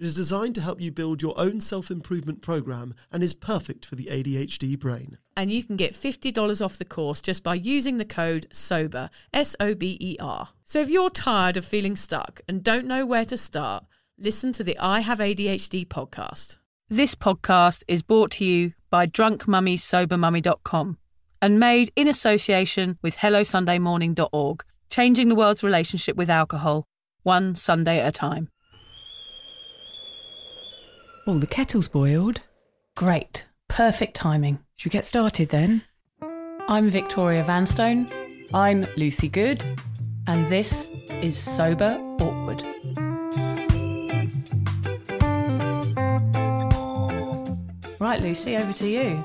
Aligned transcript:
It 0.00 0.06
is 0.06 0.14
designed 0.14 0.54
to 0.54 0.62
help 0.62 0.80
you 0.80 0.90
build 0.90 1.20
your 1.20 1.38
own 1.38 1.60
self 1.60 1.90
improvement 1.90 2.40
program 2.40 2.94
and 3.12 3.22
is 3.22 3.34
perfect 3.34 3.84
for 3.84 3.96
the 3.96 4.06
ADHD 4.06 4.78
brain. 4.78 5.18
And 5.36 5.52
you 5.52 5.62
can 5.62 5.76
get 5.76 5.92
$50 5.92 6.64
off 6.64 6.78
the 6.78 6.86
course 6.86 7.20
just 7.20 7.44
by 7.44 7.56
using 7.56 7.98
the 7.98 8.06
code 8.06 8.46
SOBER, 8.50 9.10
S 9.34 9.54
O 9.60 9.74
B 9.74 9.98
E 10.00 10.16
R. 10.18 10.48
So 10.64 10.80
if 10.80 10.88
you're 10.88 11.10
tired 11.10 11.58
of 11.58 11.66
feeling 11.66 11.96
stuck 11.96 12.40
and 12.48 12.64
don't 12.64 12.86
know 12.86 13.04
where 13.04 13.26
to 13.26 13.36
start, 13.36 13.84
listen 14.16 14.52
to 14.52 14.64
the 14.64 14.78
I 14.78 15.00
Have 15.00 15.18
ADHD 15.18 15.86
podcast. 15.86 16.56
This 16.88 17.14
podcast 17.14 17.82
is 17.86 18.00
brought 18.00 18.30
to 18.32 18.44
you 18.46 18.72
by 18.88 19.06
drunkmummysobermummy.com 19.06 20.96
and 21.42 21.60
made 21.60 21.92
in 21.94 22.08
association 22.08 22.98
with 23.02 23.18
HelloSundayMorning.org, 23.18 24.64
changing 24.88 25.28
the 25.28 25.34
world's 25.34 25.62
relationship 25.62 26.16
with 26.16 26.30
alcohol, 26.30 26.86
one 27.22 27.54
Sunday 27.54 28.00
at 28.00 28.08
a 28.08 28.12
time. 28.12 28.48
Oh, 31.26 31.38
the 31.38 31.46
kettle's 31.46 31.88
boiled. 31.88 32.40
Great. 32.96 33.44
Perfect 33.68 34.14
timing. 34.14 34.58
Should 34.76 34.92
we 34.92 34.96
get 34.98 35.04
started 35.04 35.50
then? 35.50 35.82
I'm 36.68 36.88
Victoria 36.88 37.42
Vanstone, 37.44 38.08
I'm 38.54 38.86
Lucy 38.96 39.28
Good. 39.28 39.62
and 40.26 40.48
this 40.48 40.88
is 41.22 41.36
Sober 41.36 41.98
Awkward. 42.20 42.62
Right, 48.00 48.20
Lucy, 48.22 48.56
over 48.56 48.72
to 48.72 48.88
you. 48.88 49.24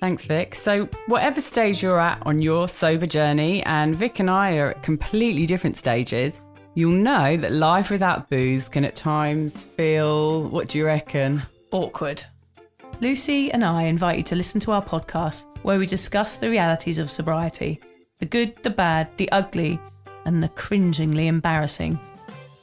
Thanks, 0.00 0.24
Vic. 0.24 0.54
So, 0.54 0.88
whatever 1.06 1.40
stage 1.40 1.82
you're 1.82 2.00
at 2.00 2.20
on 2.26 2.42
your 2.42 2.68
sober 2.68 3.06
journey, 3.06 3.62
and 3.62 3.94
Vic 3.94 4.18
and 4.18 4.28
I 4.28 4.56
are 4.56 4.70
at 4.70 4.82
completely 4.82 5.46
different 5.46 5.76
stages, 5.76 6.40
you'll 6.74 6.92
know 6.92 7.36
that 7.36 7.52
life 7.52 7.90
without 7.90 8.28
booze 8.30 8.68
can 8.68 8.84
at 8.84 8.96
times 8.96 9.64
feel, 9.64 10.48
what 10.48 10.68
do 10.68 10.78
you 10.78 10.86
reckon? 10.86 11.42
Awkward. 11.70 12.24
Lucy 13.00 13.50
and 13.50 13.64
I 13.64 13.84
invite 13.84 14.18
you 14.18 14.22
to 14.24 14.36
listen 14.36 14.60
to 14.60 14.72
our 14.72 14.84
podcast 14.84 15.46
where 15.62 15.78
we 15.78 15.86
discuss 15.86 16.36
the 16.36 16.50
realities 16.50 16.98
of 16.98 17.10
sobriety 17.10 17.80
the 18.20 18.26
good, 18.26 18.54
the 18.62 18.70
bad, 18.70 19.08
the 19.16 19.30
ugly, 19.32 19.80
and 20.26 20.40
the 20.40 20.48
cringingly 20.50 21.26
embarrassing. 21.26 21.98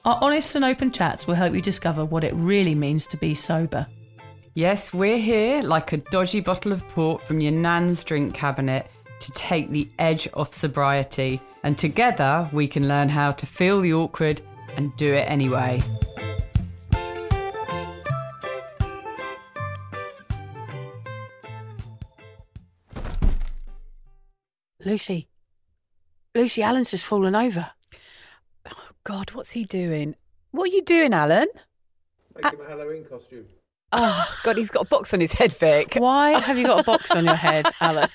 Our 0.05 0.17
honest 0.21 0.55
and 0.55 0.63
open 0.63 0.89
chats 0.89 1.27
will 1.27 1.35
help 1.35 1.53
you 1.53 1.61
discover 1.61 2.05
what 2.05 2.23
it 2.23 2.33
really 2.33 2.73
means 2.73 3.05
to 3.07 3.17
be 3.17 3.33
sober. 3.33 3.85
Yes, 4.53 4.93
we're 4.93 5.17
here 5.17 5.61
like 5.61 5.91
a 5.91 5.97
dodgy 5.97 6.39
bottle 6.39 6.71
of 6.71 6.87
port 6.89 7.21
from 7.23 7.41
your 7.41 7.51
nan's 7.51 8.05
drink 8.05 8.33
cabinet 8.33 8.89
to 9.19 9.31
take 9.33 9.69
the 9.69 9.89
edge 9.99 10.29
off 10.33 10.53
sobriety. 10.53 11.41
And 11.63 11.77
together 11.77 12.49
we 12.53 12.67
can 12.67 12.87
learn 12.87 13.09
how 13.09 13.31
to 13.33 13.45
feel 13.45 13.81
the 13.81 13.93
awkward 13.93 14.41
and 14.77 14.95
do 14.97 15.13
it 15.13 15.29
anyway. 15.29 15.81
Lucy. 24.85 25.27
Lucy 26.33 26.63
Alan's 26.63 26.91
just 26.91 27.05
fallen 27.05 27.35
over. 27.35 27.71
Oh, 28.65 28.89
God, 29.03 29.31
what's 29.31 29.51
he 29.51 29.65
doing? 29.65 30.15
What 30.51 30.69
are 30.69 30.73
you 30.73 30.81
doing, 30.81 31.13
Alan? 31.13 31.47
Making 32.35 32.61
uh, 32.61 32.63
a 32.63 32.69
Halloween 32.69 33.03
costume. 33.03 33.45
Oh, 33.91 34.39
God, 34.43 34.57
he's 34.57 34.69
got 34.69 34.85
a 34.85 34.89
box 34.89 35.13
on 35.13 35.19
his 35.19 35.31
head, 35.31 35.51
Vic. 35.53 35.95
Why 35.95 36.39
have 36.39 36.57
you 36.57 36.65
got 36.65 36.81
a 36.81 36.83
box 36.83 37.09
on 37.11 37.25
your 37.25 37.35
head, 37.35 37.65
Alan? 37.81 38.07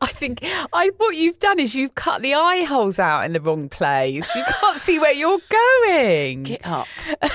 I 0.00 0.06
think 0.06 0.40
I 0.72 0.90
what 0.96 1.16
you've 1.16 1.38
done 1.40 1.58
is 1.58 1.74
you've 1.74 1.94
cut 1.96 2.22
the 2.22 2.34
eye 2.34 2.62
holes 2.62 2.98
out 2.98 3.24
in 3.24 3.32
the 3.32 3.40
wrong 3.40 3.68
place. 3.68 4.32
You 4.34 4.44
can't 4.60 4.78
see 4.78 4.98
where 4.98 5.12
you're 5.12 5.40
going. 5.82 6.44
Get 6.44 6.64
up. 6.64 6.86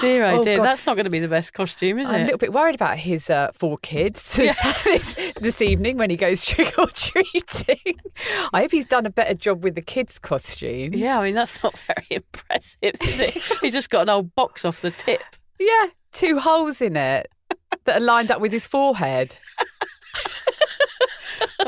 dear, 0.00 0.24
oh, 0.24 0.44
dear. 0.44 0.58
God. 0.58 0.64
That's 0.64 0.86
not 0.86 0.94
going 0.94 1.04
to 1.04 1.10
be 1.10 1.18
the 1.18 1.28
best 1.28 1.52
costume, 1.54 1.98
is 1.98 2.08
it? 2.08 2.12
I'm 2.12 2.20
a 2.22 2.24
little 2.24 2.38
bit 2.38 2.52
worried 2.52 2.74
about 2.74 2.98
his 2.98 3.30
uh, 3.30 3.50
four 3.54 3.78
kids 3.78 4.36
this, 4.36 5.32
this 5.40 5.62
evening 5.62 5.96
when 5.96 6.10
he 6.10 6.16
goes 6.16 6.44
trick 6.44 6.78
or 6.78 6.86
treating. 6.88 8.00
I 8.52 8.62
hope 8.62 8.70
he's 8.70 8.86
done 8.86 9.06
a 9.06 9.10
better 9.10 9.34
job 9.34 9.64
with 9.64 9.74
the 9.74 9.82
kids' 9.82 10.18
costumes. 10.18 10.96
Yeah, 10.96 11.18
I 11.18 11.24
mean, 11.24 11.34
that's 11.34 11.62
not 11.62 11.78
very 11.78 12.06
impressive, 12.10 12.94
is 13.00 13.20
it? 13.20 13.34
He's 13.60 13.72
just 13.72 13.90
got 13.90 14.02
an 14.02 14.08
old 14.08 14.34
box 14.34 14.64
off 14.64 14.80
the 14.80 14.90
tip. 14.90 15.22
yeah, 15.58 15.86
two 16.12 16.38
holes 16.38 16.80
in 16.80 16.96
it 16.96 17.30
that 17.84 17.96
are 17.96 18.04
lined 18.04 18.30
up 18.30 18.40
with 18.40 18.52
his 18.52 18.66
forehead. 18.66 19.36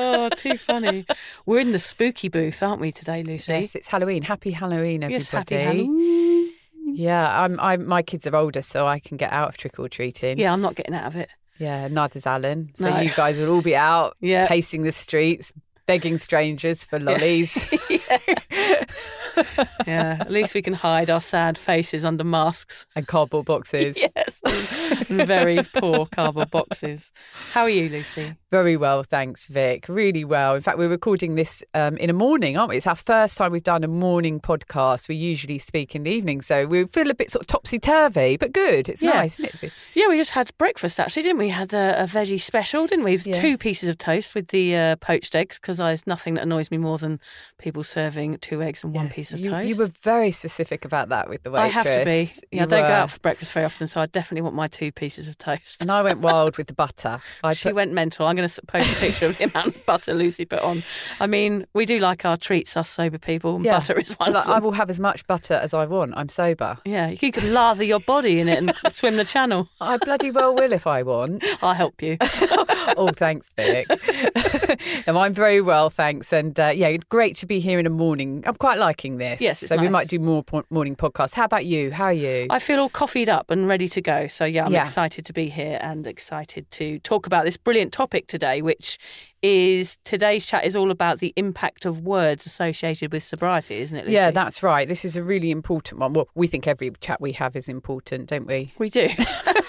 Oh, 0.00 0.28
too 0.28 0.56
funny. 0.56 1.04
We're 1.44 1.58
in 1.58 1.72
the 1.72 1.78
spooky 1.80 2.28
booth, 2.28 2.62
aren't 2.62 2.80
we, 2.80 2.92
today, 2.92 3.24
Lucy? 3.24 3.52
Yes, 3.52 3.74
it's 3.74 3.88
Halloween. 3.88 4.22
Happy 4.22 4.52
Halloween, 4.52 5.02
everybody. 5.02 5.14
Yes, 5.14 5.28
happy 5.28 5.56
Halloween. 5.56 6.37
Yeah, 6.94 7.42
I'm. 7.42 7.58
I'm. 7.60 7.86
My 7.86 8.02
kids 8.02 8.26
are 8.26 8.34
older, 8.36 8.62
so 8.62 8.86
I 8.86 8.98
can 8.98 9.16
get 9.16 9.32
out 9.32 9.48
of 9.50 9.56
trick 9.56 9.78
or 9.78 9.88
treating. 9.88 10.38
Yeah, 10.38 10.52
I'm 10.52 10.60
not 10.62 10.74
getting 10.74 10.94
out 10.94 11.06
of 11.06 11.16
it. 11.16 11.28
Yeah, 11.58 11.88
neither's 11.88 12.26
Alan. 12.26 12.70
So 12.74 12.88
No. 12.90 13.00
you 13.00 13.10
guys 13.10 13.38
will 13.38 13.50
all 13.50 13.62
be 13.62 13.74
out 13.76 14.16
Yeah. 14.20 14.46
pacing 14.46 14.82
the 14.84 14.92
streets, 14.92 15.52
begging 15.86 16.16
strangers 16.18 16.84
for 16.84 16.98
lollies. 17.00 17.68
Yeah, 19.86 20.16
at 20.20 20.30
least 20.32 20.54
we 20.54 20.62
can 20.62 20.74
hide 20.74 21.08
our 21.10 21.20
sad 21.20 21.56
faces 21.56 22.04
under 22.04 22.24
masks. 22.24 22.86
and 22.96 23.06
cardboard 23.06 23.46
boxes. 23.46 23.96
Yes, 24.16 24.40
very 25.08 25.60
poor 25.76 26.06
cardboard 26.06 26.50
boxes. 26.50 27.12
How 27.52 27.62
are 27.62 27.68
you, 27.70 27.88
Lucy? 27.88 28.34
Very 28.50 28.78
well, 28.78 29.02
thanks, 29.02 29.46
Vic. 29.46 29.84
Really 29.90 30.24
well. 30.24 30.54
In 30.54 30.62
fact, 30.62 30.78
we're 30.78 30.88
recording 30.88 31.34
this 31.34 31.62
um, 31.74 31.98
in 31.98 32.08
a 32.08 32.14
morning, 32.14 32.56
aren't 32.56 32.70
we? 32.70 32.78
It's 32.78 32.86
our 32.86 32.96
first 32.96 33.36
time 33.36 33.52
we've 33.52 33.62
done 33.62 33.84
a 33.84 33.88
morning 33.88 34.40
podcast. 34.40 35.06
We 35.06 35.16
usually 35.16 35.58
speak 35.58 35.94
in 35.94 36.04
the 36.04 36.10
evening, 36.10 36.40
so 36.40 36.66
we 36.66 36.86
feel 36.86 37.10
a 37.10 37.14
bit 37.14 37.30
sort 37.30 37.42
of 37.42 37.46
topsy 37.46 37.78
turvy, 37.78 38.38
but 38.38 38.52
good. 38.52 38.88
It's 38.88 39.02
Yeah. 39.02 39.10
nice, 39.10 39.38
isn't 39.38 39.62
it? 39.64 39.72
Yeah, 39.92 40.08
we 40.08 40.16
just 40.16 40.30
had 40.30 40.50
breakfast 40.56 40.98
actually, 40.98 41.24
didn't 41.24 41.36
we? 41.36 41.50
Had 41.50 41.74
a, 41.74 42.02
a 42.02 42.06
veggie 42.06 42.40
special, 42.40 42.86
didn't 42.86 43.04
we? 43.04 43.16
With 43.16 43.26
Yeah. 43.26 43.38
Two 43.38 43.58
pieces 43.58 43.86
of 43.86 43.98
toast 43.98 44.34
with 44.34 44.48
the 44.48 44.74
uh, 44.74 44.96
poached 44.96 45.34
eggs 45.34 45.58
because 45.58 45.76
there's 45.76 46.06
nothing 46.06 46.32
that 46.34 46.42
annoys 46.44 46.70
me 46.70 46.78
more 46.78 46.96
than 46.96 47.20
people 47.58 47.84
serving 47.84 48.38
two 48.38 48.62
eggs 48.62 48.82
and 48.82 48.94
one 48.94 49.10
piece 49.10 49.30
of 49.34 49.40
you, 49.40 49.50
toast. 49.50 49.68
You 49.68 49.76
were 49.76 49.90
very 50.02 50.30
specific 50.30 50.86
about 50.86 51.10
that 51.10 51.28
with 51.28 51.42
the 51.42 51.50
way. 51.50 51.60
I 51.60 51.66
have 51.66 51.84
to 51.84 52.02
be. 52.02 52.30
Yeah, 52.50 52.62
I 52.62 52.66
don't 52.66 52.80
go 52.80 52.86
out 52.86 53.10
for 53.10 53.18
breakfast 53.20 53.52
very 53.52 53.66
often, 53.66 53.88
so 53.88 54.00
I 54.00 54.06
definitely 54.06 54.40
want 54.40 54.54
my 54.54 54.68
two 54.68 54.90
pieces 54.90 55.28
of 55.28 55.36
toast. 55.36 55.82
And 55.82 55.92
I 55.92 56.00
went 56.02 56.20
wild 56.20 56.56
with 56.56 56.68
the 56.68 56.72
butter. 56.74 57.20
I 57.44 57.52
she 57.52 57.68
put- 57.68 57.74
went 57.74 57.92
mental. 57.92 58.26
I'm 58.26 58.37
going 58.38 58.48
to 58.48 58.62
post 58.66 58.90
a 58.96 59.00
picture 59.06 59.26
of 59.26 59.38
the 59.38 59.44
amount 59.44 59.66
of 59.76 59.86
butter 59.86 60.14
Lucy 60.14 60.44
put 60.44 60.60
on. 60.60 60.82
I 61.20 61.26
mean, 61.26 61.66
we 61.74 61.84
do 61.86 61.98
like 61.98 62.24
our 62.24 62.36
treats, 62.36 62.76
us 62.76 62.88
sober 62.88 63.18
people, 63.18 63.56
and 63.56 63.64
Yeah. 63.64 63.78
butter 63.78 63.98
is 63.98 64.14
one 64.14 64.32
Like, 64.32 64.46
I 64.48 64.58
will 64.58 64.72
have 64.72 64.90
as 64.90 64.98
much 65.00 65.26
butter 65.26 65.54
as 65.54 65.74
I 65.74 65.84
want. 65.86 66.14
I'm 66.16 66.28
sober. 66.28 66.78
Yeah, 66.84 67.08
you 67.08 67.32
could 67.32 67.44
lather 67.44 67.84
your 67.84 68.00
body 68.00 68.40
in 68.40 68.48
it 68.48 68.58
and 68.58 68.72
swim 68.94 69.16
the 69.16 69.24
channel. 69.24 69.68
I 69.80 69.96
bloody 69.98 70.30
well 70.30 70.54
will 70.54 70.72
if 70.72 70.86
I 70.86 71.02
want. 71.02 71.44
I'll 71.62 71.74
help 71.74 72.00
you. 72.02 72.16
oh, 72.96 73.10
thanks, 73.14 73.50
Vic. 73.56 73.86
no, 75.06 75.18
I'm 75.18 75.34
very 75.34 75.60
well, 75.60 75.90
thanks. 75.90 76.32
And 76.32 76.58
uh, 76.58 76.72
yeah, 76.74 76.96
great 77.08 77.36
to 77.36 77.46
be 77.46 77.60
here 77.60 77.78
in 77.78 77.84
the 77.84 77.90
morning. 77.90 78.44
I'm 78.46 78.54
quite 78.54 78.78
liking 78.78 79.18
this. 79.18 79.40
Yes, 79.40 79.62
it's 79.62 79.68
so 79.70 79.76
we 79.76 79.88
might 79.88 80.08
do 80.08 80.18
more 80.18 80.42
po- 80.42 80.64
morning 80.70 80.96
podcasts. 80.96 81.34
How 81.34 81.44
about 81.44 81.66
you? 81.66 81.90
How 81.90 82.04
are 82.06 82.12
you? 82.12 82.46
I 82.50 82.58
feel 82.58 82.80
all 82.80 82.88
coffeeed 82.88 83.28
up 83.28 83.50
and 83.50 83.66
ready 83.68 83.88
to 83.88 84.00
go. 84.00 84.26
So, 84.26 84.44
yeah, 84.44 84.64
I'm 84.64 84.72
Yeah. 84.72 84.82
excited 84.82 85.24
to 85.26 85.32
be 85.32 85.48
here 85.48 85.78
and 85.82 86.06
excited 86.06 86.70
to 86.72 86.98
talk 87.00 87.26
about 87.26 87.44
this 87.44 87.56
brilliant 87.56 87.92
topic 87.92 88.27
today, 88.28 88.62
which 88.62 88.98
is 89.42 89.98
today's 90.04 90.44
chat 90.44 90.64
is 90.64 90.74
all 90.74 90.90
about 90.90 91.20
the 91.20 91.32
impact 91.36 91.84
of 91.84 92.00
words 92.00 92.44
associated 92.44 93.12
with 93.12 93.22
sobriety, 93.22 93.76
isn't 93.80 93.96
it? 93.96 94.04
Lucy? 94.04 94.14
yeah, 94.14 94.30
that's 94.30 94.62
right. 94.62 94.88
This 94.88 95.04
is 95.04 95.16
a 95.16 95.22
really 95.22 95.50
important 95.50 96.00
one. 96.00 96.12
Well, 96.12 96.28
we 96.34 96.46
think 96.46 96.66
every 96.66 96.90
chat 97.00 97.20
we 97.20 97.32
have 97.32 97.54
is 97.54 97.68
important, 97.68 98.28
don't 98.28 98.46
we? 98.46 98.72
we 98.78 98.90
do. 98.90 99.08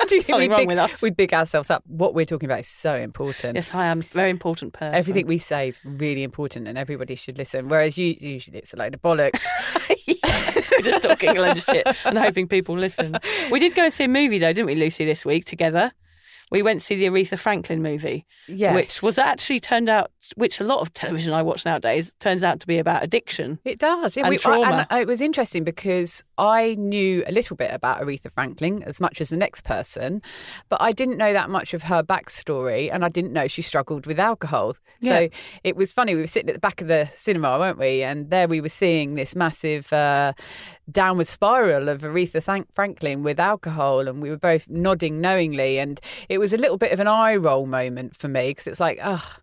Do 0.09 0.15
you 0.15 0.21
think 0.23 0.33
Something 0.33 0.49
we 0.49 0.53
wrong 0.53 0.61
big, 0.61 0.67
with 0.69 0.79
us. 0.79 1.01
We 1.03 1.11
big 1.11 1.35
ourselves 1.35 1.69
up. 1.69 1.83
What 1.85 2.15
we're 2.15 2.25
talking 2.25 2.47
about 2.49 2.61
is 2.61 2.67
so 2.67 2.95
important. 2.95 3.55
yes, 3.55 3.75
I 3.75 3.85
am 3.85 3.99
a 3.99 4.03
very 4.11 4.31
important 4.31 4.73
person. 4.73 4.95
Everything 4.95 5.27
we 5.27 5.37
say 5.37 5.67
is 5.67 5.79
really 5.83 6.23
important, 6.23 6.67
and 6.67 6.79
everybody 6.79 7.13
should 7.13 7.37
listen. 7.37 7.69
Whereas 7.69 7.95
you, 7.95 8.15
usually 8.19 8.57
it's 8.57 8.73
a 8.73 8.77
load 8.77 8.95
of 8.95 9.03
bollocks. 9.03 9.45
We're 10.07 10.81
just 10.83 11.03
talking 11.03 11.37
a 11.37 11.41
load 11.41 11.57
of 11.57 11.63
shit 11.63 11.85
and 12.05 12.17
hoping 12.17 12.47
people 12.47 12.75
listen. 12.75 13.17
We 13.51 13.59
did 13.59 13.75
go 13.75 13.83
and 13.83 13.93
see 13.93 14.05
a 14.05 14.07
movie 14.07 14.39
though, 14.39 14.53
didn't 14.53 14.65
we, 14.65 14.75
Lucy, 14.75 15.05
this 15.05 15.25
week 15.25 15.45
together? 15.45 15.91
We 16.51 16.61
went 16.63 16.79
to 16.79 16.85
see 16.85 16.95
the 16.95 17.05
Aretha 17.05 17.37
Franklin 17.37 17.81
movie, 17.83 18.25
Yes. 18.47 18.73
which 18.73 19.03
was 19.03 19.17
actually 19.19 19.59
turned 19.59 19.87
out, 19.87 20.11
which 20.35 20.59
a 20.59 20.63
lot 20.63 20.79
of 20.79 20.91
television 20.93 21.31
I 21.33 21.43
watch 21.43 21.63
nowadays 21.65 22.13
turns 22.19 22.43
out 22.43 22.59
to 22.61 22.67
be 22.67 22.79
about 22.79 23.03
addiction. 23.03 23.59
It 23.63 23.77
does. 23.77 24.17
And 24.17 24.29
we- 24.29 24.37
trauma. 24.39 24.87
and 24.89 24.99
it 25.01 25.07
was 25.07 25.21
interesting 25.21 25.63
because 25.63 26.23
I 26.39 26.75
knew 26.79 27.23
a 27.27 27.31
little 27.31 27.55
bit 27.55 27.71
about 27.71 28.01
Aretha 28.01 28.31
Franklin 28.31 28.81
as 28.83 28.99
much 28.99 29.21
as 29.21 29.29
the 29.29 29.37
next 29.37 29.63
person, 29.63 30.21
but 30.69 30.81
I 30.81 30.91
didn't 30.91 31.17
know 31.17 31.33
that 31.33 31.49
much 31.51 31.73
of 31.75 31.83
her 31.83 32.01
backstory, 32.01 32.89
and 32.91 33.05
I 33.05 33.09
didn't 33.09 33.33
know 33.33 33.47
she 33.47 33.61
struggled 33.61 34.05
with 34.07 34.19
alcohol. 34.19 34.75
Yeah. 35.01 35.11
So 35.19 35.29
it 35.63 35.75
was 35.75 35.91
funny. 35.93 36.15
We 36.15 36.21
were 36.21 36.27
sitting 36.27 36.49
at 36.49 36.55
the 36.55 36.59
back 36.59 36.81
of 36.81 36.87
the 36.87 37.09
cinema, 37.15 37.59
weren't 37.59 37.77
we? 37.77 38.01
And 38.03 38.29
there 38.31 38.47
we 38.47 38.59
were 38.61 38.69
seeing 38.69 39.15
this 39.15 39.35
massive 39.35 39.91
uh, 39.93 40.33
downward 40.91 41.27
spiral 41.27 41.89
of 41.89 42.01
Aretha 42.01 42.41
Franklin 42.73 43.21
with 43.21 43.39
alcohol, 43.39 44.07
and 44.07 44.21
we 44.21 44.29
were 44.31 44.37
both 44.37 44.67
nodding 44.67 45.21
knowingly, 45.21 45.77
and 45.77 45.99
it 46.27 46.38
was 46.39 46.53
a 46.53 46.57
little 46.57 46.77
bit 46.77 46.91
of 46.91 46.99
an 46.99 47.07
eye 47.07 47.35
roll 47.35 47.65
moment 47.65 48.15
for 48.15 48.27
me 48.27 48.49
because 48.49 48.67
it's 48.67 48.79
like, 48.79 48.99
oh 49.03 49.37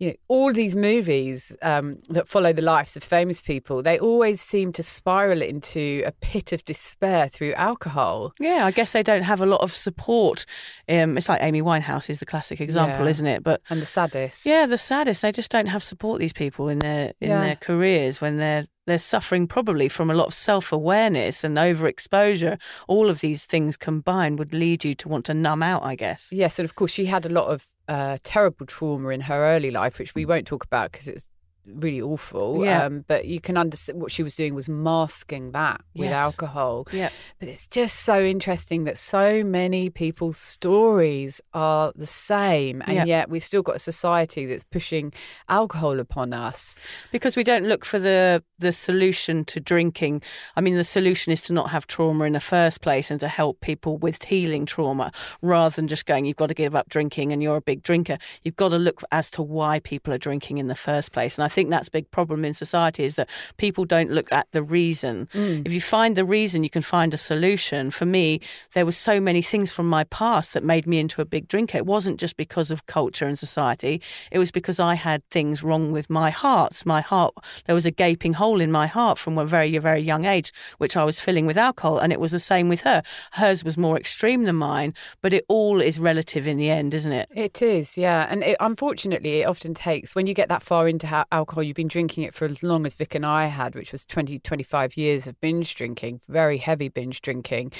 you 0.00 0.08
know, 0.08 0.14
all 0.28 0.52
these 0.52 0.74
movies 0.74 1.54
um, 1.62 1.98
that 2.08 2.26
follow 2.26 2.52
the 2.52 2.62
lives 2.62 2.96
of 2.96 3.04
famous 3.04 3.40
people, 3.40 3.82
they 3.82 3.98
always 3.98 4.40
seem 4.40 4.72
to 4.72 4.82
spiral 4.82 5.42
into 5.42 6.02
a 6.06 6.12
pit 6.22 6.52
of 6.52 6.64
despair 6.64 7.28
through 7.28 7.52
alcohol. 7.52 8.32
Yeah, 8.40 8.64
I 8.64 8.70
guess 8.70 8.92
they 8.92 9.02
don't 9.02 9.22
have 9.24 9.40
a 9.42 9.46
lot 9.46 9.60
of 9.60 9.72
support. 9.74 10.46
Um, 10.88 11.16
it's 11.18 11.28
like 11.28 11.42
Amy 11.42 11.60
Winehouse 11.62 12.10
is 12.10 12.18
the 12.18 12.26
classic 12.26 12.60
example, 12.60 13.04
Yeah. 13.04 13.10
isn't 13.10 13.26
it? 13.26 13.42
But 13.44 13.60
And 13.70 13.80
the 13.82 13.86
saddest. 13.86 14.46
yeah, 14.46 14.64
the 14.66 14.78
saddest. 14.78 15.20
They 15.22 15.32
just 15.32 15.50
don't 15.50 15.66
have 15.68 15.84
support. 15.84 16.18
These 16.18 16.32
people 16.32 16.68
in 16.68 16.78
their 16.80 17.12
in 17.20 17.28
Yeah. 17.28 17.40
their 17.44 17.56
careers 17.56 18.20
when 18.20 18.38
they're 18.38 18.64
they're 18.86 18.98
suffering 18.98 19.46
probably 19.46 19.88
from 19.88 20.10
a 20.10 20.14
lot 20.14 20.26
of 20.26 20.34
self 20.34 20.72
awareness 20.72 21.44
and 21.44 21.58
overexposure. 21.58 22.58
All 22.88 23.08
of 23.08 23.20
these 23.20 23.44
things 23.44 23.76
combined 23.76 24.38
would 24.38 24.52
lead 24.54 24.84
you 24.84 24.94
to 24.96 25.08
want 25.08 25.26
to 25.26 25.34
numb 25.34 25.62
out. 25.62 25.82
I 25.84 25.94
guess. 25.94 26.30
Yes, 26.32 26.58
and 26.58 26.64
of 26.64 26.74
course, 26.74 26.90
she 26.92 27.04
had 27.04 27.26
a 27.26 27.28
lot 27.28 27.46
of 27.48 27.68
uh, 27.90 28.18
terrible 28.22 28.66
trauma 28.66 29.08
in 29.08 29.20
her 29.22 29.44
early 29.44 29.72
life, 29.72 29.98
which 29.98 30.14
we 30.14 30.24
won't 30.24 30.46
talk 30.46 30.62
about 30.64 30.92
because 30.92 31.08
it's 31.08 31.28
really 31.74 32.00
awful. 32.02 32.64
Yeah. 32.64 32.84
Um, 32.84 33.04
but 33.06 33.26
you 33.26 33.40
can 33.40 33.56
understand 33.56 34.00
what 34.00 34.12
she 34.12 34.22
was 34.22 34.34
doing 34.36 34.54
was 34.54 34.68
masking 34.68 35.52
that 35.52 35.80
with 35.94 36.10
Yes. 36.10 36.18
alcohol. 36.18 36.86
Yeah. 36.92 37.10
But 37.38 37.48
it's 37.48 37.66
just 37.66 38.00
so 38.00 38.22
interesting 38.22 38.84
that 38.84 38.98
so 38.98 39.42
many 39.44 39.90
people's 39.90 40.36
stories 40.36 41.40
are 41.54 41.92
the 41.96 42.06
same, 42.06 42.82
and 42.86 42.94
Yeah. 42.96 43.04
yet 43.04 43.30
we've 43.30 43.42
still 43.44 43.62
got 43.62 43.76
a 43.76 43.80
society 43.80 44.46
that's 44.46 44.64
pushing 44.64 45.12
alcohol 45.48 45.98
upon 46.00 46.32
us. 46.32 46.78
because 47.12 47.36
we 47.36 47.42
don't 47.44 47.66
look 47.66 47.84
for 47.84 47.98
the 47.98 48.42
the 48.58 48.72
solution 48.72 49.42
to 49.42 49.58
drinking. 49.58 50.20
I 50.54 50.60
mean, 50.60 50.76
the 50.76 50.84
solution 50.84 51.32
is 51.32 51.40
to 51.42 51.52
not 51.54 51.70
have 51.70 51.86
trauma 51.86 52.24
in 52.24 52.34
the 52.34 52.40
first 52.40 52.82
place 52.82 53.10
and 53.10 53.18
to 53.20 53.28
help 53.28 53.60
people 53.60 53.96
with 53.96 54.22
healing 54.24 54.66
trauma, 54.66 55.12
rather 55.40 55.74
than 55.74 55.88
just 55.88 56.04
going, 56.06 56.24
"You've 56.26 56.36
got 56.36 56.48
to 56.48 56.54
give 56.54 56.74
up 56.76 56.88
drinking 56.88 57.32
and 57.32 57.42
you're 57.42 57.56
a 57.56 57.62
big 57.62 57.82
drinker." 57.82 58.18
You've 58.42 58.56
got 58.56 58.68
to 58.70 58.76
look 58.78 59.02
as 59.10 59.30
to 59.30 59.42
why 59.42 59.80
people 59.80 60.12
are 60.12 60.18
drinking 60.18 60.58
in 60.58 60.68
the 60.68 60.74
first 60.74 61.10
place, 61.12 61.36
and 61.38 61.44
I 61.44 61.48
think 61.48 61.59
that's 61.68 61.88
a 61.88 61.90
big 61.90 62.10
problem 62.10 62.44
in 62.44 62.54
society 62.54 63.04
is 63.04 63.16
that 63.16 63.28
people 63.58 63.84
don't 63.84 64.10
look 64.10 64.32
at 64.32 64.50
the 64.52 64.62
reason. 64.62 65.28
Mm. 65.34 65.66
If 65.66 65.72
you 65.72 65.80
find 65.80 66.16
the 66.16 66.24
reason, 66.24 66.64
you 66.64 66.70
can 66.70 66.82
find 66.82 67.12
a 67.12 67.18
solution. 67.18 67.90
For 67.90 68.06
me, 68.06 68.40
there 68.72 68.86
were 68.86 68.92
so 68.92 69.20
many 69.20 69.42
things 69.42 69.70
from 69.70 69.88
my 69.88 70.04
past 70.04 70.54
that 70.54 70.64
made 70.64 70.86
me 70.86 70.98
into 70.98 71.20
a 71.20 71.24
big 71.24 71.48
drinker. 71.48 71.76
It 71.76 71.86
wasn't 71.86 72.18
just 72.18 72.36
because 72.36 72.70
of 72.70 72.86
culture 72.86 73.26
and 73.26 73.38
society. 73.38 74.00
It 74.30 74.38
was 74.38 74.50
because 74.50 74.80
I 74.80 74.94
had 74.94 75.28
things 75.30 75.62
wrong 75.62 75.92
with 75.92 76.08
my 76.08 76.30
heart. 76.30 76.82
My 76.86 77.00
heart, 77.00 77.34
there 77.66 77.74
was 77.74 77.86
a 77.86 77.90
gaping 77.90 78.34
hole 78.34 78.60
in 78.60 78.70
my 78.70 78.86
heart 78.86 79.18
from 79.18 79.36
a 79.36 79.44
very, 79.44 79.76
very 79.78 80.00
young 80.00 80.24
age, 80.24 80.52
which 80.78 80.96
I 80.96 81.04
was 81.04 81.20
filling 81.20 81.46
with 81.46 81.58
alcohol. 81.58 81.98
And 81.98 82.12
it 82.12 82.20
was 82.20 82.30
the 82.30 82.38
same 82.38 82.68
with 82.68 82.82
her. 82.82 83.02
Hers 83.32 83.64
was 83.64 83.76
more 83.76 83.96
extreme 83.98 84.44
than 84.44 84.56
mine, 84.56 84.94
but 85.20 85.32
it 85.32 85.44
all 85.48 85.80
is 85.80 85.98
relative 85.98 86.46
in 86.46 86.56
the 86.56 86.70
end, 86.70 86.94
isn't 86.94 87.12
it? 87.12 87.28
It 87.34 87.60
is, 87.60 87.98
yeah. 87.98 88.26
And 88.30 88.42
it, 88.42 88.56
unfortunately, 88.60 89.40
it 89.40 89.46
often 89.46 89.74
takes, 89.74 90.14
when 90.14 90.26
you 90.26 90.34
get 90.34 90.48
that 90.48 90.62
far 90.62 90.88
into 90.88 91.06
ha- 91.06 91.26
alcohol, 91.40 91.62
you've 91.62 91.74
been 91.76 91.88
drinking 91.88 92.24
it 92.24 92.34
for 92.34 92.44
as 92.44 92.62
long 92.62 92.84
as 92.84 92.92
Vic 92.94 93.14
and 93.14 93.24
I 93.24 93.46
had, 93.46 93.74
which 93.74 93.92
was 93.92 94.04
20, 94.04 94.38
25 94.40 94.96
years 94.96 95.26
of 95.26 95.40
binge 95.40 95.74
drinking, 95.74 96.20
very 96.28 96.58
heavy 96.58 96.88
binge 96.88 97.22
drinking. 97.22 97.72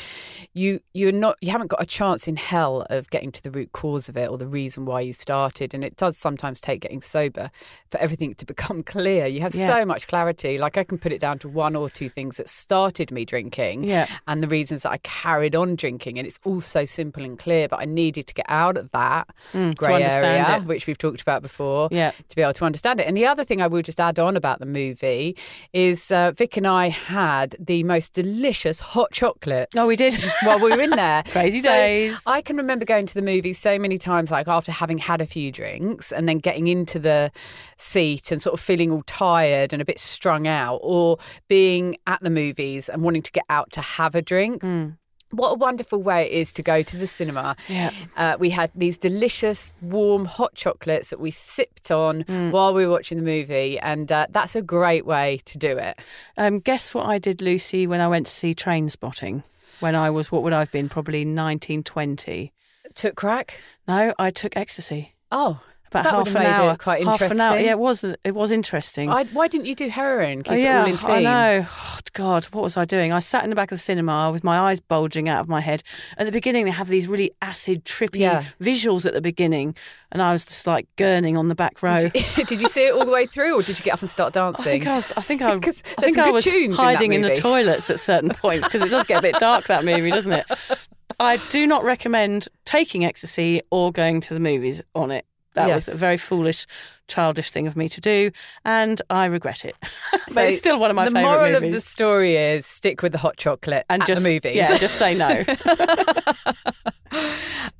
You, 0.55 0.81
you're 0.95 1.12
not, 1.12 1.37
you 1.43 1.51
haven't 1.51 1.67
got 1.69 1.83
a 1.83 1.87
chance 1.87 2.27
in 2.27 2.37
hell 2.37 2.87
of 2.89 3.11
getting 3.11 3.31
to 3.33 3.43
the 3.43 3.51
root 3.51 3.73
cause 3.73 4.09
of 4.09 4.17
it 4.17 4.31
or 4.31 4.39
the 4.39 4.47
reason 4.47 4.87
why 4.87 5.03
you 5.03 5.12
started. 5.12 5.75
And 5.75 5.85
it 5.85 5.97
does 5.97 6.17
sometimes 6.17 6.61
take 6.61 6.81
getting 6.81 7.03
sober 7.03 7.51
for 7.91 7.99
everything 8.01 8.35
to 8.35 8.47
become 8.55 8.83
clear. 8.83 9.27
You 9.27 9.41
have 9.43 9.55
Yeah. 9.55 9.67
so 9.67 9.85
much 9.85 10.07
clarity. 10.09 10.57
Like 10.57 10.79
I 10.79 10.85
can 10.85 10.97
put 10.99 11.12
it 11.12 11.21
down 11.21 11.39
to 11.41 11.49
one 11.49 11.77
or 11.77 11.91
two 11.91 12.09
things 12.09 12.39
that 12.39 12.49
started 12.49 13.11
me 13.12 13.27
drinking 13.27 13.85
Yeah. 13.85 14.07
and 14.26 14.43
the 14.43 14.49
reasons 14.49 14.83
that 14.85 14.90
I 14.93 14.99
carried 14.99 15.55
on 15.55 15.76
drinking. 15.76 16.19
And 16.19 16.26
it's 16.26 16.40
all 16.45 16.62
so 16.62 16.85
simple 16.87 17.23
and 17.25 17.38
clear, 17.38 17.69
but 17.69 17.81
I 17.81 17.85
needed 17.85 18.26
to 18.29 18.35
get 18.35 18.47
out 18.49 18.76
of 18.79 18.90
that 18.93 19.29
Mm, 19.52 19.71
to 19.73 19.76
grey 19.76 19.95
understand 19.97 20.47
area, 20.47 20.62
it. 20.62 20.67
which 20.69 20.87
we've 20.87 20.97
talked 20.99 21.21
about 21.21 21.43
before, 21.43 21.88
Yeah. 21.90 22.11
to 22.29 22.37
be 22.37 22.43
able 22.43 22.55
to 22.55 22.64
understand 22.64 23.00
it. 23.00 23.07
And 23.07 23.17
the 23.17 23.26
other 23.26 23.45
thing 23.50 23.61
I 23.61 23.66
will 23.66 23.83
just 23.83 23.99
add 23.99 24.21
on 24.21 24.37
about 24.37 24.61
the 24.61 24.66
movie 24.66 25.37
is 25.73 26.12
uh, 26.12 26.30
Vic 26.30 26.57
and 26.57 26.69
I 26.69 26.88
had 26.88 27.57
the 27.59 27.83
most 27.83 28.12
delicious 28.12 28.78
hot 28.78 29.11
chocolates. 29.11 29.75
Oh, 29.76 29.88
we 29.88 29.97
did. 29.97 30.14
while 30.45 30.61
we 30.61 30.71
were 30.71 30.80
in 30.80 30.90
there. 30.90 31.25
Crazy 31.26 31.61
So 31.61 31.69
days. 31.69 32.23
I 32.28 32.42
can 32.42 32.57
remember 32.57 32.85
going 32.85 33.07
to 33.07 33.14
the 33.14 33.23
movie 33.23 33.52
so 33.52 33.76
many 33.76 33.99
times, 33.99 34.30
like 34.30 34.47
after 34.47 34.71
having 34.71 34.99
had 34.99 35.21
a 35.21 35.26
few 35.26 35.50
drinks 35.50 36.12
and 36.12 36.28
then 36.28 36.38
getting 36.38 36.69
into 36.69 37.00
the 37.00 37.33
seat 37.76 38.30
and 38.30 38.40
sort 38.40 38.54
of 38.54 38.61
feeling 38.61 38.92
all 38.92 39.02
tired 39.07 39.73
and 39.73 39.83
a 39.83 39.85
bit 39.85 39.99
strung 39.99 40.47
out, 40.47 40.78
or 40.83 41.19
being 41.49 41.97
at 42.07 42.21
the 42.23 42.30
movies 42.30 42.88
and 42.88 43.02
wanting 43.02 43.23
to 43.23 43.33
get 43.33 43.45
out 43.50 43.73
to 43.73 43.80
have 43.80 44.14
a 44.14 44.23
drink. 44.23 44.62
What 45.32 45.52
a 45.52 45.54
wonderful 45.54 46.02
way 46.02 46.25
it 46.26 46.32
is 46.32 46.52
to 46.54 46.62
go 46.62 46.82
to 46.82 46.96
the 46.96 47.06
cinema. 47.06 47.56
Yeah. 47.68 47.90
Uh, 48.16 48.37
we 48.38 48.50
had 48.50 48.70
these 48.75 48.99
delicious, 48.99 49.70
warm, 49.80 50.25
hot 50.25 50.54
chocolates 50.54 51.10
that 51.10 51.20
we 51.20 51.30
sipped 51.30 51.90
on 51.90 52.25
Mm. 52.25 52.50
while 52.50 52.75
we 52.75 52.84
were 52.84 52.92
watching 52.92 53.18
the 53.18 53.25
movie, 53.25 53.78
and 53.78 54.10
uh, 54.10 54.26
that's 54.30 54.56
a 54.56 54.62
great 54.62 55.06
way 55.06 55.40
to 55.44 55.56
do 55.58 55.78
it. 55.78 55.99
Um, 56.37 56.58
guess 56.58 56.94
what 56.94 57.06
I 57.06 57.18
did, 57.18 57.40
Lucy, 57.40 57.87
when 57.87 58.00
I 58.00 58.08
went 58.08 58.26
to 58.26 58.32
see 58.32 58.54
Trainspotting? 58.54 59.44
When 59.78 59.94
I 59.94 60.10
was, 60.10 60.30
what 60.32 60.42
would 60.42 60.52
I 60.52 60.58
have 60.58 60.72
been? 60.72 60.88
Probably 60.88 61.20
1920. 61.25 62.52
Took 62.94 63.14
crack. 63.16 63.60
No, 63.87 64.12
I 64.18 64.30
took 64.30 64.56
ecstasy. 64.56 65.14
Oh, 65.32 65.62
About 65.90 66.04
that 66.04 66.12
half 66.12 66.28
an 66.28 66.37
hour. 66.37 66.73
it 66.75 66.78
quite 66.78 67.02
half 67.04 67.14
interesting. 67.20 67.40
An 67.40 67.47
hour. 67.52 67.59
Yeah, 67.59 67.70
it 67.73 67.78
was. 67.78 68.04
It 68.04 68.35
was 68.35 68.50
interesting. 68.52 69.11
I, 69.11 69.25
why 69.25 69.49
didn't 69.49 69.66
you 69.66 69.75
do 69.75 69.88
heroin? 69.88 70.42
Keep 70.44 70.52
Oh, 70.52 70.56
it 70.56 70.62
yeah, 70.62 70.80
all 70.82 70.87
in 70.88 70.94
I 70.94 70.99
clean. 70.99 71.23
know. 71.25 71.66
Oh, 71.68 71.99
God, 72.12 72.44
what 72.47 72.62
was 72.62 72.76
I 72.76 72.85
doing? 72.85 73.12
I 73.12 73.18
sat 73.18 73.42
in 73.44 73.50
the 73.50 73.56
back 73.56 73.73
of 73.73 73.78
the 73.78 73.82
cinema 73.82 74.30
with 74.32 74.44
my 74.44 74.59
eyes 74.59 74.78
bulging 74.80 75.28
out 75.28 75.40
of 75.40 75.49
my 75.49 75.61
head. 75.61 75.82
At 76.16 76.26
the 76.26 76.32
beginning, 76.32 76.64
they 76.64 76.70
have 76.70 76.88
these 76.88 77.09
really 77.09 77.32
acid, 77.42 77.85
trippy 77.85 78.20
Yeah. 78.20 78.44
visuals 78.61 79.04
at 79.06 79.14
the 79.14 79.20
beginning, 79.20 79.75
and 80.12 80.23
I 80.23 80.32
was 80.32 80.44
just 80.44 80.66
like 80.66 80.87
gurning 80.97 81.37
on 81.37 81.49
the 81.49 81.54
back 81.56 81.82
row. 81.82 82.09
Did 82.09 82.37
you, 82.37 82.44
did 82.47 82.61
you 82.61 82.68
see 82.68 82.87
it 82.87 82.94
all 82.94 83.04
the 83.04 83.12
way 83.12 83.26
through, 83.26 83.59
or 83.59 83.62
did 83.62 83.78
you 83.78 83.85
get 83.85 83.94
up 83.94 84.00
and 84.00 84.09
start 84.09 84.37
I 84.37 84.40
dancing? 84.40 84.64
think 84.64 84.87
I 84.87 84.97
was. 84.97 85.12
I 85.16 85.20
think 85.23 85.42
I, 85.42 85.52
I 85.54 85.59
think 85.61 86.18
I 86.18 86.30
was 86.30 86.44
tunes 86.44 86.68
in 86.68 86.73
hiding 86.85 87.12
in, 87.14 87.23
the 87.23 87.35
toilets 87.37 87.90
at 87.90 87.99
certain 88.00 88.30
points 88.30 88.68
because 88.68 88.82
it 88.82 88.90
does 88.90 89.04
get 89.06 89.18
a 89.18 89.23
bit 89.23 89.37
dark 89.40 89.66
that 89.66 89.85
movie, 89.85 90.11
doesn't 90.11 90.32
it? 90.32 90.47
I 91.18 91.37
do 91.50 91.66
not 91.66 91.85
recommend 91.85 92.49
taking 92.64 93.04
ecstasy 93.04 93.61
or 93.70 93.92
going 93.92 94.20
to 94.23 94.35
the 94.35 94.40
movies 94.40 94.80
on 94.94 95.11
it. 95.11 95.26
That 95.54 95.66
Yes. 95.69 95.87
was 95.87 95.95
a 95.95 95.99
very 95.99 96.16
foolish, 96.16 96.66
childish 97.09 97.50
thing 97.50 97.66
of 97.66 97.76
me 97.76 97.88
to 97.88 98.00
do, 98.00 98.30
and 98.64 99.02
I 99.11 99.25
regret 99.26 99.64
it. 99.64 99.75
but 100.12 100.30
So 100.30 100.42
it's 100.42 100.59
still 100.59 100.78
one 100.78 100.90
of 100.90 100.97
my 100.97 101.07
favourite 101.07 101.23
movies. 101.23 101.38
the 101.38 101.38
moral 101.50 101.57
of 101.57 101.73
the 101.73 101.80
story 101.80 102.37
is 102.37 102.66
stick 102.66 103.02
with 103.02 103.12
the 103.12 103.19
hot 103.19 103.37
chocolate 103.37 103.85
and 103.90 104.04
just 104.07 104.23
the 104.23 104.30
movies. 104.30 104.54
yeah, 104.54 104.76
just 104.78 104.97
say 104.97 105.14
no. 105.14 105.45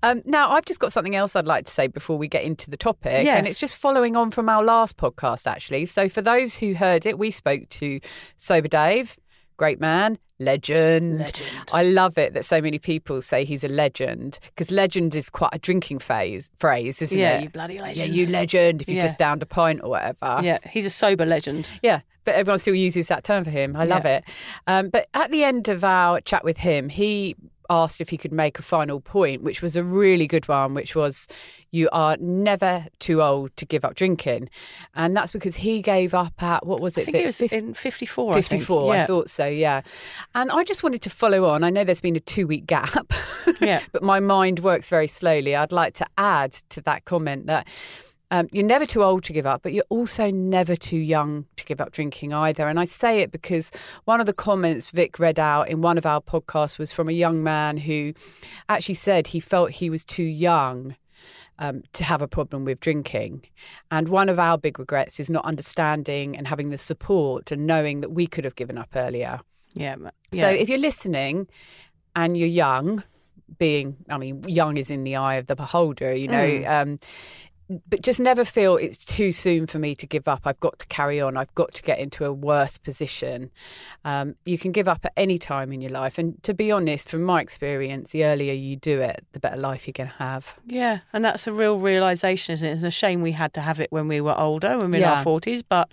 Um, 0.03 0.23
now, 0.25 0.51
I've 0.51 0.65
just 0.65 0.81
got 0.81 0.93
something 0.93 1.15
else 1.15 1.37
I'd 1.37 1.47
like 1.47 1.67
to 1.67 1.71
say 1.71 1.87
before 1.87 2.17
we 2.17 2.27
get 2.27 2.43
into 2.43 2.71
the 2.71 2.77
topic. 2.79 3.27
And 3.27 3.47
it's 3.47 3.61
just 3.61 3.77
following 3.77 4.17
on 4.17 4.31
from 4.31 4.49
our 4.49 4.65
last 4.65 4.97
podcast, 4.97 5.47
actually. 5.47 5.85
So, 5.87 6.09
for 6.09 6.23
those 6.23 6.57
who 6.57 6.73
heard 6.75 7.05
it, 7.05 7.19
we 7.19 7.31
spoke 7.31 7.69
to 7.69 8.01
Sober 8.39 8.67
Dave, 8.69 9.19
great 9.61 9.79
man, 9.79 10.19
legend. 10.39 11.19
Legend. 11.19 11.49
I 11.71 11.83
love 11.83 12.17
it 12.17 12.33
that 12.33 12.47
so 12.47 12.63
many 12.63 12.79
people 12.79 13.21
say 13.21 13.45
he's 13.45 13.63
a 13.63 13.69
legend 13.69 14.39
because 14.47 14.71
legend 14.71 15.15
is 15.15 15.29
quite 15.29 15.51
a 15.53 15.59
drinking 15.59 15.99
phase, 15.99 16.49
phrase, 16.59 17.03
isn't 17.03 17.19
yeah, 17.19 17.33
it? 17.33 17.35
Yeah, 17.35 17.41
you 17.43 17.51
bloody 17.51 17.79
legend. 17.79 17.99
yeah, 17.99 18.05
you 18.07 18.27
legend 18.27 18.81
if 18.81 18.89
you 18.89 18.95
Yeah. 18.95 19.03
just 19.03 19.19
downed 19.19 19.43
a 19.43 19.47
pint 19.47 19.81
or 19.85 19.91
whatever. 19.91 20.41
Yeah, 20.43 20.57
he's 20.71 20.87
a 20.87 20.91
sober 20.91 21.27
legend. 21.27 21.69
Yeah, 21.83 22.01
but 22.25 22.37
everyone 22.37 22.59
still 22.59 22.75
uses 22.75 23.09
that 23.09 23.23
term 23.23 23.45
for 23.45 23.51
him. 23.51 23.77
I 23.77 23.85
love 23.85 24.07
Yeah. 24.07 24.17
it. 24.17 24.25
Um, 24.67 24.89
but 24.89 25.09
at 25.13 25.31
the 25.31 25.45
end 25.45 25.69
of 25.69 25.85
our 25.85 26.23
chat 26.23 26.43
with 26.43 26.57
him, 26.57 26.89
he 26.89 27.37
asked 27.71 28.01
if 28.01 28.09
he 28.11 28.17
could 28.19 28.33
make 28.33 28.59
a 28.59 28.63
final 28.63 29.01
point, 29.01 29.43
which 29.43 29.63
was 29.63 29.77
a 29.77 29.85
really 29.85 30.27
good 30.27 30.49
one, 30.49 30.75
which 30.75 30.95
was 30.95 31.27
you 31.71 31.89
are 31.93 32.17
never 32.19 32.85
too 32.99 33.23
old 33.23 33.57
to 33.57 33.65
give 33.65 33.85
up 33.85 33.95
drinking. 33.95 34.51
And 34.95 35.17
that's 35.17 35.33
because 35.33 35.55
he 35.57 35.81
gave 35.81 36.13
up 36.13 36.43
at, 36.43 36.67
what 36.67 36.81
was 36.81 36.99
it? 36.99 37.03
I 37.03 37.05
think 37.13 37.17
it 37.23 37.27
was 37.27 37.39
Fif- 37.39 37.53
in 37.53 37.73
54. 37.75 38.33
I 38.33 38.35
think. 38.43 38.47
54, 38.63 38.93
I, 38.93 38.97
Yeah. 38.97 39.07
thought 39.07 39.31
so, 39.31 39.47
yeah. 39.47 39.81
And 40.35 40.51
I 40.51 40.65
just 40.65 40.83
wanted 40.83 41.01
to 41.03 41.11
follow 41.11 41.45
on. 41.47 41.63
I 41.63 41.71
know 41.71 41.85
there's 41.85 42.01
been 42.01 42.17
a 42.17 42.21
two 42.21 42.47
week 42.49 42.67
gap, 42.67 43.13
Yeah. 43.61 43.81
but 43.93 44.03
my 44.03 44.19
mind 44.21 44.59
works 44.61 44.91
very 44.91 45.07
slowly. 45.07 45.55
I'd 45.55 45.71
like 45.73 45.95
to 45.95 46.07
add 46.19 46.53
to 46.71 46.81
that 46.83 47.05
comment 47.05 47.47
that 47.47 47.69
um, 48.31 48.49
you're 48.53 48.65
never 48.65 48.87
too 48.87 49.03
old 49.03 49.25
to 49.25 49.33
give 49.33 49.47
up, 49.47 49.63
but 49.63 49.73
you're 49.73 49.85
also 49.89 50.31
never 50.31 50.77
too 50.77 50.99
young 50.99 51.47
to 51.57 51.65
give 51.65 51.81
up 51.81 51.91
drinking 51.93 52.33
either. 52.33 52.69
And 52.69 52.79
I 52.79 52.85
say 52.85 53.21
it 53.21 53.33
because 53.33 53.71
one 54.05 54.21
of 54.21 54.27
the 54.27 54.33
comments 54.33 54.91
Vic 54.91 55.19
read 55.19 55.39
out 55.39 55.69
in 55.69 55.81
one 55.81 55.99
of 55.99 56.07
our 56.07 56.21
podcasts 56.21 56.79
was 56.79 56.93
from 56.93 57.09
a 57.09 57.13
young 57.13 57.43
man 57.43 57.77
who 57.77 58.13
actually 58.69 58.95
said 58.95 59.27
he 59.29 59.41
felt 59.41 59.71
he 59.73 59.91
was 59.91 60.05
too 60.05 60.23
young 60.23 60.95
um, 61.59 61.83
to 61.93 62.05
have 62.05 62.23
a 62.23 62.29
problem 62.29 62.65
with 62.65 62.81
drinking. 62.81 63.43
And 63.91 64.09
one 64.09 64.29
of 64.29 64.39
our 64.39 64.57
big 64.57 64.79
regrets 64.79 65.21
is 65.21 65.29
not 65.29 65.45
understanding 65.45 66.37
and 66.37 66.47
having 66.49 66.71
the 66.71 66.79
support 66.79 67.51
and 67.51 67.67
knowing 67.67 68.01
that 68.01 68.11
we 68.13 68.27
could 68.27 68.45
have 68.45 68.55
given 68.55 68.79
up 68.79 68.91
earlier. 68.95 69.41
Yeah. 69.75 69.97
ma- 69.97 70.11
So 70.33 70.49
if 70.49 70.69
you're 70.69 70.79
listening 70.79 71.49
and 72.17 72.37
you're 72.37 72.49
young, 72.49 73.03
being, 73.59 73.97
I 74.09 74.17
mean, 74.17 74.43
young 74.47 74.77
is 74.77 74.91
in 74.91 75.05
the 75.05 75.17
eye 75.17 75.35
of 75.35 75.49
the 75.49 75.57
beholder, 75.57 76.15
you 76.15 76.29
know, 76.29 76.47
Mm. 76.47 76.71
um, 76.83 76.99
but 77.89 78.03
just 78.03 78.19
never 78.19 78.45
feel 78.45 78.77
it's 78.77 79.05
too 79.05 79.31
soon 79.31 79.67
for 79.67 79.79
me 79.79 79.95
to 79.95 80.07
give 80.07 80.27
up. 80.27 80.41
I've 80.45 80.59
got 80.59 80.81
to 80.81 80.87
carry 80.87 81.21
on. 81.21 81.37
I've 81.37 81.55
got 81.55 81.73
to 81.75 81.83
get 81.83 82.01
into 82.01 82.25
a 82.25 82.33
worse 82.33 82.79
position. 82.79 83.51
Um, 84.05 84.35
you 84.45 84.59
can 84.59 84.73
give 84.73 84.89
up 84.89 85.05
at 85.05 85.13
any 85.17 85.39
time 85.39 85.73
in 85.73 85.81
your 85.81 85.93
life. 85.93 86.19
And 86.19 86.43
to 86.43 86.53
be 86.53 86.73
honest, 86.73 87.09
from 87.09 87.23
my 87.23 87.41
experience, 87.41 88.11
the 88.11 88.25
earlier 88.25 88.53
you 88.53 88.75
do 88.75 89.01
it, 89.01 89.25
the 89.33 89.41
better 89.41 89.57
life 89.57 89.87
you're 89.87 89.93
going 89.93 90.11
to 90.11 90.17
have. 90.17 90.57
Yeah, 90.67 91.01
and 91.13 91.25
that's 91.25 91.47
a 91.47 91.53
real 91.53 91.79
realization, 91.79 92.55
isn't 92.55 92.69
it? 92.69 92.73
It's 92.73 92.83
a 92.83 92.91
shame 92.91 93.23
we 93.23 93.33
had 93.33 93.55
to 93.55 93.61
have 93.61 93.79
it 93.79 93.93
when 93.93 94.09
we 94.09 94.21
were 94.21 94.37
older, 94.37 94.77
when 94.77 94.91
we 94.91 94.99
were 94.99 95.05
in 95.05 95.11
our 95.11 95.23
forties. 95.23 95.63
But 95.63 95.89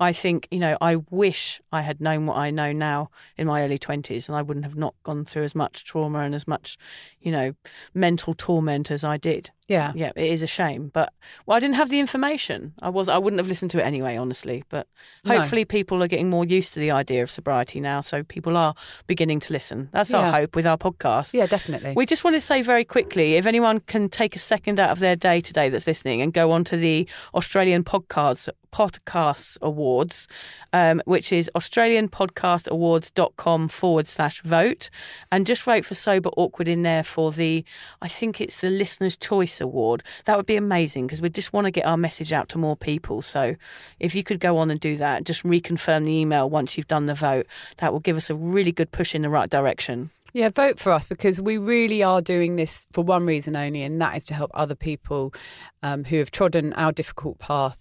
I 0.00 0.12
think 0.12 0.48
you 0.50 0.58
know, 0.58 0.76
I 0.80 0.96
wish 1.10 1.60
I 1.70 1.82
had 1.82 2.00
known 2.00 2.26
what 2.26 2.38
I 2.38 2.50
know 2.50 2.72
now 2.72 3.10
in 3.36 3.46
my 3.46 3.62
early 3.62 3.78
twenties, 3.78 4.28
and 4.28 4.36
I 4.36 4.42
wouldn't 4.42 4.64
have 4.64 4.76
not 4.76 4.94
gone 5.04 5.24
through 5.26 5.44
as 5.44 5.54
much 5.54 5.84
trauma 5.84 6.20
and 6.20 6.34
as 6.34 6.48
much, 6.48 6.78
you 7.20 7.30
know, 7.30 7.52
mental 7.94 8.32
torment 8.34 8.90
as 8.90 9.04
I 9.04 9.18
did. 9.18 9.50
Yeah. 9.68 9.92
Yeah, 9.94 10.10
it 10.16 10.32
is 10.32 10.42
a 10.42 10.48
shame, 10.48 10.90
but 10.92 11.12
well, 11.46 11.56
I 11.56 11.60
didn't 11.60 11.76
have 11.76 11.90
the 11.90 12.00
information. 12.00 12.72
I 12.82 12.90
was, 12.90 13.08
I 13.08 13.18
wouldn't 13.18 13.38
have 13.38 13.46
listened 13.46 13.70
to 13.70 13.78
it 13.78 13.82
anyway, 13.84 14.16
honestly. 14.16 14.64
But 14.68 14.88
No. 15.24 15.38
hopefully, 15.38 15.64
people 15.64 16.02
are 16.02 16.08
getting 16.08 16.28
more 16.28 16.44
used 16.44 16.72
to 16.74 16.80
the 16.80 16.90
idea 16.90 17.22
of 17.22 17.30
sobriety 17.30 17.78
now, 17.78 18.00
so 18.00 18.24
people 18.24 18.56
are 18.56 18.74
beginning 19.06 19.38
to 19.40 19.52
listen. 19.52 19.88
That's 19.92 20.12
our 20.12 20.32
hope 20.32 20.56
with 20.56 20.66
our 20.66 20.76
podcast. 20.76 21.34
Yeah, 21.34 21.46
definitely. 21.46 21.92
We 21.94 22.04
just 22.04 22.24
want 22.24 22.34
to 22.34 22.40
say 22.40 22.62
very 22.62 22.84
quickly 22.84 23.34
if 23.34 23.46
anyone 23.46 23.78
can 23.78 24.08
take 24.08 24.34
a 24.34 24.40
second 24.40 24.80
out 24.80 24.90
of 24.90 24.98
their 24.98 25.14
day 25.14 25.40
today 25.40 25.68
that's 25.68 25.86
listening 25.86 26.20
and 26.20 26.32
go 26.32 26.50
onto 26.50 26.76
the 26.76 27.08
Australian 27.34 27.84
Podcasts 27.84 28.48
Podcasts 28.72 29.58
Awards, 29.62 30.28
um, 30.72 31.02
which 31.04 31.32
is 31.32 31.50
australianpodcastawards.com 31.54 33.68
forward 33.68 34.06
slash 34.06 34.42
vote, 34.42 34.90
and 35.30 35.46
just 35.46 35.62
vote 35.62 35.84
for 35.84 35.94
Sober 35.94 36.30
Awkward 36.36 36.68
in 36.68 36.82
there 36.82 37.02
for 37.02 37.32
the, 37.32 37.64
I 38.00 38.08
think 38.08 38.40
it's 38.40 38.60
the 38.60 38.70
Listener's 38.70 39.16
Choice 39.16 39.60
Award. 39.60 40.02
That 40.24 40.36
would 40.36 40.46
be 40.46 40.56
amazing 40.56 41.06
because 41.06 41.22
we 41.22 41.30
just 41.30 41.52
want 41.52 41.66
to 41.66 41.70
get 41.70 41.86
our 41.86 41.96
message 41.96 42.32
out 42.32 42.48
to 42.50 42.58
more 42.58 42.76
people. 42.76 43.22
So 43.22 43.56
if 43.98 44.14
you 44.14 44.22
could 44.22 44.40
go 44.40 44.58
on 44.58 44.70
and 44.70 44.80
do 44.80 44.96
that, 44.96 45.24
just 45.24 45.42
reconfirm 45.42 46.06
the 46.06 46.12
email 46.12 46.48
once 46.48 46.76
you've 46.76 46.88
done 46.88 47.06
the 47.06 47.14
vote, 47.14 47.46
that 47.78 47.92
will 47.92 48.00
give 48.00 48.16
us 48.16 48.30
a 48.30 48.34
really 48.34 48.72
good 48.72 48.92
push 48.92 49.14
in 49.14 49.22
the 49.22 49.28
right 49.28 49.50
direction. 49.50 50.10
Yeah, 50.32 50.48
vote 50.48 50.78
for 50.78 50.92
us 50.92 51.06
because 51.06 51.40
we 51.40 51.58
really 51.58 52.04
are 52.04 52.22
doing 52.22 52.54
this 52.54 52.86
for 52.92 53.02
one 53.02 53.26
reason 53.26 53.56
only, 53.56 53.82
and 53.82 54.00
that 54.00 54.16
is 54.16 54.26
to 54.26 54.34
help 54.34 54.52
other 54.54 54.76
people 54.76 55.34
um, 55.82 56.04
who 56.04 56.18
have 56.18 56.30
trodden 56.30 56.72
our 56.74 56.92
difficult 56.92 57.40
path 57.40 57.76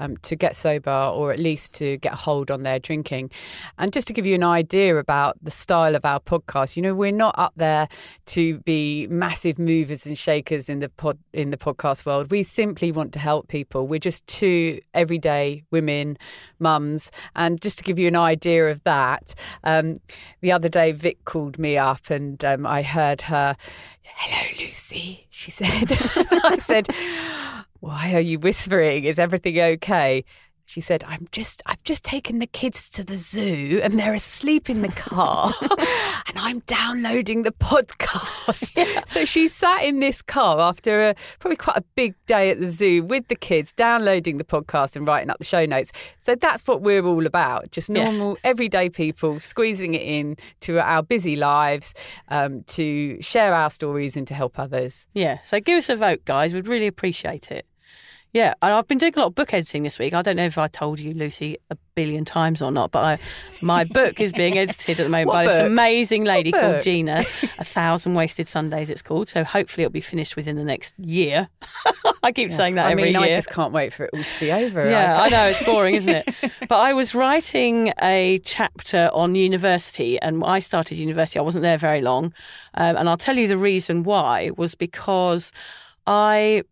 um, 0.00 0.16
to 0.18 0.36
get 0.36 0.56
sober 0.56 1.12
or 1.14 1.32
at 1.32 1.38
least 1.38 1.72
to 1.74 1.96
get 1.98 2.12
a 2.12 2.16
hold 2.16 2.50
on 2.50 2.62
their 2.62 2.78
drinking. 2.78 3.30
And 3.78 3.92
just 3.92 4.06
to 4.08 4.12
give 4.12 4.26
you 4.26 4.34
an 4.34 4.44
idea 4.44 4.96
about 4.98 5.36
the 5.42 5.50
style 5.50 5.94
of 5.94 6.04
our 6.04 6.20
podcast, 6.20 6.76
you 6.76 6.82
know, 6.82 6.94
we're 6.94 7.12
not 7.12 7.34
up 7.38 7.52
there 7.56 7.88
to 8.26 8.58
be 8.60 9.06
massive 9.08 9.58
movers 9.58 10.06
and 10.06 10.16
shakers 10.16 10.68
in 10.68 10.80
the 10.80 10.88
pod 10.88 11.18
in 11.32 11.50
the 11.50 11.56
podcast 11.56 12.06
world. 12.06 12.30
We 12.30 12.42
simply 12.42 12.92
want 12.92 13.12
to 13.14 13.18
help 13.18 13.48
people. 13.48 13.86
We're 13.86 13.98
just 13.98 14.26
two 14.26 14.80
everyday 14.92 15.64
women, 15.70 16.18
mums, 16.58 17.10
and 17.34 17.60
just 17.60 17.78
to 17.78 17.84
give 17.84 17.98
you 17.98 18.08
an 18.08 18.16
idea 18.16 18.70
of 18.70 18.82
that, 18.84 19.34
um, 19.64 20.00
the 20.40 20.52
other 20.52 20.68
day 20.68 20.92
Vic 20.92 21.24
called 21.24 21.58
me 21.58 21.76
up 21.76 22.10
and 22.10 22.44
um, 22.44 22.66
I 22.66 22.82
heard 22.82 23.22
her, 23.22 23.56
"Hello, 24.02 24.64
Lucy," 24.64 25.26
she 25.30 25.50
said. 25.50 25.88
I 26.44 26.58
said, 26.58 26.88
"Why 27.84 28.14
are 28.14 28.20
you 28.30 28.38
whispering? 28.38 29.04
Is 29.04 29.18
everything 29.18 29.58
okay?" 29.58 30.24
She 30.66 30.80
said, 30.80 31.04
"I'm 31.06 31.26
just, 31.30 31.60
I've 31.66 31.84
just 31.84 32.02
taken 32.02 32.38
the 32.38 32.46
kids 32.46 32.88
to 32.96 33.04
the 33.04 33.16
zoo 33.16 33.80
and 33.84 33.98
they're 33.98 34.14
asleep 34.14 34.70
in 34.70 34.80
the 34.80 34.88
car, 34.88 35.52
and 35.60 36.36
I'm 36.38 36.60
downloading 36.60 37.42
the 37.42 37.52
podcast." 37.52 39.06
So 39.06 39.26
she 39.26 39.48
sat 39.48 39.82
in 39.84 40.00
this 40.00 40.22
car 40.22 40.58
after 40.60 41.08
a 41.10 41.14
probably 41.38 41.56
quite 41.58 41.76
a 41.76 41.84
big 41.94 42.14
day 42.26 42.48
at 42.48 42.60
the 42.60 42.68
zoo 42.70 43.02
with 43.02 43.28
the 43.28 43.34
kids, 43.36 43.74
downloading 43.74 44.38
the 44.38 44.44
podcast 44.44 44.96
and 44.96 45.06
writing 45.06 45.28
up 45.28 45.36
the 45.36 45.44
show 45.44 45.66
notes. 45.66 45.92
So 46.20 46.34
that's 46.34 46.66
what 46.66 46.80
we're 46.80 47.04
all 47.04 47.26
about: 47.26 47.70
just 47.70 47.90
Yeah. 47.90 48.04
normal, 48.04 48.38
everyday 48.42 48.88
people 48.88 49.38
squeezing 49.40 49.94
it 49.94 50.02
in 50.02 50.36
to 50.60 50.80
our 50.80 51.02
busy 51.02 51.36
lives 51.36 51.92
um, 52.28 52.62
to 52.68 53.20
share 53.20 53.52
our 53.52 53.68
stories 53.68 54.16
and 54.16 54.26
to 54.28 54.34
help 54.34 54.58
others. 54.58 55.06
Yeah, 55.12 55.40
so 55.44 55.60
give 55.60 55.76
us 55.76 55.90
a 55.90 55.96
vote, 55.96 56.24
guys. 56.24 56.54
We'd 56.54 56.68
really 56.68 56.86
appreciate 56.86 57.50
it. 57.50 57.66
Yeah, 58.34 58.54
and 58.62 58.72
I've 58.72 58.88
been 58.88 58.98
doing 58.98 59.14
a 59.14 59.18
lot 59.20 59.26
of 59.28 59.36
book 59.36 59.54
editing 59.54 59.84
this 59.84 59.96
week. 60.00 60.12
I 60.12 60.20
don't 60.20 60.34
know 60.34 60.44
if 60.44 60.58
I 60.58 60.66
told 60.66 60.98
you, 60.98 61.14
Lucy, 61.14 61.56
a 61.70 61.76
billion 61.94 62.24
times 62.24 62.60
or 62.60 62.72
not, 62.72 62.90
but 62.90 63.04
I, 63.04 63.18
my 63.62 63.84
book 63.98 64.18
is 64.20 64.32
being 64.32 64.58
edited 64.58 64.98
at 64.98 65.04
the 65.04 65.08
moment 65.08 65.28
by 65.30 65.46
this 65.46 65.60
amazing 65.60 66.24
lady 66.24 66.50
What 66.50 66.60
called 66.60 66.74
book? 66.74 66.82
Gina. 66.82 67.24
A 67.60 67.64
Thousand 67.64 68.14
Wasted 68.14 68.48
Sundays, 68.48 68.90
it's 68.90 69.02
called. 69.02 69.28
So 69.28 69.44
hopefully 69.44 69.84
it'll 69.84 69.92
be 69.92 70.00
finished 70.00 70.34
within 70.34 70.56
the 70.56 70.64
next 70.64 70.98
year. 70.98 71.48
I 72.24 72.32
keep 72.32 72.50
saying 72.50 72.74
that 72.74 72.86
I 72.86 72.90
every 72.90 73.04
mean, 73.04 73.12
year. 73.12 73.22
I 73.22 73.34
just 73.34 73.50
can't 73.50 73.72
wait 73.72 73.92
for 73.92 74.06
it 74.06 74.10
all 74.12 74.24
to 74.24 74.40
be 74.40 74.50
over. 74.50 74.90
Yeah, 74.90 75.16
I 75.16 75.26
I- 75.26 75.28
know 75.28 75.44
it's 75.44 75.64
boring, 75.64 75.94
isn't 75.94 76.12
it? 76.26 76.34
But 76.68 76.80
I 76.80 76.92
was 76.92 77.14
writing 77.14 77.92
a 78.02 78.40
chapter 78.44 79.10
on 79.12 79.36
university, 79.36 80.18
and 80.20 80.42
I 80.44 80.58
started 80.58 80.98
university. 80.98 81.38
I 81.38 81.42
wasn't 81.42 81.62
there 81.62 81.78
very 81.78 82.00
long, 82.00 82.34
um, 82.74 82.96
and 82.96 83.08
I'll 83.08 83.16
tell 83.16 83.36
you 83.38 83.46
the 83.46 83.56
reason 83.58 84.02
why 84.02 84.50
was 84.56 84.74
because 84.74 85.52
I 86.06 86.64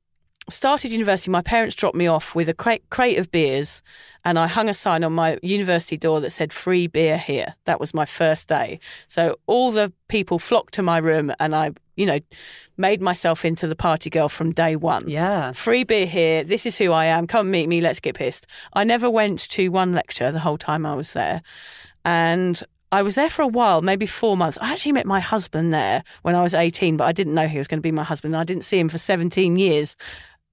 started 0.50 0.90
university. 0.90 1.30
My 1.30 1.42
parents 1.42 1.74
dropped 1.76 1.96
me 1.96 2.06
off 2.06 2.34
with 2.34 2.48
a 2.48 2.54
crate, 2.54 2.82
crate 2.90 3.18
of 3.18 3.30
beers, 3.30 3.82
and 4.24 4.38
I 4.38 4.46
hung 4.46 4.68
a 4.68 4.74
sign 4.74 5.04
on 5.04 5.12
my 5.12 5.38
university 5.42 5.96
door 5.96 6.20
that 6.20 6.30
said 6.30 6.52
"Free 6.52 6.86
beer 6.86 7.16
here." 7.18 7.54
That 7.64 7.80
was 7.80 7.94
my 7.94 8.04
first 8.04 8.48
day. 8.48 8.80
So 9.06 9.36
all 9.46 9.70
the 9.72 9.92
people 10.08 10.38
flocked 10.38 10.74
to 10.74 10.82
my 10.82 10.98
room, 10.98 11.32
and 11.38 11.54
I, 11.54 11.70
you 11.96 12.06
know, 12.06 12.18
made 12.76 13.00
myself 13.00 13.44
into 13.44 13.66
the 13.66 13.76
party 13.76 14.10
girl 14.10 14.28
from 14.28 14.50
day 14.52 14.76
one 14.76 15.04
Yeah. 15.08 15.52
free 15.52 15.84
beer 15.84 16.06
here. 16.06 16.42
This 16.44 16.66
is 16.66 16.78
who 16.78 16.92
I 16.92 17.04
am. 17.06 17.26
Come 17.26 17.50
meet 17.50 17.68
me. 17.68 17.80
Let's 17.80 18.00
get 18.00 18.16
pissed. 18.16 18.46
I 18.72 18.84
never 18.84 19.08
went 19.10 19.40
to 19.50 19.68
one 19.68 19.92
lecture 19.92 20.32
the 20.32 20.40
whole 20.40 20.58
time 20.58 20.84
I 20.86 20.94
was 20.94 21.12
there. 21.12 21.42
And 22.04 22.62
I 22.90 23.00
was 23.02 23.14
there 23.14 23.30
for 23.30 23.40
a 23.42 23.46
while, 23.46 23.80
maybe 23.80 24.04
four 24.04 24.36
months. 24.36 24.58
I 24.60 24.70
actually 24.72 24.92
met 24.92 25.06
my 25.06 25.20
husband 25.20 25.72
there 25.72 26.02
when 26.22 26.34
I 26.34 26.42
was 26.42 26.52
18, 26.52 26.98
but 26.98 27.04
I 27.04 27.12
didn't 27.12 27.32
know 27.32 27.48
he 27.48 27.56
was 27.56 27.66
going 27.66 27.78
to 27.78 27.82
be 27.82 27.92
my 27.92 28.02
husband. 28.04 28.36
I 28.36 28.44
didn't 28.44 28.64
see 28.64 28.78
him 28.78 28.90
for 28.90 28.98
17 28.98 29.56
years 29.56 29.96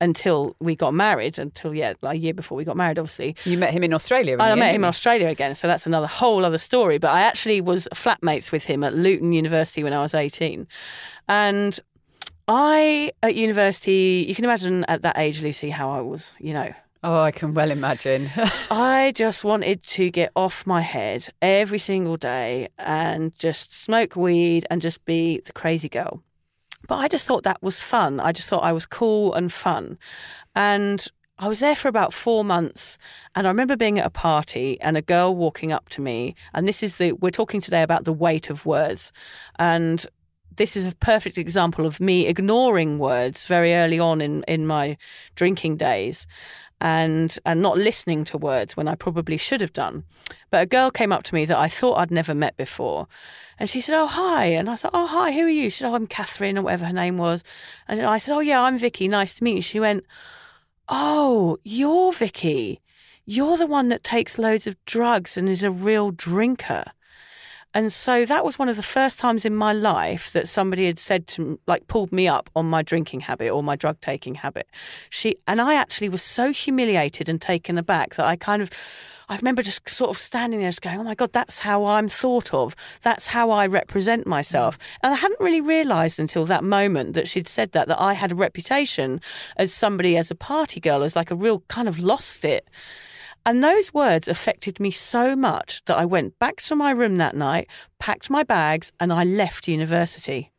until 0.01 0.55
we 0.59 0.75
got 0.75 0.93
married, 0.93 1.37
until, 1.39 1.73
yeah, 1.73 1.93
like 2.01 2.15
a 2.15 2.19
year 2.19 2.33
before 2.33 2.57
we 2.57 2.63
got 2.63 2.77
married, 2.77 2.97
obviously. 2.99 3.35
You 3.45 3.57
met 3.57 3.73
him 3.73 3.83
in 3.83 3.93
Australia. 3.93 4.37
I 4.39 4.55
met 4.55 4.73
him 4.73 4.83
in 4.83 4.87
Australia 4.87 5.27
again, 5.27 5.55
so 5.55 5.67
that's 5.67 5.85
another 5.85 6.07
whole 6.07 6.45
other 6.45 6.57
story. 6.57 6.97
But 6.97 7.11
I 7.11 7.21
actually 7.21 7.61
was 7.61 7.87
flatmates 7.93 8.51
with 8.51 8.65
him 8.65 8.83
at 8.83 8.93
Luton 8.93 9.31
University 9.31 9.83
when 9.83 9.93
I 9.93 10.01
was 10.01 10.13
18. 10.13 10.67
And 11.27 11.79
I, 12.47 13.11
at 13.21 13.35
university, 13.35 14.25
you 14.27 14.33
can 14.33 14.45
imagine 14.45 14.85
at 14.85 15.01
that 15.03 15.17
age, 15.17 15.41
Lucy, 15.41 15.69
how 15.69 15.91
I 15.91 16.01
was, 16.01 16.35
you 16.39 16.53
know. 16.53 16.73
Oh, 17.01 17.21
I 17.21 17.31
can 17.31 17.53
well 17.53 17.71
imagine. 17.71 18.29
I 18.71 19.13
just 19.15 19.43
wanted 19.45 19.83
to 19.83 20.09
get 20.09 20.31
off 20.35 20.67
my 20.67 20.81
head 20.81 21.29
every 21.41 21.77
single 21.77 22.17
day 22.17 22.69
and 22.77 23.37
just 23.39 23.73
smoke 23.73 24.15
weed 24.17 24.65
and 24.69 24.81
just 24.81 25.05
be 25.05 25.39
the 25.45 25.53
crazy 25.53 25.87
girl. 25.87 26.23
But 26.89 26.97
I 26.97 27.07
just 27.07 27.27
thought 27.27 27.43
that 27.43 27.61
was 27.61 27.79
fun. 27.79 28.19
I 28.19 28.31
just 28.31 28.47
thought 28.47 28.63
I 28.63 28.73
was 28.73 28.87
cool 28.87 29.35
and 29.35 29.53
fun. 29.53 29.99
And 30.55 31.07
I 31.37 31.47
was 31.47 31.59
there 31.59 31.75
for 31.75 31.87
about 31.87 32.13
four 32.13 32.43
months. 32.43 32.97
And 33.35 33.45
I 33.45 33.51
remember 33.51 33.77
being 33.77 33.99
at 33.99 34.07
a 34.07 34.09
party 34.09 34.81
and 34.81 34.97
a 34.97 35.01
girl 35.03 35.35
walking 35.35 35.71
up 35.71 35.87
to 35.89 36.01
me. 36.01 36.33
And 36.51 36.67
this 36.67 36.81
is 36.81 36.97
the, 36.97 37.11
we're 37.11 37.29
talking 37.29 37.61
today 37.61 37.83
about 37.83 38.05
the 38.05 38.11
weight 38.11 38.49
of 38.49 38.65
words. 38.65 39.13
And 39.59 40.03
this 40.55 40.75
is 40.75 40.87
a 40.87 40.95
perfect 40.95 41.37
example 41.37 41.85
of 41.85 41.99
me 41.99 42.25
ignoring 42.25 42.97
words 42.97 43.45
very 43.45 43.75
early 43.75 43.99
on 43.99 44.19
in, 44.19 44.43
in 44.47 44.65
my 44.65 44.97
drinking 45.35 45.77
days 45.77 46.25
and 46.81 47.37
and 47.45 47.61
not 47.61 47.77
listening 47.77 48.23
to 48.25 48.37
words 48.37 48.77
when 48.77 48.87
I 48.87 48.95
probably 48.95 49.37
should 49.37 49.61
have 49.61 49.73
done. 49.73 50.05
But 50.49 50.63
a 50.63 50.65
girl 50.65 50.91
came 50.91 51.11
up 51.11 51.23
to 51.23 51.35
me 51.35 51.45
that 51.45 51.57
I 51.57 51.67
thought 51.67 51.97
I'd 51.97 52.11
never 52.11 52.33
met 52.33 52.55
before. 52.57 53.07
And 53.57 53.69
she 53.69 53.81
said, 53.81 53.95
Oh, 53.95 54.07
hi. 54.07 54.45
And 54.45 54.69
I 54.69 54.75
said, 54.75 54.91
Oh, 54.93 55.07
hi, 55.07 55.31
who 55.31 55.41
are 55.41 55.49
you? 55.49 55.69
She 55.69 55.79
said, 55.79 55.89
Oh, 55.89 55.95
I'm 55.95 56.07
Catherine, 56.07 56.57
or 56.57 56.61
whatever 56.63 56.85
her 56.85 56.93
name 56.93 57.17
was. 57.17 57.43
And 57.87 58.01
I 58.01 58.17
said, 58.17 58.35
Oh, 58.35 58.39
yeah, 58.39 58.61
I'm 58.61 58.77
Vicky. 58.77 59.07
Nice 59.07 59.33
to 59.35 59.43
meet 59.43 59.55
you. 59.55 59.61
She 59.61 59.79
went, 59.79 60.05
Oh, 60.87 61.57
you're 61.63 62.13
Vicky. 62.13 62.81
You're 63.25 63.57
the 63.57 63.67
one 63.67 63.89
that 63.89 64.03
takes 64.03 64.39
loads 64.39 64.65
of 64.65 64.83
drugs 64.85 65.37
and 65.37 65.47
is 65.49 65.61
a 65.61 65.69
real 65.69 66.11
drinker. 66.11 66.85
And 67.73 67.93
so 67.93 68.25
that 68.25 68.43
was 68.43 68.57
one 68.57 68.67
of 68.67 68.77
the 68.77 68.83
first 68.83 69.19
times 69.19 69.45
in 69.45 69.55
my 69.55 69.73
life 69.73 70.33
that 70.33 70.47
somebody 70.47 70.87
had 70.87 70.97
said 70.97 71.27
to 71.27 71.59
like 71.67 71.87
pulled 71.87 72.11
me 72.11 72.27
up 72.27 72.49
on 72.55 72.67
my 72.67 72.81
drinking 72.81 73.21
habit 73.21 73.49
or 73.49 73.61
my 73.61 73.75
drug 73.75 74.01
taking 74.01 74.35
habit. 74.35 74.67
She 75.09 75.35
and 75.47 75.61
I 75.61 75.75
actually 75.75 76.09
was 76.09 76.23
so 76.23 76.51
humiliated 76.51 77.29
and 77.29 77.39
taken 77.39 77.77
aback 77.77 78.15
that 78.15 78.25
I 78.25 78.35
kind 78.35 78.61
of 78.61 78.71
I 79.29 79.35
remember 79.35 79.61
just 79.61 79.87
sort 79.87 80.09
of 80.09 80.17
standing 80.17 80.59
there 80.59 80.69
just 80.69 80.81
going, 80.81 80.99
Oh 80.99 81.03
my 81.03 81.13
God, 81.13 81.31
that's 81.31 81.59
how 81.59 81.85
I'm 81.85 82.09
thought 82.09 82.51
of. 82.51 82.75
That's 83.03 83.27
how 83.27 83.51
I 83.51 83.67
represent 83.67 84.25
myself. 84.25 84.79
Mm. 84.79 84.83
And 85.03 85.13
I 85.13 85.17
hadn't 85.17 85.39
really 85.39 85.61
realised 85.61 86.19
until 86.19 86.45
that 86.45 86.63
moment 86.63 87.13
that 87.13 87.27
she'd 87.27 87.47
said 87.47 87.73
that, 87.73 87.87
that 87.87 88.01
I 88.01 88.13
had 88.13 88.31
a 88.31 88.35
reputation 88.35 89.21
as 89.55 89.71
somebody, 89.71 90.17
as 90.17 90.31
a 90.31 90.35
party 90.35 90.79
girl, 90.79 91.03
as 91.03 91.15
like 91.15 91.29
a 91.29 91.35
real 91.35 91.59
kind 91.67 91.87
of 91.87 91.99
lost 91.99 92.43
it. 92.43 92.67
And 93.45 93.63
those 93.63 93.93
words 93.93 94.27
affected 94.27 94.79
me 94.79 94.91
so 94.91 95.35
much 95.35 95.83
that 95.85 95.97
I 95.97 96.05
went 96.05 96.37
back 96.39 96.57
to 96.63 96.75
my 96.75 96.91
room 96.91 97.15
that 97.17 97.35
night, 97.35 97.67
packed 97.99 98.29
my 98.29 98.43
bags, 98.43 98.91
and 98.99 99.11
I 99.11 99.23
left 99.23 99.67
university. 99.67 100.51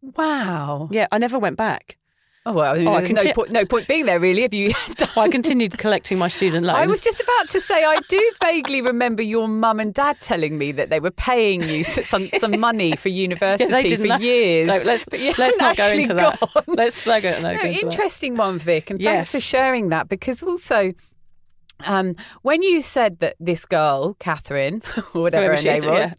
wow. 0.00 0.88
Yeah, 0.90 1.06
I 1.12 1.18
never 1.18 1.38
went 1.38 1.56
back. 1.56 1.98
Oh, 2.46 2.52
well, 2.52 2.76
Oh, 2.88 2.92
I 2.92 3.06
conti- 3.06 3.28
no, 3.28 3.32
point, 3.32 3.52
no 3.52 3.64
point 3.64 3.88
being 3.88 4.04
there, 4.04 4.20
really, 4.20 4.42
if 4.42 4.52
you. 4.52 4.72
Oh, 5.16 5.20
I 5.22 5.28
continued 5.28 5.78
collecting 5.78 6.18
my 6.18 6.26
student 6.28 6.66
loans. 6.66 6.76
I 6.76 6.86
was 6.86 7.00
just 7.02 7.20
about 7.22 7.48
to 7.50 7.60
say, 7.60 7.84
I 7.84 8.00
do 8.08 8.32
vaguely 8.42 8.82
remember 8.82 9.22
your 9.22 9.46
mum 9.48 9.78
and 9.80 9.94
dad 9.94 10.18
telling 10.20 10.58
me 10.58 10.72
that 10.72 10.90
they 10.90 10.98
were 11.00 11.12
paying 11.12 11.62
you 11.62 11.84
some, 11.84 12.28
some 12.38 12.58
money 12.60 12.96
for 12.96 13.08
university 13.28 13.88
Yeah, 13.90 13.96
for 13.96 14.06
know- 14.08 14.16
years. 14.18 14.66
No, 14.68 14.78
let's 14.78 15.04
but 15.04 15.20
you 15.20 15.32
let's 15.38 15.56
haven't 15.58 15.78
go 15.78 15.88
into 15.92 16.14
that. 16.14 16.64
Let's 16.66 17.06
not 17.06 17.22
go, 17.22 17.30
no, 17.40 17.40
No, 17.54 17.60
go 17.62 17.68
into 17.68 17.80
that. 17.80 17.82
interesting 17.92 18.36
one, 18.36 18.58
Vic, 18.58 18.90
and 18.90 19.00
Yes. 19.00 19.30
thanks 19.30 19.30
for 19.32 19.40
sharing 19.40 19.88
that 19.90 20.08
because 20.08 20.42
also. 20.42 20.92
Um, 21.80 22.14
when 22.42 22.62
you 22.62 22.82
said 22.82 23.18
that 23.18 23.36
this 23.40 23.66
girl, 23.66 24.14
Catherine, 24.18 24.82
or 25.14 25.22
whatever 25.22 25.56
her 25.56 25.62
name 25.62 25.84
was, 25.86 26.14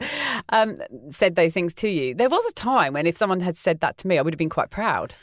um, 0.49 0.77
said 1.09 1.35
those 1.35 1.53
things 1.53 1.73
to 1.75 1.89
you, 1.89 2.13
there 2.13 2.29
was 2.29 2.45
a 2.45 2.53
time 2.53 2.93
when 2.93 3.07
if 3.07 3.17
someone 3.17 3.39
had 3.39 3.57
said 3.57 3.79
that 3.79 3.97
to 3.99 4.07
me, 4.07 4.17
I 4.17 4.21
would 4.21 4.33
have 4.33 4.39
been 4.39 4.49
quite 4.49 4.69
proud. 4.69 5.15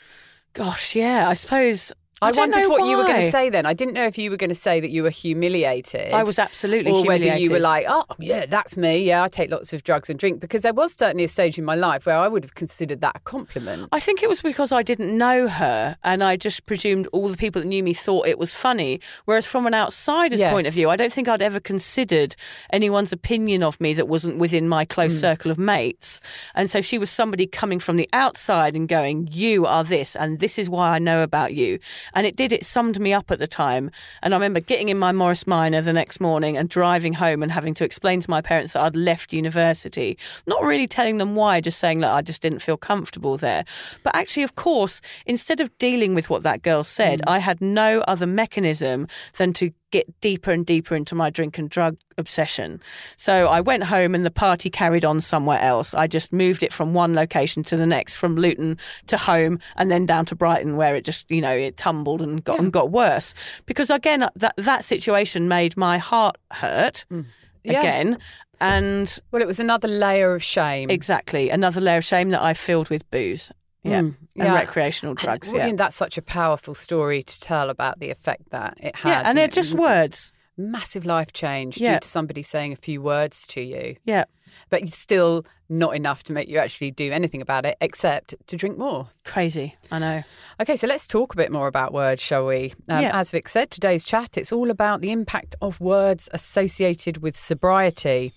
Gosh, 0.53 0.95
yeah. 0.95 1.27
I 1.29 1.33
suppose. 1.33 1.91
I, 2.23 2.29
I, 2.29 2.31
wondered 2.31 2.67
what 2.69 2.87
you 2.87 2.97
were 2.97 3.03
going 3.03 3.21
to 3.21 3.31
say 3.31 3.49
then. 3.49 3.65
I 3.65 3.73
didn't 3.73 3.93
know 3.93 4.05
if 4.05 4.17
you 4.17 4.31
were 4.31 4.37
going 4.37 4.49
to 4.49 4.55
say 4.55 4.79
that 4.79 4.89
you 4.89 5.03
were 5.03 5.09
humiliated. 5.09 6.13
I 6.13 6.23
was 6.23 6.39
absolutely 6.39 6.91
or 6.91 7.05
whether 7.05 7.35
you 7.37 7.51
were 7.51 7.59
like, 7.59 7.85
oh, 7.87 8.05
yeah, 8.19 8.45
that's 8.45 8.77
me. 8.77 8.97
Yeah, 9.03 9.23
I 9.23 9.27
take 9.27 9.49
lots 9.51 9.73
of 9.73 9.83
drugs 9.83 10.09
and 10.09 10.17
drink. 10.17 10.39
Because 10.39 10.61
there 10.63 10.73
was 10.73 10.93
certainly 10.93 11.23
a 11.23 11.27
stage 11.27 11.57
in 11.57 11.65
my 11.65 11.75
life 11.75 12.05
where 12.05 12.17
I 12.17 12.27
would 12.27 12.43
have 12.43 12.55
considered 12.55 13.01
that 13.01 13.15
a 13.17 13.19
compliment. 13.19 13.89
I 13.91 13.99
think 13.99 14.23
it 14.23 14.29
was 14.29 14.41
because 14.41 14.71
I 14.71 14.83
didn't 14.83 15.15
know 15.17 15.47
her 15.47 15.97
and 16.03 16.23
I 16.23 16.35
just 16.37 16.65
presumed 16.65 17.07
all 17.13 17.29
the 17.29 17.37
people 17.37 17.61
that 17.61 17.67
knew 17.67 17.83
me 17.83 17.93
thought 17.93 18.27
it 18.27 18.39
was 18.39 18.55
funny. 18.55 18.99
Whereas 19.25 19.45
from 19.45 19.67
an 19.67 19.73
outsider's 19.73 20.39
Yes. 20.39 20.51
point 20.53 20.67
of 20.67 20.73
view, 20.73 20.89
I 20.89 20.95
don't 20.95 21.13
think 21.13 21.27
I'd 21.27 21.41
ever 21.41 21.59
considered 21.59 22.35
anyone's 22.71 23.11
opinion 23.13 23.63
of 23.63 23.79
me 23.81 23.93
that 23.93 24.07
wasn't 24.07 24.37
within 24.37 24.67
my 24.67 24.85
Mm. 24.85 24.89
close 24.89 25.19
circle 25.19 25.51
of 25.51 25.57
mates. 25.57 26.21
And 26.55 26.69
so 26.69 26.81
she 26.81 26.97
was 26.97 27.09
somebody 27.09 27.45
coming 27.47 27.79
from 27.79 27.97
the 27.97 28.09
outside 28.13 28.75
and 28.75 28.87
going, 28.87 29.29
You 29.31 29.65
are 29.65 29.83
this, 29.83 30.15
and 30.15 30.39
this 30.39 30.57
is 30.57 30.69
why 30.69 30.89
I 30.89 30.99
know 30.99 31.23
about 31.23 31.53
you. 31.53 31.79
And 32.13 32.25
it 32.25 32.35
did, 32.35 32.51
it 32.51 32.65
summed 32.65 32.99
me 32.99 33.13
up 33.13 33.31
at 33.31 33.39
the 33.39 33.47
time. 33.47 33.91
And 34.21 34.33
I 34.33 34.37
remember 34.37 34.59
getting 34.59 34.89
in 34.89 34.99
my 34.99 35.11
Morris 35.11 35.47
Minor 35.47 35.81
the 35.81 35.93
next 35.93 36.19
morning 36.19 36.57
and 36.57 36.69
driving 36.69 37.13
home 37.13 37.43
and 37.43 37.51
having 37.51 37.73
to 37.75 37.85
explain 37.85 38.19
to 38.21 38.29
my 38.29 38.41
parents 38.41 38.73
that 38.73 38.81
I'd 38.81 38.95
left 38.95 39.33
university, 39.33 40.17
not 40.47 40.63
really 40.63 40.87
telling 40.87 41.17
them 41.17 41.35
why, 41.35 41.61
just 41.61 41.79
saying 41.79 42.01
that 42.01 42.11
I 42.11 42.21
just 42.21 42.41
didn't 42.41 42.59
feel 42.59 42.77
comfortable 42.77 43.37
there. 43.37 43.65
But 44.03 44.15
actually, 44.15 44.43
of 44.43 44.55
course, 44.55 45.01
instead 45.25 45.61
of 45.61 45.75
dealing 45.77 46.15
with 46.15 46.29
what 46.29 46.43
that 46.43 46.61
girl 46.61 46.83
said, 46.83 47.19
mm. 47.19 47.31
I 47.31 47.39
had 47.39 47.61
no 47.61 48.01
other 48.01 48.27
mechanism 48.27 49.07
than 49.37 49.53
to 49.53 49.71
get 49.93 50.19
deeper 50.19 50.51
and 50.51 50.65
deeper 50.65 50.95
into 50.95 51.15
my 51.15 51.29
drink 51.29 51.57
and 51.57 51.69
drug 51.69 51.95
obsession. 52.17 52.81
So 53.15 53.47
I 53.47 53.61
went 53.61 53.85
home 53.85 54.13
and 54.15 54.25
the 54.25 54.31
party 54.31 54.69
carried 54.69 55.05
on 55.05 55.21
somewhere 55.21 55.59
else. 55.59 55.93
I 55.93 56.07
just 56.07 56.33
moved 56.33 56.63
it 56.63 56.73
from 56.73 56.93
one 56.93 57.13
location 57.13 57.63
to 57.65 57.77
the 57.77 57.85
next, 57.85 58.17
from 58.17 58.35
Luton 58.35 58.77
to 59.07 59.17
home 59.17 59.59
and 59.77 59.89
then 59.89 60.05
down 60.05 60.25
to 60.25 60.35
Brighton 60.35 60.75
where 60.75 60.95
it 60.95 61.05
just, 61.05 61.29
you 61.31 61.41
know, 61.41 61.55
it 61.55 61.77
tumbled 61.77 62.21
and 62.21 62.43
got 62.43 62.59
and 62.59 62.73
got 62.73 62.91
worse. 62.91 63.33
Because 63.65 63.89
again 63.89 64.27
that 64.35 64.55
that 64.57 64.83
situation 64.83 65.47
made 65.47 65.77
my 65.77 65.97
heart 65.99 66.37
hurt 66.51 67.05
mm. 67.11 67.25
Yeah. 67.63 67.79
again. 67.79 68.17
And 68.59 69.19
Well, 69.31 69.41
it 69.41 69.47
was 69.47 69.59
another 69.59 69.87
layer 69.87 70.33
of 70.33 70.43
shame. 70.43 70.89
exactly 70.89 71.49
another 71.49 71.81
layer 71.81 71.97
of 71.97 72.05
shame 72.05 72.31
that 72.31 72.41
I 72.41 72.53
filled 72.53 72.89
with 72.89 73.09
booze. 73.11 73.51
Yeah. 73.83 73.99
Mm, 73.99 74.15
And 74.15 74.17
yeah. 74.35 74.53
recreational 74.55 75.13
drugs. 75.13 75.51
Well, 75.51 75.67
yeah. 75.67 75.75
that's 75.75 75.95
such 75.95 76.17
a 76.17 76.21
powerful 76.21 76.73
story 76.73 77.21
to 77.23 77.39
tell 77.39 77.69
about 77.69 77.99
the 77.99 78.09
effect 78.09 78.49
that 78.51 78.77
it 78.79 78.95
had. 78.95 79.09
yeah. 79.09 79.21
And 79.29 79.37
they're 79.37 79.47
just 79.47 79.73
words. 79.73 80.31
massive 80.55 81.03
life 81.03 81.33
change 81.33 81.79
Yeah. 81.79 81.95
due 81.95 81.99
to 82.01 82.07
somebody 82.07 82.43
saying 82.43 82.73
a 82.73 82.75
few 82.75 83.01
words 83.01 83.47
to 83.47 83.61
you, 83.61 83.95
Yeah. 84.05 84.25
but 84.69 84.83
it's 84.83 84.95
still 84.95 85.45
not 85.67 85.95
enough 85.95 86.23
to 86.25 86.31
make 86.31 86.47
you 86.47 86.59
actually 86.59 86.91
do 86.91 87.11
anything 87.11 87.41
about 87.41 87.65
it 87.65 87.75
except 87.81 88.35
to 88.45 88.55
drink 88.55 88.77
more. 88.77 89.09
Crazy. 89.25 89.75
I 89.91 89.97
know. 89.97 90.23
Okay, 90.61 90.75
so 90.75 90.85
let's 90.85 91.07
talk 91.07 91.33
a 91.33 91.37
bit 91.37 91.51
more 91.51 91.65
about 91.65 91.91
words, 91.91 92.21
shall 92.21 92.45
we? 92.45 92.71
Um, 92.87 93.01
Yeah. 93.01 93.19
As 93.19 93.31
Vic 93.31 93.49
said, 93.49 93.71
today's 93.71 94.05
chat, 94.05 94.37
it's 94.37 94.51
all 94.51 94.69
about 94.69 95.01
the 95.01 95.09
impact 95.11 95.55
of 95.59 95.81
words 95.81 96.29
associated 96.31 97.17
with 97.17 97.35
sobriety. 97.35 98.31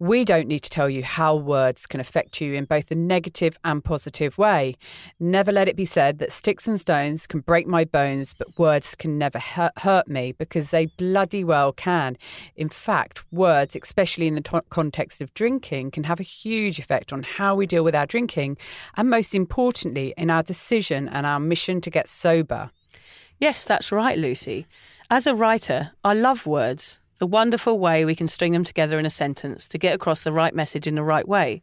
We 0.00 0.24
don't 0.24 0.48
need 0.48 0.60
to 0.60 0.70
tell 0.70 0.88
you 0.88 1.04
how 1.04 1.36
words 1.36 1.86
can 1.86 2.00
affect 2.00 2.40
you 2.40 2.54
in 2.54 2.64
both 2.64 2.90
a 2.90 2.94
negative 2.94 3.58
and 3.66 3.84
positive 3.84 4.38
way. 4.38 4.76
Never 5.20 5.52
let 5.52 5.68
it 5.68 5.76
be 5.76 5.84
said 5.84 6.20
that 6.20 6.32
sticks 6.32 6.66
and 6.66 6.80
stones 6.80 7.26
can 7.26 7.40
break 7.40 7.66
my 7.66 7.84
bones, 7.84 8.32
but 8.32 8.58
words 8.58 8.94
can 8.94 9.18
never 9.18 9.38
hurt, 9.38 10.08
me 10.08 10.32
because 10.32 10.70
they 10.70 10.86
bloody 10.86 11.44
well 11.44 11.74
can. 11.74 12.16
In 12.56 12.70
fact, 12.70 13.30
words, 13.30 13.76
especially 13.76 14.26
in 14.26 14.36
the 14.36 14.40
to- 14.40 14.64
context 14.70 15.20
of 15.20 15.34
drinking, 15.34 15.90
can 15.90 16.04
have 16.04 16.18
a 16.18 16.22
huge 16.22 16.78
effect 16.78 17.12
on 17.12 17.22
how 17.22 17.54
we 17.54 17.66
deal 17.66 17.84
with 17.84 17.94
our 17.94 18.06
drinking 18.06 18.56
and, 18.96 19.10
most 19.10 19.34
importantly, 19.34 20.14
in 20.16 20.30
our 20.30 20.42
decision 20.42 21.08
and 21.08 21.26
our 21.26 21.38
mission 21.38 21.82
to 21.82 21.90
get 21.90 22.08
sober. 22.08 22.70
Yes, 23.38 23.64
that's 23.64 23.92
right, 23.92 24.16
Lucy. 24.16 24.66
As 25.10 25.26
a 25.26 25.34
writer, 25.34 25.92
I 26.02 26.14
love 26.14 26.46
words, 26.46 27.00
the 27.20 27.26
wonderful 27.26 27.78
way 27.78 28.04
we 28.04 28.16
can 28.16 28.26
string 28.26 28.52
them 28.52 28.64
together 28.64 28.98
in 28.98 29.06
a 29.06 29.10
sentence 29.10 29.68
to 29.68 29.78
get 29.78 29.94
across 29.94 30.22
the 30.22 30.32
right 30.32 30.54
message 30.54 30.86
in 30.86 30.96
the 30.96 31.02
right 31.02 31.28
way. 31.28 31.62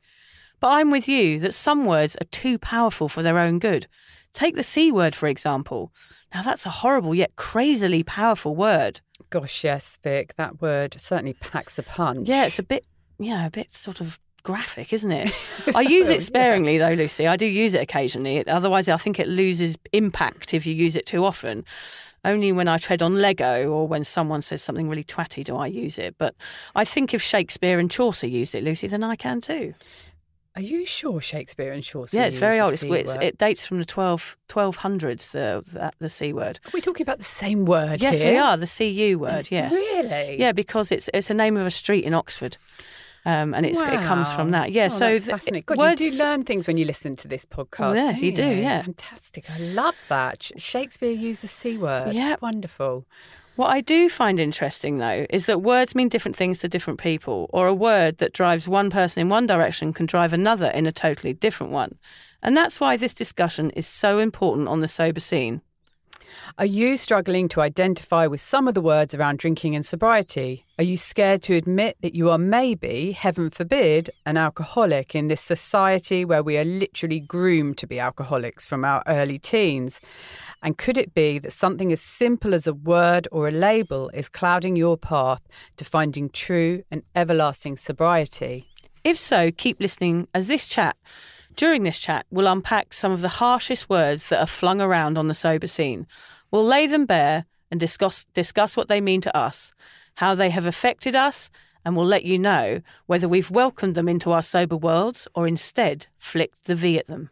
But 0.59 0.69
I'm 0.69 0.91
with 0.91 1.07
you 1.07 1.39
that 1.39 1.53
some 1.53 1.85
words 1.85 2.15
are 2.21 2.25
too 2.31 2.57
powerful 2.57 3.09
for 3.09 3.21
their 3.21 3.39
own 3.39 3.59
good. 3.59 3.87
Take 4.33 4.55
the 4.55 4.63
C 4.63 4.91
word, 4.91 5.15
for 5.15 5.27
example. 5.27 5.91
Now, 6.33 6.43
that's 6.43 6.65
a 6.65 6.69
horrible 6.69 7.15
yet 7.15 7.35
crazily 7.35 8.03
powerful 8.03 8.55
word. 8.55 9.01
Gosh, 9.31 9.63
yes, 9.63 9.97
Vic, 10.03 10.35
that 10.35 10.61
word 10.61 10.95
certainly 10.99 11.33
packs 11.33 11.79
a 11.79 11.83
punch. 11.83 12.29
Yeah, 12.29 12.45
it's 12.45 12.59
a 12.59 12.63
bit, 12.63 12.85
you 13.17 13.31
know, 13.31 13.47
a 13.47 13.51
bit 13.51 13.73
sort 13.73 13.99
of 13.99 14.19
graphic, 14.43 14.93
isn't 14.93 15.11
it? 15.11 15.33
I 15.75 15.81
use 15.81 16.09
it 16.09 16.17
oh, 16.17 16.19
sparingly, 16.19 16.77
though, 16.77 16.93
Lucy. 16.93 17.27
I 17.27 17.35
do 17.35 17.47
use 17.47 17.73
it 17.73 17.81
occasionally. 17.81 18.45
Otherwise, 18.47 18.89
I 18.89 18.97
think 18.97 19.19
it 19.19 19.27
loses 19.27 19.75
impact 19.91 20.53
if 20.53 20.67
you 20.67 20.73
use 20.75 20.95
it 20.95 21.07
too 21.07 21.25
often. 21.25 21.65
Only 22.25 22.51
when 22.51 22.67
I 22.67 22.77
tread 22.77 23.01
on 23.01 23.21
Lego 23.21 23.69
or 23.69 23.87
when 23.87 24.03
someone 24.03 24.41
says 24.41 24.61
something 24.61 24.89
really 24.89 25.03
twatty 25.03 25.43
do 25.43 25.55
I 25.55 25.67
use 25.67 25.97
it. 25.97 26.15
But 26.17 26.35
I 26.75 26.83
think 26.83 27.13
if 27.13 27.21
Shakespeare 27.21 27.79
and 27.79 27.89
Chaucer 27.89 28.27
used 28.27 28.53
it, 28.55 28.63
Lucy, 28.63 28.87
then 28.87 29.03
I 29.03 29.15
can 29.15 29.39
too. 29.39 29.73
Are 30.55 30.61
you 30.61 30.87
sure 30.87 31.21
Shakespeare 31.21 31.71
and 31.71 31.83
Chaucer? 31.83 32.17
yeah, 32.17 32.25
it's 32.25 32.37
very 32.37 32.59
old. 32.59 32.73
It's, 32.73 32.83
it 32.83 33.37
dates 33.37 33.63
from 33.63 33.77
the 33.77 33.85
12, 33.85 34.35
1200s, 34.49 35.29
the, 35.29 35.63
the, 35.71 35.91
the 35.99 36.09
C 36.09 36.33
word. 36.33 36.59
Are 36.65 36.71
we 36.73 36.81
talking 36.81 37.03
about 37.03 37.19
the 37.19 37.23
same 37.23 37.65
word 37.65 38.01
Yes, 38.01 38.21
here? 38.21 38.31
we 38.31 38.37
are, 38.39 38.57
the 38.57 38.65
CU 38.65 39.19
word, 39.19 39.47
yes. 39.51 39.71
Really? 39.71 40.39
Yeah, 40.39 40.53
because 40.53 40.91
it's 40.91 41.11
it's 41.13 41.29
a 41.29 41.35
name 41.35 41.57
of 41.57 41.67
a 41.67 41.71
street 41.71 42.05
in 42.05 42.15
Oxford. 42.15 42.57
Um, 43.27 43.53
and 43.53 43.65
it's, 43.65 43.81
it 43.81 44.01
comes 44.03 44.31
from 44.31 44.51
that. 44.51 44.71
Yeah, 44.71 44.85
Oh, 44.85 44.87
so 44.87 45.05
that's 45.09 45.23
th- 45.25 45.31
fascinating. 45.31 45.63
God, 45.65 45.77
words, 45.77 45.99
you 46.01 46.11
do 46.11 46.17
learn 46.23 46.45
things 46.45 46.65
when 46.65 46.77
you 46.77 46.85
listen 46.85 47.15
to 47.17 47.27
this 47.27 47.43
podcast. 47.43 47.95
yeah, 47.95 48.11
don't 48.13 48.23
you 48.23 48.31
do, 48.31 48.45
yeah. 48.47 48.81
Fantastic. 48.83 49.51
I 49.51 49.57
love 49.59 49.95
that. 50.07 50.49
Shakespeare 50.57 51.11
used 51.11 51.43
the 51.43 51.47
C 51.49 51.77
word. 51.77 52.13
Yeah, 52.13 52.37
Wonderful. 52.41 53.05
What 53.57 53.67
I 53.71 53.81
do 53.81 54.07
find 54.07 54.39
interesting, 54.39 54.99
though, 54.99 55.25
is 55.31 55.47
that 55.47 55.61
words 55.63 55.95
mean 55.95 56.09
different 56.09 56.37
things 56.37 56.59
to 56.59 56.69
different 56.69 56.99
people, 56.99 57.49
or 57.51 57.65
a 57.67 57.73
word 57.73 58.19
that 58.19 58.31
drives 58.31 58.67
one 58.67 58.89
person 58.91 59.19
in 59.21 59.29
one 59.29 59.47
direction 59.47 59.93
can 59.93 60.05
drive 60.05 60.31
another 60.31 60.67
in 60.67 60.85
a 60.85 60.91
totally 60.91 61.33
different 61.33 61.73
one. 61.73 61.97
And 62.43 62.55
that's 62.55 62.79
why 62.79 62.97
this 62.97 63.13
discussion 63.15 63.71
is 63.71 63.87
so 63.87 64.19
important 64.19 64.67
on 64.67 64.81
the 64.81 64.87
sober 64.87 65.19
scene. 65.19 65.61
Are 66.57 66.65
you 66.65 66.97
struggling 66.97 67.49
to 67.49 67.61
identify 67.61 68.25
with 68.25 68.41
some 68.41 68.67
of 68.67 68.73
the 68.73 68.81
words 68.81 69.13
around 69.13 69.39
drinking 69.39 69.75
and 69.75 69.85
sobriety? 69.85 70.65
Are 70.79 70.83
you 70.83 70.97
scared 70.97 71.41
to 71.43 71.55
admit 71.55 71.97
that 72.01 72.15
you 72.15 72.29
are 72.29 72.37
maybe, 72.37 73.11
heaven 73.11 73.49
forbid, 73.49 74.09
an 74.25 74.37
alcoholic 74.37 75.13
in 75.13 75.27
this 75.27 75.41
society 75.41 76.23
where 76.23 76.41
we 76.41 76.57
are 76.57 76.63
literally 76.63 77.19
groomed 77.19 77.77
to 77.79 77.87
be 77.87 77.99
alcoholics 77.99 78.65
from 78.65 78.85
our 78.85 79.03
early 79.07 79.37
teens? 79.37 79.99
And 80.63 80.77
could 80.77 80.97
it 80.97 81.13
be 81.13 81.37
that 81.39 81.53
something 81.53 81.91
as 81.91 82.01
simple 82.01 82.53
as 82.53 82.65
a 82.65 82.73
word 82.73 83.27
or 83.31 83.47
a 83.47 83.51
label 83.51 84.09
is 84.09 84.29
clouding 84.29 84.75
your 84.75 84.97
path 84.97 85.41
to 85.75 85.85
finding 85.85 86.29
true 86.29 86.83
and 86.89 87.03
everlasting 87.13 87.77
sobriety? 87.77 88.67
If 89.03 89.17
so, 89.19 89.51
keep 89.51 89.79
listening 89.79 90.27
as 90.33 90.47
this 90.47 90.65
chat, 90.65 90.95
during 91.57 91.81
this 91.81 91.97
chat, 91.97 92.27
we'll 92.29 92.45
unpack 92.45 92.93
some 92.93 93.11
of 93.11 93.21
the 93.21 93.29
harshest 93.29 93.89
words 93.89 94.29
that 94.29 94.39
are 94.39 94.45
flung 94.45 94.79
around 94.79 95.17
on 95.17 95.27
the 95.27 95.33
sober 95.33 95.65
scene. 95.65 96.05
We'll 96.51 96.65
lay 96.65 96.87
them 96.87 97.05
bare 97.05 97.45
and 97.69 97.79
discuss, 97.79 98.25
discuss 98.33 98.77
what 98.77 98.87
they 98.87 99.01
mean 99.01 99.21
to 99.21 99.35
us, 99.35 99.73
how 100.15 100.35
they 100.35 100.49
have 100.49 100.65
affected 100.65 101.15
us, 101.15 101.49
and 101.83 101.95
we'll 101.95 102.05
let 102.05 102.25
you 102.25 102.37
know 102.37 102.81
whether 103.05 103.27
we've 103.27 103.51
welcomed 103.51 103.95
them 103.95 104.09
into 104.09 104.31
our 104.31 104.41
sober 104.41 104.75
worlds 104.75 105.27
or 105.35 105.47
instead 105.47 106.07
flicked 106.17 106.65
the 106.65 106.75
V 106.75 106.97
at 106.97 107.07
them. 107.07 107.29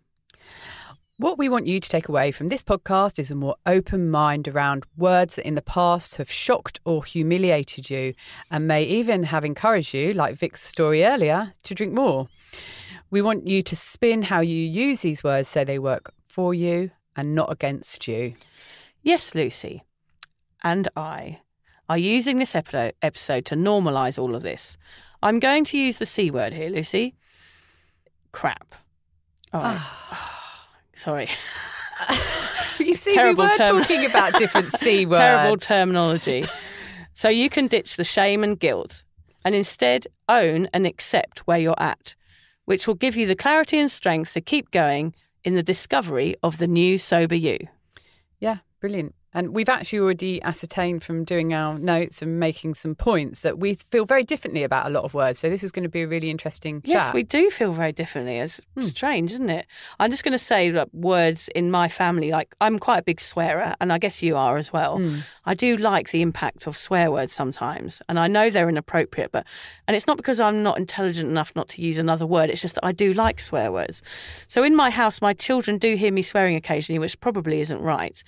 What 1.17 1.37
we 1.37 1.47
want 1.47 1.65
you 1.65 1.79
to 1.79 1.89
take 1.89 2.09
away 2.09 2.33
from 2.33 2.49
this 2.49 2.61
podcast 2.61 3.19
is 3.19 3.31
a 3.31 3.35
more 3.35 3.55
open 3.65 4.09
mind 4.09 4.49
around 4.49 4.85
words 4.97 5.35
that 5.35 5.47
in 5.47 5.55
the 5.55 5.61
past 5.61 6.15
have 6.15 6.29
shocked 6.29 6.81
or 6.83 7.05
humiliated 7.05 7.89
you 7.89 8.15
and 8.51 8.67
may 8.67 8.83
even 8.83 9.23
have 9.23 9.45
encouraged 9.45 9.93
you, 9.93 10.13
like 10.13 10.35
Vic's 10.35 10.61
story 10.61 11.05
earlier, 11.05 11.53
to 11.63 11.73
drink 11.73 11.93
more. 11.93 12.27
We 13.09 13.21
want 13.21 13.47
you 13.47 13.63
to 13.63 13.75
spin 13.77 14.23
how 14.23 14.41
you 14.41 14.57
use 14.57 15.03
these 15.03 15.23
words 15.23 15.47
so 15.47 15.63
they 15.63 15.79
work 15.79 16.13
for 16.27 16.53
you 16.53 16.91
and 17.15 17.33
not 17.33 17.49
against 17.49 18.09
you. 18.09 18.33
Yes, 19.05 19.35
Lucy, 19.35 19.83
and 20.63 20.87
I 20.95 21.41
are 21.87 21.97
using 21.97 22.39
this 22.39 22.55
episode 22.55 23.45
to 23.45 23.55
normalise 23.55 24.17
all 24.17 24.33
of 24.33 24.41
this. 24.41 24.77
I'm 25.21 25.39
going 25.39 25.63
to 25.65 25.77
use 25.77 25.97
the 25.97 26.07
C 26.07 26.31
word 26.31 26.53
here, 26.53 26.69
Lucy. 26.71 27.13
Crap. 28.31 28.73
All 29.53 29.61
right. 29.61 29.79
Sorry. 30.95 31.29
You 32.79 32.95
see, 32.95 33.13
Terrible 33.13 33.43
we 33.43 33.49
were 33.51 33.55
term- 33.55 33.81
talking 33.83 34.05
about 34.05 34.33
different 34.39 34.69
C 34.79 35.05
words. 35.05 35.19
Terrible 35.19 35.57
terminology. 35.57 36.43
so 37.13 37.29
you 37.29 37.47
can 37.51 37.67
ditch 37.67 37.97
the 37.97 38.03
shame 38.03 38.43
and 38.43 38.59
guilt 38.59 39.03
and 39.45 39.53
instead 39.53 40.07
own 40.27 40.67
and 40.73 40.87
accept 40.87 41.45
where 41.45 41.59
you're 41.59 41.79
at, 41.79 42.15
which 42.65 42.87
will 42.87 42.95
give 42.95 43.15
you 43.15 43.27
the 43.27 43.35
clarity 43.35 43.77
and 43.79 43.91
strength 43.91 44.33
to 44.33 44.41
keep 44.41 44.71
going 44.71 45.13
in 45.43 45.53
the 45.53 45.61
discovery 45.61 46.35
of 46.41 46.57
the 46.57 46.65
new 46.65 46.97
sober 46.97 47.35
you. 47.35 47.59
Yeah, 48.39 48.57
brilliant. 48.85 49.15
And 49.35 49.53
we've 49.53 49.67
actually 49.67 49.99
already 49.99 50.41
ascertained 50.41 51.03
from 51.03 51.25
doing 51.25 51.53
our 51.53 51.77
notes 51.77 52.21
and 52.21 52.39
making 52.39 52.75
some 52.75 52.95
points 52.95 53.41
that 53.41 53.59
we 53.59 53.75
feel 53.75 54.05
very 54.05 54.23
differently 54.23 54.63
about 54.63 54.87
a 54.87 54.89
lot 54.89 55.03
of 55.03 55.13
words. 55.13 55.39
So 55.39 55.49
this 55.49 55.61
is 55.61 55.73
going 55.73 55.83
to 55.83 55.89
be 55.89 56.03
a 56.03 56.07
really 56.07 56.29
interesting 56.29 56.81
chat. 56.81 56.89
Yes, 56.89 57.13
we 57.13 57.21
do 57.21 57.49
feel 57.49 57.73
very 57.73 57.91
differently. 57.91 58.39
It's 58.39 58.61
strange, 58.79 59.33
isn't 59.33 59.49
it? 59.49 59.67
I'm 59.99 60.09
just 60.09 60.23
going 60.23 60.31
to 60.31 60.39
say 60.39 60.69
that 60.71 60.95
words 60.95 61.49
in 61.49 61.69
my 61.69 61.89
family, 61.89 62.31
like 62.31 62.55
I'm 62.61 62.79
quite 62.79 62.99
a 62.99 63.03
big 63.03 63.19
swearer, 63.19 63.75
and 63.81 63.91
I 63.91 63.97
guess 63.97 64.23
you 64.23 64.37
are 64.37 64.55
as 64.55 64.71
well. 64.71 65.01
I 65.45 65.53
do 65.53 65.75
like 65.75 66.11
the 66.11 66.21
impact 66.21 66.65
of 66.65 66.77
swear 66.77 67.11
words 67.11 67.33
sometimes, 67.33 68.01
and 68.07 68.17
I 68.17 68.27
know 68.27 68.49
they're 68.49 68.69
inappropriate, 68.69 69.33
but 69.33 69.45
and 69.85 69.97
it's 69.97 70.07
not 70.07 70.15
because 70.15 70.39
I'm 70.39 70.63
not 70.63 70.77
intelligent 70.77 71.29
enough 71.29 71.51
not 71.57 71.67
to 71.69 71.81
use 71.81 71.97
another 71.97 72.25
word. 72.25 72.49
It's 72.49 72.61
just 72.61 72.75
that 72.75 72.85
I 72.85 72.93
do 72.93 73.11
like 73.13 73.41
swear 73.41 73.69
words. 73.69 74.01
So 74.47 74.63
in 74.63 74.77
my 74.77 74.91
house, 74.91 75.21
my 75.21 75.33
children 75.33 75.77
do 75.77 75.97
hear 75.97 76.13
me 76.13 76.21
swearing 76.21 76.55
occasionally, 76.55 76.99
which 76.99 77.19
probably 77.19 77.59
isn't 77.59 77.81
right. 77.81 78.23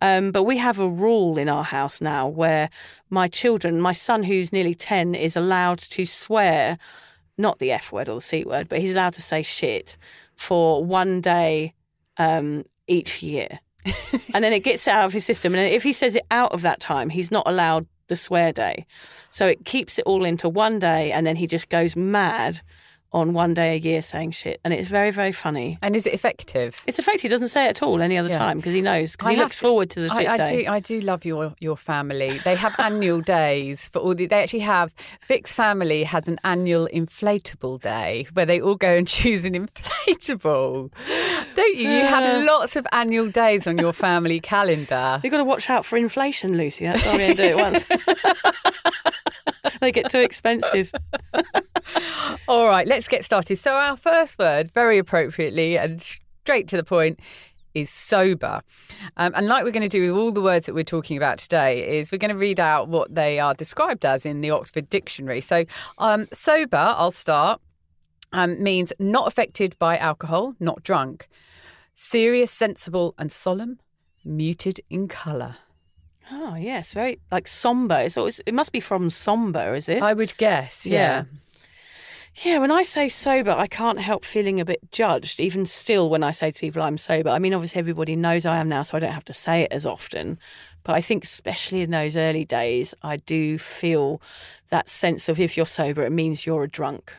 Um, 0.00 0.32
but 0.32 0.43
we 0.44 0.58
have 0.58 0.78
a 0.78 0.88
rule 0.88 1.38
in 1.38 1.48
our 1.48 1.64
house 1.64 2.00
now 2.00 2.28
where 2.28 2.70
my 3.10 3.28
children, 3.28 3.80
my 3.80 3.92
son 3.92 4.22
who's 4.22 4.52
nearly 4.52 4.74
10, 4.74 5.14
is 5.14 5.36
allowed 5.36 5.78
to 5.78 6.04
swear, 6.04 6.78
not 7.36 7.58
the 7.58 7.72
F 7.72 7.92
word 7.92 8.08
or 8.08 8.16
the 8.16 8.20
C 8.20 8.44
word, 8.44 8.68
but 8.68 8.78
he's 8.78 8.92
allowed 8.92 9.14
to 9.14 9.22
say 9.22 9.42
shit 9.42 9.96
for 10.36 10.84
one 10.84 11.20
day 11.20 11.74
um, 12.18 12.64
each 12.86 13.22
year. 13.22 13.60
and 14.34 14.42
then 14.42 14.52
it 14.52 14.64
gets 14.64 14.88
out 14.88 15.04
of 15.04 15.12
his 15.12 15.24
system. 15.24 15.54
And 15.54 15.72
if 15.72 15.82
he 15.82 15.92
says 15.92 16.16
it 16.16 16.24
out 16.30 16.52
of 16.52 16.62
that 16.62 16.80
time, 16.80 17.10
he's 17.10 17.30
not 17.30 17.46
allowed 17.46 17.86
the 18.08 18.16
swear 18.16 18.52
day. 18.52 18.86
So 19.30 19.46
it 19.46 19.64
keeps 19.64 19.98
it 19.98 20.04
all 20.06 20.24
into 20.24 20.48
one 20.48 20.78
day 20.78 21.12
and 21.12 21.26
then 21.26 21.36
he 21.36 21.46
just 21.46 21.68
goes 21.68 21.96
mad 21.96 22.60
on 23.14 23.32
one 23.32 23.54
day 23.54 23.74
a 23.74 23.78
year 23.78 24.02
saying 24.02 24.32
shit. 24.32 24.60
And 24.64 24.74
it's 24.74 24.88
very, 24.88 25.10
very 25.10 25.32
funny. 25.32 25.78
And 25.80 25.94
is 25.96 26.06
it 26.06 26.12
effective? 26.12 26.82
It's 26.86 26.98
effective. 26.98 27.22
He 27.22 27.28
doesn't 27.28 27.48
say 27.48 27.66
it 27.66 27.70
at 27.70 27.82
all 27.82 28.02
any 28.02 28.18
other 28.18 28.28
Yeah. 28.28 28.38
time 28.38 28.58
because 28.58 28.74
he 28.74 28.82
knows, 28.82 29.12
because 29.12 29.30
he 29.30 29.36
looks 29.36 29.56
to- 29.58 29.62
forward 29.62 29.88
to 29.90 30.00
the 30.00 30.08
shit 30.10 30.28
I, 30.28 30.34
I 30.34 30.36
day. 30.36 30.64
do. 30.64 30.70
I 30.70 30.80
do 30.80 31.00
love 31.00 31.24
your 31.24 31.54
your 31.60 31.76
family. 31.76 32.38
They 32.44 32.56
have 32.56 32.74
annual 32.78 33.20
days 33.22 33.88
for 33.88 34.00
all 34.00 34.14
the. 34.14 34.26
They 34.26 34.42
actually 34.42 34.60
have. 34.60 34.92
Vic's 35.28 35.54
family 35.54 36.02
has 36.02 36.28
an 36.28 36.38
annual 36.44 36.88
inflatable 36.92 37.80
day 37.80 38.26
where 38.34 38.44
they 38.44 38.60
all 38.60 38.74
go 38.74 38.90
and 38.90 39.06
choose 39.16 39.44
an 39.44 39.54
inflatable. 39.54 40.90
Don't 41.54 41.76
you? 41.76 41.88
You 41.88 42.00
have 42.04 42.44
lots 42.44 42.74
of 42.76 42.84
annual 42.92 43.28
days 43.30 43.66
on 43.66 43.78
your 43.78 43.92
family 43.92 44.40
calendar. 44.40 45.20
You've 45.24 45.30
got 45.30 45.38
to 45.38 45.44
watch 45.44 45.70
out 45.70 45.84
for 45.86 45.96
inflation, 45.96 46.56
Lucy. 46.56 46.84
That's 46.86 47.06
why 47.06 47.16
we 47.16 47.26
don't 47.28 47.36
do 47.36 47.42
it 47.44 47.56
once. 47.56 47.84
they 49.80 49.92
get 49.92 50.10
too 50.10 50.20
expensive. 50.20 50.92
All 52.48 52.66
right, 52.66 52.86
let's 52.86 53.08
get 53.08 53.24
started. 53.24 53.56
So 53.56 53.74
our 53.74 53.96
first 53.96 54.38
word, 54.38 54.70
very 54.70 54.98
appropriately 54.98 55.78
and 55.78 56.00
straight 56.00 56.68
to 56.68 56.76
the 56.76 56.84
point, 56.84 57.20
is 57.74 57.90
sober. 57.90 58.60
Um, 59.16 59.32
and 59.34 59.46
like 59.46 59.64
we're 59.64 59.72
going 59.72 59.82
to 59.82 59.88
do 59.88 60.12
with 60.12 60.20
all 60.20 60.30
the 60.30 60.40
words 60.40 60.66
that 60.66 60.74
we're 60.74 60.84
talking 60.84 61.16
about 61.16 61.38
today, 61.38 61.98
is 61.98 62.12
we're 62.12 62.18
going 62.18 62.30
to 62.30 62.36
read 62.36 62.60
out 62.60 62.88
what 62.88 63.14
they 63.14 63.40
are 63.40 63.52
described 63.52 64.04
as 64.04 64.24
in 64.24 64.40
the 64.40 64.50
Oxford 64.50 64.88
Dictionary. 64.88 65.40
So 65.40 65.64
um, 65.98 66.28
sober, 66.32 66.76
I'll 66.76 67.10
start, 67.10 67.60
um, 68.32 68.62
means 68.62 68.92
not 68.98 69.26
affected 69.26 69.76
by 69.78 69.98
alcohol, 69.98 70.54
not 70.60 70.82
drunk. 70.82 71.28
Serious, 71.94 72.50
sensible, 72.50 73.14
and 73.18 73.30
solemn. 73.30 73.80
Muted 74.24 74.80
in 74.88 75.06
colour. 75.06 75.56
Oh 76.30 76.54
yes, 76.54 76.92
very 76.92 77.20
like 77.30 77.46
somber. 77.46 77.98
It's 77.98 78.16
always, 78.16 78.40
it 78.46 78.54
must 78.54 78.72
be 78.72 78.80
from 78.80 79.10
somber, 79.10 79.74
is 79.74 79.88
it? 79.88 80.02
I 80.02 80.12
would 80.12 80.36
guess, 80.36 80.86
yeah. 80.86 81.24
Yeah, 82.36 82.58
when 82.58 82.72
I 82.72 82.82
say 82.82 83.08
sober, 83.08 83.52
I 83.52 83.68
can't 83.68 84.00
help 84.00 84.24
feeling 84.24 84.60
a 84.60 84.64
bit 84.64 84.90
judged, 84.90 85.38
even 85.38 85.66
still 85.66 86.10
when 86.10 86.24
I 86.24 86.32
say 86.32 86.50
to 86.50 86.60
people 86.60 86.82
I'm 86.82 86.98
sober. 86.98 87.30
I 87.30 87.38
mean, 87.38 87.54
obviously, 87.54 87.78
everybody 87.78 88.16
knows 88.16 88.44
I 88.44 88.58
am 88.58 88.68
now, 88.68 88.82
so 88.82 88.96
I 88.96 89.00
don't 89.00 89.12
have 89.12 89.24
to 89.26 89.32
say 89.32 89.62
it 89.62 89.72
as 89.72 89.86
often. 89.86 90.38
But 90.82 90.94
I 90.94 91.00
think, 91.00 91.22
especially 91.22 91.82
in 91.82 91.92
those 91.92 92.16
early 92.16 92.44
days, 92.44 92.92
I 93.02 93.18
do 93.18 93.56
feel 93.56 94.20
that 94.70 94.88
sense 94.88 95.28
of 95.28 95.38
if 95.38 95.56
you're 95.56 95.64
sober, 95.64 96.02
it 96.02 96.10
means 96.10 96.44
you're 96.44 96.64
a 96.64 96.68
drunk 96.68 97.14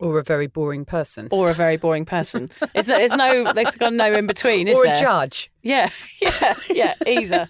Or 0.00 0.18
a 0.18 0.24
very 0.24 0.46
boring 0.46 0.84
person. 0.84 1.28
or 1.30 1.50
a 1.50 1.52
very 1.52 1.76
boring 1.76 2.04
person. 2.06 2.50
It's, 2.74 2.88
there's 2.88 3.12
no, 3.12 3.52
there's 3.52 3.76
got 3.76 3.92
no 3.92 4.10
in 4.12 4.26
between, 4.26 4.66
is 4.66 4.76
or 4.78 4.84
there? 4.84 4.94
Or 4.94 4.96
a 4.96 5.00
judge. 5.00 5.50
Yeah, 5.62 5.90
yeah, 6.22 6.54
yeah. 6.70 6.94
Either 7.06 7.46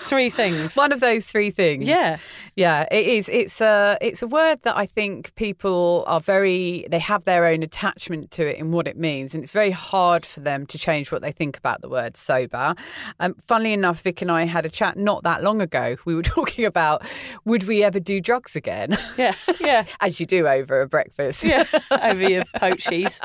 three 0.00 0.28
things. 0.28 0.74
One 0.74 0.90
of 0.90 0.98
those 0.98 1.24
three 1.24 1.50
things. 1.52 1.86
Yeah. 1.86 2.18
Yeah, 2.56 2.86
it 2.92 3.06
is. 3.06 3.28
It's 3.28 3.60
a 3.60 3.98
it's 4.00 4.22
a 4.22 4.28
word 4.28 4.60
that 4.62 4.76
I 4.76 4.86
think 4.86 5.34
people 5.34 6.04
are 6.06 6.20
very 6.20 6.86
they 6.88 7.00
have 7.00 7.24
their 7.24 7.46
own 7.46 7.64
attachment 7.64 8.30
to 8.32 8.46
it 8.48 8.58
in 8.58 8.70
what 8.70 8.86
it 8.86 8.96
means, 8.96 9.34
and 9.34 9.42
it's 9.42 9.52
very 9.52 9.72
hard 9.72 10.24
for 10.24 10.38
them 10.38 10.64
to 10.66 10.78
change 10.78 11.10
what 11.10 11.20
they 11.20 11.32
think 11.32 11.58
about 11.58 11.82
the 11.82 11.88
word 11.88 12.16
sober. 12.16 12.76
Um, 13.18 13.34
funnily 13.44 13.72
enough, 13.72 14.02
Vic 14.02 14.22
and 14.22 14.30
I 14.30 14.44
had 14.44 14.64
a 14.64 14.70
chat 14.70 14.96
not 14.96 15.24
that 15.24 15.42
long 15.42 15.60
ago. 15.60 15.96
We 16.04 16.14
were 16.14 16.22
talking 16.38 16.64
about 16.64 17.02
would 17.44 17.64
we 17.64 17.82
ever 17.82 17.98
do 17.98 18.20
drugs 18.20 18.54
again, 18.54 18.96
Yeah, 19.18 19.34
yeah, 19.60 19.82
as 20.00 20.20
you 20.20 20.26
do 20.26 20.46
over 20.46 20.80
a 20.80 20.86
breakfast. 20.86 21.42
yeah. 21.42 21.64
Over 21.90 22.28
your 22.30 22.44
poachies. 22.56 23.18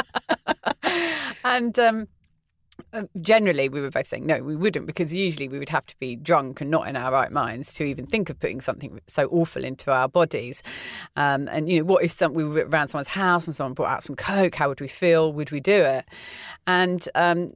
and 1.44 1.78
um, 1.78 2.08
uh, 2.93 3.04
generally 3.21 3.69
we 3.69 3.82
were 3.82 3.89
both 3.89 4.08
saying 4.08 4.25
no, 4.25 4.41
we 4.41 4.56
wouldn't 4.56 4.88
because 4.88 5.13
usually 5.13 5.47
we 5.47 5.60
would 5.60 5.69
have 5.69 5.86
to 5.86 5.97
be 5.99 6.15
drunk 6.15 6.62
and 6.62 6.71
not 6.71 6.88
in 6.88 6.95
our 6.95 7.12
right 7.12 7.32
minds 7.32 7.73
to 7.75 7.84
even 7.84 8.06
think 8.06 8.30
of 8.30 8.39
putting 8.39 8.62
something 8.62 8.99
so 9.08 9.28
awful 9.28 9.63
into 9.63 9.91
our 9.91 10.08
bodies. 10.10 10.63
Um, 11.15 11.47
and 11.49 11.69
you 11.69 11.80
know, 11.80 11.86
what 11.86 12.04
if 12.04 12.12
some, 12.12 12.34
we 12.34 12.43
were 12.43 12.65
around 12.65 12.89
someone's 12.89 13.10
house 13.10 13.47
and 13.47 13.56
someone 13.56 13.73
brought 13.73 13.89
out 13.89 14.04
some 14.04 14.15
coke? 14.15 14.56
How 14.56 14.69
would 14.69 14.82
we 14.82 14.88
feel? 14.88 15.34
Would 15.34 15.52
we 15.52 15.60
do 15.60 15.82
it? 15.82 16.06
And 16.65 17.08
um, 17.15 17.52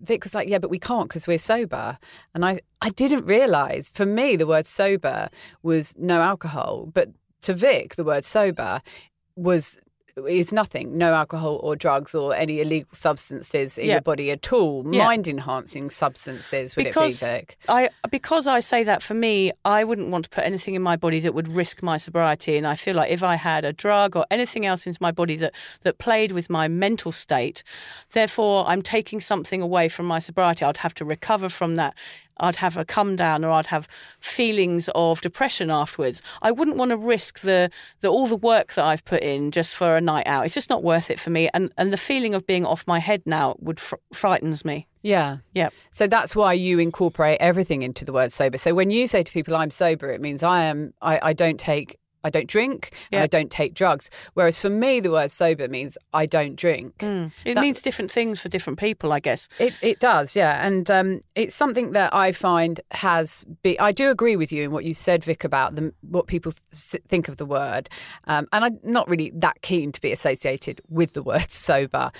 Vic 0.00 0.24
was 0.24 0.34
like, 0.34 0.48
"Yeah, 0.48 0.58
but 0.58 0.70
we 0.70 0.78
can't 0.78 1.08
because 1.08 1.26
we're 1.26 1.38
sober." 1.38 1.98
And 2.34 2.44
I, 2.44 2.60
I 2.80 2.90
didn't 2.90 3.26
realise. 3.26 3.90
For 3.90 4.06
me, 4.06 4.36
the 4.36 4.46
word 4.46 4.66
sober 4.66 5.28
was 5.62 5.94
no 5.98 6.20
alcohol, 6.20 6.90
but 6.92 7.10
to 7.42 7.54
Vic, 7.54 7.96
the 7.96 8.04
word 8.04 8.24
sober 8.24 8.80
was 9.36 9.78
is 10.26 10.52
nothing 10.52 10.96
no 10.98 11.12
alcohol 11.14 11.60
or 11.62 11.76
drugs 11.76 12.14
or 12.14 12.34
any 12.34 12.60
illegal 12.60 12.88
substances 12.92 13.78
in 13.78 13.86
Yeah. 13.86 13.94
your 13.94 14.00
body 14.00 14.30
at 14.30 14.52
all 14.52 14.84
Yeah. 14.90 15.04
mind 15.06 15.28
enhancing 15.28 15.90
substances 15.90 16.76
would 16.76 16.84
because 16.84 17.22
it 17.22 17.30
be 17.30 17.36
Vic 17.36 17.56
I 17.68 17.88
because 18.10 18.46
I 18.46 18.60
say 18.60 18.82
that 18.84 19.02
for 19.02 19.14
me, 19.14 19.52
I 19.64 19.84
wouldn't 19.84 20.08
want 20.08 20.24
to 20.24 20.30
put 20.30 20.44
anything 20.44 20.74
in 20.74 20.82
my 20.82 20.96
body 20.96 21.20
that 21.20 21.34
would 21.34 21.48
risk 21.48 21.82
my 21.82 21.96
sobriety. 21.96 22.56
And 22.56 22.66
I 22.66 22.74
feel 22.74 22.96
like 22.96 23.10
if 23.10 23.22
I 23.22 23.36
had 23.36 23.64
a 23.64 23.72
drug 23.72 24.16
or 24.16 24.24
anything 24.30 24.66
else 24.66 24.86
into 24.86 24.98
my 25.02 25.12
body 25.12 25.36
that 25.36 25.52
that 25.82 25.98
played 25.98 26.32
with 26.32 26.48
my 26.50 26.68
mental 26.68 27.12
state, 27.12 27.62
therefore 28.12 28.66
I'm 28.66 28.82
taking 28.82 29.20
something 29.20 29.62
away 29.62 29.88
from 29.88 30.06
my 30.06 30.18
sobriety. 30.18 30.64
I'd 30.64 30.78
have 30.78 30.94
to 30.94 31.04
recover 31.04 31.48
from 31.48 31.76
that. 31.76 31.94
I'd 32.40 32.56
have 32.56 32.76
a 32.76 32.84
come 32.84 33.16
down 33.16 33.44
or 33.44 33.50
I'd 33.50 33.66
have 33.68 33.86
feelings 34.20 34.88
of 34.94 35.20
depression 35.20 35.70
afterwards. 35.70 36.22
I 36.42 36.50
wouldn't 36.50 36.76
want 36.76 36.90
to 36.90 36.96
risk 36.96 37.40
the, 37.40 37.70
the 38.00 38.08
all 38.08 38.26
the 38.26 38.36
work 38.36 38.74
that 38.74 38.84
I've 38.84 39.04
put 39.04 39.22
in 39.22 39.50
just 39.50 39.76
for 39.76 39.96
a 39.96 40.00
night 40.00 40.26
out. 40.26 40.44
It's 40.44 40.54
just 40.54 40.70
not 40.70 40.82
worth 40.82 41.10
it 41.10 41.20
for 41.20 41.30
me. 41.30 41.48
And 41.54 41.72
and 41.76 41.92
the 41.92 41.96
feeling 41.96 42.34
of 42.34 42.46
being 42.46 42.66
off 42.66 42.86
my 42.86 42.98
head 42.98 43.22
now 43.26 43.56
would 43.60 43.78
fr- 43.80 43.96
frightens 44.12 44.64
me. 44.64 44.86
yeah 45.02 45.38
Yeah. 45.54 45.70
so 45.90 46.06
that's 46.06 46.36
why 46.36 46.52
you 46.52 46.78
incorporate 46.78 47.38
everything 47.40 47.82
into 47.82 48.04
the 48.04 48.12
word 48.12 48.32
sober 48.32 48.58
so 48.58 48.74
when 48.74 48.90
you 48.90 49.06
say 49.06 49.22
to 49.22 49.32
people 49.32 49.56
i'm 49.56 49.70
sober 49.70 50.10
it 50.10 50.20
means 50.20 50.42
i 50.42 50.64
am 50.64 50.92
i, 51.00 51.18
I 51.22 51.32
don't 51.32 51.58
take 51.58 51.96
I 52.24 52.30
don't 52.30 52.46
drink 52.48 52.90
and 53.12 53.18
Yeah. 53.18 53.22
I 53.22 53.26
don't 53.26 53.50
take 53.50 53.74
drugs. 53.74 54.10
Whereas 54.34 54.60
for 54.60 54.70
me, 54.70 55.00
the 55.00 55.10
word 55.10 55.30
sober 55.30 55.68
means 55.68 55.96
I 56.12 56.26
don't 56.26 56.56
drink. 56.56 57.02
It 57.02 57.54
That- 57.54 57.60
means 57.62 57.80
different 57.82 58.10
things 58.10 58.40
for 58.40 58.48
different 58.48 58.78
people, 58.78 59.12
I 59.12 59.20
guess. 59.20 59.48
It, 59.58 59.74
it 59.82 60.00
does, 60.00 60.36
yeah, 60.36 60.64
and 60.66 60.90
um, 60.90 61.20
it's 61.34 61.54
something 61.54 61.92
that 61.92 62.14
I 62.14 62.32
find 62.32 62.80
has 62.92 63.44
been. 63.62 63.76
I 63.80 63.92
do 63.92 64.10
agree 64.10 64.36
with 64.36 64.52
you 64.52 64.62
in 64.64 64.70
what 64.70 64.84
you 64.84 64.94
said, 64.94 65.24
Vic, 65.24 65.44
about 65.44 65.76
the, 65.76 65.92
what 66.02 66.26
people 66.26 66.52
th- 66.72 67.02
think 67.08 67.28
of 67.28 67.36
the 67.36 67.46
word, 67.46 67.88
um, 68.24 68.46
and 68.52 68.64
I'm 68.64 68.78
not 68.82 69.08
really 69.08 69.30
that 69.36 69.62
keen 69.62 69.92
to 69.92 70.00
be 70.00 70.12
associated 70.12 70.80
with 70.88 71.12
the 71.14 71.22
word 71.22 71.50
sober. 71.68 72.10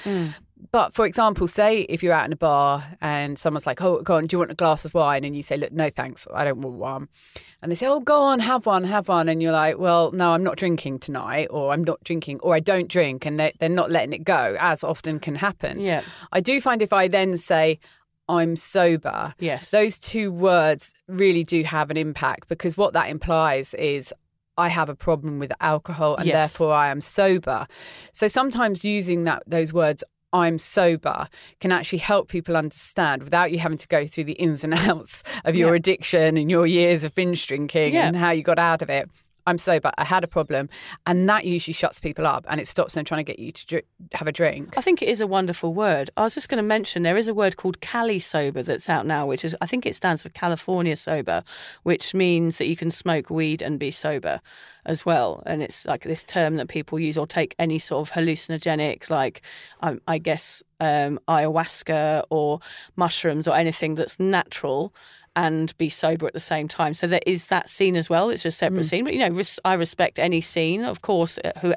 But 0.73 0.95
for 0.95 1.07
example, 1.07 1.47
say 1.49 1.81
if 1.83 2.03
you're 2.03 2.13
out 2.13 2.27
in 2.27 2.33
a 2.33 2.37
bar 2.37 2.85
and 3.01 3.39
someone's 3.39 3.67
like, 3.67 3.83
"Oh, 3.83 4.03
go 4.03 4.15
on, 4.17 4.27
do 4.27 4.35
you 4.35 4.39
want 4.39 4.51
a 4.51 4.55
glass 4.55 4.85
of 4.85 4.95
wine?" 4.95 5.25
and 5.25 5.37
you 5.37 5.43
say, 5.43 5.57
"Look, 5.57 5.73
no, 5.73 5.91
thanks, 5.91 6.27
I 6.33 6.45
don't 6.45 6.61
want 6.61 6.77
one," 6.77 7.09
and 7.63 7.71
they 7.71 7.77
say, 7.77 7.87
"Oh, 7.87 8.01
go 8.01 8.21
on, 8.21 8.41
have 8.41 8.67
one, 8.67 8.85
have 8.85 9.09
one," 9.09 9.29
and 9.29 9.43
you're 9.43 9.53
like, 9.53 9.79
"Well, 9.79 10.13
no, 10.13 10.33
I'm 10.33 10.45
not 10.45 10.57
drinking 10.57 11.01
tonight, 11.01 11.49
or 11.51 11.73
I'm 11.73 11.85
not 11.85 12.03
drinking, 12.05 12.41
or 12.43 12.55
I 12.55 12.61
don't 12.61 12.89
drink," 12.89 13.27
and 13.27 13.39
they, 13.41 13.53
they're 13.59 13.69
not 13.69 13.91
letting 13.91 14.13
it 14.13 14.25
go, 14.25 14.57
as 14.61 14.85
often 14.85 15.19
can 15.19 15.37
happen. 15.37 15.81
Yeah. 15.81 16.03
I 16.33 16.41
do 16.41 16.61
find 16.61 16.83
if 16.83 16.93
I 16.93 17.09
then 17.09 17.37
say, 17.37 17.79
I'm 18.29 18.55
sober, 18.55 19.35
Yes. 19.41 19.73
those 19.73 19.99
two 19.99 20.31
words 20.31 20.95
really 21.09 21.43
do 21.43 21.65
have 21.65 21.91
an 21.91 21.97
impact 21.97 22.47
because 22.49 22.77
what 22.77 22.93
that 22.93 23.09
implies 23.11 23.75
is 23.75 24.15
I 24.57 24.69
have 24.69 24.89
a 24.89 24.95
problem 24.95 25.41
with 25.41 25.53
alcohol 25.61 26.15
and 26.17 26.27
Yes. 26.27 26.35
therefore 26.53 26.73
I 26.73 26.91
am 26.91 27.01
sober. 27.01 27.67
So 28.13 28.29
sometimes 28.29 28.85
using 28.85 29.25
that 29.25 29.43
those 29.49 29.73
words 29.73 30.05
I'm 30.33 30.59
sober 30.59 31.27
can 31.61 31.73
actually 31.73 31.99
help 31.99 32.29
people 32.29 32.57
understand 32.57 33.23
without 33.23 33.51
you 33.53 33.59
having 33.59 33.79
to 33.79 33.89
go 33.89 34.07
through 34.07 34.25
the 34.25 34.33
ins 34.35 34.63
and 34.65 34.75
outs 34.75 35.23
of 35.45 35.57
your 35.57 35.71
Yeah. 35.71 35.77
addiction 35.77 36.37
and 36.37 36.51
your 36.51 36.67
years 36.67 37.05
of 37.05 37.15
binge 37.15 37.47
drinking 37.47 37.95
Yeah. 37.95 38.07
and 38.09 38.17
how 38.17 38.31
you 38.31 38.43
got 38.43 38.59
out 38.59 38.83
of 38.83 38.91
it. 38.91 39.09
I'm 39.47 39.59
sober. 39.59 39.93
I 39.99 40.05
had 40.05 40.25
a 40.25 40.29
problem, 40.29 40.69
and 41.07 41.29
that 41.29 41.45
usually 41.45 41.75
shuts 41.75 42.01
people 42.01 42.27
up 42.27 42.45
and 42.49 42.61
it 42.61 42.67
stops 42.67 42.95
them 42.95 43.05
trying 43.05 43.25
to 43.25 43.33
get 43.33 43.39
you 43.39 43.53
to 43.53 43.67
dr- 43.67 43.85
have 44.15 44.29
a 44.29 44.33
drink. 44.33 44.77
I 44.77 44.81
think 44.81 45.03
it 45.03 45.09
is 45.09 45.21
a 45.21 45.27
wonderful 45.27 45.75
word. 45.75 46.11
I 46.17 46.23
was 46.23 46.35
just 46.35 46.49
going 46.49 46.63
to 46.63 46.67
mention 46.67 47.03
there 47.03 47.17
is 47.17 47.29
a 47.29 47.35
word 47.35 47.57
called 47.57 47.81
Cali 47.81 48.19
Sober 48.19 48.63
that's 48.63 48.89
out 48.89 49.07
now, 49.07 49.27
which 49.27 49.45
is, 49.45 49.57
I 49.61 49.67
think 49.67 49.87
it 49.87 49.95
stands 49.95 50.23
for 50.23 50.29
California 50.31 50.97
Sober, 50.97 51.43
which 51.83 52.15
means 52.15 52.59
that 52.59 52.67
you 52.67 52.77
can 52.77 52.91
smoke 52.91 53.31
weed 53.31 53.63
and 53.63 53.79
be 53.79 53.91
sober 53.91 54.41
as 54.87 55.05
well. 55.05 55.43
And 55.47 55.63
it's 55.63 55.87
like 55.87 56.05
this 56.05 56.25
term 56.25 56.57
that 56.57 56.69
people 56.69 56.99
use 56.99 57.19
or 57.19 57.27
take 57.27 57.55
any 57.59 57.79
sort 57.79 58.09
of 58.09 58.15
hallucinogenic, 58.15 59.11
like 59.11 59.43
um, 59.81 60.01
I 60.07 60.19
guess 60.19 60.63
um, 60.81 61.21
ayahuasca 61.29 62.25
or 62.31 62.61
mushrooms 62.97 63.47
or 63.47 63.55
anything 63.55 63.95
that's 63.95 64.19
natural. 64.19 64.95
And 65.47 65.77
be 65.79 65.89
sober 65.89 66.27
at 66.27 66.35
the 66.35 66.41
same 66.41 66.69
time. 66.69 66.93
So 66.93 67.07
there 67.07 67.21
is 67.27 67.47
that 67.47 67.69
scene 67.69 67.97
as 67.97 68.11
well. 68.11 68.29
It's 68.29 68.45
a 68.45 68.51
separate 68.51 68.85
scene, 68.85 69.05
but 69.05 69.15
you 69.15 69.21
know, 69.21 69.31
res- 69.31 69.59
I 69.65 69.73
respect 69.75 70.19
any 70.19 70.41
scene, 70.43 70.85
of 70.85 71.01
course. 71.01 71.39
uh, 71.43 71.53
Who, 71.63 71.75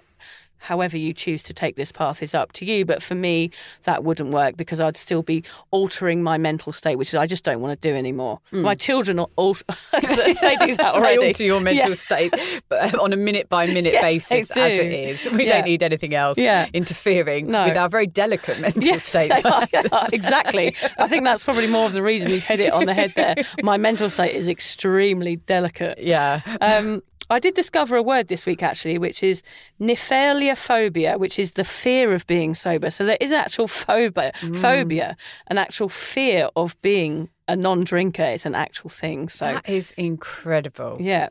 however 0.63 0.97
you 0.97 1.13
choose 1.13 1.43
to 1.43 1.53
take 1.53 1.75
this 1.75 1.91
path 1.91 2.23
is 2.23 2.33
up 2.33 2.51
to 2.53 2.65
you. 2.65 2.85
But 2.85 3.03
for 3.03 3.15
me, 3.15 3.51
that 3.83 4.03
wouldn't 4.03 4.31
work 4.31 4.57
because 4.57 4.79
I'd 4.79 4.97
still 4.97 5.21
be 5.21 5.43
altering 5.71 6.23
my 6.23 6.37
mental 6.37 6.71
state, 6.73 6.95
which 6.97 7.13
I 7.13 7.27
just 7.27 7.43
don't 7.43 7.61
want 7.61 7.79
to 7.79 7.89
do 7.89 7.95
anymore. 7.95 8.39
My 8.51 8.75
children, 8.75 9.19
are 9.19 9.27
alter- 9.35 9.65
they 9.91 9.99
do 10.01 10.75
that 10.75 10.77
They 10.77 10.83
already. 10.99 11.27
alter 11.27 11.43
your 11.43 11.59
mental 11.59 11.89
Yeah. 11.89 11.95
state 11.95 12.33
but 12.69 12.95
on 12.97 13.13
a 13.13 13.17
minute 13.17 13.49
by 13.49 13.67
minute 13.67 13.93
Yes, 13.93 14.01
basis 14.29 14.51
as 14.51 14.73
it 14.73 14.93
is. 14.93 15.29
We 15.31 15.45
Yeah. 15.45 15.53
don't 15.57 15.65
need 15.65 15.83
anything 15.83 16.13
else 16.15 16.37
Yeah. 16.37 16.67
interfering 16.73 17.47
No. 17.51 17.65
with 17.65 17.77
our 17.77 17.89
very 17.89 18.07
delicate 18.07 18.59
mental 18.59 18.81
Yes, 18.83 19.11
they 19.11 19.29
are, 19.29 19.67
exactly. 20.11 20.75
I 20.97 21.07
think 21.07 21.23
that's 21.23 21.43
probably 21.43 21.67
more 21.67 21.85
of 21.85 21.93
the 21.93 22.01
reason 22.01 22.31
you've 22.31 22.43
hit 22.45 22.59
it 22.59 22.71
on 22.73 22.85
the 22.85 22.93
head 22.93 23.13
there. 23.15 23.35
My 23.61 23.77
mental 23.77 24.09
state 24.09 24.35
is 24.35 24.47
extremely 24.47 25.35
delicate. 25.37 25.99
yeah. 25.99 26.41
Um, 26.61 27.03
I 27.29 27.39
did 27.39 27.53
discover 27.55 27.95
a 27.95 28.03
word 28.03 28.27
this 28.27 28.45
week 28.45 28.61
actually, 28.63 28.97
which 28.97 29.23
is 29.23 29.43
nephaliophobia, 29.81 31.17
which 31.19 31.39
is 31.39 31.51
the 31.51 31.63
fear 31.63 32.13
of 32.13 32.25
being 32.27 32.53
sober. 32.53 32.89
So 32.89 33.05
there 33.05 33.17
is 33.21 33.31
actual 33.31 33.67
phobia, 33.83 34.31
Mm. 34.41 34.55
phobia, 34.61 35.17
an 35.47 35.57
actual 35.57 35.89
fear 35.89 36.49
of 36.55 36.79
being 36.81 37.29
a 37.47 37.55
non-drinker. 37.55 38.23
It's 38.23 38.45
an 38.45 38.55
actual 38.55 38.89
thing. 38.89 39.29
So 39.29 39.45
That 39.45 39.69
is 39.69 39.91
incredible. 39.97 40.97
yeah, 41.01 41.29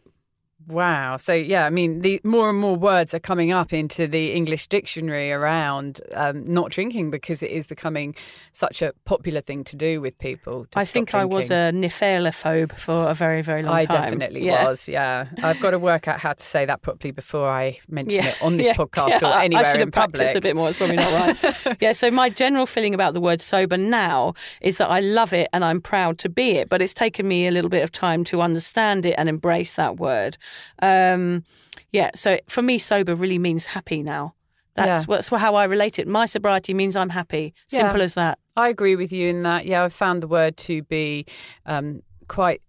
Wow. 0.69 1.17
So, 1.17 1.33
yeah, 1.33 1.67
I 1.67 1.71
mean, 1.71 2.01
the 2.01 2.21
more 2.25 2.51
and 2.51 2.59
more 2.59 2.77
words 2.77 3.15
are 3.15 3.19
coming 3.19 3.53
up 3.53 3.73
into 3.73 4.07
the 4.07 4.33
English 4.33 4.67
dictionary 4.69 5.33
around 5.33 6.01
um, 6.15 6.45
not 6.53 6.71
drinking 6.71 7.11
because 7.11 7.43
it 7.43 7.51
is 7.51 7.67
becoming 7.67 8.15
such 8.53 8.83
a 8.83 8.93
popular 9.05 9.41
thing 9.41 9.65
to 9.65 9.77
do 9.77 10.01
with 10.01 10.19
people. 10.19 10.67
I 10.77 10.85
think 10.85 11.15
I 11.15 11.25
was 11.25 11.49
drinking. 11.49 11.85
a 11.85 11.89
nephalophobe 11.89 12.73
for 12.79 13.09
a 13.11 13.15
very, 13.15 13.43
very 13.43 13.63
long 13.63 13.75
I 13.75 13.85
time. 13.87 13.97
I 13.97 14.01
definitely 14.05 14.45
Yeah. 14.47 14.65
was, 14.69 14.89
yeah. 14.89 15.27
I've 15.43 15.61
got 15.61 15.73
to 15.73 15.79
work 15.79 16.09
out 16.09 16.21
how 16.21 16.33
to 16.33 16.43
say 16.43 16.65
that 16.67 16.83
properly 16.83 17.11
before 17.13 17.49
I 17.49 17.79
mention 17.89 18.23
Yeah. 18.23 18.29
it 18.31 18.43
on 18.43 18.57
this 18.57 18.67
Yeah. 18.73 18.75
podcast 18.75 19.23
or 19.23 19.37
anywhere 19.39 19.65
I 19.67 19.73
should 19.73 19.81
in 19.81 19.91
public. 19.91 20.35
a 20.35 20.41
bit 20.41 20.57
more. 20.57 20.69
It's 20.69 20.79
probably 20.79 20.97
not 20.97 21.13
right. 21.45 21.77
yeah. 21.81 21.93
So 21.93 22.11
my 22.11 22.31
general 22.31 22.67
feeling 22.67 22.95
about 22.95 23.15
the 23.15 23.21
word 23.21 23.41
sober 23.41 23.77
now 23.77 24.35
is 24.61 24.77
that 24.79 24.89
I 24.91 25.01
love 25.01 25.33
it 25.33 25.49
and 25.53 25.65
I'm 25.65 25.81
proud 25.81 26.19
to 26.19 26.29
be 26.29 26.53
it. 26.53 26.69
But 26.69 26.83
it's 26.83 26.95
taken 26.95 27.27
me 27.27 27.47
a 27.47 27.51
little 27.51 27.71
bit 27.71 27.83
of 27.83 27.91
time 27.93 28.25
to 28.25 28.41
understand 28.41 29.07
it 29.07 29.15
and 29.19 29.29
embrace 29.29 29.75
that 29.75 29.97
word. 29.99 30.37
Um, 30.81 31.45
yeah. 31.93 32.11
So 32.15 32.39
for 32.49 32.63
me, 32.63 32.79
sober 32.79 33.15
really 33.15 33.39
means 33.39 33.67
happy 33.67 34.03
now. 34.03 34.35
That's 34.75 35.07
Yeah. 35.07 35.17
that's 35.17 35.29
how 35.29 35.55
I 35.55 35.65
relate 35.65 35.99
it. 35.99 36.09
My 36.09 36.27
sobriety 36.27 36.73
means 36.75 36.97
I'm 36.97 37.11
happy. 37.11 37.55
Yeah. 37.71 37.81
Simple 37.81 38.03
as 38.03 38.15
that. 38.15 38.39
I 38.57 38.69
agree 38.69 38.97
with 38.97 39.13
you 39.13 39.29
in 39.29 39.43
that. 39.43 39.67
Yeah, 39.67 39.85
I've 39.85 39.93
found 39.93 40.23
the 40.23 40.29
word 40.29 40.57
to 40.59 40.83
be 40.83 41.27
um, 41.67 42.03
quite 42.29 42.63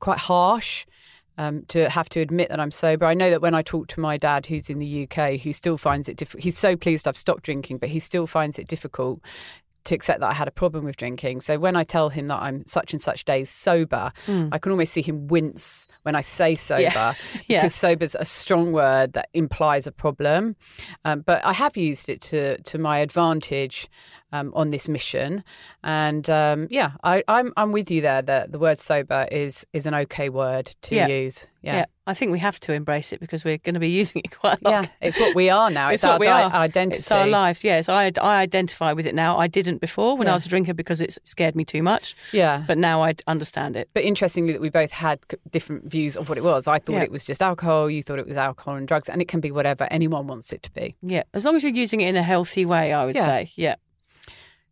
quite 0.00 0.18
harsh. 0.18 0.86
Um, 1.36 1.64
to 1.66 1.90
have 1.90 2.08
to 2.10 2.20
admit 2.20 2.48
that 2.50 2.60
I'm 2.60 2.70
sober. 2.70 3.04
I 3.06 3.14
know 3.14 3.28
that 3.28 3.42
when 3.42 3.54
I 3.54 3.62
talk 3.62 3.88
to 3.88 3.98
my 3.98 4.16
dad, 4.16 4.46
who's 4.46 4.70
in 4.70 4.78
the 4.78 5.02
UK, 5.02 5.40
who 5.40 5.52
still 5.52 5.76
finds 5.76 6.08
it 6.08 6.16
difficult. 6.16 6.44
He's 6.44 6.56
so 6.56 6.76
pleased 6.76 7.08
I've 7.08 7.16
stopped 7.16 7.42
drinking, 7.42 7.78
but 7.78 7.88
he 7.88 7.98
still 7.98 8.28
finds 8.28 8.56
it 8.56 8.68
difficult 8.68 9.20
to 9.84 9.94
accept 9.94 10.20
that 10.20 10.30
I 10.30 10.32
had 10.32 10.48
a 10.48 10.50
problem 10.50 10.84
with 10.84 10.96
drinking. 10.96 11.40
So 11.42 11.58
when 11.58 11.76
I 11.76 11.84
tell 11.84 12.08
him 12.08 12.26
that 12.28 12.40
I'm 12.40 12.64
such 12.66 12.92
and 12.92 13.00
such 13.02 13.24
days 13.24 13.50
sober, 13.50 14.12
I 14.28 14.58
can 14.58 14.72
almost 14.72 14.92
see 14.92 15.02
him 15.02 15.28
wince 15.28 15.86
when 16.02 16.14
I 16.14 16.20
say 16.22 16.54
sober 16.54 16.82
Yeah. 17.46 17.60
because 17.60 17.74
sober's 17.74 18.14
a 18.14 18.24
strong 18.24 18.72
word 18.72 19.12
that 19.12 19.28
implies 19.34 19.86
a 19.86 19.92
problem. 19.92 20.56
Um, 21.04 21.20
but 21.20 21.44
I 21.44 21.52
have 21.52 21.76
used 21.76 22.08
it 22.08 22.20
to 22.22 22.60
to 22.62 22.78
my 22.78 22.98
advantage 22.98 23.88
um, 24.34 24.52
on 24.54 24.70
this 24.70 24.88
mission, 24.88 25.44
and 25.82 26.28
um, 26.28 26.66
yeah, 26.70 26.92
I, 27.04 27.22
I'm 27.28 27.52
I'm 27.56 27.72
with 27.72 27.90
you 27.90 28.00
there. 28.00 28.22
That 28.22 28.52
the 28.52 28.58
word 28.58 28.78
sober 28.78 29.26
is 29.30 29.64
is 29.72 29.86
an 29.86 29.94
okay 29.94 30.28
word 30.28 30.66
to 30.82 30.94
Yeah. 30.94 31.06
use. 31.08 31.46
Yeah. 31.62 31.76
Yeah. 31.76 31.84
I 32.06 32.12
think 32.12 32.32
we 32.32 32.38
have 32.40 32.60
to 32.60 32.74
embrace 32.74 33.14
it 33.14 33.20
because 33.20 33.46
we're 33.46 33.56
going 33.56 33.72
to 33.72 33.80
be 33.80 33.88
using 34.02 34.20
it 34.22 34.38
quite 34.38 34.60
a 34.60 34.64
lot. 34.64 34.70
Yeah, 34.84 34.86
it's 35.00 35.18
what 35.18 35.34
we 35.34 35.48
are 35.48 35.70
now. 35.70 35.88
It's, 35.94 36.02
what 36.02 36.26
our 36.26 36.50
di- 36.50 36.56
identity. 36.66 36.98
It's 36.98 37.10
our 37.10 37.26
lives. 37.26 37.64
Yes, 37.64 37.88
I 37.88 38.12
I 38.20 38.42
identify 38.42 38.92
with 38.92 39.06
it 39.06 39.14
now. 39.14 39.38
I 39.38 39.46
didn't 39.46 39.78
before 39.80 40.16
when 40.18 40.28
I 40.28 40.34
was 40.34 40.44
a 40.44 40.48
drinker 40.50 40.74
because 40.74 41.00
it 41.00 41.16
scared 41.24 41.54
me 41.56 41.64
too 41.64 41.82
much. 41.82 42.14
Yeah, 42.32 42.64
But 42.66 42.76
now 42.76 43.02
I 43.02 43.14
understand 43.26 43.76
it. 43.76 43.88
But 43.94 44.02
interestingly, 44.04 44.52
that 44.52 44.60
we 44.60 44.68
both 44.70 44.92
had 44.92 45.18
different 45.50 45.84
views 45.90 46.16
of 46.16 46.28
what 46.28 46.36
it 46.38 46.44
was. 46.44 46.68
I 46.68 46.78
thought 46.78 46.96
Yeah. 46.96 47.04
it 47.04 47.10
was 47.12 47.24
just 47.24 47.40
alcohol. 47.40 47.88
You 47.88 48.02
thought 48.02 48.18
it 48.18 48.26
was 48.26 48.36
alcohol 48.36 48.74
and 48.76 48.86
drugs, 48.88 49.08
and 49.08 49.22
it 49.22 49.28
can 49.28 49.40
be 49.40 49.50
whatever 49.50 49.86
anyone 49.90 50.26
wants 50.26 50.52
it 50.52 50.62
to 50.64 50.70
be. 50.72 50.94
Yeah, 51.02 51.22
as 51.32 51.44
long 51.46 51.56
as 51.56 51.62
you're 51.62 51.72
using 51.84 52.00
it 52.02 52.08
in 52.08 52.16
a 52.16 52.22
healthy 52.22 52.66
way, 52.66 52.92
I 52.92 53.04
would 53.06 53.16
Yeah. 53.16 53.24
say. 53.24 53.50
Yeah. 53.56 53.76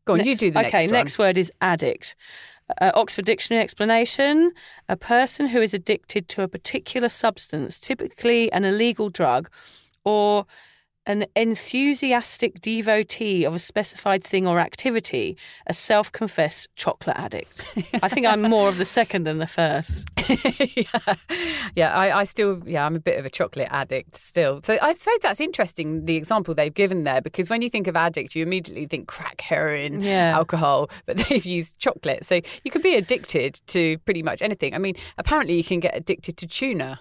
Go 0.05 0.15
on, 0.15 0.25
you 0.25 0.35
do 0.35 0.51
the 0.51 0.63
next 0.63 0.69
okay, 0.69 0.87
one. 0.87 0.93
next 0.93 1.19
word 1.19 1.39
is 1.39 1.53
addict. 1.61 2.17
Uh, 2.81 2.91
Oxford 2.95 3.25
Dictionary 3.25 3.63
explanation 3.63 4.53
a 4.89 4.97
person 4.97 5.49
who 5.49 5.61
is 5.61 5.75
addicted 5.75 6.29
to 6.29 6.43
a 6.43 6.49
particular 6.49 7.09
substance, 7.09 7.79
typically 7.79 8.51
an 8.53 8.65
illegal 8.65 9.11
drug, 9.11 9.49
or 10.05 10.47
an 11.07 11.27
enthusiastic 11.35 12.61
devotee 12.61 13.45
of 13.45 13.55
a 13.55 13.59
specified 13.59 14.23
thing 14.23 14.47
or 14.47 14.61
activity, 14.61 15.37
a 15.67 15.75
self 15.75 16.13
confessed 16.13 16.69
chocolate 16.77 17.17
addict. 17.17 17.65
I 18.03 18.09
think 18.09 18.27
I'm 18.27 18.43
more 18.43 18.69
of 18.69 18.79
the 18.79 18.85
second 18.85 19.25
than 19.25 19.39
the 19.39 19.47
first. 19.47 20.09
yeah, 20.77 21.15
yeah 21.75 21.93
I, 21.97 22.21
I 22.21 22.25
still, 22.25 22.63
yeah, 22.65 22.87
I'm 22.87 22.95
a 22.95 23.01
bit 23.01 23.19
of 23.19 23.25
a 23.27 23.31
chocolate 23.31 23.69
addict 23.71 24.15
still. 24.17 24.61
So 24.65 24.79
I 24.81 24.95
suppose 24.95 25.19
that's 25.23 25.41
interesting, 25.41 26.05
the 26.05 26.17
example 26.17 26.55
they've 26.55 26.73
given 26.73 27.05
there, 27.05 27.21
because 27.21 27.51
when 27.51 27.63
you 27.63 27.69
think 27.69 27.87
of 27.89 27.97
addict, 27.97 28.37
you 28.37 28.43
immediately 28.43 28.87
think 28.87 29.09
crack, 29.09 29.41
heroin, 29.41 30.03
Yeah. 30.03 30.33
alcohol, 30.35 30.91
but 31.07 31.17
they've 31.29 31.45
used 31.45 31.79
chocolate. 31.79 32.25
So 32.25 32.41
you 32.65 32.71
can 32.71 32.83
be 32.83 32.95
addicted 32.95 33.61
to 33.69 33.99
pretty 33.99 34.23
much 34.23 34.43
anything. 34.43 34.75
I 34.75 34.79
mean, 34.79 34.95
apparently 35.19 35.57
you 35.57 35.65
can 35.65 35.81
get 35.81 35.97
addicted 35.97 36.37
to 36.39 36.47
tuna. 36.47 37.01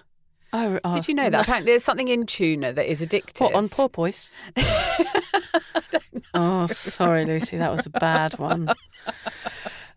Oh, 0.52 0.78
oh, 0.84 0.94
Did 0.94 1.08
you 1.08 1.14
know 1.14 1.30
that? 1.30 1.42
Apparently 1.42 1.72
there's 1.72 1.84
something 1.84 2.08
in 2.08 2.26
tuna 2.26 2.72
that 2.72 2.90
is 2.90 3.00
addictive. 3.00 3.40
What, 3.40 3.54
on 3.54 3.68
porpoise? 3.68 4.30
oh, 6.34 6.66
sorry, 6.66 7.24
Lucy, 7.24 7.56
that 7.56 7.72
was 7.72 7.86
a 7.86 7.90
bad 7.90 8.38
one. 8.38 8.68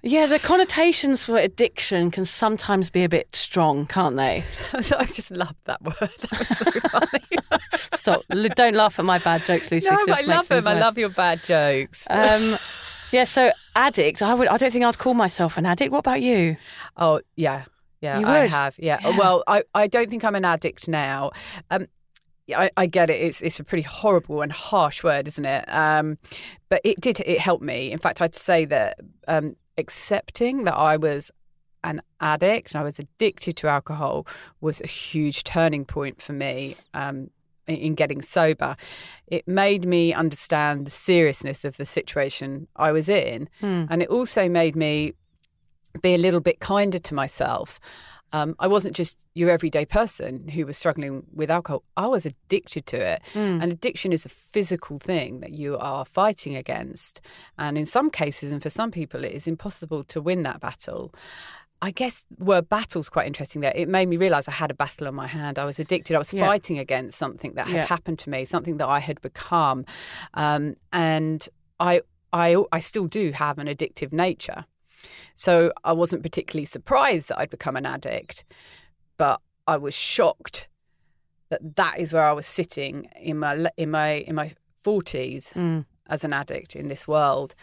Yeah, 0.02 0.28
the 0.28 0.38
connotations 0.38 1.26
for 1.26 1.38
addiction 1.38 2.12
can 2.12 2.26
sometimes 2.26 2.92
be 2.92 3.04
a 3.04 3.10
bit 3.10 3.36
strong, 3.36 3.88
can't 3.88 4.16
they? 4.16 4.42
so 4.82 4.96
I 5.00 5.06
just 5.06 5.32
love 5.32 5.56
that 5.66 5.82
word. 5.82 5.96
That 6.20 6.40
was 6.40 6.48
so 6.48 6.72
funny. 6.72 7.60
Stop. 7.96 8.22
Don't 8.56 8.76
laugh 8.76 9.00
at 9.00 9.06
my 9.06 9.18
bad 9.18 9.44
jokes, 9.46 9.72
Lucy. 9.72 9.90
no, 9.90 9.98
I 10.14 10.22
love 10.22 10.48
them. 10.48 10.68
I 10.68 10.80
love 10.80 10.98
your 10.98 11.10
bad 11.10 11.44
jokes. 11.44 12.06
Um, 12.10 12.56
yeah, 13.12 13.24
so 13.24 13.52
addict. 13.76 14.22
I 14.22 14.36
would. 14.36 14.48
I 14.48 14.58
don't 14.58 14.72
think 14.72 14.86
I'd 14.86 15.00
call 15.00 15.16
myself 15.16 15.58
an 15.58 15.66
addict. 15.66 15.92
What 15.92 16.00
about 16.00 16.22
you? 16.22 16.58
Oh 16.98 17.22
yeah, 17.36 17.66
yeah, 18.06 18.20
You 18.20 18.26
I 18.28 18.48
have. 18.48 18.76
Yeah. 18.80 19.00
Yeah. 19.02 19.18
Well, 19.18 19.44
I, 19.48 19.64
I 19.74 19.88
don't 19.88 20.10
think 20.10 20.24
I'm 20.24 20.36
an 20.36 20.46
addict 20.46 20.88
now. 20.88 21.32
Um, 21.72 21.88
I, 22.56 22.70
I 22.78 22.86
get 22.86 23.10
it. 23.10 23.20
It's 23.22 23.42
it's 23.42 23.60
a 23.60 23.64
pretty 23.64 23.82
horrible 23.82 24.42
and 24.42 24.52
harsh 24.52 25.04
word, 25.04 25.28
isn't 25.28 25.46
it? 25.46 25.66
Um, 25.68 26.18
but 26.70 26.80
it 26.84 27.02
did 27.02 27.20
it 27.22 27.40
helped 27.40 27.64
me. 27.64 27.92
In 27.92 27.98
fact, 28.00 28.22
I'd 28.22 28.36
say 28.36 28.66
that 28.66 29.00
um, 29.28 29.56
accepting 29.78 30.64
that 30.66 30.76
I 30.76 30.98
was 30.98 31.32
an 31.84 32.02
addict 32.20 32.72
and 32.74 32.82
I 32.82 32.84
was 32.84 33.00
addicted 33.00 33.56
to 33.58 33.68
alcohol 33.68 34.26
was 34.62 34.82
a 34.82 34.88
huge 34.88 35.44
turning 35.44 35.86
point 35.86 36.22
for 36.22 36.34
me. 36.34 36.76
Um, 36.94 37.30
in- 37.68 37.78
in 37.78 37.96
getting 37.96 38.22
sober, 38.22 38.76
it 39.26 39.48
made 39.48 39.86
me 39.88 40.14
understand 40.14 40.86
the 40.86 40.92
seriousness 40.92 41.66
of 41.66 41.78
the 41.78 41.86
situation 41.86 42.68
I 42.76 42.92
was 42.92 43.10
in, 43.10 43.50
Hmm. 43.60 43.86
and 43.90 44.04
it 44.04 44.10
also 44.10 44.48
made 44.48 44.76
me 44.76 45.14
be 46.02 46.14
a 46.16 46.18
little 46.18 46.40
bit 46.42 46.60
kinder 46.60 47.00
to 47.00 47.14
myself. 47.14 47.80
Um, 48.34 48.56
I 48.60 48.68
wasn't 48.68 48.96
just 48.96 49.26
your 49.34 49.50
everyday 49.50 49.86
person 49.86 50.48
who 50.50 50.66
was 50.66 50.78
struggling 50.78 51.24
with 51.34 51.50
alcohol. 51.50 51.84
I 51.96 52.08
was 52.08 52.26
addicted 52.26 52.86
to 52.88 52.98
it. 52.98 53.22
Hmm. 53.34 53.62
And 53.62 53.72
addiction 53.72 54.12
is 54.12 54.26
a 54.26 54.30
physical 54.30 55.00
thing 55.00 55.40
that 55.40 55.52
you 55.54 55.78
are 55.78 56.04
fighting 56.06 56.56
against. 56.56 57.22
And 57.58 57.78
in 57.78 57.86
some 57.86 58.10
cases, 58.10 58.52
and 58.52 58.62
for 58.62 58.70
some 58.70 58.92
people, 58.92 59.24
it 59.24 59.32
is 59.32 59.48
impossible 59.48 60.04
to 60.06 60.22
win 60.22 60.44
that 60.44 60.60
battle. 60.60 61.14
I 61.82 61.92
guess 61.92 62.24
word 62.40 62.68
battle's 62.68 63.10
quite 63.10 63.28
interesting 63.28 63.62
there. 63.62 63.74
It 63.76 63.88
made 63.88 64.08
me 64.08 64.18
realise 64.18 64.48
I 64.48 64.54
had 64.54 64.72
a 64.72 64.74
battle 64.74 65.08
on 65.08 65.14
my 65.16 65.28
hand. 65.28 65.60
I 65.60 65.66
was 65.66 65.80
addicted. 65.80 66.16
I 66.16 66.20
was 66.20 66.34
Yeah. 66.34 66.42
fighting 66.42 66.80
against 66.80 67.18
something 67.18 67.54
that 67.54 67.68
had 67.68 67.76
Yeah. 67.82 67.86
happened 67.86 68.20
to 68.20 68.30
me, 68.30 68.44
something 68.46 68.78
that 68.78 68.88
I 68.88 69.00
had 69.00 69.22
become. 69.22 69.86
Um, 70.34 70.76
and 70.92 71.48
I, 71.80 72.02
I, 72.34 72.62
I 72.72 72.80
still 72.80 73.08
do 73.08 73.32
have 73.32 73.60
an 73.60 73.68
addictive 73.68 74.12
nature. 74.12 74.66
So 75.36 75.72
I 75.84 75.94
wasn't 75.94 76.24
particularly 76.24 76.66
surprised 76.66 77.30
that 77.30 77.40
I'd 77.40 77.50
become 77.50 77.76
an 77.76 77.86
addict, 77.86 78.44
but 79.18 79.42
I 79.68 79.78
was 79.78 79.94
shocked 79.94 80.68
that 81.50 81.76
that 81.76 82.00
is 82.00 82.12
where 82.14 82.24
I 82.24 82.32
was 82.34 82.46
sitting 82.46 83.08
in 83.20 83.40
my 83.40 83.70
in 83.78 83.92
my 83.92 84.12
in 84.28 84.36
my 84.36 84.54
forties 84.76 85.52
Mm. 85.56 85.86
as 86.10 86.24
an 86.24 86.34
addict 86.34 86.76
in 86.76 86.88
this 86.88 87.08
world. 87.08 87.56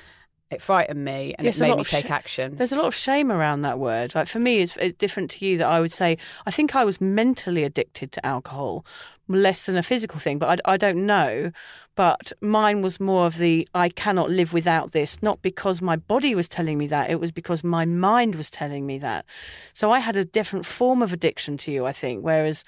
It 0.51 0.61
frightened 0.61 1.03
me 1.03 1.35
and 1.39 1.47
Yes, 1.47 1.61
it 1.61 1.63
made 1.63 1.77
me 1.77 1.85
take 1.85 2.09
sh- 2.09 2.11
action. 2.11 2.57
There's 2.57 2.73
a 2.73 2.77
lot 2.77 2.85
of 2.85 2.95
shame 2.95 3.33
around 3.33 3.63
that 3.63 3.79
word. 3.79 4.15
Like 4.15 4.29
for 4.29 4.39
me, 4.39 4.61
it's, 4.61 4.77
it's 4.77 4.99
different 4.99 5.31
to 5.33 5.47
you. 5.47 5.57
That 5.59 5.67
I 5.69 5.81
would 5.81 5.93
say 5.93 6.19
I 6.45 6.51
think 6.51 6.77
I 6.77 6.85
was 6.85 7.01
mentally 7.01 7.65
addicted 7.65 8.13
to 8.13 8.27
alcohol, 8.27 8.85
less 9.29 9.65
than 9.65 9.77
a 9.77 9.83
physical 9.83 10.19
thing. 10.19 10.39
But 10.39 10.61
I, 10.65 10.73
I 10.73 10.77
don't 10.77 11.07
know. 11.07 11.53
But 11.95 12.33
mine 12.41 12.83
was 12.83 13.01
more 13.01 13.27
of 13.27 13.39
the 13.39 13.69
I 13.75 13.89
cannot 13.89 14.31
live 14.31 14.53
without 14.53 14.93
this. 14.93 15.23
Not 15.23 15.43
because 15.43 15.83
my 15.83 15.97
body 15.97 16.35
was 16.35 16.49
telling 16.49 16.79
me 16.79 16.87
that. 16.89 17.11
It 17.11 17.21
was 17.21 17.33
because 17.33 17.63
my 17.63 17.85
mind 17.85 18.35
was 18.35 18.51
telling 18.51 18.87
me 18.87 18.99
that. 18.99 19.25
So 19.73 19.91
I 19.93 19.99
had 20.01 20.17
a 20.17 20.25
different 20.25 20.67
form 20.67 21.03
of 21.03 21.13
addiction 21.13 21.57
to 21.59 21.73
you. 21.73 21.87
I 21.87 21.93
think. 21.93 22.25
Whereas. 22.25 22.65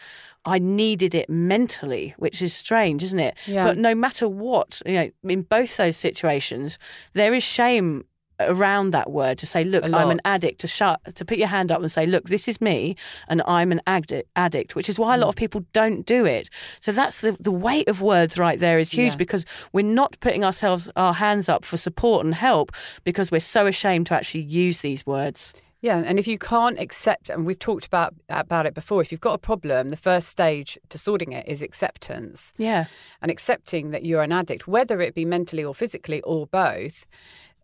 I 0.46 0.58
needed 0.58 1.14
it 1.14 1.30
mentally, 1.30 2.14
which 2.18 2.42
is 2.42 2.52
strange, 2.52 3.02
isn't 3.02 3.18
it? 3.18 3.34
Yeah. 3.46 3.64
But 3.64 3.78
no 3.78 3.94
matter 3.94 4.28
what, 4.28 4.82
you 4.84 4.92
know, 4.92 5.10
in 5.24 5.40
both 5.40 5.78
those 5.78 5.96
situations, 5.96 6.78
there 7.14 7.32
is 7.32 7.42
shame 7.42 8.04
around 8.40 8.90
that 8.92 9.10
word 9.10 9.38
to 9.38 9.46
say, 9.46 9.64
look, 9.64 9.84
I'm 9.84 10.10
an 10.10 10.20
addict, 10.24 10.60
to 10.62 10.66
shut, 10.66 11.00
to 11.14 11.24
put 11.24 11.38
your 11.38 11.48
hand 11.48 11.70
up 11.70 11.80
and 11.80 11.90
say, 11.90 12.06
look, 12.06 12.28
this 12.28 12.48
is 12.48 12.60
me 12.60 12.96
and 13.28 13.42
I'm 13.46 13.70
an 13.72 13.80
addict, 13.86 14.28
addict 14.36 14.74
which 14.74 14.88
is 14.88 14.98
why 14.98 15.14
a 15.14 15.18
Mm. 15.18 15.22
lot 15.22 15.28
of 15.28 15.36
people 15.36 15.64
don't 15.72 16.04
do 16.06 16.24
it. 16.24 16.50
So 16.80 16.90
that's 16.92 17.20
the, 17.20 17.36
the 17.40 17.52
weight 17.52 17.88
of 17.88 18.00
words 18.00 18.36
right 18.38 18.58
there 18.58 18.78
is 18.78 18.90
huge 18.90 19.12
Yeah. 19.12 19.16
because 19.18 19.44
we're 19.72 19.84
not 19.84 20.18
putting 20.20 20.44
ourselves, 20.44 20.90
our 20.96 21.14
hands 21.14 21.48
up 21.48 21.64
for 21.64 21.76
support 21.76 22.24
and 22.24 22.34
help 22.34 22.72
because 23.04 23.30
we're 23.30 23.40
so 23.40 23.66
ashamed 23.66 24.06
to 24.08 24.14
actually 24.14 24.42
use 24.42 24.78
these 24.78 25.06
words. 25.06 25.54
Yeah, 25.80 25.98
and 26.06 26.18
if 26.18 26.26
you 26.26 26.38
can't 26.38 26.80
accept, 26.80 27.28
and 27.28 27.44
we've 27.44 27.58
talked 27.58 27.84
about 27.84 28.14
about 28.30 28.64
it 28.64 28.72
before, 28.72 29.02
if 29.02 29.12
you've 29.12 29.20
got 29.20 29.34
a 29.34 29.38
problem, 29.38 29.90
the 29.90 29.98
first 29.98 30.28
stage 30.28 30.78
to 30.88 30.96
sorting 30.96 31.32
it 31.34 31.46
is 31.46 31.60
acceptance. 31.60 32.54
Yeah. 32.56 32.86
and 33.20 33.30
accepting 33.30 33.90
that 33.90 34.02
you're 34.02 34.22
an 34.22 34.32
addict, 34.32 34.66
whether 34.66 35.02
it 35.02 35.14
be 35.14 35.26
mentally 35.26 35.62
or 35.62 35.74
physically 35.74 36.22
or 36.22 36.46
both, 36.46 37.06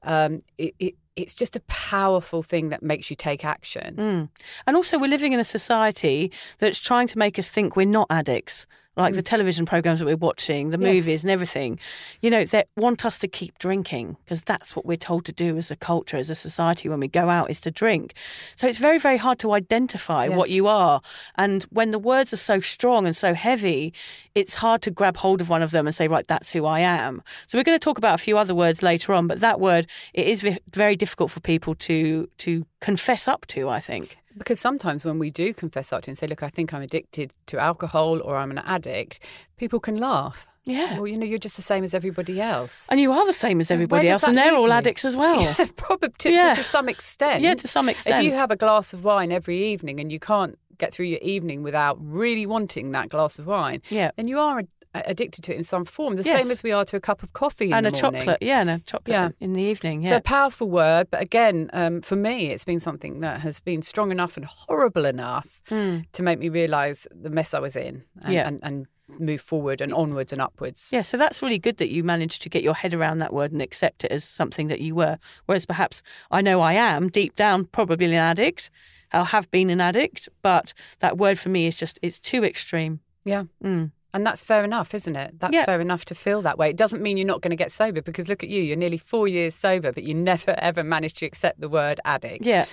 um, 0.03 0.43
it, 0.59 0.75
it, 0.79 0.95
it's 1.21 1.35
just 1.35 1.57
a 1.57 1.61
powerful 1.61 2.43
thing 2.43 2.69
that 2.71 2.83
makes 2.83 3.11
you 3.11 3.17
take 3.17 3.45
action. 3.45 3.97
Mm. 3.97 4.29
And 4.67 4.77
also, 4.77 4.99
we're 4.99 5.09
living 5.11 5.33
in 5.33 5.41
a 5.41 5.45
society 5.45 6.31
that's 6.59 6.79
trying 6.79 7.07
to 7.09 7.19
make 7.19 7.39
us 7.39 7.49
think 7.51 7.77
we're 7.77 7.87
not 7.87 8.07
addicts. 8.11 8.67
Like 8.97 9.15
the 9.15 9.23
television 9.23 9.65
programs 9.65 10.01
that 10.01 10.05
we're 10.05 10.17
watching, 10.17 10.71
the 10.71 10.77
Mm. 10.77 10.83
Yes. 10.83 10.97
movies 10.97 11.23
and 11.25 11.31
everything, 11.31 11.79
you 12.21 12.29
know, 12.29 12.45
they 12.45 12.65
want 12.77 13.07
us 13.07 13.19
to 13.21 13.29
keep 13.29 13.59
drinking 13.59 14.17
because 14.25 14.43
that's 14.43 14.77
what 14.77 14.85
we're 14.85 14.97
told 14.99 15.25
to 15.27 15.33
do 15.33 15.57
as 15.57 15.71
a 15.71 15.77
culture, 15.77 16.19
as 16.19 16.29
a 16.29 16.35
society 16.35 16.87
when 16.87 17.01
we 17.01 17.09
go 17.09 17.31
out 17.31 17.49
is 17.49 17.61
to 17.61 17.71
drink. 17.71 18.13
So 18.57 18.67
it's 18.67 18.77
very, 18.77 18.99
very 18.99 19.17
hard 19.17 19.39
to 19.39 19.53
identify 19.53 20.29
what 20.29 20.51
you 20.51 20.67
are. 20.67 21.01
And 21.37 21.63
when 21.71 21.93
the 21.93 21.99
words 21.99 22.35
are 22.35 22.43
so 22.53 22.61
strong 22.61 23.07
and 23.07 23.17
so 23.17 23.33
heavy, 23.33 23.95
it's 24.35 24.57
hard 24.57 24.83
to 24.83 24.91
grab 24.91 25.17
hold 25.19 25.41
of 25.41 25.49
one 25.49 25.63
of 25.63 25.71
them 25.71 25.87
and 25.87 25.95
say, 25.95 26.07
right, 26.07 26.27
that's 26.29 26.51
who 26.53 26.67
I 26.67 26.81
am. 26.81 27.23
So 27.47 27.57
we're 27.57 27.65
going 27.65 27.79
to 27.79 27.85
talk 27.85 27.97
about 27.97 28.15
a 28.17 28.23
few 28.23 28.37
other 28.37 28.57
words 28.57 28.83
later 28.83 29.15
on, 29.15 29.27
but 29.29 29.41
that 29.41 29.61
word, 29.61 29.87
it 30.13 30.27
is 30.27 30.43
very 30.75 30.97
difficult 30.97 31.10
for 31.29 31.41
people 31.41 31.75
to 31.77 32.29
to 32.39 32.67
confess 32.81 33.29
up 33.29 33.47
to, 33.49 33.69
I 33.69 33.81
think. 33.81 34.17
Because 34.39 34.61
sometimes 34.61 35.05
when 35.05 35.19
we 35.19 35.31
do 35.31 35.53
confess 35.53 35.93
up 35.93 36.03
to 36.03 36.11
and 36.11 36.17
say, 36.17 36.27
look, 36.29 36.43
I 36.43 36.49
think 36.49 36.73
I'm 36.73 36.83
addicted 36.83 37.33
to 37.47 37.59
alcohol 37.59 38.21
or 38.23 38.37
I'm 38.37 38.51
an 38.53 38.59
addict, 38.59 39.19
people 39.57 39.81
can 39.81 39.97
laugh. 39.97 40.47
Yeah. 40.65 40.97
Well, 40.99 41.07
you 41.09 41.17
know, 41.17 41.27
you're 41.27 41.39
just 41.39 41.57
the 41.57 41.63
same 41.63 41.83
as 41.85 41.95
everybody 41.95 42.41
else. 42.41 42.87
And 42.91 43.01
you 43.01 43.11
are 43.13 43.27
the 43.27 43.33
same 43.33 43.61
as 43.61 43.71
everybody 43.71 44.09
else, 44.09 44.23
and 44.23 44.37
they're 44.39 44.55
all 44.55 44.67
you? 44.69 44.73
addicts 44.73 45.05
as 45.05 45.17
well. 45.17 45.41
Yeah, 45.59 45.67
probably 45.77 46.11
to, 46.19 46.31
Yeah. 46.31 46.51
to, 46.51 46.55
to 46.57 46.63
some 46.63 46.89
extent. 46.89 47.43
Yeah, 47.43 47.55
to 47.55 47.67
some 47.67 47.89
extent. 47.89 48.19
If 48.19 48.25
you 48.25 48.33
have 48.39 48.51
a 48.53 48.57
glass 48.57 48.93
of 48.93 49.03
wine 49.03 49.33
every 49.33 49.57
evening 49.73 49.99
and 50.01 50.13
you 50.13 50.21
can't 50.21 50.57
get 50.79 50.93
through 50.95 51.07
your 51.07 51.19
evening 51.23 51.63
without 51.63 51.99
really 52.01 52.47
wanting 52.47 52.93
that 52.93 53.09
glass 53.09 53.39
of 53.39 53.47
wine, 53.47 53.83
Yeah. 53.91 54.11
then 54.17 54.29
you 54.29 54.39
are 54.39 54.61
a- 54.61 54.67
addicted 54.95 55.45
to 55.45 55.53
it 55.55 55.57
in 55.57 55.65
some 55.65 55.85
form. 55.85 56.17
The 56.17 56.23
Yes. 56.23 56.43
same 56.43 56.51
as 56.51 56.63
we 56.63 56.73
are 56.73 56.85
to 56.87 56.97
a 56.97 57.01
cup 57.01 57.23
of 57.23 57.33
coffee 57.33 57.67
in 57.67 57.73
and 57.75 57.87
a 57.87 57.91
morning. 57.91 58.21
chocolate, 58.21 58.39
yeah, 58.43 58.61
and 58.61 58.71
a 58.71 58.79
chocolate 58.81 59.13
Yeah. 59.13 59.31
in 59.41 59.53
the 59.53 59.63
evening. 59.63 60.05
So 60.05 60.11
Yeah, 60.11 60.17
a 60.17 60.21
powerful 60.21 60.69
word, 60.69 61.09
but 61.11 61.21
again, 61.23 61.71
um, 61.73 62.01
for 62.03 62.17
me, 62.17 62.47
it's 62.51 62.65
been 62.65 62.81
something 62.81 63.21
that 63.21 63.41
has 63.41 63.61
been 63.61 63.83
strong 63.83 64.11
enough 64.11 64.37
and 64.37 64.45
horrible 64.47 65.05
enough 65.05 65.61
to 65.69 66.23
make 66.23 66.39
me 66.39 66.49
realise 66.49 67.07
the 67.11 67.31
mess 67.31 67.55
I 67.55 67.61
was 67.61 67.77
in 67.77 68.05
and. 68.23 68.33
Yeah. 68.35 68.49
and, 68.49 68.59
and 68.63 68.87
move 69.19 69.41
forward 69.41 69.81
and 69.81 69.93
onwards 69.93 70.33
and 70.33 70.41
upwards. 70.41 70.89
yeah. 70.93 71.03
So 71.03 71.17
that's 71.17 71.43
really 71.43 71.59
good 71.59 71.79
that 71.79 71.91
you 71.91 72.05
managed 72.05 72.43
to 72.43 72.49
get 72.49 72.63
your 72.63 72.75
head 72.75 72.95
around 72.95 73.19
that 73.19 73.33
word 73.33 73.51
and 73.51 73.61
accept 73.61 74.05
it 74.05 74.13
as 74.13 74.23
something 74.23 74.69
that 74.69 74.81
you 74.81 74.95
were. 74.95 75.19
Whereas 75.47 75.67
perhaps 75.67 76.05
I 76.31 76.43
know 76.43 76.61
I 76.61 76.75
am 76.75 77.09
deep 77.09 77.35
down 77.35 77.65
probably 77.65 78.07
an 78.07 78.13
addict. 78.15 78.71
I 79.13 79.25
have 79.25 79.51
been 79.51 79.69
an 79.69 79.81
addict, 79.81 80.29
but 80.43 80.73
that 81.01 81.19
word 81.19 81.41
for 81.41 81.49
me 81.49 81.67
is 81.67 81.75
just 81.75 81.99
it's 82.03 82.21
too 82.21 82.45
extreme. 82.45 83.01
Yeah. 83.25 83.45
Mm. 83.65 83.91
And 84.13 84.27
that's 84.27 84.43
fair 84.43 84.65
enough, 84.65 84.93
isn't 84.95 85.15
it? 85.15 85.39
That's 85.39 85.55
Yeah. 85.55 85.65
fair 85.65 85.81
enough 85.81 86.05
to 86.07 86.15
feel 86.15 86.43
that 86.43 86.59
way. 86.59 86.71
It 86.71 86.77
doesn't 86.77 87.03
mean 87.03 87.17
you're 87.17 87.27
not 87.27 87.43
going 87.43 87.51
to 87.51 87.57
get 87.57 87.71
sober 87.71 88.03
because 88.03 88.29
look 88.29 88.43
at 88.43 88.49
you, 88.49 88.61
you're 88.63 88.77
nearly 88.77 88.99
four 88.99 89.29
years 89.29 89.55
sober, 89.55 89.93
but 89.93 90.03
you 90.03 90.15
never 90.15 90.55
ever 90.59 90.83
managed 90.83 91.19
to 91.19 91.27
accept 91.27 91.61
the 91.61 91.69
word 91.69 92.01
addict. 92.05 92.45
Yeah, 92.45 92.67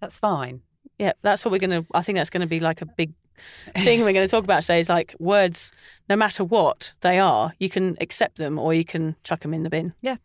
That's 0.00 0.18
fine. 0.18 0.62
yeah. 0.98 1.12
That's 1.22 1.44
what 1.44 1.52
we're 1.52 1.58
gonna. 1.58 1.86
I 1.92 2.02
think 2.02 2.16
that's 2.16 2.30
going 2.30 2.40
to 2.40 2.46
be 2.46 2.60
like 2.60 2.82
a 2.82 2.86
big 2.86 3.12
thing 3.76 4.00
we're 4.00 4.12
going 4.12 4.26
to 4.26 4.30
talk 4.30 4.44
about 4.44 4.62
today. 4.62 4.80
Is 4.80 4.88
like 4.88 5.14
words, 5.18 5.72
no 6.08 6.16
matter 6.16 6.44
what 6.44 6.92
they 7.00 7.18
are, 7.18 7.52
you 7.58 7.68
can 7.68 7.96
accept 8.00 8.38
them 8.38 8.58
or 8.58 8.74
you 8.74 8.84
can 8.84 9.16
chuck 9.24 9.40
them 9.40 9.54
in 9.54 9.62
the 9.62 9.70
bin. 9.70 9.94
Yeah. 10.02 10.16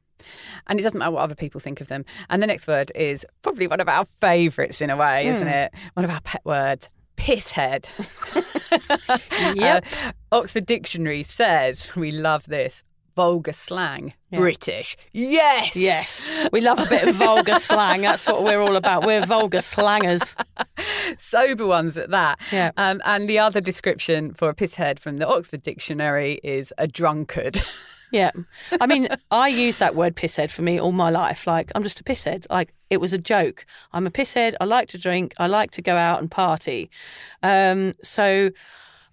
And 0.68 0.80
it 0.80 0.84
doesn't 0.84 1.00
matter 1.00 1.12
what 1.12 1.22
other 1.22 1.36
people 1.36 1.62
think 1.62 1.80
of 1.80 1.88
them. 1.88 2.04
And 2.30 2.44
the 2.44 2.48
next 2.48 2.68
word 2.68 2.92
is 2.94 3.26
probably 3.42 3.68
one 3.68 3.80
of 3.80 3.88
our 3.88 4.06
favourites 4.06 4.82
in 4.82 4.90
a 4.90 4.98
way, 4.98 5.28
isn't 5.28 5.48
hmm. 5.48 5.54
it? 5.54 5.74
One 5.94 6.04
of 6.04 6.12
our 6.12 6.22
pet 6.22 6.42
words. 6.44 6.90
Pisshead. 7.30 7.86
Yep. 9.56 9.86
Uh, 10.06 10.12
Oxford 10.32 10.66
Dictionary 10.66 11.24
says, 11.24 11.96
we 11.96 12.12
love 12.12 12.46
this, 12.46 12.84
vulgar 13.16 13.54
slang, 13.54 14.14
British. 14.32 14.96
Yes. 15.12 15.76
Yes, 15.76 16.30
we 16.52 16.62
love 16.62 16.78
a 16.78 16.86
bit 16.86 17.08
of 17.08 17.16
vulgar 17.16 17.56
slang. 17.60 18.02
That's 18.02 18.28
what 18.28 18.44
we're 18.44 18.62
all 18.62 18.76
about. 18.76 19.06
We're 19.06 19.26
vulgar 19.26 19.62
slangers. 19.62 20.36
sober 21.18 21.66
ones 21.66 21.98
at 21.98 22.12
that. 22.12 22.40
Yeah. 22.52 22.72
Um, 22.78 23.02
and 23.06 23.28
the 23.30 23.40
other 23.40 23.62
description 23.62 24.34
for 24.34 24.50
a 24.50 24.56
pisshead 24.56 25.00
from 25.00 25.18
the 25.18 25.28
Oxford 25.28 25.64
Dictionary 25.64 26.40
is 26.44 26.74
a 26.78 26.88
drunkard. 26.88 27.62
Yeah. 28.12 28.32
I 28.82 28.88
mean, 28.88 29.08
I 29.32 29.48
use 29.48 29.78
that 29.78 29.96
word 29.96 30.16
pisshead 30.16 30.52
for 30.52 30.62
me 30.62 30.80
all 30.80 30.92
my 30.92 31.10
life. 31.10 31.46
Like, 31.46 31.72
I'm 31.76 31.84
just 31.84 32.00
a 32.00 32.04
pisshead. 32.04 32.46
Like, 32.50 32.74
it 32.90 33.00
was 33.00 33.14
a 33.14 33.18
joke. 33.18 33.66
I'm 33.94 34.08
a 34.08 34.12
pisshead. 34.12 34.56
I 34.60 34.66
like 34.66 34.90
to 34.90 34.98
drink. 34.98 35.34
I 35.38 35.48
like 35.48 35.72
to 35.72 35.82
go 35.82 35.96
out 35.96 36.20
and 36.20 36.30
party. 36.30 36.90
Um, 37.44 37.94
so 38.04 38.52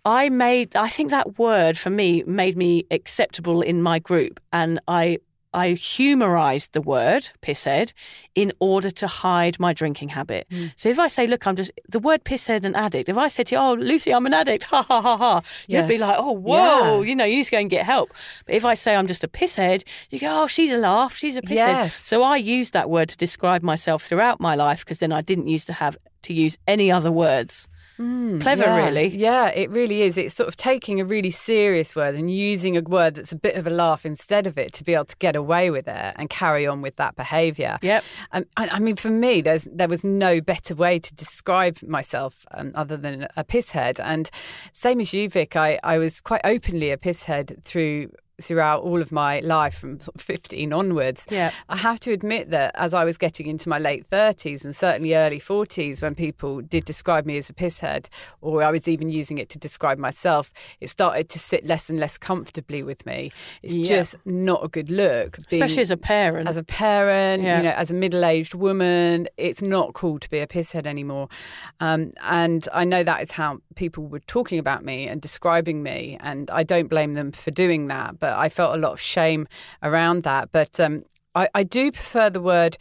I 0.04 0.28
made, 0.28 0.76
I 0.76 0.88
think 0.88 1.10
that 1.10 1.38
word 1.38 1.76
for 1.76 1.90
me 1.90 2.22
made 2.26 2.56
me 2.56 2.86
acceptable 2.90 3.60
in 3.60 3.82
my 3.82 3.98
group. 3.98 4.40
And 4.52 4.80
I, 4.88 5.18
I 5.56 5.68
humorized 5.72 6.74
the 6.74 6.82
word 6.82 7.30
pisshead 7.42 7.92
in 8.34 8.52
order 8.60 8.90
to 8.90 9.06
hide 9.06 9.58
my 9.58 9.72
drinking 9.72 10.10
habit. 10.10 10.46
Hmm. 10.50 10.66
So 10.76 10.90
if 10.90 10.98
I 10.98 11.08
say, 11.08 11.26
look, 11.26 11.46
I'm 11.46 11.56
just 11.56 11.70
the 11.88 11.98
word 11.98 12.24
pisshead 12.24 12.62
and 12.64 12.76
addict, 12.76 13.08
if 13.08 13.16
I 13.16 13.28
said 13.28 13.46
to 13.48 13.54
you, 13.54 13.60
oh, 13.60 13.72
Lucy, 13.72 14.12
I'm 14.12 14.26
an 14.26 14.34
addict, 14.34 14.64
ha 14.72 14.82
ha 14.82 15.00
ha 15.00 15.16
ha, 15.16 15.42
you'd 15.66 15.88
be 15.88 15.96
like, 15.98 16.16
oh, 16.18 16.32
whoa, 16.32 17.00
Yeah. 17.00 17.08
you 17.08 17.16
know, 17.16 17.24
you 17.24 17.36
need 17.36 17.44
to 17.44 17.50
go 17.50 17.58
and 17.58 17.70
get 17.70 17.86
help. 17.86 18.12
But 18.44 18.54
if 18.54 18.64
I 18.66 18.74
say 18.74 18.94
I'm 18.94 19.06
just 19.06 19.24
a 19.24 19.28
pisshead, 19.28 19.82
you 20.10 20.18
go, 20.20 20.42
oh, 20.42 20.46
she's 20.46 20.70
a 20.72 20.76
laugh, 20.76 21.16
she's 21.16 21.36
a 21.36 21.42
pisshead. 21.42 21.72
Yes. 21.80 21.96
So 21.96 22.22
I 22.22 22.36
used 22.36 22.74
that 22.74 22.90
word 22.90 23.08
to 23.08 23.16
describe 23.16 23.62
myself 23.62 24.02
throughout 24.02 24.38
my 24.40 24.54
life 24.54 24.84
because 24.84 24.98
then 24.98 25.12
I 25.12 25.22
didn't 25.22 25.48
used 25.48 25.66
to 25.68 25.72
have 25.72 25.96
to 26.22 26.34
use 26.34 26.58
any 26.66 26.90
other 26.92 27.10
words. 27.10 27.68
Clever, 27.96 28.62
Yeah. 28.64 28.84
really. 28.84 29.08
Yeah, 29.08 29.48
it 29.48 29.70
really 29.70 30.02
is. 30.02 30.18
It's 30.18 30.34
sort 30.34 30.48
of 30.48 30.56
taking 30.56 31.00
a 31.00 31.04
really 31.04 31.30
serious 31.30 31.96
word 31.96 32.14
and 32.14 32.30
using 32.30 32.76
a 32.76 32.82
word 32.82 33.14
that's 33.14 33.32
a 33.32 33.36
bit 33.36 33.56
of 33.56 33.66
a 33.66 33.70
laugh 33.70 34.04
instead 34.04 34.46
of 34.46 34.58
it 34.58 34.72
to 34.74 34.84
be 34.84 34.92
able 34.94 35.06
to 35.06 35.16
get 35.16 35.34
away 35.34 35.70
with 35.70 35.88
it 35.88 36.14
and 36.16 36.28
carry 36.28 36.66
on 36.66 36.82
with 36.82 36.96
that 36.96 37.16
behaviour. 37.16 37.78
Yep. 37.82 38.04
Um, 38.32 38.44
I, 38.56 38.68
I 38.68 38.78
mean, 38.78 38.96
for 38.96 39.10
me, 39.10 39.40
there's 39.40 39.66
there 39.72 39.88
was 39.88 40.04
no 40.04 40.40
better 40.40 40.74
way 40.74 40.98
to 40.98 41.14
describe 41.14 41.82
myself 41.82 42.44
um, 42.52 42.72
other 42.74 42.96
than 42.96 43.28
a 43.36 43.44
pisshead. 43.44 43.98
And 44.02 44.30
same 44.72 45.00
as 45.00 45.14
you, 45.14 45.28
Vic, 45.28 45.56
I, 45.56 45.78
I 45.82 45.98
was 45.98 46.20
quite 46.20 46.42
openly 46.44 46.90
a 46.90 46.96
pisshead 46.96 47.62
through 47.64 48.10
throughout 48.40 48.82
all 48.82 49.00
of 49.00 49.10
my 49.10 49.40
life 49.40 49.78
from 49.78 49.98
sort 49.98 50.14
of 50.14 50.20
15 50.20 50.72
onwards. 50.72 51.26
Yeah. 51.30 51.50
I 51.70 51.76
have 51.78 51.98
to 52.00 52.12
admit 52.12 52.50
that 52.50 52.72
as 52.74 52.92
I 52.92 53.04
was 53.04 53.16
getting 53.16 53.46
into 53.46 53.68
my 53.68 53.78
late 53.78 54.08
30s 54.10 54.62
and 54.64 54.76
certainly 54.76 55.14
early 55.14 55.40
40s, 55.40 56.02
when 56.02 56.14
people 56.14 56.60
did 56.60 56.84
describe 56.84 57.24
me 57.24 57.38
as 57.38 57.48
a 57.48 57.54
pisshead, 57.54 58.08
or 58.42 58.62
I 58.62 58.70
was 58.70 58.88
even 58.88 59.08
using 59.10 59.38
it 59.38 59.48
to 59.50 59.58
describe 59.58 59.98
myself, 59.98 60.52
it 60.80 60.90
started 60.90 61.28
to 61.30 61.38
sit 61.38 61.64
less 61.64 61.88
and 61.88 61.98
less 61.98 62.18
comfortably 62.18 62.82
with 62.82 63.06
me. 63.06 63.32
It's 63.62 63.74
Yeah. 63.74 63.88
just 63.88 64.16
not 64.26 64.62
a 64.64 64.68
good 64.68 64.90
look. 64.90 65.38
being- 65.48 65.62
Especially 65.62 65.82
as 65.82 65.90
a 65.90 65.96
parent. 65.96 66.48
as 66.48 66.56
a 66.56 66.62
parent, 66.64 67.42
Yeah. 67.42 67.56
you 67.58 67.62
know, 67.64 67.70
as 67.70 67.90
a 67.90 67.94
middle-aged 67.94 68.54
woman, 68.54 69.28
it's 69.36 69.62
not 69.62 69.94
cool 69.94 70.18
to 70.18 70.28
be 70.28 70.40
a 70.40 70.46
pisshead 70.46 70.86
anymore. 70.86 71.28
Um, 71.80 72.12
and 72.22 72.68
I 72.72 72.84
know 72.84 73.02
that 73.02 73.22
is 73.22 73.30
how 73.32 73.58
people 73.76 74.06
were 74.06 74.20
talking 74.20 74.58
about 74.58 74.84
me 74.84 75.06
and 75.08 75.20
describing 75.20 75.82
me, 75.82 76.18
and 76.20 76.50
I 76.50 76.62
don't 76.64 76.88
blame 76.88 77.14
them 77.14 77.32
for 77.32 77.50
doing 77.50 77.88
that. 77.88 78.18
But 78.18 78.25
I 78.36 78.48
felt 78.48 78.74
a 78.74 78.78
lot 78.78 78.92
of 78.92 79.00
shame 79.00 79.46
around 79.82 80.22
that. 80.22 80.50
But 80.52 80.80
um, 80.80 81.04
I, 81.34 81.48
I 81.54 81.62
do 81.62 81.92
prefer 81.92 82.30
the 82.30 82.40
word 82.40 82.78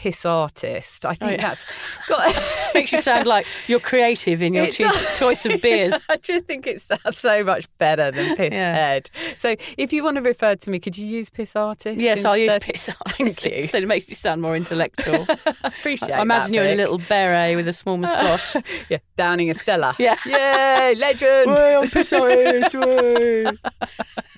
piss 0.00 0.26
artist. 0.26 1.06
I 1.06 1.14
think 1.14 1.22
Oh, 1.30 1.34
yeah. 1.34 1.40
that's 1.40 1.64
got. 2.08 2.74
Makes 2.74 2.92
you 2.92 3.00
sound 3.00 3.26
like 3.26 3.46
you're 3.68 3.78
creative 3.80 4.42
in 4.42 4.52
your 4.52 4.66
choice, 4.66 5.18
choice 5.18 5.46
of 5.46 5.62
beers. 5.62 5.94
I 6.08 6.16
just 6.16 6.46
think 6.46 6.66
it 6.66 6.80
sounds 6.80 7.18
so 7.18 7.44
much 7.44 7.66
better 7.78 8.10
than 8.10 8.36
piss 8.36 8.52
Yeah. 8.52 8.74
head. 8.74 9.10
So 9.36 9.54
if 9.78 9.92
you 9.92 10.02
want 10.02 10.16
to 10.16 10.22
refer 10.22 10.56
to 10.56 10.70
me, 10.70 10.78
could 10.80 10.98
you 10.98 11.06
use 11.06 11.30
piss 11.30 11.54
artist? 11.56 12.00
Yes, 12.00 12.24
I'll 12.24 12.36
use 12.36 12.52
instead? 12.54 12.72
piss 12.72 12.86
Thank 12.86 13.20
artist 13.20 13.44
you. 13.44 13.50
instead. 13.52 13.82
It 13.84 13.86
makes 13.86 14.08
you 14.08 14.16
sound 14.16 14.42
more 14.42 14.56
intellectual. 14.56 15.26
Appreciate 15.62 16.10
I 16.12 16.22
imagine 16.22 16.50
that, 16.52 16.56
you're 16.56 16.64
in 16.66 16.72
a 16.72 16.82
little 16.82 16.98
beret 16.98 17.54
with 17.56 17.68
a 17.68 17.72
small 17.72 17.96
moustache. 17.96 18.56
Yeah, 18.88 18.98
Downing 19.16 19.50
a 19.50 19.54
Stella. 19.54 19.94
Yeah. 19.98 20.16
Yay, 20.26 20.94
legend. 20.96 21.50
I'm 21.50 21.88
piss 21.88 22.12
artist. 22.12 22.74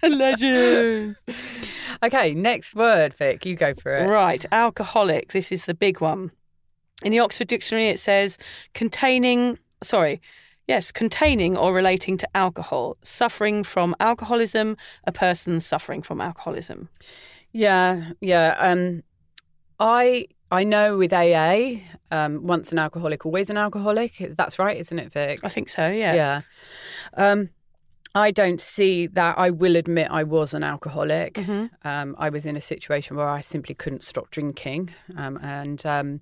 Legend. 0.03 1.17
Okay, 2.03 2.35
next 2.35 2.75
word, 2.75 3.15
Vic. 3.15 3.45
You 3.47 3.57
go 3.57 3.73
for 3.75 3.97
it. 3.97 4.07
Right, 4.09 4.45
alcoholic. 4.53 5.33
This 5.33 5.46
is 5.53 5.65
the 5.65 5.75
big 5.75 6.01
one. 6.01 6.31
In 7.03 7.13
the 7.13 7.19
Oxford 7.19 7.49
Dictionary, 7.49 7.89
it 7.89 7.99
says 7.99 8.39
containing, 8.73 9.59
sorry, 9.83 10.21
yes, 10.67 10.91
containing 10.91 11.57
or 11.57 11.75
relating 11.75 12.17
to 12.19 12.29
alcohol, 12.37 12.97
suffering 13.03 13.65
from 13.65 13.95
alcoholism, 14.01 14.77
a 15.05 15.13
person 15.13 15.61
suffering 15.61 16.03
from 16.03 16.21
alcoholism. 16.21 16.89
Yeah, 17.53 18.13
yeah. 18.21 18.57
Um, 18.59 19.03
I 19.79 20.27
I 20.51 20.65
know 20.65 20.97
with 20.97 21.13
AA, 21.13 21.81
um, 22.11 22.47
once 22.47 22.73
an 22.73 22.79
alcoholic, 22.79 23.27
always 23.27 23.51
an 23.51 23.57
alcoholic. 23.57 24.35
That's 24.37 24.59
right, 24.59 24.77
isn't 24.77 24.99
it, 24.99 25.13
Vic? 25.13 25.41
I 25.43 25.49
think 25.49 25.69
so, 25.69 25.91
yeah. 25.91 26.15
Yeah. 26.15 26.41
Um, 27.15 27.51
I 28.17 28.31
don't 28.31 28.63
see 28.63 29.07
that. 29.09 29.39
I 29.39 29.51
will 29.51 29.77
admit 29.77 30.09
I 30.11 30.25
was 30.25 30.55
an 30.55 30.63
alcoholic. 30.63 31.35
Mm-hmm. 31.35 31.67
Um, 31.87 32.17
I 32.19 32.31
was 32.31 32.47
in 32.47 32.57
a 32.57 32.63
situation 32.63 33.15
where 33.15 33.29
I 33.29 33.43
simply 33.43 33.75
couldn't 33.75 34.03
stop 34.03 34.31
drinking, 34.31 34.91
um, 35.17 35.39
and 35.43 35.85
um, 35.85 36.21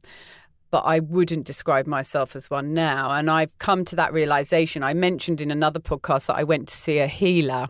but 0.74 0.86
I 0.86 0.98
wouldn't 0.98 1.46
describe 1.46 1.86
myself 1.86 2.34
as 2.34 2.50
one 2.50 2.74
now. 2.74 3.12
And 3.12 3.30
I've 3.30 3.56
come 3.60 3.84
to 3.84 3.94
that 3.94 4.12
realization. 4.12 4.82
I 4.82 4.92
mentioned 4.92 5.40
in 5.40 5.52
another 5.52 5.78
podcast 5.78 6.26
that 6.26 6.34
I 6.34 6.42
went 6.42 6.66
to 6.66 6.76
see 6.76 6.98
a 6.98 7.06
healer, 7.06 7.68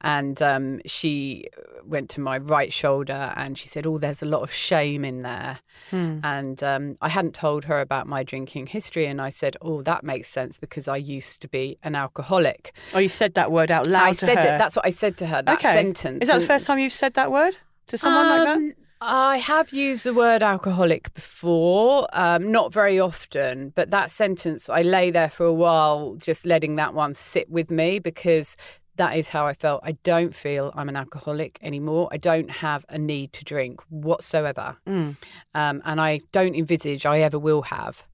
and 0.00 0.42
um, 0.42 0.80
she 0.84 1.46
went 1.84 2.10
to 2.10 2.20
my 2.20 2.38
right 2.38 2.72
shoulder 2.72 3.32
and 3.36 3.56
she 3.56 3.68
said, 3.68 3.86
"Oh, 3.86 3.96
there's 3.96 4.22
a 4.22 4.26
lot 4.26 4.42
of 4.42 4.52
shame 4.52 5.04
in 5.04 5.22
there." 5.22 5.60
And 5.92 6.60
um, 6.64 6.96
I 7.00 7.10
hadn't 7.10 7.34
told 7.34 7.66
her 7.66 7.80
about 7.80 8.08
my 8.08 8.24
drinking 8.24 8.66
history, 8.66 9.06
and 9.06 9.20
I 9.20 9.30
said, 9.30 9.56
"Oh, 9.62 9.82
that 9.82 10.02
makes 10.02 10.28
sense 10.28 10.58
because 10.58 10.88
I 10.88 10.96
used 10.96 11.42
to 11.42 11.48
be 11.48 11.78
an 11.84 11.94
alcoholic." 11.94 12.72
Oh, 12.92 12.98
you 12.98 13.08
said 13.08 13.34
that 13.34 13.52
word 13.52 13.70
out 13.70 13.86
loud 13.86 14.08
I 14.08 14.12
said 14.14 14.42
her. 14.42 14.56
it. 14.56 14.58
That's 14.58 14.74
what 14.74 14.84
I 14.84 14.90
said 14.90 15.16
to 15.18 15.26
her. 15.26 15.42
That 15.42 15.58
okay. 15.58 15.74
sentence. 15.74 16.22
Is 16.22 16.28
that 16.28 16.40
the 16.40 16.46
first 16.46 16.66
time 16.66 16.80
you've 16.80 16.92
said 16.92 17.14
that 17.14 17.30
word 17.30 17.56
to 17.86 17.96
someone 17.96 18.26
like 18.26 18.44
that? 18.46 18.81
I 19.04 19.38
have 19.38 19.72
used 19.72 20.04
the 20.04 20.14
word 20.14 20.44
alcoholic 20.44 21.12
before, 21.12 22.06
um, 22.12 22.52
not 22.52 22.72
very 22.72 23.00
often, 23.00 23.70
but 23.74 23.90
that 23.90 24.12
sentence, 24.12 24.68
I 24.68 24.82
lay 24.82 25.10
there 25.10 25.28
for 25.28 25.44
a 25.44 25.52
while 25.52 26.14
just 26.14 26.46
letting 26.46 26.76
that 26.76 26.94
one 26.94 27.14
sit 27.14 27.50
with 27.50 27.68
me 27.68 27.98
because 27.98 28.56
that 28.94 29.16
is 29.16 29.30
how 29.30 29.44
I 29.44 29.54
felt. 29.54 29.80
I 29.82 29.92
don't 30.04 30.36
feel 30.36 30.72
I'm 30.76 30.88
an 30.88 30.94
alcoholic 30.94 31.58
anymore. 31.62 32.10
I 32.12 32.16
don't 32.16 32.48
have 32.48 32.84
a 32.88 32.96
need 32.96 33.32
to 33.32 33.44
drink 33.44 33.80
whatsoever. 33.88 34.76
Mm. 34.86 35.16
Um, 35.52 35.82
and 35.84 36.00
I 36.00 36.20
don't 36.30 36.54
envisage 36.54 37.04
I 37.04 37.22
ever 37.22 37.40
will 37.40 37.62
have. 37.62 38.04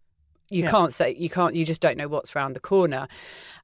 You 0.50 0.64
Yeah. 0.64 0.70
can't 0.70 0.92
say, 0.92 1.14
you 1.18 1.28
can't, 1.28 1.54
you 1.54 1.64
just 1.64 1.80
don't 1.80 1.96
know 1.98 2.08
what's 2.08 2.34
around 2.34 2.54
the 2.54 2.60
corner. 2.60 3.06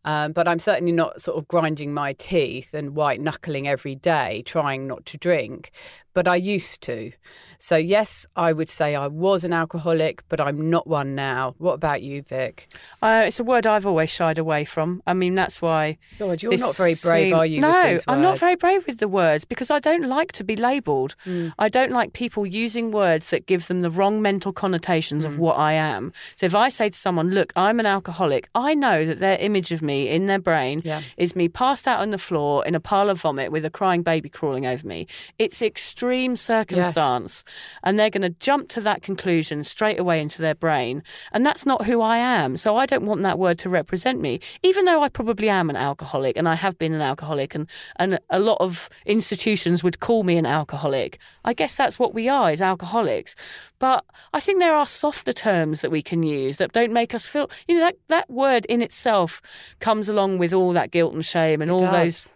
Um, 0.07 0.33
but 0.33 0.47
I'm 0.47 0.59
certainly 0.59 0.93
not 0.93 1.23
sort 1.23 1.39
of 1.39 1.49
grinding 1.49 1.95
my 1.95 2.13
teeth 2.13 2.75
and 2.75 2.95
white 2.95 3.23
knuckling 3.23 3.67
every 3.67 3.95
day, 3.95 4.43
trying 4.45 4.87
not 4.87 5.07
to 5.07 5.17
drink. 5.17 5.71
But 6.13 6.29
I 6.29 6.37
used 6.37 6.83
to. 6.83 7.11
So, 7.59 7.77
yes, 7.77 8.27
I 8.37 8.53
would 8.53 8.69
say 8.69 8.95
I 8.95 9.07
was 9.07 9.43
an 9.45 9.55
alcoholic, 9.55 10.23
but 10.29 10.41
I'm 10.43 10.69
not 10.69 10.87
one 10.87 11.15
now. 11.15 11.55
What 11.57 11.73
about 11.73 12.03
you, 12.03 12.23
Vic? 12.23 12.69
Uh, 13.03 13.25
it's 13.27 13.41
a 13.41 13.45
word 13.45 13.67
I've 13.67 13.87
always 13.87 14.11
shied 14.11 14.39
away 14.39 14.67
from. 14.67 15.03
I 15.07 15.15
mean, 15.15 15.35
that's 15.35 15.63
why. 15.63 15.97
God, 16.19 16.43
you're 16.43 16.57
not 16.59 16.77
very 16.77 16.95
brave, 17.03 17.29
seem- 17.29 17.35
are 17.35 17.47
you? 17.47 17.63
No, 17.63 17.99
I'm 18.07 18.21
not 18.21 18.39
very 18.39 18.55
brave 18.57 18.87
with 18.87 18.99
the 18.99 19.09
words 19.09 19.47
because 19.47 19.71
I 19.71 19.79
don't 19.79 20.07
like 20.07 20.33
to 20.33 20.45
be 20.45 20.55
labelled. 20.55 21.17
Mm. 21.25 21.55
I 21.59 21.69
don't 21.71 21.91
like 21.93 22.13
people 22.13 22.45
using 22.47 22.91
words 22.93 23.31
that 23.31 23.47
give 23.47 23.67
them 23.69 23.81
the 23.81 23.91
wrong 23.91 24.21
mental 24.21 24.53
connotations 24.53 25.25
Mm. 25.25 25.29
of 25.29 25.39
what 25.39 25.59
I 25.59 25.73
am. 25.73 26.13
So 26.37 26.45
if 26.45 26.55
I 26.55 26.69
say 26.75 26.91
to 26.91 26.99
someone, 26.99 27.31
"Look, 27.31 27.53
I'm 27.57 27.81
an 27.81 27.87
alcoholic," 27.87 28.49
I 28.55 28.75
know 28.75 29.05
that 29.07 29.19
their 29.21 29.39
image 29.39 29.73
of 29.73 29.81
me 29.83 30.09
in 30.09 30.27
their 30.27 30.39
brain 30.39 30.83
Yeah. 30.85 31.03
is 31.17 31.35
me 31.37 31.49
passed 31.49 31.87
out 31.89 32.01
on 32.01 32.11
the 32.11 32.19
floor 32.19 32.65
in 32.67 32.75
a 32.75 32.81
pile 32.81 33.09
of 33.11 33.21
vomit 33.21 33.51
with 33.53 33.65
a 33.65 33.71
crying 33.71 34.03
baby 34.03 34.29
crawling 34.29 34.67
over 34.67 34.87
me. 34.87 35.07
It's 35.39 35.63
extreme 35.63 36.37
circumstance, 36.37 37.45
and 37.83 37.99
they're 37.99 38.11
going 38.11 38.23
to 38.23 38.37
jump 38.41 38.69
to 38.71 38.81
that 38.83 39.03
conclusion 39.03 39.65
straight 39.65 39.99
away 39.99 40.21
into 40.21 40.43
their 40.43 40.55
brain, 40.55 41.03
and 41.33 41.45
that's 41.47 41.65
not 41.67 41.87
who 41.87 42.01
I 42.01 42.19
am. 42.19 42.57
So 42.57 42.77
I 42.77 42.87
don't 42.87 43.05
want 43.07 43.23
that 43.23 43.39
word 43.39 43.59
to 43.61 43.69
represent 43.69 44.21
me, 44.21 44.41
even 44.63 44.85
though 44.85 45.03
I 45.03 45.09
probably 45.09 45.49
am 45.49 45.71
an 45.71 45.77
alcoholic 45.77 46.37
and 46.37 46.49
I 46.49 46.55
have 46.55 46.77
been 46.79 46.93
an 46.93 47.01
alcoholic, 47.01 47.55
and 47.55 47.69
and 47.97 48.19
a 48.31 48.39
lot 48.39 48.59
of 48.61 48.89
institutions 49.07 49.83
would 49.85 50.01
call 50.01 50.23
me 50.25 50.37
an 50.37 50.47
alcoholic. 50.47 51.19
I 51.45 51.53
guess 51.55 51.75
that's 51.75 51.99
what 51.99 52.15
we 52.15 52.29
are, 52.29 52.51
is 52.51 52.61
alcoholics. 52.63 53.35
But 53.79 54.05
I 54.33 54.41
think 54.41 54.61
there 54.61 54.75
are 54.75 54.87
softer 54.87 55.33
terms 55.33 55.81
that 55.81 55.91
we 55.91 56.01
can 56.01 56.23
use 56.23 56.57
that 56.59 56.73
don't 56.73 56.93
make 56.93 57.15
us 57.15 57.27
feel. 57.27 57.51
You 57.69 57.77
know, 57.77 57.81
that 57.81 57.97
that 58.09 58.31
word 58.31 58.65
in 58.67 58.83
itself 58.83 59.43
comes 59.81 60.09
along 60.09 60.39
with 60.39 60.53
all 60.53 60.73
that 60.73 60.91
guilt 60.91 61.13
and 61.13 61.25
shame 61.25 61.61
and 61.61 61.71
all 61.71 61.81
does. 61.81 61.93
those 61.93 62.29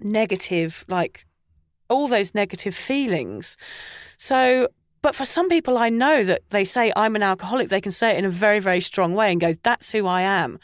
negative 0.00 0.84
like 0.88 1.26
all 1.88 2.08
those 2.08 2.34
negative 2.34 2.74
feelings. 2.74 3.56
So, 4.16 4.68
but 5.02 5.14
for 5.14 5.24
some 5.24 5.48
people, 5.48 5.78
I 5.78 5.88
know 5.88 6.24
that 6.24 6.42
they 6.50 6.64
say 6.64 6.92
I'm 6.96 7.16
an 7.16 7.22
alcoholic, 7.22 7.68
they 7.68 7.80
can 7.80 7.92
say 7.92 8.10
it 8.10 8.18
in 8.18 8.24
a 8.24 8.30
very, 8.30 8.58
very 8.58 8.80
strong 8.80 9.14
way 9.14 9.32
and 9.32 9.40
go, 9.40 9.54
that's 9.62 9.92
who 9.92 10.06
I 10.06 10.22
am. 10.22 10.58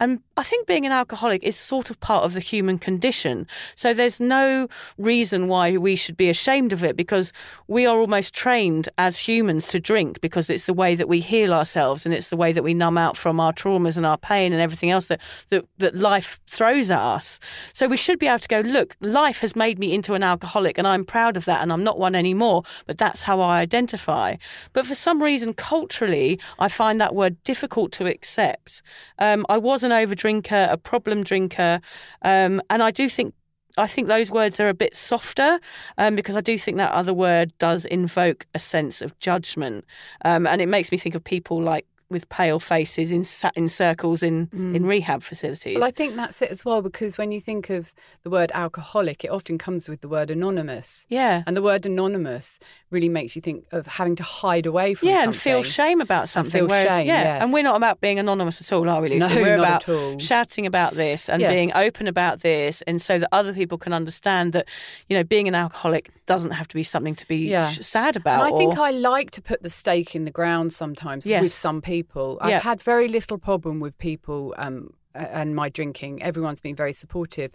And 0.00 0.20
I 0.38 0.42
think 0.42 0.66
being 0.66 0.86
an 0.86 0.92
alcoholic 0.92 1.44
is 1.44 1.56
sort 1.56 1.90
of 1.90 2.00
part 2.00 2.24
of 2.24 2.32
the 2.32 2.40
human 2.40 2.78
condition. 2.78 3.46
So 3.74 3.92
there's 3.92 4.18
no 4.18 4.66
reason 4.96 5.46
why 5.46 5.76
we 5.76 5.94
should 5.94 6.16
be 6.16 6.30
ashamed 6.30 6.72
of 6.72 6.82
it 6.82 6.96
because 6.96 7.34
we 7.68 7.84
are 7.84 7.98
almost 7.98 8.32
trained 8.32 8.88
as 8.96 9.18
humans 9.18 9.66
to 9.68 9.78
drink 9.78 10.22
because 10.22 10.48
it's 10.48 10.64
the 10.64 10.72
way 10.72 10.94
that 10.94 11.06
we 11.06 11.20
heal 11.20 11.52
ourselves 11.52 12.06
and 12.06 12.14
it's 12.14 12.28
the 12.28 12.36
way 12.36 12.50
that 12.52 12.62
we 12.62 12.72
numb 12.72 12.96
out 12.96 13.18
from 13.18 13.38
our 13.38 13.52
traumas 13.52 13.98
and 13.98 14.06
our 14.06 14.16
pain 14.16 14.54
and 14.54 14.62
everything 14.62 14.90
else 14.90 15.04
that, 15.06 15.20
that, 15.50 15.66
that 15.76 15.94
life 15.94 16.40
throws 16.46 16.90
at 16.90 17.00
us. 17.00 17.38
So 17.74 17.86
we 17.86 17.98
should 17.98 18.18
be 18.18 18.26
able 18.26 18.38
to 18.38 18.48
go, 18.48 18.60
look, 18.60 18.96
life 19.00 19.40
has 19.40 19.54
made 19.54 19.78
me 19.78 19.92
into 19.92 20.14
an 20.14 20.22
alcoholic 20.22 20.78
and 20.78 20.86
I'm 20.86 21.04
proud 21.04 21.36
of 21.36 21.44
that 21.44 21.60
and 21.60 21.70
I'm 21.70 21.84
not 21.84 21.98
one 21.98 22.14
anymore, 22.14 22.62
but 22.86 22.96
that's 22.96 23.22
how 23.22 23.40
I 23.40 23.60
identify. 23.60 24.36
But 24.72 24.86
for 24.86 24.94
some 24.94 25.22
reason, 25.22 25.52
culturally, 25.52 26.40
I 26.58 26.68
find 26.68 26.98
that 27.02 27.14
word 27.14 27.42
difficult 27.44 27.92
to 27.92 28.06
accept. 28.06 28.80
Um, 29.18 29.44
I 29.50 29.58
was 29.58 29.84
an 29.90 30.02
over 30.02 30.14
drinker, 30.14 30.68
a 30.70 30.76
problem 30.76 31.22
drinker, 31.22 31.80
um, 32.22 32.60
and 32.70 32.82
I 32.82 32.90
do 32.90 33.08
think 33.08 33.34
I 33.78 33.86
think 33.86 34.08
those 34.08 34.30
words 34.30 34.58
are 34.58 34.68
a 34.68 34.74
bit 34.74 34.96
softer 34.96 35.60
um, 35.96 36.16
because 36.16 36.34
I 36.34 36.40
do 36.40 36.58
think 36.58 36.76
that 36.78 36.90
other 36.90 37.14
word 37.14 37.52
does 37.58 37.84
invoke 37.84 38.46
a 38.52 38.58
sense 38.58 39.00
of 39.00 39.18
judgment, 39.18 39.84
um, 40.24 40.46
and 40.46 40.60
it 40.60 40.66
makes 40.66 40.90
me 40.90 40.98
think 40.98 41.14
of 41.14 41.24
people 41.24 41.62
like 41.62 41.86
with 42.10 42.28
pale 42.28 42.58
faces 42.58 43.12
in 43.12 43.22
sat 43.24 43.56
in 43.56 43.68
circles 43.68 44.22
in 44.22 44.48
mm. 44.48 44.74
in 44.74 44.84
rehab 44.84 45.22
facilities. 45.22 45.76
Well, 45.76 45.84
I 45.86 45.92
think 45.92 46.16
that's 46.16 46.42
it 46.42 46.50
as 46.50 46.64
well 46.64 46.82
because 46.82 47.16
when 47.16 47.30
you 47.30 47.40
think 47.40 47.70
of 47.70 47.94
the 48.24 48.30
word 48.30 48.50
alcoholic, 48.52 49.24
it 49.24 49.28
often 49.30 49.58
comes 49.58 49.88
with 49.88 50.00
the 50.00 50.08
word 50.08 50.30
anonymous. 50.30 51.06
yeah, 51.08 51.44
And 51.46 51.56
the 51.56 51.62
word 51.62 51.86
anonymous 51.86 52.58
really 52.90 53.08
makes 53.08 53.36
you 53.36 53.42
think 53.42 53.64
of 53.72 53.86
having 53.86 54.16
to 54.16 54.22
hide 54.24 54.66
away 54.66 54.94
from 54.94 55.08
yeah, 55.08 55.22
and 55.22 55.34
feel 55.34 55.62
shame 55.62 56.00
about 56.00 56.28
something. 56.28 56.60
feel 56.62 56.66
whereas, 56.68 56.88
shame, 56.98 57.06
yeah, 57.06 57.22
yes. 57.22 57.42
and 57.44 57.52
we're 57.52 57.62
not 57.62 57.76
about 57.76 58.00
being 58.00 58.18
anonymous 58.18 58.60
at 58.60 58.72
all, 58.72 58.88
are 58.88 59.00
we, 59.00 59.10
Lucy? 59.10 59.34
No, 59.34 59.42
we're 59.42 59.56
not 59.56 59.62
about 59.64 59.88
at 59.88 59.94
all. 59.94 60.18
shouting 60.18 60.66
about 60.66 60.94
this 60.94 61.28
and 61.28 61.40
Yes. 61.40 61.52
being 61.52 61.72
open 61.76 62.08
about 62.08 62.40
this, 62.40 62.82
and 62.82 63.00
so 63.00 63.18
that 63.20 63.28
other 63.32 63.52
people 63.54 63.78
can 63.78 63.92
understand 63.92 64.52
that 64.52 64.66
you 65.08 65.16
know 65.16 65.22
being 65.22 65.46
an 65.46 65.54
alcoholic 65.54 66.10
doesn't 66.26 66.52
have 66.52 66.66
to 66.68 66.74
be 66.74 66.82
something 66.82 67.14
to 67.14 67.26
be 67.28 67.36
Yeah. 67.48 67.68
sh- 67.70 67.80
sad 67.82 68.16
about. 68.16 68.44
And 68.46 68.54
I 68.54 68.58
think 68.58 68.78
I 68.78 68.90
like 68.90 69.30
to 69.32 69.42
put 69.42 69.62
the 69.62 69.70
stake 69.70 70.14
in 70.16 70.24
the 70.24 70.30
ground 70.30 70.72
sometimes 70.72 71.24
Yes. 71.26 71.42
with 71.42 71.52
some 71.52 71.80
people. 71.80 71.99
I've 72.40 72.50
Yeah. 72.50 72.60
had 72.60 72.80
very 72.82 73.08
little 73.08 73.38
problem 73.38 73.80
with 73.80 73.96
people 73.98 74.54
um, 74.58 74.92
and 75.14 75.56
my 75.56 75.68
drinking. 75.68 76.22
Everyone's 76.22 76.60
been 76.60 76.76
very 76.76 76.92
supportive. 76.92 77.52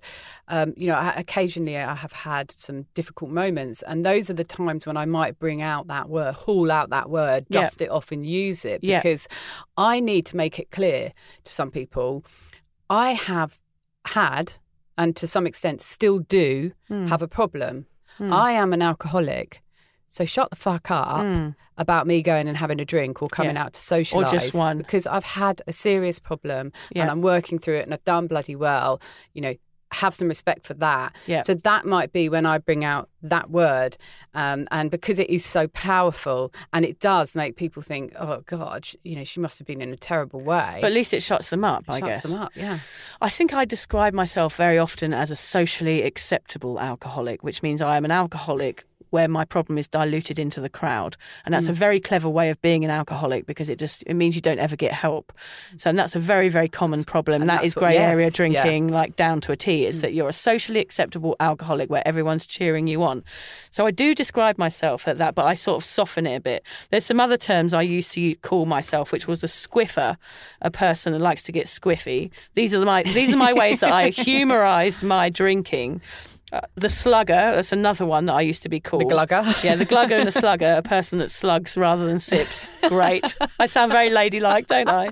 Um, 0.50 0.74
you 0.76 0.88
know, 0.88 1.12
occasionally 1.16 1.78
I 1.78 1.96
have 1.96 2.12
had 2.12 2.52
some 2.52 2.86
difficult 2.94 3.32
moments, 3.32 3.82
and 3.84 4.06
those 4.06 4.30
are 4.30 4.34
the 4.34 4.44
times 4.44 4.86
when 4.86 4.98
I 4.98 5.06
might 5.06 5.40
bring 5.40 5.62
out 5.62 5.88
that 5.88 6.10
word, 6.10 6.36
haul 6.36 6.70
out 6.70 6.90
that 6.90 7.10
word, 7.10 7.46
Yeah. 7.50 7.62
dust 7.62 7.82
it 7.82 7.90
off, 7.90 8.12
and 8.12 8.26
use 8.28 8.66
it 8.66 8.84
Yeah. 8.84 9.00
because 9.00 9.28
I 9.78 10.00
need 10.02 10.26
to 10.28 10.36
make 10.38 10.60
it 10.60 10.70
clear 10.72 11.14
to 11.46 11.52
some 11.52 11.72
people 11.72 12.24
I 12.90 13.12
have 13.14 13.58
had, 14.06 14.54
and 14.98 15.16
to 15.16 15.26
some 15.28 15.48
extent 15.48 15.82
still 15.82 16.20
do, 16.20 16.72
Hmm. 16.90 17.08
have 17.08 17.22
a 17.22 17.28
problem. 17.28 17.86
I 18.20 18.52
am 18.54 18.72
an 18.74 18.82
alcoholic. 18.82 19.62
So 20.16 20.24
shut 20.24 20.50
the 20.50 20.56
fuck 20.56 20.90
up 20.90 21.26
about 21.78 22.08
me 22.08 22.22
going 22.22 22.48
and 22.48 22.56
having 22.56 22.80
a 22.80 22.86
drink 22.86 23.22
or 23.22 23.28
coming. 23.28 23.56
Yeah. 23.56 23.64
out 23.64 23.74
to 23.74 23.82
socialise. 23.82 24.58
one. 24.58 24.78
Because 24.78 25.06
I've 25.06 25.26
had 25.26 25.62
a 25.68 25.74
serious 25.74 26.20
problem 26.20 26.72
Yeah. 26.96 27.02
and 27.02 27.12
I'm 27.12 27.22
working 27.22 27.60
through 27.60 27.76
it 27.76 27.84
and 27.86 27.94
I've 27.94 28.04
done 28.06 28.28
bloody 28.28 28.56
well. 28.56 29.02
You 29.34 29.42
know, 29.42 29.54
have 29.92 30.14
some 30.14 30.28
respect 30.30 30.66
for 30.66 30.74
that. 30.74 31.16
Yeah. 31.28 31.42
So 31.44 31.54
that 31.54 31.86
might 31.86 32.12
be 32.12 32.28
when 32.30 32.46
I 32.46 32.58
bring 32.58 32.84
out 32.84 33.10
that 33.22 33.50
word. 33.50 33.98
Um, 34.34 34.68
and 34.72 34.90
because 34.90 35.20
it 35.20 35.30
is 35.30 35.46
so 35.46 35.68
powerful 35.70 36.54
and 36.74 36.84
it 36.86 37.00
does 37.00 37.36
make 37.36 37.56
people 37.58 37.82
think, 37.82 38.14
oh 38.20 38.42
God, 38.46 38.88
you 39.04 39.16
know, 39.18 39.24
she 39.26 39.40
must 39.42 39.60
have 39.60 39.68
been 39.68 39.82
in 39.82 39.92
a 39.94 39.98
terrible 39.98 40.40
way. 40.42 40.78
but 40.82 40.88
at 40.88 40.94
least 40.94 41.14
it 41.14 41.24
shuts 41.24 41.50
them 41.50 41.64
up. 41.64 41.84
I 41.90 42.00
Shuts 42.00 42.22
guess. 42.22 42.24
them 42.24 42.42
up, 42.42 42.52
yeah. 42.56 42.80
I 43.22 43.30
think 43.30 43.54
I 43.54 43.64
describe 43.66 44.14
myself 44.14 44.56
very 44.56 44.78
often 44.78 45.14
as 45.14 45.30
a 45.30 45.36
socially 45.36 46.04
acceptable 46.04 46.80
alcoholic, 46.80 47.44
which 47.44 47.62
means 47.64 47.82
I 47.82 47.96
am 47.98 48.06
an 48.06 48.12
alcoholic 48.12 48.86
where 49.10 49.28
my 49.28 49.46
problem 49.46 49.78
is 49.78 49.88
diluted 49.88 50.40
into 50.40 50.60
the 50.62 50.70
crowd. 50.70 51.16
And 51.46 51.54
that's 51.54 51.68
a 51.68 51.72
Mm. 51.72 51.76
very 51.76 52.00
clever 52.00 52.30
way 52.30 52.50
of 52.50 52.62
being 52.62 52.84
an 52.86 52.92
alcoholic 52.92 53.46
because 53.46 53.70
it 53.70 53.80
just 53.80 54.04
it 54.08 54.14
means 54.14 54.36
you 54.36 54.42
don't 54.42 54.60
ever 54.60 54.76
get 54.76 54.92
help. 54.94 55.32
So 55.78 55.90
and 55.90 55.98
that's 56.00 56.16
a 56.16 56.20
very, 56.20 56.50
very 56.50 56.68
common 56.70 57.04
problem. 57.04 57.42
and 57.42 57.50
that's 57.50 57.68
is 57.68 57.74
grey 57.76 57.98
area 57.98 58.26
yes, 58.26 58.32
yeah. 58.32 58.36
drinking, 58.36 58.88
like 58.90 59.16
down 59.16 59.42
to 59.42 59.52
a 59.52 59.56
T, 59.56 59.86
is 59.86 60.02
that 60.02 60.14
you're 60.14 60.30
a 60.30 60.34
socially 60.34 60.80
acceptable 60.80 61.36
alcoholic 61.40 61.90
where 61.90 62.06
everyone's 62.08 62.46
cheering 62.46 62.88
you 62.88 63.04
on. 63.04 63.24
So 63.70 63.86
I 63.86 63.92
do 63.92 64.14
describe 64.16 64.58
myself 64.58 65.08
at 65.08 65.18
that, 65.18 65.36
but 65.36 65.46
I 65.46 65.56
sort 65.56 65.78
of 65.78 65.86
soften 65.86 66.26
it 66.28 66.36
a 66.36 66.40
bit. 66.40 66.64
There's 66.90 67.06
some 67.06 67.20
other 67.20 67.38
terms 67.38 67.74
I 67.74 67.82
used 67.82 68.12
to 68.14 68.36
call 68.36 68.66
myself, 68.66 69.12
which 69.12 69.28
was 69.28 69.44
a 69.44 69.48
squiffer, 69.48 70.18
a 70.62 70.72
person 70.72 71.14
that 71.14 71.20
likes 71.20 71.44
to 71.44 71.52
get 71.52 71.66
squiffy. 71.68 72.32
These 72.56 72.74
are 72.74 72.84
my 72.86 73.04
these 73.04 73.34
are 73.34 73.38
my 73.38 73.54
ways 73.54 73.80
that 73.82 73.92
I 73.92 74.10
humorised 74.30 75.04
my 75.04 75.30
drinking. 75.30 76.02
Uh, 76.52 76.62
the 76.76 76.90
slugger, 76.90 77.34
that's 77.34 77.72
another 77.72 78.06
one 78.06 78.28
that 78.28 78.34
I 78.34 78.42
used 78.42 78.62
to 78.64 78.70
be 78.70 78.80
called. 78.80 79.02
The 79.02 79.14
glugger. 79.14 79.64
Yeah, 79.64 79.76
the 79.76 79.86
glugger 79.86 80.18
and 80.18 80.28
the 80.28 80.32
slugger, 80.32 80.76
a 80.78 80.84
person 80.84 81.18
that 81.20 81.32
slugs 81.32 81.76
rather 81.76 82.06
than 82.06 82.20
sips. 82.20 82.70
Great. 82.88 83.36
I 83.60 83.66
sound 83.66 83.92
very 83.92 84.10
ladylike, 84.10 84.68
don't 84.68 84.88
I? 84.88 85.10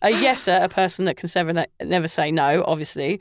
A 0.00 0.10
yeser, 0.10 0.62
a 0.62 0.68
person 0.68 1.04
that 1.04 1.16
can 1.16 1.28
never, 1.34 1.66
never 1.84 2.08
say 2.08 2.32
no, 2.32 2.64
obviously. 2.66 3.20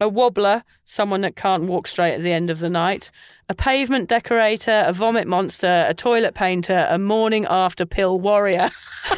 A 0.00 0.08
wobbler, 0.08 0.62
someone 0.84 1.20
that 1.22 1.36
can't 1.36 1.64
walk 1.64 1.86
straight 1.86 2.14
at 2.14 2.22
the 2.22 2.32
end 2.32 2.50
of 2.50 2.60
the 2.60 2.70
night. 2.70 3.10
A 3.52 3.54
pavement 3.54 4.08
decorator, 4.08 4.82
a 4.86 4.94
vomit 4.94 5.28
monster, 5.28 5.84
a 5.86 5.92
toilet 5.92 6.32
painter, 6.34 6.86
a 6.88 6.98
morning 6.98 7.44
after 7.50 7.84
pill 7.84 8.18
warrior. 8.18 8.70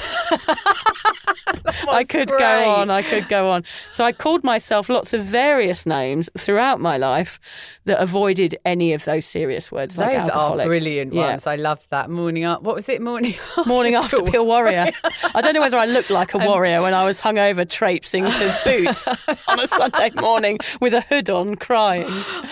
I 1.87 2.05
could 2.09 2.29
great. 2.29 2.39
go 2.41 2.71
on, 2.71 2.91
I 2.91 3.03
could 3.03 3.29
go 3.29 3.51
on. 3.51 3.63
So 3.93 4.03
I 4.05 4.11
called 4.13 4.43
myself 4.43 4.89
lots 4.89 5.13
of 5.13 5.23
various 5.23 5.87
names 5.87 6.29
throughout 6.37 6.81
my 6.81 6.97
life 6.97 7.39
that 7.85 8.01
avoided 8.03 8.57
any 8.65 8.93
of 8.95 9.05
those 9.05 9.25
serious 9.27 9.71
words 9.71 9.97
like 9.97 10.09
Those 10.17 10.29
alcoholic. 10.31 10.67
are 10.67 10.69
brilliant 10.69 11.13
Yeah. 11.13 11.29
ones. 11.29 11.47
I 11.47 11.55
love 11.57 11.87
that. 11.91 12.11
Morning 12.11 12.45
up. 12.45 12.63
What 12.63 12.75
was 12.75 12.89
it? 12.89 13.01
Morning 13.03 13.35
after. 13.57 13.69
Morning 13.69 13.95
after 13.95 14.17
pill. 14.17 14.27
pill 14.27 14.47
warrior. 14.47 14.91
I 15.35 15.41
don't 15.43 15.55
know 15.55 15.61
whether 15.61 15.79
I 15.79 15.87
looked 15.87 16.11
like 16.11 16.35
a 16.35 16.39
warrior 16.49 16.83
when 16.83 16.95
I 16.95 17.05
was 17.05 17.21
hungover 17.21 17.69
traipsing 17.69 18.25
to 18.25 18.59
Boots 18.65 19.07
on 19.47 19.61
a 19.61 19.67
Sunday 19.67 20.11
morning 20.21 20.59
with 20.81 20.95
a 20.95 21.03
hood 21.03 21.31
on, 21.31 21.55
crying. 21.57 22.07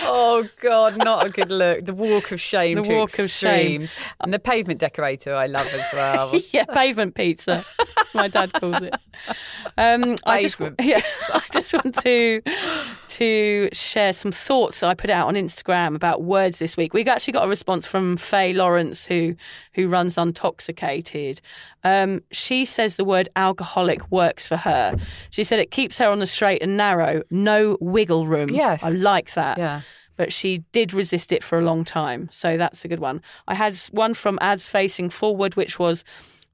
Oh 0.05 0.47
God, 0.61 0.99
not 0.99 1.27
a 1.27 1.31
good 1.31 1.51
look. 1.51 1.72
The 1.81 1.95
walk 1.95 2.33
of 2.33 2.41
shame. 2.41 2.83
The 2.83 2.89
walk 2.89 3.19
of 3.19 3.31
shame. 3.31 3.89
And 4.21 4.33
the 4.33 4.39
pavement 4.39 4.81
decorator, 4.81 5.35
I 5.35 5.47
love 5.47 5.69
as 5.73 5.93
well. 5.93 6.33
yeah, 6.53 6.65
pavement 6.65 7.15
pizza. 7.15 7.65
My 8.15 8.29
dad 8.29 8.53
calls 8.53 8.83
it. 8.83 8.95
Um, 9.77 10.17
I 10.27 10.43
just, 10.43 10.59
yeah, 10.81 11.01
I 11.33 11.43
just 11.53 11.73
want 11.73 11.97
to 12.03 12.43
to 13.09 13.69
share 13.73 14.13
some 14.13 14.33
thoughts 14.33 14.81
that 14.81 14.89
I 14.89 14.95
put 14.95 15.11
out 15.11 15.29
on 15.29 15.35
Instagram 15.35 15.95
about 15.95 16.23
words 16.23 16.59
this 16.59 16.77
week. 16.77 16.95
We 16.95 17.05
actually 17.05 17.33
got 17.35 17.45
a 17.45 17.49
response 17.49 17.87
from 17.87 18.17
Faye 18.17 18.53
Lawrence, 18.53 19.07
who 19.07 19.35
who 19.75 19.89
runs 19.89 20.17
Untoxicated. 20.17 21.41
Um, 21.85 22.23
she 22.31 22.65
says 22.65 22.97
the 22.97 23.05
word 23.05 23.29
alcoholic 23.37 24.11
works 24.11 24.47
for 24.47 24.57
her. 24.57 24.97
She 25.31 25.45
said 25.45 25.59
it 25.59 25.71
keeps 25.71 25.99
her 25.99 26.09
on 26.09 26.19
the 26.21 26.27
straight 26.27 26.63
and 26.63 26.77
narrow, 26.77 27.23
no 27.31 27.77
wiggle 27.81 28.27
room. 28.27 28.49
Yes. 28.51 28.83
I 28.83 28.91
like 28.91 29.35
that 29.35 29.59
Yeah. 29.59 29.81
But 30.23 30.33
she 30.33 30.59
did 30.71 30.95
resist 30.95 31.33
it 31.33 31.43
for 31.43 31.59
a 31.59 31.65
long 31.65 31.85
time. 31.85 32.29
So 32.31 32.57
that's 32.57 32.85
a 32.85 32.89
good 32.89 33.01
one. 33.01 33.23
I 33.49 33.55
had 33.55 33.77
one 33.91 34.15
from 34.15 34.39
Ads 34.41 34.69
Facing 34.69 35.11
Forward, 35.11 35.57
which 35.57 35.81
was 35.81 36.05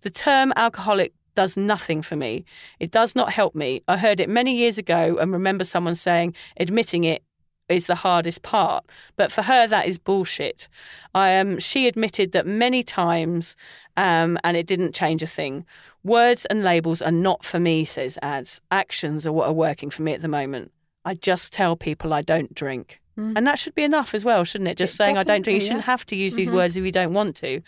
the 0.01 0.09
term 0.09 0.55
alcoholic 0.57 1.13
does 1.35 1.55
nothing 1.55 2.01
for 2.01 2.17
me. 2.17 2.47
It 2.81 2.91
does 2.91 3.15
not 3.15 3.31
help 3.31 3.55
me. 3.55 3.83
I 3.87 3.99
heard 3.99 4.21
it 4.21 4.29
many 4.31 4.57
years 4.57 4.79
ago 4.79 5.19
and 5.21 5.35
remember 5.35 5.65
someone 5.65 5.97
saying 5.97 6.35
admitting 6.57 7.05
it 7.05 7.23
is 7.69 7.87
the 7.87 7.97
hardest 7.97 8.41
part. 8.41 8.87
But 9.17 9.31
for 9.31 9.43
her, 9.43 9.67
that 9.67 9.87
is 9.87 9.99
bullshit. 9.99 10.71
Um, 11.15 11.59
she 11.59 11.87
admitted 11.87 12.33
that 12.33 12.47
many 12.47 12.83
times 12.83 13.55
um, 13.99 14.39
and 14.45 14.57
it 14.57 14.67
didn't 14.67 14.95
change 14.95 15.23
a 15.23 15.27
thing. 15.27 15.67
Words 16.03 16.47
and 16.47 16.65
labels 16.65 17.03
are 17.03 17.13
not 17.13 17.45
for 17.45 17.61
me, 17.61 17.85
says 17.85 18.19
Ads. 18.23 18.63
Actions 18.71 19.27
are 19.27 19.33
what 19.33 19.47
are 19.47 19.53
working 19.53 19.91
for 19.91 20.01
me 20.01 20.15
at 20.15 20.23
the 20.23 20.27
moment. 20.27 20.73
I 21.05 21.15
just 21.15 21.53
tell 21.53 21.77
people 21.77 22.13
I 22.13 22.23
don't 22.23 22.55
drink. 22.55 23.01
Mm-hmm. 23.19 23.37
And 23.37 23.47
that 23.47 23.59
should 23.59 23.75
be 23.75 23.83
enough 23.83 24.15
as 24.15 24.25
well, 24.25 24.45
shouldn't 24.45 24.69
it? 24.69 24.79
Just 24.79 24.95
It 24.95 24.99
saying 24.99 25.19
I 25.19 25.25
don't 25.25 25.43
drink. 25.43 25.61
You 25.61 25.67
shouldn't 25.67 25.81
yeah. 25.81 25.87
have 25.87 26.07
to 26.07 26.17
use 26.17 26.35
these 26.35 26.49
mm-hmm. 26.49 26.57
words 26.59 26.77
if 26.77 26.85
you 26.85 26.93
don't 26.93 27.13
want 27.13 27.35
to. 27.37 27.61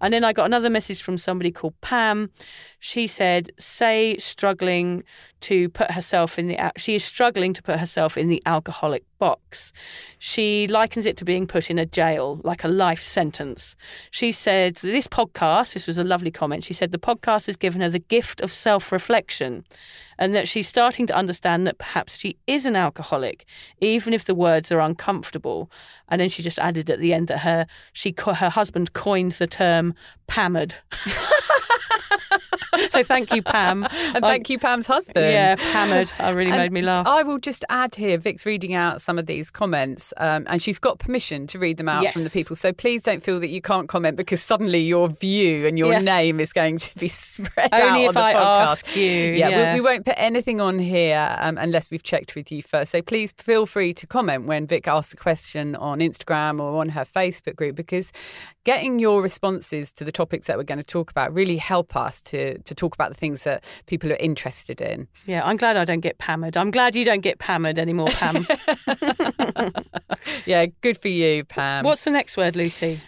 And 0.00 0.12
then 0.12 0.22
I 0.22 0.34
got 0.34 0.44
another 0.44 0.68
message 0.68 1.00
from 1.02 1.16
somebody 1.16 1.50
called 1.50 1.80
Pam. 1.80 2.30
She 2.78 3.06
said, 3.06 3.50
say 3.58 4.16
struggling 4.18 5.04
to 5.40 5.68
put 5.70 5.90
herself 5.90 6.38
in 6.38 6.48
the 6.48 6.58
she 6.76 6.94
is 6.94 7.04
struggling 7.04 7.52
to 7.54 7.62
put 7.62 7.78
herself 7.78 8.16
in 8.16 8.28
the 8.28 8.42
alcoholic 8.46 9.04
box. 9.18 9.72
She 10.18 10.66
likens 10.66 11.06
it 11.06 11.16
to 11.18 11.24
being 11.24 11.46
put 11.46 11.70
in 11.70 11.78
a 11.78 11.86
jail, 11.86 12.40
like 12.44 12.64
a 12.64 12.68
life 12.68 13.02
sentence. 13.02 13.76
She 14.10 14.32
said 14.32 14.76
this 14.76 15.08
podcast, 15.08 15.74
this 15.74 15.86
was 15.86 15.98
a 15.98 16.04
lovely 16.04 16.30
comment. 16.30 16.64
She 16.64 16.72
said 16.72 16.92
the 16.92 16.98
podcast 16.98 17.46
has 17.46 17.56
given 17.56 17.80
her 17.80 17.88
the 17.88 17.98
gift 17.98 18.40
of 18.40 18.52
self-reflection 18.52 19.64
and 20.18 20.34
that 20.34 20.48
she's 20.48 20.68
starting 20.68 21.06
to 21.06 21.14
understand 21.14 21.66
that 21.66 21.78
perhaps 21.78 22.18
she 22.18 22.36
is 22.46 22.66
an 22.66 22.76
alcoholic, 22.76 23.44
even 23.80 24.12
if 24.12 24.24
the 24.24 24.34
words 24.34 24.72
are 24.72 24.80
uncomfortable. 24.80 25.70
And 26.08 26.20
then 26.20 26.28
she 26.28 26.42
just 26.42 26.58
added 26.58 26.90
at 26.90 26.98
the 27.00 27.12
end 27.12 27.28
that 27.28 27.38
her 27.38 27.66
she 27.92 28.14
her 28.18 28.50
husband 28.50 28.92
coined 28.92 29.32
the 29.32 29.46
term 29.46 29.94
"pammered." 30.26 30.74
so 32.90 33.02
thank 33.04 33.34
you, 33.34 33.42
Pam. 33.42 33.86
And 34.14 34.24
thank 34.24 34.48
you, 34.48 34.58
Pam's 34.58 34.86
husband. 34.86 35.26
Yeah, 35.32 35.60
hammered. 35.60 36.12
I 36.18 36.30
really 36.30 36.50
And 36.50 36.60
made 36.60 36.72
me 36.72 36.82
laugh. 36.82 37.06
I 37.06 37.22
will 37.22 37.38
just 37.38 37.64
add 37.68 37.94
here, 37.94 38.18
Vic's 38.18 38.44
reading 38.46 38.74
out 38.74 39.02
some 39.02 39.18
of 39.18 39.26
these 39.26 39.50
comments, 39.50 40.12
um, 40.16 40.44
and 40.48 40.62
she's 40.62 40.78
got 40.78 40.98
permission 40.98 41.46
to 41.48 41.58
read 41.58 41.76
them 41.76 41.88
out 41.88 42.12
from 42.12 42.24
the 42.24 42.30
people. 42.30 42.56
So 42.56 42.72
please 42.72 43.02
don't 43.02 43.22
feel 43.22 43.40
that 43.40 43.48
you 43.48 43.60
can't 43.60 43.88
comment 43.88 44.16
because 44.16 44.42
suddenly 44.42 44.80
your 44.80 45.08
view 45.08 45.66
and 45.66 45.78
your 45.78 45.92
Yeah. 45.92 45.98
name 46.00 46.40
is 46.40 46.52
going 46.52 46.78
to 46.78 46.98
be 46.98 47.08
spread 47.08 47.72
out 47.72 47.82
Only 47.82 48.04
on 48.04 48.08
if 48.10 48.14
the 48.14 48.20
I 48.24 48.34
podcast. 48.34 48.66
ask 48.70 48.96
you. 48.96 49.02
Yeah, 49.04 49.48
Yeah, 49.48 49.72
We, 49.74 49.80
we 49.80 49.84
won't 49.84 50.04
put 50.04 50.14
anything 50.18 50.60
on 50.60 50.78
here 50.78 51.36
um, 51.38 51.58
unless 51.58 51.90
we've 51.90 52.02
checked 52.02 52.34
with 52.34 52.50
you 52.52 52.62
first. 52.62 52.90
So 52.92 53.02
please 53.02 53.32
feel 53.38 53.66
free 53.66 53.92
to 53.94 54.06
comment 54.06 54.46
when 54.46 54.66
Vic 54.66 54.86
asks 54.88 55.12
a 55.12 55.16
question 55.16 55.74
on 55.76 56.00
Instagram 56.00 56.60
or 56.60 56.80
on 56.80 56.90
her 56.90 57.04
Facebook 57.04 57.56
group 57.56 57.76
because 57.76 58.12
getting 58.64 58.98
your 58.98 59.22
responses 59.22 59.92
to 59.92 60.04
the 60.04 60.12
topics 60.12 60.46
that 60.46 60.56
we're 60.58 60.62
going 60.64 60.78
to 60.78 60.84
talk 60.84 61.10
about 61.10 61.32
really 61.32 61.56
help 61.56 61.96
us 61.96 62.20
to 62.22 62.58
to 62.58 62.74
talk 62.74 62.94
about 62.94 63.08
the 63.08 63.14
things 63.14 63.44
that 63.44 63.64
people 63.86 64.12
are 64.12 64.16
interested 64.16 64.80
in. 64.80 65.08
Yeah. 65.26 65.42
I'm 65.44 65.56
glad 65.56 65.76
I 65.76 65.84
don't 65.84 66.00
get 66.00 66.18
pammered. 66.18 66.56
I'm 66.56 66.70
glad 66.70 66.96
you 66.96 67.04
don't 67.04 67.20
get 67.20 67.38
pammered 67.38 67.78
anymore, 67.78 68.08
Pam. 68.10 68.46
Yeah, 70.46 70.66
good 70.80 70.98
for 70.98 71.08
you, 71.08 71.44
Pam. 71.44 71.84
What's 71.84 72.04
the 72.04 72.10
next 72.10 72.36
word, 72.36 72.56
Lucy? 72.56 73.00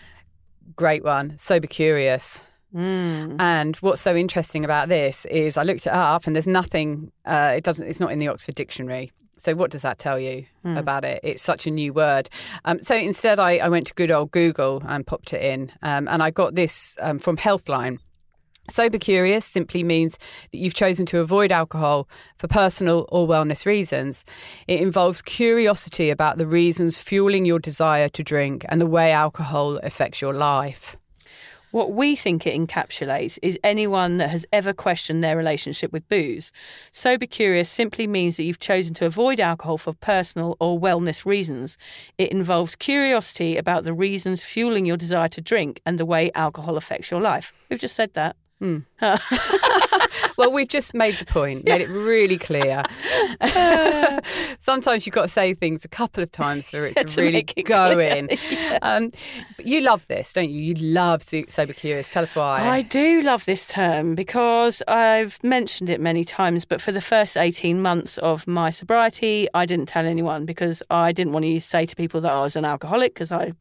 great 0.77 1.05
one? 1.05 1.37
Sober 1.37 1.67
curious. 1.67 2.45
Mm. 2.75 3.37
And 3.39 3.77
what's 3.77 4.01
so 4.01 4.17
interesting 4.17 4.65
about 4.65 4.89
this 4.89 5.27
is 5.27 5.59
I 5.59 5.63
looked 5.63 5.87
it 5.87 5.93
up 5.93 6.27
and 6.27 6.35
there's 6.35 6.47
nothing. 6.47 7.13
Uh, 7.25 7.53
it 7.57 7.65
doesn't. 7.65 7.87
It's 7.87 8.01
not 8.01 8.13
in 8.13 8.19
the 8.19 8.29
Oxford 8.29 8.55
Dictionary. 8.55 9.13
So 9.37 9.55
what 9.55 9.71
does 9.71 9.83
that 9.83 9.99
tell 9.99 10.19
you 10.19 10.45
about 10.65 11.05
it? 11.05 11.21
It's 11.23 11.43
such 11.43 11.67
a 11.67 11.71
new 11.71 11.95
word. 11.95 12.29
Um, 12.67 12.83
so 12.83 12.95
instead, 12.95 13.39
I, 13.39 13.57
I 13.57 13.69
went 13.71 13.87
to 13.87 13.95
good 13.95 14.11
old 14.11 14.31
Google 14.33 14.83
and 14.87 15.07
popped 15.07 15.33
it 15.33 15.43
in, 15.43 15.73
um, 15.83 16.09
and 16.09 16.23
I 16.23 16.31
got 16.31 16.55
this 16.55 16.95
um, 17.01 17.19
from 17.19 17.39
Healthline. 17.39 17.99
Sober 18.71 18.99
curious 18.99 19.45
simply 19.45 19.83
means 19.83 20.17
that 20.53 20.59
you've 20.59 20.75
chosen 20.75 21.05
to 21.07 21.19
avoid 21.19 21.51
alcohol 21.51 22.09
for 22.39 22.47
personal 22.47 23.07
or 23.11 23.27
wellness 23.27 23.67
reasons. 23.67 24.25
It 24.69 24.81
involves 24.81 25.23
curiosity 25.23 26.09
about 26.09 26.39
the 26.39 26.47
reasons 26.47 26.97
fueling 26.97 27.45
your 27.45 27.59
desire 27.59 28.09
to 28.09 28.23
drink 28.23 28.65
and 28.69 28.81
the 28.81 28.87
way 28.87 29.11
alcohol 29.11 29.79
affects 29.79 30.21
your 30.21 30.33
life. 30.33 30.97
What 31.73 31.93
we 31.93 32.17
think 32.17 32.47
it 32.47 32.55
encapsulates 32.55 33.39
is 33.43 33.59
anyone 33.63 34.17
that 34.17 34.31
has 34.31 34.45
ever 34.53 34.73
questioned 34.73 35.23
their 35.23 35.37
relationship 35.37 35.93
with 35.93 36.09
booze. 36.09 36.51
Sober 36.91 37.27
curious 37.27 37.71
simply 37.71 38.09
means 38.09 38.37
that 38.37 38.43
you've 38.43 38.59
chosen 38.59 38.93
to 38.95 39.07
avoid 39.07 39.39
alcohol 39.39 39.79
for 39.79 39.93
personal 39.93 40.57
or 40.59 40.81
wellness 40.81 41.25
reasons. 41.25 41.79
It 42.19 42.33
involves 42.33 42.75
curiosity 42.75 43.57
about 43.57 43.85
the 43.85 43.93
reasons 43.93 44.43
fueling 44.43 44.85
your 44.85 44.97
desire 44.97 45.29
to 45.29 45.41
drink 45.41 45.81
and 45.87 45.97
the 45.97 46.07
way 46.07 46.33
alcohol 46.35 46.77
affects 46.77 47.11
your 47.11 47.21
life. 47.21 47.53
We've 47.69 47.79
just 47.79 47.95
said 47.95 48.15
that. 48.15 48.35
Well, 50.41 50.53
we've 50.53 50.69
just 50.69 50.95
made 50.95 51.17
the 51.17 51.27
point, 51.27 51.67
made 51.67 51.83
it 51.83 51.91
really 51.91 52.39
clear. 52.39 52.83
Sometimes 54.59 55.05
you've 55.05 55.15
got 55.15 55.23
to 55.23 55.29
say 55.29 55.53
things 55.53 55.85
a 55.85 55.89
couple 55.89 56.23
of 56.23 56.33
times 56.33 56.71
for 56.71 56.87
it 56.87 56.97
to, 56.97 57.05
To 57.11 57.21
really 57.21 57.45
it 57.57 57.65
go 57.65 57.93
clear, 57.93 58.01
in. 58.17 58.31
Um, 58.81 59.11
but 59.57 59.67
you 59.67 59.83
love 59.83 60.07
this, 60.07 60.33
don't 60.33 60.49
you? 60.49 60.63
You 60.63 60.75
love 60.77 61.23
Sober 61.23 61.75
Curious. 61.75 62.11
Tell 62.11 62.23
us 62.23 62.35
why. 62.35 62.67
I 62.67 62.81
do 62.81 63.21
love 63.21 63.45
this 63.45 63.67
term 63.67 64.15
because 64.15 64.83
I've 64.89 65.43
mentioned 65.45 65.91
it 65.91 66.01
many 66.01 66.25
times, 66.25 66.65
but 66.65 66.81
for 66.81 66.93
the 66.93 67.03
first 67.03 67.37
18 67.37 67.83
months 67.83 68.17
of 68.19 68.47
my 68.47 68.71
sobriety, 68.71 69.47
I 69.53 69.67
didn't 69.67 69.91
tell 69.91 70.07
anyone 70.07 70.47
because 70.47 70.83
I 70.89 71.13
didn't 71.13 71.35
want 71.35 71.45
to 71.45 71.61
say 71.61 71.85
to 71.85 71.95
people 71.95 72.23
that 72.23 72.33
I 72.33 72.41
was 72.41 72.57
an 72.57 72.65
alcoholic 72.65 73.13
because 73.13 73.31
I 73.31 73.53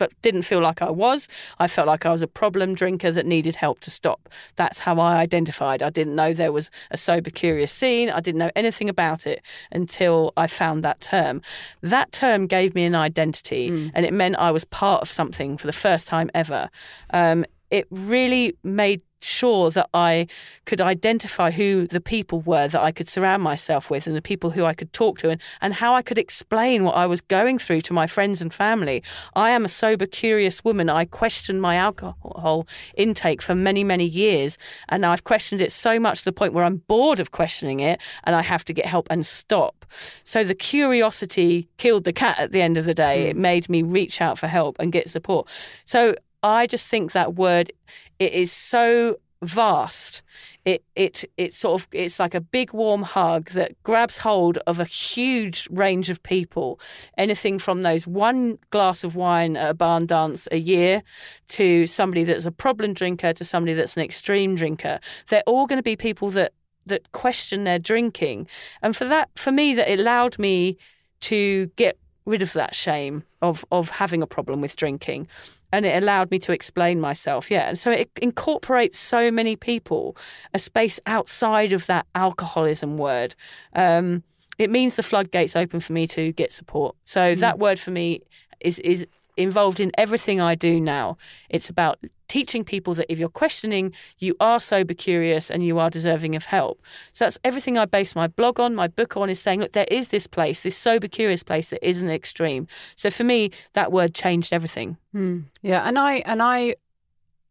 f- 0.00 0.08
didn't 0.22 0.42
feel 0.42 0.60
like 0.60 0.82
I 0.82 0.90
was. 0.90 1.28
I 1.58 1.68
felt 1.68 1.86
like 1.86 2.06
I 2.06 2.12
was 2.12 2.22
a 2.22 2.26
problem 2.26 2.74
drinker 2.74 3.10
that 3.12 3.26
needed 3.26 3.56
help 3.56 3.80
to 3.80 3.90
stop. 3.90 4.28
That's 4.56 4.80
how 4.80 4.98
I 4.98 5.16
identified. 5.16 5.82
I 5.82 5.90
didn't 5.90 6.14
know 6.14 6.32
there 6.32 6.52
was 6.52 6.70
a 6.90 6.96
sober 6.96 7.30
curious 7.30 7.72
scene. 7.72 8.10
I 8.10 8.20
didn't 8.20 8.38
know 8.38 8.50
anything 8.56 8.88
about 8.88 9.26
it 9.26 9.42
until 9.72 10.32
I 10.36 10.46
found 10.46 10.82
that 10.84 11.00
term. 11.00 11.42
That 11.82 12.12
term 12.12 12.46
gave 12.46 12.74
me 12.74 12.84
an 12.84 12.94
identity 12.94 13.68
and 13.94 14.06
it 14.06 14.12
meant 14.12 14.36
I 14.36 14.50
was 14.50 14.64
part 14.64 15.02
of 15.02 15.10
something 15.10 15.56
for 15.56 15.66
the 15.66 15.72
first 15.72 16.08
time 16.08 16.30
ever. 16.34 16.68
Um, 17.10 17.44
it 17.70 17.86
really 17.90 18.56
made 18.62 19.02
sure 19.26 19.70
that 19.70 19.88
I 19.92 20.26
could 20.64 20.80
identify 20.80 21.50
who 21.50 21.86
the 21.86 22.00
people 22.00 22.40
were 22.40 22.68
that 22.68 22.82
I 22.82 22.92
could 22.92 23.08
surround 23.08 23.42
myself 23.42 23.90
with 23.90 24.06
and 24.06 24.16
the 24.16 24.22
people 24.22 24.50
who 24.50 24.64
I 24.64 24.74
could 24.74 24.92
talk 24.92 25.18
to 25.18 25.30
and, 25.30 25.40
and 25.60 25.74
how 25.74 25.94
I 25.94 26.02
could 26.02 26.18
explain 26.18 26.84
what 26.84 26.96
I 26.96 27.06
was 27.06 27.20
going 27.20 27.58
through 27.58 27.82
to 27.82 27.92
my 27.92 28.06
friends 28.06 28.40
and 28.40 28.52
family. 28.52 29.02
I 29.34 29.50
am 29.50 29.64
a 29.64 29.68
sober, 29.68 30.06
curious 30.06 30.64
woman. 30.64 30.88
I 30.88 31.04
questioned 31.04 31.60
my 31.60 31.76
alcohol 31.76 32.66
intake 32.96 33.42
for 33.42 33.54
many, 33.54 33.84
many 33.84 34.06
years. 34.06 34.58
And 34.88 35.04
I've 35.04 35.24
questioned 35.24 35.60
it 35.60 35.72
so 35.72 35.98
much 35.98 36.20
to 36.20 36.24
the 36.26 36.32
point 36.32 36.52
where 36.52 36.64
I'm 36.64 36.78
bored 36.88 37.20
of 37.20 37.32
questioning 37.32 37.80
it 37.80 38.00
and 38.24 38.34
I 38.36 38.42
have 38.42 38.64
to 38.66 38.72
get 38.72 38.86
help 38.86 39.06
and 39.10 39.24
stop. 39.24 39.84
So 40.24 40.44
the 40.44 40.54
curiosity 40.54 41.68
killed 41.78 42.04
the 42.04 42.12
cat 42.12 42.38
at 42.38 42.52
the 42.52 42.62
end 42.62 42.76
of 42.76 42.86
the 42.86 42.94
day. 42.94 43.28
It 43.28 43.36
hmm. 43.36 43.42
made 43.42 43.68
me 43.68 43.82
reach 43.82 44.20
out 44.20 44.38
for 44.38 44.46
help 44.46 44.76
and 44.78 44.92
get 44.92 45.08
support. 45.08 45.48
So 45.84 46.14
I 46.46 46.66
just 46.66 46.86
think 46.86 47.12
that 47.12 47.34
word 47.34 47.72
it 48.18 48.32
is 48.32 48.52
so 48.52 49.18
vast. 49.42 50.22
It 50.64 50.84
it 50.94 51.24
it 51.36 51.54
sort 51.54 51.80
of 51.80 51.88
it's 51.92 52.18
like 52.18 52.34
a 52.34 52.40
big 52.40 52.72
warm 52.72 53.02
hug 53.02 53.50
that 53.50 53.80
grabs 53.82 54.18
hold 54.18 54.58
of 54.58 54.80
a 54.80 54.84
huge 54.84 55.68
range 55.70 56.08
of 56.08 56.22
people. 56.22 56.80
Anything 57.18 57.58
from 57.58 57.82
those 57.82 58.06
one 58.06 58.58
glass 58.70 59.04
of 59.04 59.16
wine 59.16 59.56
at 59.56 59.70
a 59.70 59.74
barn 59.74 60.06
dance 60.06 60.48
a 60.52 60.58
year 60.58 61.02
to 61.48 61.86
somebody 61.86 62.24
that's 62.24 62.46
a 62.46 62.52
problem 62.52 62.94
drinker 62.94 63.32
to 63.32 63.44
somebody 63.44 63.74
that's 63.74 63.96
an 63.96 64.02
extreme 64.02 64.54
drinker. 64.54 65.00
They're 65.28 65.42
all 65.46 65.66
going 65.66 65.78
to 65.78 65.82
be 65.82 65.96
people 65.96 66.30
that 66.30 66.52
that 66.86 67.10
question 67.10 67.64
their 67.64 67.80
drinking. 67.80 68.46
And 68.82 68.96
for 68.96 69.04
that 69.06 69.30
for 69.34 69.52
me 69.52 69.74
that 69.74 69.90
allowed 69.90 70.38
me 70.38 70.78
to 71.20 71.66
get 71.76 71.98
rid 72.24 72.42
of 72.42 72.52
that 72.52 72.74
shame 72.74 73.24
of 73.42 73.64
of 73.70 73.90
having 73.90 74.22
a 74.22 74.26
problem 74.26 74.60
with 74.60 74.76
drinking 74.76 75.28
and 75.72 75.84
it 75.84 76.02
allowed 76.02 76.30
me 76.30 76.38
to 76.40 76.52
explain 76.52 77.00
myself 77.00 77.50
yeah. 77.50 77.68
And 77.68 77.78
so 77.78 77.90
it 77.90 78.10
incorporates 78.20 78.98
so 78.98 79.30
many 79.30 79.56
people 79.56 80.16
a 80.54 80.58
space 80.58 81.00
outside 81.06 81.72
of 81.72 81.86
that 81.86 82.06
alcoholism 82.14 82.98
word. 82.98 83.34
Um, 83.74 84.22
it 84.58 84.70
means 84.70 84.96
the 84.96 85.02
floodgates 85.02 85.54
open 85.54 85.80
for 85.80 85.92
me 85.92 86.06
to 86.08 86.32
get 86.32 86.50
support. 86.52 86.96
So 87.04 87.34
that 87.34 87.58
word 87.58 87.78
for 87.78 87.90
me 87.90 88.22
is 88.60 88.78
is 88.78 89.06
involved 89.36 89.80
in 89.80 89.92
everything 89.98 90.40
I 90.40 90.54
do 90.54 90.80
now. 90.80 91.18
It's 91.50 91.68
about 91.68 91.98
teaching 92.28 92.64
people 92.64 92.94
that 92.94 93.10
if 93.10 93.18
you're 93.18 93.28
questioning 93.28 93.92
you 94.18 94.34
are 94.40 94.60
sober 94.60 94.94
curious 94.94 95.50
and 95.50 95.64
you 95.64 95.78
are 95.78 95.90
deserving 95.90 96.36
of 96.36 96.46
help. 96.46 96.82
So 97.12 97.24
that's 97.24 97.38
everything 97.44 97.78
I 97.78 97.84
base 97.84 98.14
my 98.14 98.26
blog 98.26 98.60
on. 98.60 98.74
My 98.74 98.88
book 98.88 99.16
on 99.16 99.30
is 99.30 99.40
saying 99.40 99.60
look 99.60 99.72
there 99.72 99.86
is 99.90 100.08
this 100.08 100.26
place 100.26 100.62
this 100.62 100.76
sober 100.76 101.08
curious 101.08 101.42
place 101.42 101.68
that 101.68 101.86
isn't 101.86 102.10
extreme. 102.10 102.66
So 102.94 103.10
for 103.10 103.24
me 103.24 103.50
that 103.74 103.92
word 103.92 104.14
changed 104.14 104.52
everything. 104.52 104.96
Hmm. 105.12 105.40
Yeah, 105.62 105.82
and 105.88 105.98
I 105.98 106.16
and 106.26 106.42
I 106.42 106.76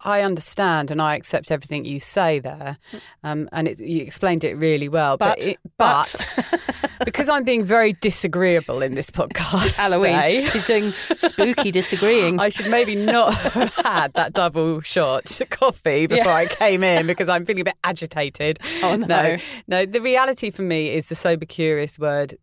I 0.01 0.21
understand 0.21 0.91
and 0.91 1.01
I 1.01 1.15
accept 1.15 1.51
everything 1.51 1.85
you 1.85 1.99
say 1.99 2.39
there, 2.39 2.77
um, 3.23 3.47
and 3.51 3.67
it, 3.67 3.79
you 3.79 4.01
explained 4.01 4.43
it 4.43 4.55
really 4.55 4.89
well. 4.89 5.17
But 5.17 5.37
But- 5.37 5.47
it, 5.47 5.57
but, 5.77 6.29
because 7.05 7.29
I'm 7.29 7.43
being 7.43 7.63
very 7.63 7.93
disagreeable 7.93 8.81
in 8.81 8.95
this 8.95 9.09
podcast, 9.09 9.75
Halloween 9.77 10.13
today, 10.13 10.45
she's 10.45 10.67
doing 10.67 10.91
spooky 11.17 11.71
disagreeing 11.71 12.39
I 12.39 12.49
should 12.49 12.69
maybe 12.69 12.95
not 12.95 13.33
have 13.53 13.75
had 13.75 14.13
that 14.13 14.33
double 14.33 14.81
shot 14.81 15.39
coffee 15.49 16.07
before 16.07 16.31
I 16.31 16.45
came 16.45 16.83
in 16.83 17.07
because 17.07 17.29
I'm 17.29 17.45
feeling 17.45 17.61
a 17.61 17.65
bit 17.65 17.77
agitated. 17.83 18.59
Oh, 18.83 18.95
no. 18.95 19.05
no, 19.07 19.37
no. 19.67 19.85
The 19.85 20.01
reality 20.01 20.49
for 20.51 20.61
me 20.61 20.89
is 20.89 21.09
the 21.09 21.15
sober 21.15 21.45
curious 21.45 21.97
word 21.99 22.37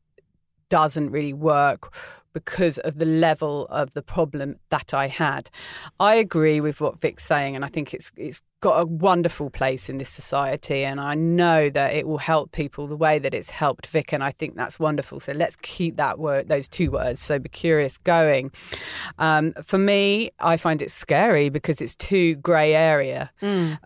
doesn't 0.69 1.11
really 1.11 1.33
work 1.35 1.95
because 2.33 2.79
of 2.79 2.99
the 2.99 3.05
level 3.05 3.67
of 3.67 3.95
the 3.95 4.03
problem 4.03 4.57
that 4.71 4.95
I 4.95 5.09
had. 5.09 5.51
I 6.01 6.15
agree 6.17 6.61
with 6.61 6.81
what 6.81 7.01
Vic's 7.01 7.25
saying, 7.25 7.57
and 7.57 7.65
I 7.65 7.69
think 7.69 7.95
it's 7.95 8.13
it's 8.17 8.41
got 8.61 8.81
a 8.81 8.87
wonderful 8.87 9.51
place 9.51 9.89
in 9.89 9.99
this 9.99 10.09
society, 10.09 10.85
and 10.85 11.01
I 11.01 11.15
know 11.15 11.69
that 11.71 11.95
it 11.95 12.07
will 12.07 12.19
help 12.19 12.53
people 12.53 12.87
the 12.87 12.97
way 12.97 13.19
that 13.19 13.35
it's 13.35 13.51
helped 13.51 13.87
Vic, 13.89 14.13
and 14.13 14.23
I 14.23 14.31
think 14.31 14.55
that's 14.55 14.79
wonderful. 14.79 15.21
So 15.21 15.33
let's 15.33 15.57
keep 15.57 15.97
that 15.97 16.19
word, 16.19 16.49
those 16.49 16.69
two 16.69 16.91
words, 16.91 17.21
sober 17.21 17.49
curious, 17.49 17.99
going. 17.99 18.53
Um, 19.19 19.53
for 19.65 19.79
me, 19.79 20.31
I 20.39 20.57
find 20.57 20.81
it 20.81 20.91
scary 20.91 21.49
because 21.49 21.81
it's 21.81 21.97
too 21.97 22.37
grey 22.37 22.75
area 22.75 23.31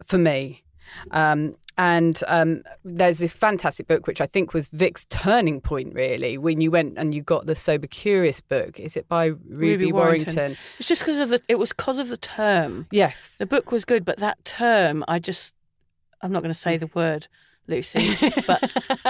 for 0.05 0.19
me. 0.19 0.63
Um, 1.11 1.57
and 1.79 2.23
um, 2.27 2.63
there's 2.85 3.19
this 3.19 3.35
fantastic 3.35 3.87
book, 3.87 4.07
which 4.07 4.21
I 4.21 4.27
think 4.27 4.55
was 4.55 4.69
Vic's 4.69 5.05
turning 5.07 5.61
point, 5.61 5.95
really, 5.95 6.39
when 6.39 6.61
you 6.61 6.71
went 6.71 6.97
and 6.97 7.15
you 7.15 7.23
got 7.23 7.47
the 7.47 7.55
Sober 7.55 7.87
Curious 7.87 8.41
book. 8.41 8.81
Is 8.81 8.97
it 8.97 9.09
by 9.09 9.33
Ruby, 9.49 9.93
Warrington? 9.93 10.57
It's 10.79 10.89
just 10.89 11.03
because 11.03 11.19
of 11.19 11.29
the. 11.29 11.41
It 11.49 11.59
was 11.59 11.73
because 11.73 11.99
of 11.99 12.09
the 12.09 12.17
term. 12.17 12.87
Yes. 12.91 13.37
The 13.37 13.47
book 13.47 13.73
was 13.73 13.85
good, 13.85 14.05
but 14.05 14.19
that 14.19 14.43
term, 14.45 15.05
I 15.07 15.19
just. 15.19 15.55
I'm 16.23 16.33
not 16.33 16.43
going 16.43 16.53
to 16.53 16.59
say 16.59 16.79
the 16.79 16.91
word, 16.95 17.29
Lucy, 17.69 18.15
but 18.47 18.63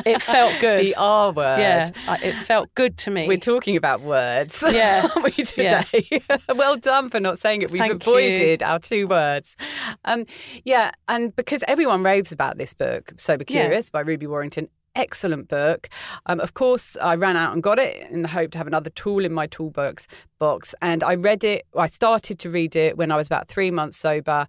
it 0.07 0.23
felt 0.23 0.55
good. 0.61 0.87
The 0.87 0.95
R 0.97 1.33
word. 1.33 1.59
Yeah, 1.59 1.91
it 2.23 2.35
felt 2.35 2.75
good 2.75 2.97
to 2.99 3.11
me. 3.11 3.29
We're 3.29 3.37
talking 3.39 3.77
about 3.77 4.01
words. 4.01 4.63
Yeah. 4.77 5.09
aren't 5.15 5.25
we 5.37 5.45
today? 5.45 6.23
well 6.55 6.77
done 6.77 7.09
for 7.09 7.21
not 7.21 7.39
saying 7.39 7.63
it. 7.63 7.71
We've 7.71 7.79
Thank 7.79 7.93
you. 8.07 8.13
avoided 8.13 8.63
our 8.63 8.79
two 8.79 9.07
words. 9.07 9.57
Um, 10.05 10.27
yeah, 10.65 10.91
and 11.09 11.35
because 11.37 11.65
everyone 11.69 12.03
raves 12.03 12.33
about 12.33 12.59
this 12.59 12.75
book, 12.75 13.13
Sober 13.17 13.45
Yeah. 13.49 13.63
Curious 13.67 13.91
by 13.91 14.01
Ruby 14.01 14.27
Warrington. 14.27 14.69
Excellent 14.95 15.49
book. 15.49 15.91
Um, 16.25 16.41
of 16.41 16.55
course, 16.55 16.97
I 17.03 17.17
ran 17.17 17.37
out 17.37 17.53
and 17.53 17.63
got 17.63 17.79
it 17.79 18.11
in 18.11 18.23
the 18.23 18.29
hope 18.29 18.53
to 18.53 18.59
have 18.59 18.67
another 18.67 18.89
tool 18.89 19.27
in 19.27 19.33
my 19.33 19.47
toolbox. 19.47 20.07
Box, 20.39 20.75
and 20.81 21.03
I 21.03 21.17
read 21.17 21.45
it. 21.45 21.67
I 21.77 21.87
started 21.87 22.39
to 22.41 22.51
read 22.51 22.77
it 22.77 22.97
when 22.97 23.11
I 23.13 23.17
was 23.17 23.27
about 23.27 23.47
three 23.49 23.71
months 23.71 23.99
sober, 23.99 24.47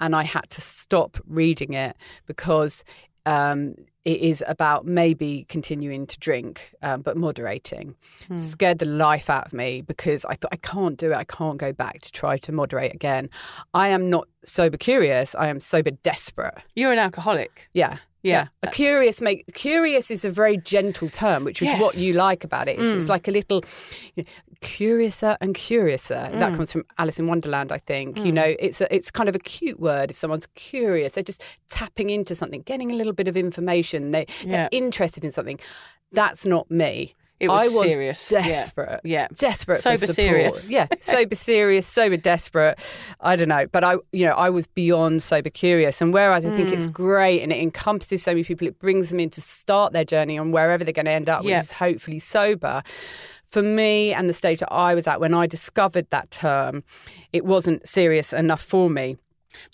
and 0.00 0.16
I 0.16 0.22
had 0.22 0.48
to 0.50 0.60
stop 0.62 1.18
reading 1.26 1.74
it 1.74 1.96
because 2.26 2.82
um, 3.26 3.74
it 4.04 4.20
is 4.20 4.42
about 4.48 4.86
maybe 4.86 5.44
continuing 5.48 6.06
to 6.06 6.18
drink, 6.18 6.72
um, 6.82 7.02
but 7.02 7.16
moderating. 7.16 7.94
Scared 8.34 8.78
the 8.78 8.86
life 8.86 9.28
out 9.28 9.46
of 9.48 9.52
me 9.52 9.82
because 9.82 10.24
I 10.24 10.34
thought 10.34 10.52
I 10.52 10.56
can't 10.56 10.96
do 10.96 11.12
it. 11.12 11.16
I 11.16 11.24
can't 11.24 11.58
go 11.58 11.72
back 11.72 12.00
to 12.02 12.12
try 12.12 12.38
to 12.38 12.52
moderate 12.52 12.94
again. 12.94 13.28
I 13.74 13.88
am 13.88 14.08
not 14.08 14.26
sober 14.44 14.76
curious. 14.78 15.34
I 15.34 15.48
am 15.48 15.60
sober 15.60 15.90
desperate. 15.90 16.54
You're 16.74 16.92
an 16.92 16.98
alcoholic. 16.98 17.68
Yeah. 17.74 17.98
Yeah. 18.22 18.48
A 18.62 18.66
curious 18.68 19.22
make 19.22 19.46
curious 19.54 20.10
is 20.10 20.26
a 20.26 20.30
very 20.30 20.58
gentle 20.58 21.08
term, 21.08 21.42
which 21.44 21.62
is 21.62 21.66
Yes. 21.68 21.80
what 21.80 21.96
you 21.96 22.12
like 22.12 22.44
about 22.44 22.68
it. 22.68 22.78
It's, 22.78 22.88
it's 22.88 23.08
like 23.08 23.28
a 23.28 23.30
little 23.30 23.64
you 24.14 24.24
know, 24.24 24.30
curiouser 24.60 25.36
and 25.40 25.54
curiouser. 25.54 26.28
That 26.32 26.52
mm. 26.52 26.56
comes 26.56 26.72
from 26.72 26.84
Alice 26.98 27.18
in 27.18 27.26
Wonderland, 27.26 27.72
I 27.72 27.78
think. 27.78 28.18
You 28.18 28.32
mm. 28.32 28.34
know, 28.34 28.54
it's 28.58 28.80
a, 28.80 28.94
it's 28.94 29.10
kind 29.10 29.28
of 29.28 29.34
a 29.34 29.38
cute 29.38 29.80
word. 29.80 30.10
If 30.10 30.16
someone's 30.16 30.46
curious, 30.54 31.14
they're 31.14 31.24
just 31.24 31.42
tapping 31.68 32.10
into 32.10 32.34
something, 32.34 32.62
getting 32.62 32.90
a 32.90 32.94
little 32.94 33.12
bit 33.12 33.28
of 33.28 33.36
information. 33.36 34.10
They, 34.10 34.26
Yeah. 34.42 34.50
They're 34.50 34.68
interested 34.72 35.24
in 35.24 35.30
something. 35.30 35.58
That's 36.12 36.44
not 36.44 36.70
me. 36.70 37.14
It 37.40 37.48
was 37.48 37.74
I 37.74 37.78
was 37.80 37.94
serious. 37.94 38.28
Desperate. 38.28 39.00
Yeah. 39.02 39.28
Desperate 39.34 39.78
Sober 39.78 39.96
serious. 39.96 40.70
Yeah. 40.70 40.86
Sober 41.00 41.34
serious, 41.34 41.86
sober 41.86 42.18
desperate. 42.18 42.78
I 43.20 43.34
don't 43.34 43.48
know. 43.48 43.66
But 43.72 43.82
I 43.82 43.94
you 44.12 44.26
know, 44.26 44.34
I 44.34 44.50
was 44.50 44.66
beyond 44.66 45.22
sober 45.22 45.48
curious. 45.50 46.02
And 46.02 46.12
whereas 46.12 46.44
I 46.44 46.50
think 46.54 46.68
Hmm. 46.68 46.74
it's 46.74 46.86
great 46.86 47.40
and 47.42 47.50
it 47.50 47.58
encompasses 47.60 48.22
so 48.22 48.32
many 48.32 48.44
people, 48.44 48.66
it 48.68 48.78
brings 48.78 49.08
them 49.08 49.18
in 49.20 49.30
to 49.30 49.40
start 49.40 49.94
their 49.94 50.04
journey 50.04 50.36
on 50.38 50.52
wherever 50.52 50.84
they're 50.84 50.92
going 50.92 51.06
to 51.06 51.12
end 51.12 51.28
up, 51.30 51.42
Yeah. 51.42 51.56
which 51.58 51.64
is 51.64 51.70
hopefully 51.72 52.18
sober. 52.18 52.82
For 53.46 53.62
me 53.62 54.12
and 54.12 54.28
the 54.28 54.32
stage 54.34 54.60
that 54.60 54.72
I 54.72 54.94
was 54.94 55.06
at 55.06 55.18
when 55.18 55.32
I 55.34 55.46
discovered 55.46 56.06
that 56.10 56.30
term, 56.30 56.84
it 57.32 57.44
wasn't 57.44 57.88
serious 57.88 58.32
enough 58.32 58.62
for 58.62 58.88
me. 58.90 59.16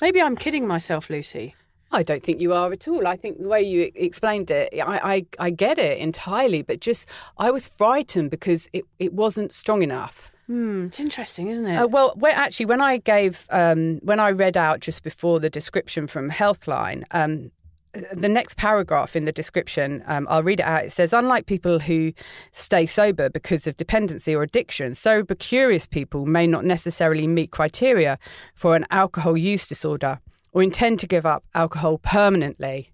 Maybe 0.00 0.22
I'm 0.22 0.36
kidding 0.36 0.66
myself, 0.66 1.10
Lucy. 1.10 1.54
I 1.92 2.02
don't 2.02 2.22
think 2.22 2.40
you 2.40 2.52
are 2.52 2.72
at 2.72 2.88
all. 2.88 3.06
I 3.06 3.16
think 3.16 3.40
the 3.40 3.48
way 3.48 3.62
you 3.62 3.90
explained 3.94 4.50
it, 4.50 4.74
I, 4.74 5.14
I, 5.38 5.46
I 5.46 5.50
get 5.50 5.78
it 5.78 5.98
entirely, 5.98 6.62
but 6.62 6.80
just 6.80 7.08
I 7.38 7.50
was 7.50 7.66
frightened 7.66 8.30
because 8.30 8.68
it, 8.72 8.84
it 8.98 9.12
wasn't 9.12 9.52
strong 9.52 9.82
enough. 9.82 10.32
Hmm, 10.46 10.86
it's 10.86 11.00
interesting, 11.00 11.48
isn't 11.48 11.66
it? 11.66 11.76
Uh, 11.76 11.86
well, 11.86 12.14
well, 12.16 12.32
actually, 12.34 12.66
when 12.66 12.80
I 12.80 12.98
gave, 12.98 13.46
um, 13.50 13.98
when 14.02 14.20
I 14.20 14.30
read 14.30 14.56
out 14.56 14.80
just 14.80 15.02
before 15.02 15.40
the 15.40 15.50
description 15.50 16.06
from 16.06 16.30
Healthline, 16.30 17.02
um, 17.10 17.50
the 18.12 18.28
next 18.28 18.56
paragraph 18.56 19.16
in 19.16 19.24
the 19.24 19.32
description, 19.32 20.04
um, 20.06 20.26
I'll 20.30 20.42
read 20.42 20.60
it 20.60 20.66
out. 20.66 20.84
It 20.84 20.92
says, 20.92 21.12
unlike 21.12 21.46
people 21.46 21.80
who 21.80 22.12
stay 22.52 22.86
sober 22.86 23.30
because 23.30 23.66
of 23.66 23.76
dependency 23.76 24.36
or 24.36 24.42
addiction, 24.42 24.94
sober 24.94 25.34
curious 25.34 25.86
people 25.86 26.26
may 26.26 26.46
not 26.46 26.64
necessarily 26.64 27.26
meet 27.26 27.50
criteria 27.50 28.18
for 28.54 28.76
an 28.76 28.86
alcohol 28.90 29.36
use 29.36 29.66
disorder 29.66 30.20
or 30.56 30.62
intend 30.62 30.98
to 30.98 31.06
give 31.06 31.26
up 31.26 31.44
alcohol 31.54 31.98
permanently. 31.98 32.90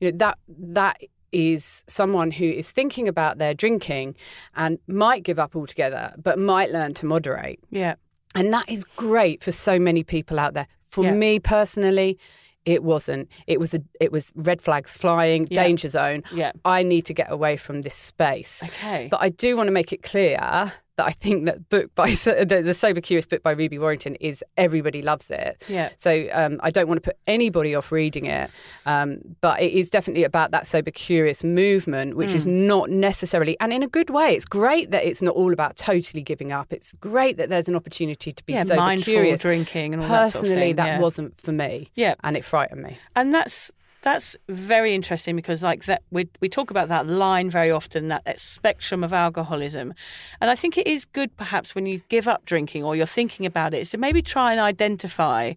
You 0.00 0.10
know, 0.10 0.16
that 0.18 0.38
that 0.48 0.96
is 1.30 1.84
someone 1.86 2.30
who 2.30 2.46
is 2.46 2.70
thinking 2.70 3.06
about 3.06 3.36
their 3.36 3.52
drinking 3.52 4.14
and 4.54 4.78
might 4.86 5.22
give 5.22 5.38
up 5.38 5.54
altogether, 5.54 6.14
but 6.24 6.38
might 6.38 6.70
learn 6.70 6.94
to 6.94 7.04
moderate. 7.06 7.60
yeah. 7.70 7.96
And 8.34 8.52
that 8.52 8.68
is 8.68 8.84
great 8.84 9.42
for 9.42 9.52
so 9.52 9.78
many 9.78 10.02
people 10.04 10.38
out 10.38 10.52
there. 10.54 10.66
For 10.86 11.04
Yeah. 11.04 11.12
me 11.12 11.38
personally, 11.38 12.18
it 12.66 12.82
wasn't. 12.82 13.30
It 13.46 13.60
was 13.60 13.72
a 13.74 13.80
it 14.00 14.10
was 14.12 14.32
red 14.34 14.60
flags 14.62 14.92
flying, 14.92 15.46
Yeah. 15.50 15.62
danger 15.64 15.88
zone. 15.88 16.22
Yeah. 16.32 16.52
I 16.64 16.82
need 16.82 17.04
to 17.06 17.14
get 17.14 17.30
away 17.30 17.56
from 17.58 17.82
this 17.82 17.94
space. 17.94 18.62
Okay. 18.62 19.08
But 19.10 19.20
I 19.22 19.28
do 19.30 19.56
want 19.56 19.68
to 19.68 19.72
make 19.72 19.92
it 19.92 20.02
clear 20.02 20.72
that 20.96 21.06
I 21.06 21.12
think 21.12 21.44
that 21.46 21.68
book 21.68 21.94
by 21.94 22.10
the, 22.10 22.62
the 22.64 22.74
Sober 22.74 23.00
Curious 23.00 23.26
book 23.26 23.42
by 23.42 23.52
Ruby 23.52 23.78
Warrington 23.78 24.14
is 24.16 24.42
everybody 24.56 25.02
loves 25.02 25.30
it. 25.30 25.62
Yeah. 25.68 25.90
So 25.96 26.26
um, 26.32 26.58
I 26.62 26.70
don't 26.70 26.88
want 26.88 27.02
to 27.02 27.08
put 27.10 27.18
anybody 27.26 27.74
off 27.74 27.92
reading 27.92 28.24
it, 28.26 28.50
um, 28.86 29.18
but 29.40 29.60
it 29.60 29.72
is 29.72 29.90
definitely 29.90 30.24
about 30.24 30.50
that 30.52 30.66
sober 30.66 30.90
curious 30.90 31.44
movement, 31.44 32.16
which 32.16 32.30
Hmm. 32.30 32.36
is 32.36 32.46
not 32.46 32.90
necessarily, 32.90 33.56
and 33.60 33.72
in 33.72 33.82
a 33.82 33.88
good 33.88 34.10
way. 34.10 34.34
It's 34.34 34.44
great 34.46 34.90
that 34.90 35.04
it's 35.04 35.22
not 35.22 35.34
all 35.34 35.52
about 35.52 35.76
totally 35.76 36.22
giving 36.22 36.50
up. 36.52 36.72
It's 36.72 36.92
great 36.94 37.36
that 37.36 37.48
there's 37.50 37.68
an 37.68 37.76
opportunity 37.76 38.32
to 38.32 38.44
be 38.44 38.54
yeah, 38.54 38.64
sober 38.64 38.80
mindful 38.80 39.12
curious. 39.12 39.40
drinking 39.42 39.94
and 39.94 40.02
all 40.02 40.08
that 40.08 40.32
sort 40.32 40.44
of 40.44 40.48
Personally, 40.50 40.66
thing, 40.68 40.76
that 40.76 40.86
yeah. 40.86 41.00
wasn't 41.00 41.40
for 41.40 41.52
me. 41.52 41.88
Yeah. 41.94 42.14
and 42.24 42.36
it 42.36 42.44
frightened 42.44 42.82
me. 42.82 42.98
and 43.14 43.32
that's 43.34 43.70
that's 44.06 44.36
very 44.48 44.94
interesting 44.94 45.34
because 45.34 45.64
like 45.64 45.84
that 45.86 46.00
we 46.12 46.28
we 46.40 46.48
talk 46.48 46.70
about 46.70 46.86
that 46.86 47.08
line 47.08 47.50
very 47.50 47.72
often 47.72 48.06
that, 48.06 48.24
that 48.24 48.38
spectrum 48.38 49.02
of 49.02 49.12
alcoholism. 49.12 49.92
And 50.40 50.48
i 50.48 50.54
think 50.54 50.78
it 50.78 50.86
is 50.86 51.04
good 51.04 51.36
perhaps 51.36 51.74
when 51.74 51.86
you 51.86 52.00
give 52.08 52.28
up 52.28 52.44
drinking 52.44 52.84
or 52.84 52.94
you're 52.94 53.04
thinking 53.04 53.44
about 53.46 53.74
it 53.74 53.80
is 53.80 53.90
to 53.90 53.98
maybe 53.98 54.22
try 54.22 54.52
and 54.52 54.60
identify 54.60 55.54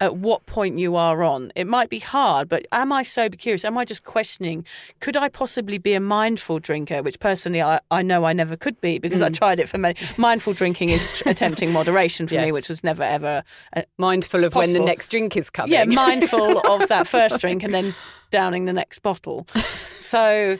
at 0.00 0.16
what 0.16 0.44
point 0.46 0.78
you 0.78 0.96
are 0.96 1.22
on. 1.22 1.52
It 1.54 1.68
might 1.68 1.90
be 1.90 2.00
hard 2.00 2.48
but 2.48 2.66
am 2.72 2.90
i 2.90 3.04
sober 3.04 3.36
curious? 3.36 3.64
Am 3.64 3.78
i 3.78 3.84
just 3.84 4.02
questioning 4.02 4.64
could 4.98 5.16
i 5.16 5.28
possibly 5.28 5.78
be 5.78 5.94
a 5.94 6.00
mindful 6.00 6.58
drinker? 6.58 7.04
Which 7.04 7.20
personally 7.20 7.62
i, 7.62 7.78
I 7.92 8.02
know 8.02 8.24
i 8.24 8.32
never 8.32 8.56
could 8.56 8.80
be 8.80 8.98
because 8.98 9.22
i 9.22 9.28
tried 9.28 9.60
it 9.60 9.68
for 9.68 9.78
many. 9.78 9.94
Mindful 10.16 10.54
drinking 10.54 10.88
is 10.88 11.22
attempting 11.26 11.72
moderation 11.72 12.26
for 12.26 12.34
me 12.34 12.50
which 12.50 12.68
was 12.68 12.82
never 12.82 13.04
ever 13.04 13.44
uh, 13.76 13.82
Mindful 13.96 14.42
of 14.42 14.56
when 14.56 14.72
the 14.72 14.80
next 14.80 15.08
drink 15.08 15.36
is 15.36 15.50
coming. 15.50 15.72
yeah, 15.72 15.84
mindful 15.84 16.58
of 16.68 16.88
that 16.88 17.06
first 17.06 17.38
drink 17.44 17.62
and 17.62 17.72
then 17.72 17.91
downing 18.30 18.64
the 18.64 18.72
next 18.72 19.00
bottle. 19.00 19.46
So. 20.02 20.58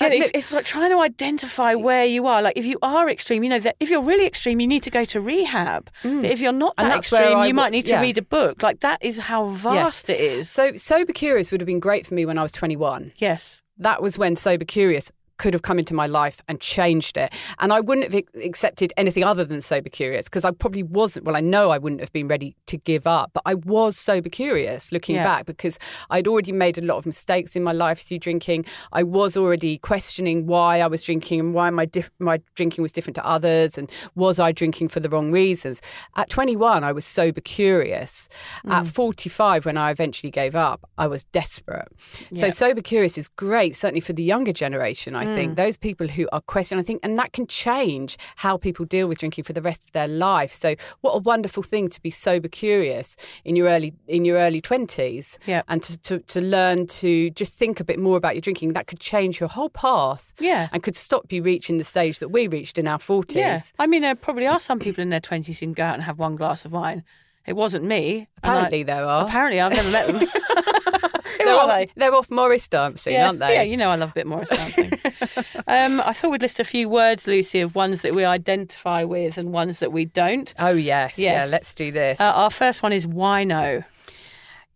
Yeah, 0.00 0.08
it's, 0.08 0.30
it's 0.34 0.52
like 0.52 0.64
trying 0.64 0.90
to 0.90 0.98
identify 0.98 1.76
where 1.76 2.04
you 2.04 2.26
are. 2.26 2.42
Like, 2.42 2.56
if 2.56 2.64
you 2.64 2.78
are 2.82 3.08
extreme, 3.08 3.44
you 3.44 3.50
know 3.50 3.60
that 3.60 3.76
if 3.78 3.88
you're 3.88 4.02
really 4.02 4.26
extreme, 4.26 4.58
you 4.58 4.66
need 4.66 4.82
to 4.82 4.90
go 4.90 5.04
to 5.04 5.20
rehab. 5.20 5.88
But 6.02 6.24
if 6.24 6.40
you're 6.40 6.50
not 6.52 6.74
Mm. 6.76 6.82
That 6.88 6.96
extreme, 6.98 7.36
I 7.36 7.46
you 7.46 7.54
might 7.54 7.70
need 7.70 7.86
to 7.86 7.92
yeah. 7.92 8.00
read 8.00 8.18
a 8.18 8.22
book. 8.22 8.62
Like, 8.64 8.80
that 8.80 9.04
is 9.04 9.18
how 9.18 9.50
vast 9.50 10.10
it 10.10 10.18
is. 10.18 10.50
So 10.50 10.74
sober 10.76 11.12
curious 11.12 11.52
would 11.52 11.60
have 11.60 11.66
been 11.66 11.78
great 11.78 12.08
for 12.08 12.14
me 12.14 12.26
when 12.26 12.38
I 12.38 12.42
was 12.42 12.50
21. 12.50 13.12
yes. 13.18 13.62
that 13.78 14.02
was 14.02 14.18
when 14.18 14.34
sober 14.34 14.64
curious 14.64 15.12
could 15.38 15.54
have 15.54 15.62
come 15.62 15.78
into 15.78 15.94
my 15.94 16.06
life 16.06 16.42
and 16.48 16.60
changed 16.60 17.16
it. 17.16 17.32
And 17.58 17.72
i 17.72 17.80
wouldn't 17.80 18.12
have 18.12 18.22
accepted 18.42 18.92
anything 18.96 19.24
other 19.24 19.44
than 19.44 19.60
sober 19.60 19.88
curious 19.88 20.24
because 20.26 20.44
i 20.44 20.50
probably 20.50 20.82
wasn't 20.82 21.24
well 21.24 21.36
i 21.36 21.40
know 21.40 21.70
i 21.70 21.78
wouldn't 21.78 22.00
have 22.00 22.12
been 22.12 22.28
ready 22.28 22.56
to 22.66 22.76
give 22.76 23.06
up 23.06 23.30
but 23.32 23.42
i 23.46 23.54
was 23.54 23.96
sober 23.96 24.28
curious 24.28 24.92
looking 24.92 25.16
Yeah. 25.16 25.24
back 25.24 25.46
because 25.46 25.78
i'd 26.10 26.28
already 26.28 26.52
made 26.52 26.78
a 26.78 26.82
lot 26.82 26.96
of 26.98 27.06
mistakes 27.06 27.56
in 27.56 27.62
my 27.62 27.72
life 27.72 28.00
through 28.00 28.18
drinking. 28.18 28.64
I 28.92 29.02
was 29.02 29.36
already 29.36 29.78
questioning 29.78 30.46
why 30.46 30.80
i 30.80 30.86
was 30.86 31.02
drinking 31.02 31.40
and 31.40 31.54
why 31.54 31.70
my 31.70 31.86
dif- 31.86 32.10
my 32.18 32.40
drinking 32.54 32.82
was 32.82 32.92
different 32.92 33.16
to 33.16 33.26
others 33.26 33.78
and 33.78 33.90
was 34.14 34.38
i 34.38 34.52
drinking 34.52 34.88
for 34.88 35.00
the 35.00 35.08
wrong 35.08 35.30
reasons. 35.32 35.80
At 36.16 36.28
21 36.28 36.84
i 36.84 36.92
was 36.92 37.04
sober 37.04 37.40
curious. 37.40 38.28
At 38.68 38.84
mm. 38.84 38.88
45 38.88 39.66
when 39.66 39.76
i 39.76 39.90
eventually 39.90 40.30
gave 40.30 40.54
up 40.54 40.88
i 40.98 41.06
was 41.06 41.24
desperate. 41.24 41.88
So 42.34 42.50
sober 42.50 42.80
curious 42.80 43.18
is 43.18 43.28
great 43.28 43.76
certainly 43.76 44.00
for 44.00 44.12
the 44.12 44.22
younger 44.22 44.52
generation 44.52 45.14
i 45.16 45.23
think 45.24 45.52
mm. 45.52 45.56
those 45.56 45.76
people 45.76 46.08
who 46.08 46.28
are 46.32 46.40
questioning 46.40 46.80
i 46.82 46.84
think 46.84 47.00
and 47.02 47.18
that 47.18 47.32
can 47.32 47.46
change 47.46 48.16
how 48.36 48.56
people 48.56 48.84
deal 48.84 49.06
with 49.08 49.18
drinking 49.18 49.44
for 49.44 49.52
the 49.52 49.62
rest 49.62 49.84
of 49.84 49.92
their 49.92 50.08
life 50.08 50.52
so 50.52 50.74
what 51.00 51.12
a 51.12 51.18
wonderful 51.18 51.62
thing 51.62 51.88
to 51.88 52.00
be 52.02 52.10
sober 52.10 52.48
curious 52.48 53.16
in 53.44 53.56
your 53.56 53.68
early 53.68 53.92
in 54.08 54.24
your 54.24 54.38
early 54.38 54.60
20s 54.60 55.38
Yeah. 55.46 55.62
and 55.68 55.82
to, 55.82 55.98
to, 55.98 56.18
to 56.20 56.40
learn 56.40 56.86
to 56.88 57.30
just 57.30 57.52
think 57.54 57.80
a 57.80 57.84
bit 57.84 57.98
more 57.98 58.16
about 58.16 58.34
your 58.34 58.40
drinking 58.42 58.72
that 58.74 58.86
could 58.86 59.00
change 59.00 59.40
your 59.40 59.48
whole 59.48 59.70
path 59.70 60.32
Yeah. 60.38 60.68
and 60.72 60.82
could 60.82 60.96
stop 60.96 61.32
you 61.32 61.42
reaching 61.42 61.78
the 61.78 61.84
stage 61.84 62.18
that 62.18 62.28
we 62.28 62.46
reached 62.48 62.78
in 62.78 62.86
our 62.86 62.98
40s 62.98 63.34
Yeah. 63.34 63.60
I 63.78 63.86
mean, 63.86 64.02
there 64.02 64.14
probably 64.14 64.46
are 64.46 64.60
some 64.60 64.78
people 64.78 65.02
in 65.02 65.10
their 65.10 65.20
20s 65.20 65.46
who 65.46 65.54
can 65.54 65.72
go 65.72 65.84
out 65.84 65.94
and 65.94 66.02
have 66.02 66.18
one 66.18 66.36
glass 66.36 66.64
of 66.64 66.72
wine. 66.72 67.02
It 67.46 67.54
wasn't 67.54 67.84
me. 67.84 68.28
and 68.42 68.52
I- 68.52 68.54
apparently 68.54 68.82
there 68.84 69.04
are 69.04 69.24
apparently, 69.26 69.60
I've 69.60 69.72
never 69.72 69.90
met 69.90 70.06
them. 70.08 71.10
Who 71.38 71.44
they're 71.44 71.54
are 71.54 71.60
off, 71.62 71.68
they? 71.76 71.88
they're 71.96 72.14
off 72.14 72.30
morris 72.30 72.68
dancing 72.68 73.14
yeah, 73.14 73.26
aren't 73.26 73.38
they 73.40 73.54
Yeah, 73.54 73.62
you 73.62 73.76
know 73.76 73.90
I 73.90 73.96
love 73.96 74.10
a 74.10 74.14
bit 74.14 74.26
Morris 74.26 74.48
dancing. 74.50 74.92
um, 75.66 76.00
I 76.00 76.12
thought 76.12 76.30
we'd 76.30 76.42
list 76.42 76.60
a 76.60 76.64
few 76.64 76.88
words, 76.88 77.26
Lucy, 77.26 77.60
of 77.60 77.74
ones 77.74 78.02
that 78.02 78.14
we 78.14 78.24
identify 78.24 79.04
with 79.04 79.38
and 79.38 79.52
ones 79.52 79.78
that 79.80 79.92
we 79.92 80.04
don't. 80.04 80.52
oh 80.58 80.72
yes, 80.72 81.18
Yes. 81.18 81.46
yeah 81.46 81.50
let's 81.50 81.74
do 81.74 81.90
this 81.90 82.20
Uh, 82.20 82.24
our 82.34 82.50
first 82.50 82.82
one 82.82 82.92
is 82.92 83.06
wino. 83.06 83.84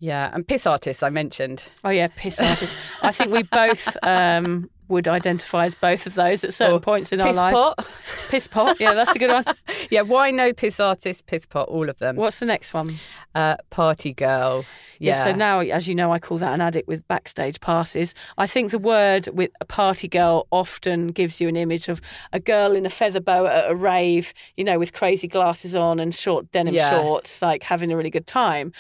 Yeah, 0.01 0.31
and 0.33 0.47
piss 0.47 0.65
artists 0.67 1.03
I 1.03 1.11
mentioned. 1.11 1.65
Oh 1.83 1.91
yeah, 1.91 2.07
piss 2.15 2.39
artist. 2.41 2.77
I 3.03 3.11
think 3.11 3.33
we 3.33 3.43
both 3.43 3.97
um, 4.05 4.71
would 4.89 5.07
identify 5.09 5.67
as 5.67 5.75
both 5.75 6.07
of 6.07 6.15
those 6.15 6.45
at 6.45 6.53
certain 6.53 6.77
Or 6.77 6.81
points 6.81 7.13
in 7.13 7.21
our 7.21 7.29
piss 7.29 7.37
lives. 7.37 7.55
pot. 7.55 7.89
Piss 8.31 8.49
pot. 8.49 8.81
Yeah, 8.81 8.95
that's 8.95 9.15
a 9.15 9.19
good 9.19 9.31
one. 9.33 9.45
Yeah, 9.91 10.03
wino 10.03 10.55
piss 10.55 10.81
artist, 10.81 11.27
piss 11.27 11.47
pot, 11.47 11.69
all 11.69 11.89
of 11.89 11.99
them. 11.99 12.17
What's 12.17 12.41
the 12.41 12.47
next 12.47 12.75
one? 12.75 12.97
Uh, 13.35 13.57
party 13.71 14.13
girl. 14.13 14.65
Yeah. 14.99 15.15
Yeah. 15.15 15.25
So 15.25 15.33
now, 15.33 15.61
as 15.61 15.89
you 15.89 15.95
know, 15.95 16.13
I 16.13 16.19
call 16.19 16.37
that 16.39 16.53
an 16.53 16.61
addict 16.61 16.89
with 16.89 17.07
backstage 17.09 17.61
passes. 17.61 18.15
I 18.37 18.47
think 18.47 18.71
the 18.71 18.79
word 18.79 19.29
with 19.33 19.51
a 19.61 19.65
party 19.65 20.09
girl 20.09 20.47
often 20.51 21.09
gives 21.09 21.41
you 21.41 21.49
an 21.49 21.57
image 21.57 21.89
of 21.89 22.01
a 22.33 22.41
girl 22.41 22.75
in 22.77 22.85
a 22.85 22.91
feather 22.91 23.21
boa 23.21 23.51
at 23.65 23.71
a 23.71 23.75
rave, 23.75 24.35
you 24.57 24.65
know, 24.65 24.79
with 24.79 24.93
crazy 24.93 25.29
glasses 25.29 25.75
on 25.75 26.01
and 26.01 26.15
short 26.15 26.51
denim 26.53 26.75
Yeah. 26.75 26.91
shorts, 26.91 27.41
like 27.41 27.63
having 27.63 27.91
a 27.93 27.97
really 27.97 28.11
good 28.11 28.27
time. 28.27 28.73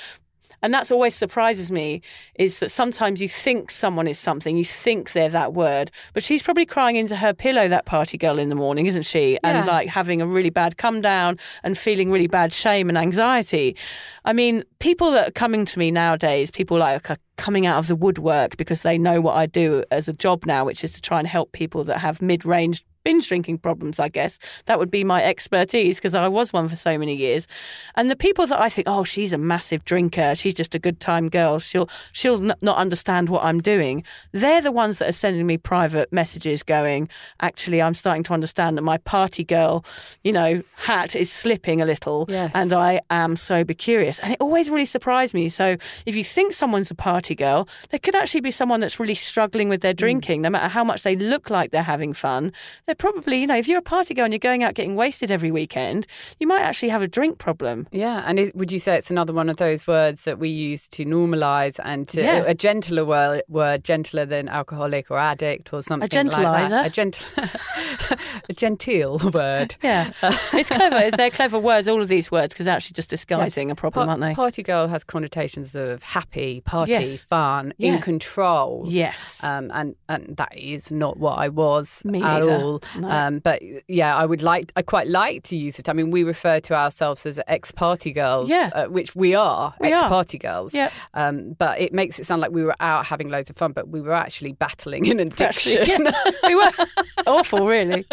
And 0.62 0.74
that's 0.74 0.90
always 0.90 1.14
surprises 1.14 1.70
me 1.70 2.02
is 2.34 2.60
that 2.60 2.70
sometimes 2.70 3.22
you 3.22 3.28
think 3.28 3.70
someone 3.70 4.08
is 4.08 4.18
something, 4.18 4.56
you 4.56 4.64
think 4.64 5.12
they're 5.12 5.28
that 5.28 5.54
word, 5.54 5.90
but 6.14 6.22
she's 6.24 6.42
probably 6.42 6.66
crying 6.66 6.96
into 6.96 7.16
her 7.16 7.32
pillow, 7.32 7.68
that 7.68 7.86
party 7.86 8.18
girl 8.18 8.38
in 8.38 8.48
the 8.48 8.54
morning, 8.54 8.86
isn't 8.86 9.02
she? 9.02 9.38
And 9.44 9.58
Yeah. 9.58 9.64
like 9.64 9.88
having 9.88 10.20
a 10.20 10.26
really 10.26 10.50
bad 10.50 10.76
come 10.76 11.00
down 11.00 11.38
and 11.62 11.76
feeling 11.78 12.10
really 12.10 12.26
bad 12.26 12.52
shame 12.52 12.88
and 12.88 12.98
anxiety. 12.98 13.76
I 14.24 14.32
mean, 14.32 14.64
people 14.78 15.10
that 15.12 15.28
are 15.28 15.32
coming 15.32 15.64
to 15.64 15.78
me 15.78 15.90
nowadays, 15.90 16.50
people 16.50 16.78
like 16.78 17.10
are 17.10 17.16
coming 17.36 17.64
out 17.66 17.78
of 17.78 17.86
the 17.86 17.96
woodwork 17.96 18.56
because 18.56 18.82
they 18.82 18.98
know 18.98 19.20
what 19.20 19.36
I 19.36 19.46
do 19.46 19.84
as 19.90 20.08
a 20.08 20.12
job 20.12 20.44
now, 20.44 20.64
which 20.64 20.82
is 20.82 20.90
to 20.92 21.00
try 21.00 21.18
and 21.20 21.28
help 21.28 21.52
people 21.52 21.84
that 21.84 21.98
have 21.98 22.20
mid 22.20 22.44
range 22.44 22.84
binge 23.08 23.26
drinking 23.26 23.56
problems, 23.56 23.98
I 23.98 24.10
guess. 24.10 24.38
That 24.66 24.78
would 24.78 24.90
be 24.90 25.02
my 25.02 25.24
expertise 25.24 25.96
because 25.96 26.14
I 26.14 26.28
was 26.28 26.52
one 26.52 26.68
for 26.68 26.76
so 26.76 26.98
many 26.98 27.14
years. 27.14 27.48
And 27.94 28.10
the 28.10 28.16
people 28.16 28.46
that 28.46 28.60
I 28.60 28.68
think, 28.68 28.86
oh, 28.86 29.02
she's 29.02 29.32
a 29.32 29.38
massive 29.38 29.82
drinker, 29.86 30.34
she's 30.34 30.52
just 30.52 30.74
a 30.74 30.78
good 30.78 31.00
time 31.00 31.30
girl, 31.30 31.58
she'll 31.58 31.88
she'll 32.12 32.50
n- 32.50 32.54
not 32.60 32.76
understand 32.76 33.30
what 33.30 33.42
I'm 33.44 33.62
doing. 33.62 34.04
They're 34.32 34.60
the 34.60 34.72
ones 34.72 34.98
that 34.98 35.08
are 35.08 35.20
sending 35.24 35.46
me 35.46 35.56
private 35.56 36.12
messages 36.12 36.62
going, 36.62 37.08
actually, 37.40 37.80
I'm 37.80 37.94
starting 37.94 38.24
to 38.24 38.34
understand 38.34 38.76
that 38.76 38.82
my 38.82 38.98
party 38.98 39.42
girl, 39.42 39.86
you 40.22 40.32
know, 40.32 40.62
hat 40.76 41.16
is 41.16 41.32
slipping 41.32 41.80
a 41.80 41.86
little, 41.86 42.26
Yes. 42.28 42.52
and 42.54 42.74
I 42.74 43.00
am 43.08 43.36
sober 43.36 43.72
curious. 43.72 44.18
And 44.18 44.34
it 44.34 44.38
always 44.38 44.68
really 44.68 44.84
surprised 44.84 45.32
me. 45.32 45.48
So 45.48 45.78
if 46.04 46.14
you 46.14 46.24
think 46.24 46.52
someone's 46.52 46.90
a 46.90 46.94
party 46.94 47.34
girl, 47.34 47.68
there 47.88 48.00
could 48.00 48.14
actually 48.14 48.42
be 48.42 48.50
someone 48.50 48.80
that's 48.80 49.00
really 49.00 49.14
struggling 49.14 49.70
with 49.70 49.80
their 49.80 49.94
mm. 49.94 50.02
drinking, 50.04 50.42
no 50.42 50.50
matter 50.50 50.68
how 50.68 50.84
much 50.84 51.04
they 51.04 51.16
look 51.16 51.48
like 51.48 51.70
they're 51.70 51.82
having 51.94 52.12
fun. 52.12 52.52
They're 52.84 52.97
probably, 52.98 53.38
you 53.40 53.46
know, 53.46 53.56
if 53.56 53.66
you're 53.68 53.78
a 53.78 53.82
party 53.82 54.12
girl 54.14 54.24
and 54.24 54.32
you're 54.32 54.38
going 54.38 54.62
out 54.62 54.74
getting 54.74 54.94
wasted 54.96 55.30
every 55.30 55.50
weekend, 55.50 56.06
you 56.38 56.46
might 56.46 56.60
actually 56.62 56.88
have 56.90 57.02
a 57.02 57.08
drink 57.08 57.38
problem. 57.38 57.86
Yeah, 57.92 58.22
and 58.26 58.38
it, 58.38 58.54
would 58.56 58.70
you 58.72 58.78
say 58.78 58.96
it's 58.96 59.10
another 59.10 59.32
one 59.32 59.48
of 59.48 59.56
those 59.56 59.86
words 59.86 60.24
that 60.24 60.38
we 60.38 60.48
use 60.48 60.88
to 60.88 61.04
normalise 61.04 61.78
and 61.84 62.06
to 62.08 62.20
Yeah. 62.22 62.44
a 62.46 62.54
gentler 62.54 63.04
word, 63.04 63.42
word, 63.48 63.84
gentler 63.84 64.26
than 64.26 64.48
alcoholic 64.48 65.10
or 65.10 65.18
addict 65.18 65.72
or 65.72 65.82
something 65.82 66.08
like 66.10 66.10
gentiliser. 66.34 66.68
that? 66.70 66.86
A 66.86 66.90
gentle, 66.90 67.26
a 68.48 68.52
genteel 68.52 69.18
word. 69.32 69.76
Yeah, 69.82 70.12
it's 70.22 70.68
clever. 70.68 71.16
They're 71.16 71.30
clever 71.30 71.58
words, 71.58 71.88
all 71.88 72.02
of 72.02 72.08
these 72.08 72.30
words, 72.30 72.52
because 72.54 72.66
they're 72.66 72.74
actually 72.76 72.94
just 72.94 73.10
disguising 73.10 73.70
a 73.70 73.74
problem, 73.74 74.06
Pa- 74.06 74.10
aren't 74.12 74.22
they? 74.22 74.34
Party 74.34 74.62
girl 74.62 74.88
has 74.88 75.04
connotations 75.04 75.74
of 75.74 76.02
happy, 76.02 76.60
party, 76.62 76.92
Yes. 76.92 77.24
fun, 77.24 77.72
Yeah. 77.78 77.94
in 77.94 78.00
control. 78.02 78.84
yes. 78.88 79.42
Um, 79.44 79.70
and 79.74 79.94
and 80.08 80.36
that 80.36 80.56
is 80.56 80.90
not 80.90 81.18
what 81.18 81.38
I 81.38 81.48
was 81.48 82.02
Me 82.04 82.18
at 82.22 82.40
neither. 82.40 82.52
all. 82.52 82.82
No. 82.96 83.08
Um, 83.08 83.38
but 83.40 83.62
yeah, 83.88 84.16
I 84.16 84.24
would 84.24 84.42
like, 84.42 84.72
I 84.76 84.82
quite 84.82 85.08
like 85.08 85.42
to 85.44 85.56
use 85.56 85.78
it. 85.78 85.88
I 85.88 85.92
mean, 85.92 86.10
we 86.10 86.22
refer 86.24 86.60
to 86.60 86.74
ourselves 86.74 87.26
as 87.26 87.40
ex-party 87.48 88.12
girls, 88.12 88.48
Yeah. 88.48 88.70
uh, 88.74 88.86
which 88.86 89.14
we 89.16 89.34
are, 89.34 89.74
ex-party 89.80 90.38
girls. 90.38 90.74
Yep. 90.74 90.92
Um, 91.14 91.52
but 91.58 91.80
it 91.80 91.92
makes 91.92 92.18
it 92.18 92.26
sound 92.26 92.40
like 92.42 92.52
we 92.52 92.62
were 92.62 92.76
out 92.80 93.06
having 93.06 93.28
loads 93.28 93.50
of 93.50 93.56
fun, 93.56 93.72
but 93.72 93.88
we 93.88 94.00
were 94.00 94.12
actually 94.14 94.52
battling 94.52 95.10
an 95.10 95.20
addiction. 95.20 95.80
Actually, 95.82 96.04
yeah. 96.04 96.30
we 96.46 96.54
were 96.54 96.70
awful, 97.26 97.66
really. 97.66 98.06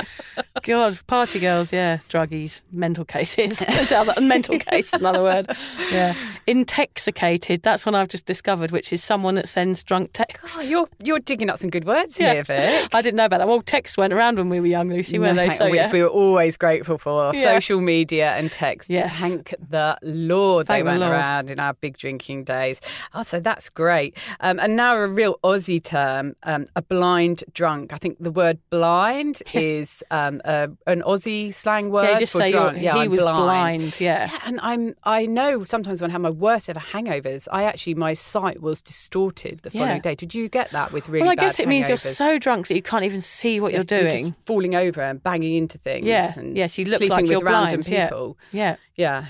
God, 0.63 0.99
party 1.07 1.39
girls, 1.39 1.71
yeah, 1.71 1.99
druggies, 2.09 2.63
mental 2.71 3.05
cases, 3.05 3.63
mental 4.21 4.57
case, 4.59 4.93
another 4.93 5.21
word. 5.21 5.51
Yeah, 5.91 6.15
intoxicated. 6.47 7.61
That's 7.63 7.85
one 7.85 7.95
I've 7.95 8.07
just 8.07 8.25
discovered, 8.25 8.71
which 8.71 8.91
is 8.91 9.03
someone 9.03 9.35
that 9.35 9.47
sends 9.47 9.83
drunk 9.83 10.11
texts. 10.13 10.57
Oh, 10.59 10.61
you're 10.61 10.87
you're 11.03 11.19
digging 11.19 11.49
up 11.49 11.57
some 11.57 11.69
good 11.69 11.85
words 11.85 12.19
Yeah. 12.19 12.33
here, 12.33 12.43
Vic. 12.43 12.89
I 12.93 13.01
didn't 13.01 13.17
know 13.17 13.25
about 13.25 13.37
that. 13.39 13.47
Well, 13.47 13.61
texts 13.61 13.97
weren't 13.97 14.13
around 14.13 14.37
when 14.37 14.49
we 14.49 14.54
were 14.59 14.67
young, 14.67 14.89
Lucy, 14.89 15.19
were 15.19 15.33
they? 15.33 15.47
No, 15.47 15.53
So 15.53 15.69
which 15.69 15.75
yeah. 15.75 15.91
we 15.91 16.01
were 16.01 16.07
always 16.07 16.57
grateful 16.57 16.97
for. 16.97 17.31
Yeah. 17.33 17.53
Social 17.55 17.81
media 17.81 18.31
and 18.31 18.51
text. 18.51 18.89
Yes. 18.89 19.17
Thank 19.17 19.53
the 19.69 19.97
Lord 20.01 20.67
Thank 20.67 20.79
they 20.79 20.83
went 20.83 20.99
Lord. 21.01 21.11
around 21.11 21.49
in 21.49 21.59
our 21.59 21.73
big 21.73 21.97
drinking 21.97 22.45
days. 22.45 22.81
Oh, 23.13 23.23
so 23.23 23.39
that's 23.39 23.69
great. 23.69 24.17
Um, 24.39 24.59
and 24.59 24.75
now 24.75 24.95
a 24.95 25.07
real 25.07 25.39
Aussie 25.43 25.83
term, 25.83 26.35
um, 26.43 26.65
a 26.75 26.81
blind 26.81 27.43
drunk. 27.53 27.93
I 27.93 27.97
think 27.97 28.17
the 28.19 28.31
word 28.31 28.59
blind 28.69 29.43
is 29.53 30.03
um, 30.11 30.41
a, 30.45 30.69
an 30.87 31.01
Aussie 31.03 31.53
slang 31.53 31.89
word 31.89 32.03
yeah, 32.05 32.13
you 32.13 32.19
just 32.19 32.33
for 32.33 32.39
say 32.39 32.51
drunk. 32.51 32.81
Yeah, 32.81 32.93
he 32.93 32.99
I'm 33.01 33.11
was 33.11 33.21
blind. 33.21 33.37
blind. 33.81 33.99
Yeah. 33.99 34.15
Yeah, 34.15 34.37
and 34.45 34.59
I'm. 34.61 34.95
I 35.03 35.25
know 35.25 35.63
sometimes 35.63 36.01
when 36.01 36.09
I 36.09 36.13
have 36.13 36.21
my 36.21 36.29
worst 36.29 36.69
ever 36.69 36.79
hangovers, 36.79 37.47
I 37.51 37.63
actually 37.63 37.95
my 37.95 38.13
sight 38.13 38.61
was 38.61 38.81
distorted 38.81 39.59
the 39.63 39.71
following 39.71 40.01
day. 40.01 40.15
Did 40.15 40.33
you 40.33 40.47
get 40.47 40.69
that 40.71 40.91
with 40.91 41.09
really? 41.09 41.23
well, 41.23 41.31
I 41.31 41.35
guess 41.35 41.59
it 41.59 41.67
means 41.67 41.89
you're 41.89 41.97
so 41.97 42.39
drunk 42.39 42.67
that 42.67 42.75
you 42.75 42.81
can't 42.81 43.03
even 43.03 43.21
see 43.21 43.59
what 43.59 43.73
you're 43.73 43.83
doing. 43.83 44.25
just 44.31 44.44
falling 44.45 44.75
over 44.75 45.01
and 45.01 45.21
banging 45.23 45.55
into 45.55 45.77
things. 45.77 46.05
yeah. 46.05 46.33
and 46.37 46.55
Yes, 46.55 46.77
you 46.77 46.85
look 46.85 46.97
sleeping 46.97 47.09
like 47.11 47.21
with 47.23 47.31
you're 47.31 47.41
random 47.43 47.81
blind. 47.81 48.09
People. 48.09 48.37
Yeah. 48.51 48.75
Yeah. 48.95 49.25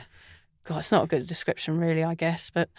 God, 0.66 0.80
it's 0.80 0.92
not 0.92 1.04
a 1.04 1.08
good 1.08 1.28
description, 1.28 1.80
really, 1.80 2.04
I 2.04 2.16
guess. 2.16 2.50
But 2.50 2.70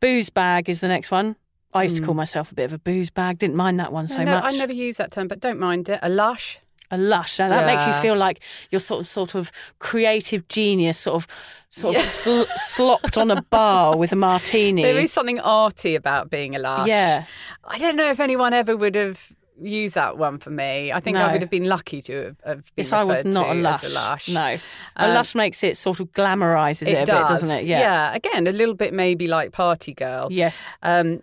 booze 0.00 0.30
bag 0.30 0.68
is 0.68 0.80
the 0.80 0.88
next 0.88 1.10
one. 1.10 1.36
I 1.74 1.82
used 1.82 1.96
to 1.98 2.02
call 2.02 2.14
myself 2.14 2.50
a 2.52 2.54
bit 2.54 2.64
of 2.64 2.72
a 2.72 2.78
booze 2.78 3.10
bag. 3.10 3.38
Didn't 3.38 3.56
mind 3.56 3.78
that 3.80 3.92
one 3.92 4.08
so 4.08 4.18
Hmm. 4.18 4.24
no, 4.24 4.30
much. 4.40 4.54
I 4.54 4.56
never 4.56 4.72
use 4.72 4.96
that 4.96 5.12
term, 5.12 5.28
but 5.28 5.40
don't 5.40 5.58
mind 5.60 5.88
it. 5.88 5.98
A 6.02 6.08
lush. 6.08 6.58
A 6.90 6.96
lush. 6.96 7.38
Now 7.40 7.48
that 7.48 7.66
makes 7.66 7.84
you 7.84 7.92
feel 7.94 8.14
like 8.16 8.40
you're 8.70 8.78
sort 8.78 9.00
of, 9.00 9.08
sort 9.08 9.34
of 9.34 9.50
creative 9.80 10.46
genius, 10.48 10.98
sort 10.98 11.16
of, 11.24 11.26
sort 11.68 11.96
of 11.96 12.02
sl- 12.02 12.44
slopped 12.56 13.18
on 13.18 13.30
a 13.30 13.42
bar 13.42 13.96
with 13.96 14.12
a 14.12 14.16
martini. 14.16 14.82
There 14.88 14.96
is 14.98 15.12
something 15.12 15.40
arty 15.40 15.96
about 15.96 16.30
being 16.30 16.54
a 16.54 16.60
lush. 16.60 16.86
Yeah. 16.86 17.24
I 17.64 17.78
don't 17.78 17.96
know 17.96 18.08
if 18.08 18.20
anyone 18.20 18.54
ever 18.54 18.76
would 18.76 18.94
have 18.94 19.32
used 19.60 19.94
that 19.94 20.18
one 20.18 20.38
for 20.38 20.50
me. 20.50 20.92
I 20.92 21.00
think 21.00 21.16
I 21.16 21.32
would 21.32 21.40
have 21.40 21.50
been 21.50 21.68
lucky 21.68 22.02
to 22.02 22.12
have, 22.16 22.36
have 22.44 22.56
been 22.76 22.84
Yes, 22.84 22.92
I 22.92 23.04
was 23.04 23.24
not 23.24 23.50
a 23.50 23.54
lush. 23.54 23.84
a 23.84 23.88
lush. 23.88 24.28
No, 24.28 24.40
a 24.40 24.60
Um, 24.96 25.14
lush 25.14 25.34
makes 25.34 25.62
it 25.64 25.76
sort 25.76 26.00
of 26.00 26.12
glamorizes 26.12 26.86
it, 26.88 27.02
a 27.02 27.04
does. 27.04 27.06
bit, 27.06 27.28
doesn't 27.28 27.50
it? 27.50 27.66
Yeah. 27.66 28.14
Again, 28.14 28.46
a 28.46 28.52
little 28.52 28.74
bit 28.74 28.92
maybe 28.92 29.26
like 29.26 29.52
party 29.52 29.94
girl. 29.94 30.28
Yes. 30.30 30.76
Um, 30.82 31.20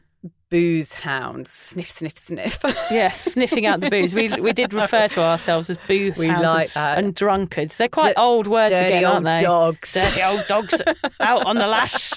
booze 0.50 0.94
hounds. 0.94 1.52
Sniff, 1.52 1.90
sniff, 1.90 2.18
sniff. 2.18 2.60
Yes, 2.92 3.20
sniffing 3.34 3.66
out 3.66 3.82
the 3.82 3.90
booze. 3.90 4.14
We 4.14 4.30
we 4.40 4.54
did 4.54 4.72
refer 4.84 5.08
to 5.08 5.22
ourselves 5.22 5.68
as 5.70 5.78
booze 5.88 6.18
We 6.20 6.28
hounds 6.28 6.44
like 6.44 6.70
and, 6.76 6.84
that. 6.84 6.98
and 7.00 7.16
drunkards. 7.16 7.78
They're 7.78 7.88
quite 7.88 8.16
D- 8.16 8.22
old 8.22 8.46
words 8.48 8.76
again, 8.76 9.04
old 9.06 9.14
aren't 9.16 9.26
they? 9.26 9.42
dogs. 9.42 9.94
Dirty 9.94 10.22
old 10.22 10.46
dogs 10.48 10.80
out 11.20 11.46
on 11.46 11.56
the 11.56 11.66
lash. 11.68 12.14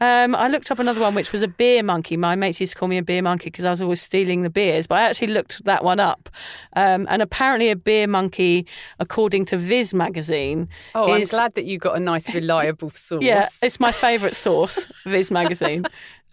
Um, 0.00 0.34
I 0.34 0.48
looked 0.48 0.70
up 0.70 0.78
another 0.78 1.00
one, 1.00 1.14
which 1.14 1.32
was 1.32 1.42
a 1.42 1.48
beer 1.48 1.82
monkey. 1.82 2.16
My 2.16 2.36
mates 2.36 2.60
used 2.60 2.72
to 2.74 2.78
call 2.78 2.88
me 2.88 2.98
a 2.98 3.02
beer 3.02 3.22
monkey 3.22 3.50
because 3.50 3.64
I 3.64 3.70
was 3.70 3.82
always 3.82 4.00
stealing 4.00 4.42
the 4.42 4.50
beers. 4.50 4.86
But 4.86 4.98
I 4.98 5.02
actually 5.02 5.28
looked 5.28 5.64
that 5.64 5.82
one 5.84 6.00
up, 6.00 6.28
um, 6.74 7.06
and 7.10 7.20
apparently 7.22 7.70
a 7.70 7.76
beer 7.76 8.06
monkey, 8.06 8.66
according 8.98 9.44
to 9.46 9.56
Viz 9.56 9.92
magazine, 9.94 10.68
Oh, 10.94 11.12
I'm 11.12 11.22
is 11.22 11.30
glad 11.30 11.54
that 11.54 11.64
you 11.64 11.78
got 11.78 11.96
a 11.96 12.00
nice, 12.00 12.32
reliable 12.32 12.90
source. 12.94 13.22
yeah, 13.24 13.48
it's 13.62 13.80
my 13.80 13.92
favourite 13.92 14.34
source, 14.36 14.86
Viz 15.04 15.30
magazine. 15.30 15.84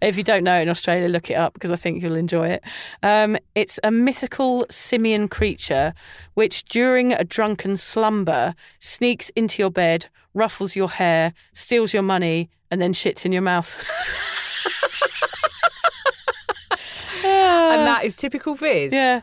If 0.01 0.17
you 0.17 0.23
don't 0.23 0.43
know 0.43 0.59
it 0.59 0.63
in 0.63 0.69
Australia, 0.69 1.07
look 1.07 1.31
it 1.31 1.35
up 1.35 1.53
because 1.53 1.71
I 1.71 1.77
think 1.77 2.03
you'll 2.03 2.15
enjoy 2.17 2.49
it. 2.49 2.63
Um, 3.01 3.37
it's 3.55 3.79
a 3.83 3.89
mythical 3.91 4.65
simian 4.69 5.27
creature 5.29 5.93
which, 6.33 6.65
during 6.65 7.13
a 7.13 7.23
drunken 7.23 7.77
slumber, 7.77 8.53
sneaks 8.79 9.29
into 9.31 9.61
your 9.63 9.71
bed, 9.71 10.07
ruffles 10.33 10.75
your 10.75 10.89
hair, 10.89 11.33
steals 11.53 11.93
your 11.93 12.03
money, 12.03 12.49
and 12.75 12.81
then 12.81 12.91
shits 12.91 13.25
in 13.25 13.31
your 13.31 13.41
mouth. 13.41 13.77
and 17.23 17.87
that 17.87 18.01
is 18.03 18.17
typical 18.17 18.53
Viz. 18.53 18.91
yeah, 18.91 19.21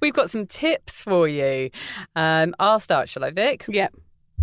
We've 0.00 0.12
got 0.12 0.30
some 0.30 0.48
tips 0.48 1.04
for 1.04 1.28
you. 1.28 1.70
Um, 2.16 2.56
I'll 2.58 2.80
start, 2.80 3.08
shall 3.08 3.22
I, 3.22 3.30
Vic? 3.30 3.66
yeah. 3.68 3.86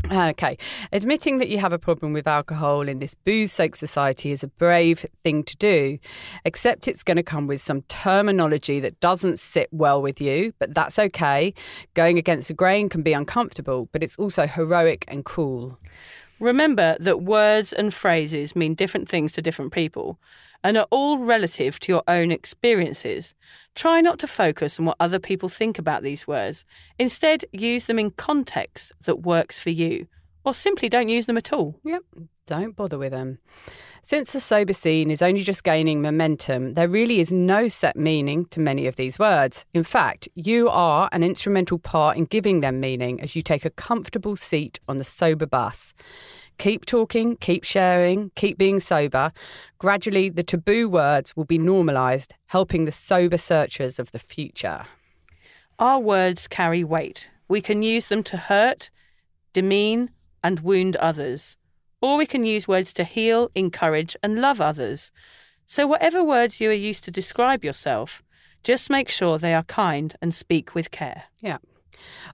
Okay. 0.09 0.57
Admitting 0.93 1.39
that 1.39 1.49
you 1.49 1.57
have 1.59 1.73
a 1.73 1.79
problem 1.79 2.13
with 2.13 2.27
alcohol 2.27 2.87
in 2.87 2.99
this 2.99 3.13
booze 3.13 3.51
soaked 3.51 3.77
society 3.77 4.31
is 4.31 4.41
a 4.41 4.47
brave 4.47 5.05
thing 5.23 5.43
to 5.43 5.57
do. 5.57 5.99
Except 6.45 6.87
it's 6.87 7.03
going 7.03 7.17
to 7.17 7.23
come 7.23 7.45
with 7.45 7.59
some 7.59 7.81
terminology 7.83 8.79
that 8.79 9.01
doesn't 9.01 9.37
sit 9.37 9.67
well 9.71 10.01
with 10.01 10.21
you, 10.21 10.53
but 10.59 10.73
that's 10.73 10.97
okay. 10.97 11.53
Going 11.93 12.17
against 12.17 12.47
the 12.47 12.53
grain 12.53 12.87
can 12.87 13.01
be 13.01 13.11
uncomfortable, 13.11 13.89
but 13.91 14.01
it's 14.01 14.15
also 14.17 14.47
heroic 14.47 15.03
and 15.09 15.25
cool. 15.25 15.77
Remember 16.39 16.97
that 16.99 17.21
words 17.21 17.73
and 17.73 17.93
phrases 17.93 18.55
mean 18.55 18.73
different 18.73 19.07
things 19.07 19.31
to 19.33 19.41
different 19.41 19.71
people 19.71 20.19
and 20.63 20.77
are 20.77 20.87
all 20.89 21.17
relative 21.17 21.79
to 21.81 21.91
your 21.91 22.03
own 22.07 22.31
experiences. 22.31 23.35
Try 23.75 24.01
not 24.01 24.19
to 24.19 24.27
focus 24.27 24.79
on 24.79 24.85
what 24.85 24.97
other 24.99 25.19
people 25.19 25.49
think 25.49 25.77
about 25.77 26.03
these 26.03 26.25
words. 26.27 26.65
Instead, 26.97 27.45
use 27.51 27.85
them 27.85 27.99
in 27.99 28.11
context 28.11 28.91
that 29.03 29.21
works 29.21 29.59
for 29.59 29.71
you, 29.71 30.07
or 30.45 30.53
simply 30.53 30.89
don't 30.89 31.09
use 31.09 31.25
them 31.25 31.37
at 31.37 31.51
all. 31.51 31.79
Yep. 31.83 32.03
Don't 32.45 32.75
bother 32.75 32.97
with 32.97 33.11
them. 33.11 33.39
Since 34.01 34.33
the 34.33 34.41
sober 34.41 34.73
scene 34.73 35.09
is 35.09 35.21
only 35.21 35.43
just 35.43 35.63
gaining 35.63 36.01
momentum, 36.01 36.73
there 36.73 36.89
really 36.89 37.21
is 37.21 37.31
no 37.31 37.69
set 37.69 37.95
meaning 37.95 38.45
to 38.47 38.59
many 38.59 38.85
of 38.85 38.97
these 38.97 39.17
words. 39.17 39.63
In 39.73 39.83
fact, 39.83 40.27
you 40.35 40.67
are 40.69 41.07
an 41.13 41.23
instrumental 41.23 41.79
part 41.79 42.17
in 42.17 42.25
giving 42.25 42.59
them 42.59 42.81
meaning 42.81 43.21
as 43.21 43.35
you 43.35 43.41
take 43.41 43.63
a 43.63 43.69
comfortable 43.69 44.35
seat 44.35 44.79
on 44.89 44.97
the 44.97 45.05
sober 45.05 45.45
bus. 45.45 45.93
Keep 46.57 46.85
talking, 46.85 47.37
keep 47.37 47.63
sharing, 47.63 48.31
keep 48.35 48.57
being 48.57 48.79
sober. 48.79 49.31
Gradually, 49.79 50.29
the 50.29 50.43
taboo 50.43 50.89
words 50.89 51.35
will 51.35 51.45
be 51.45 51.57
normalised, 51.57 52.33
helping 52.47 52.85
the 52.85 52.91
sober 52.91 53.37
searchers 53.37 53.99
of 53.99 54.11
the 54.11 54.19
future. 54.19 54.83
Our 55.79 55.99
words 55.99 56.47
carry 56.47 56.83
weight. 56.83 57.29
We 57.47 57.61
can 57.61 57.81
use 57.81 58.07
them 58.07 58.21
to 58.23 58.37
hurt, 58.37 58.91
demean, 59.53 60.11
and 60.43 60.59
wound 60.59 60.97
others. 60.97 61.57
Or 62.03 62.17
we 62.17 62.25
can 62.25 62.45
use 62.45 62.67
words 62.67 62.91
to 62.95 63.05
heal, 63.05 63.49
encourage, 63.55 64.17
and 64.21 64.41
love 64.41 64.59
others. 64.59 65.13
So, 65.65 65.87
whatever 65.87 66.21
words 66.21 66.59
you 66.59 66.69
are 66.69 66.73
used 66.73 67.05
to 67.05 67.11
describe 67.11 67.63
yourself, 67.63 68.21
just 68.61 68.89
make 68.89 69.07
sure 69.07 69.37
they 69.37 69.53
are 69.53 69.63
kind 69.63 70.13
and 70.21 70.35
speak 70.35 70.75
with 70.75 70.91
care. 70.91 71.23
Yeah. 71.39 71.59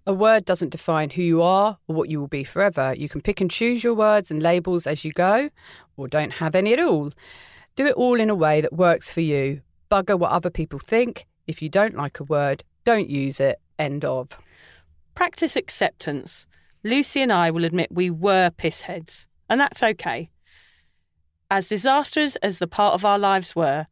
A 0.08 0.14
word 0.14 0.44
doesn't 0.44 0.72
define 0.72 1.12
who 1.12 1.22
you 1.22 1.44
are 1.44 1.78
or 1.88 1.96
what 1.96 2.10
you 2.10 2.20
will 2.20 2.28
be 2.28 2.44
forever. 2.44 2.96
You 2.98 3.08
can 3.08 3.22
pick 3.22 3.42
and 3.42 3.52
choose 3.52 3.84
your 3.84 3.94
words 3.94 4.32
and 4.32 4.42
labels 4.42 4.88
as 4.88 5.06
you 5.06 5.12
go, 5.12 5.52
or 5.96 6.08
don't 6.08 6.34
have 6.34 6.56
any 6.56 6.74
at 6.74 6.80
all. 6.80 7.12
Do 7.76 7.86
it 7.86 7.94
all 7.94 8.20
in 8.20 8.32
a 8.32 8.36
way 8.36 8.62
that 8.62 8.74
works 8.74 9.12
for 9.12 9.22
you. 9.22 9.62
Bugger 9.92 10.18
what 10.18 10.32
other 10.32 10.50
people 10.50 10.80
think. 10.80 11.28
If 11.46 11.62
you 11.62 11.70
don't 11.70 11.96
like 11.96 12.20
a 12.20 12.24
word, 12.24 12.64
don't 12.86 13.08
use 13.08 13.40
it. 13.40 13.60
End 13.78 14.04
of. 14.04 14.40
Practice 15.14 15.56
acceptance. 15.56 16.48
Lucy 16.84 17.22
and 17.22 17.32
I 17.32 17.52
will 17.52 17.66
admit 17.66 17.92
we 17.92 18.10
were 18.10 18.50
pissheads, 18.50 19.28
and 19.50 19.60
that's 19.60 19.84
okay. 19.84 20.30
As 21.52 21.68
disastrous 21.68 22.36
as 22.38 22.60
the 22.60 22.68
part 22.68 22.94
of 22.94 23.04
our 23.04 23.18
lives 23.18 23.56
were, 23.56 23.88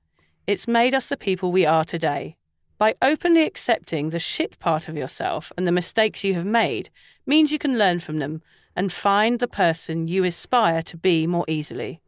it's 0.46 0.68
made 0.68 0.94
us 0.94 1.08
the 1.08 1.18
people 1.18 1.52
we 1.52 1.66
are 1.66 1.84
today. 1.84 2.38
By 2.78 2.96
openly 3.02 3.44
accepting 3.44 4.12
the 4.12 4.20
shit 4.20 4.60
part 4.60 4.88
of 4.88 4.96
yourself 4.96 5.52
and 5.58 5.66
the 5.66 5.72
mistakes 5.72 6.24
you 6.24 6.36
have 6.36 6.46
made 6.46 6.92
means 7.26 7.52
you 7.52 7.58
can 7.58 7.78
learn 7.78 8.00
from 8.00 8.20
them 8.20 8.44
and 8.76 8.94
find 8.94 9.40
the 9.40 9.48
person 9.48 10.08
you 10.08 10.24
aspire 10.24 10.84
to 10.84 10.96
be 10.96 11.26
more 11.26 11.46
easily. 11.48 12.00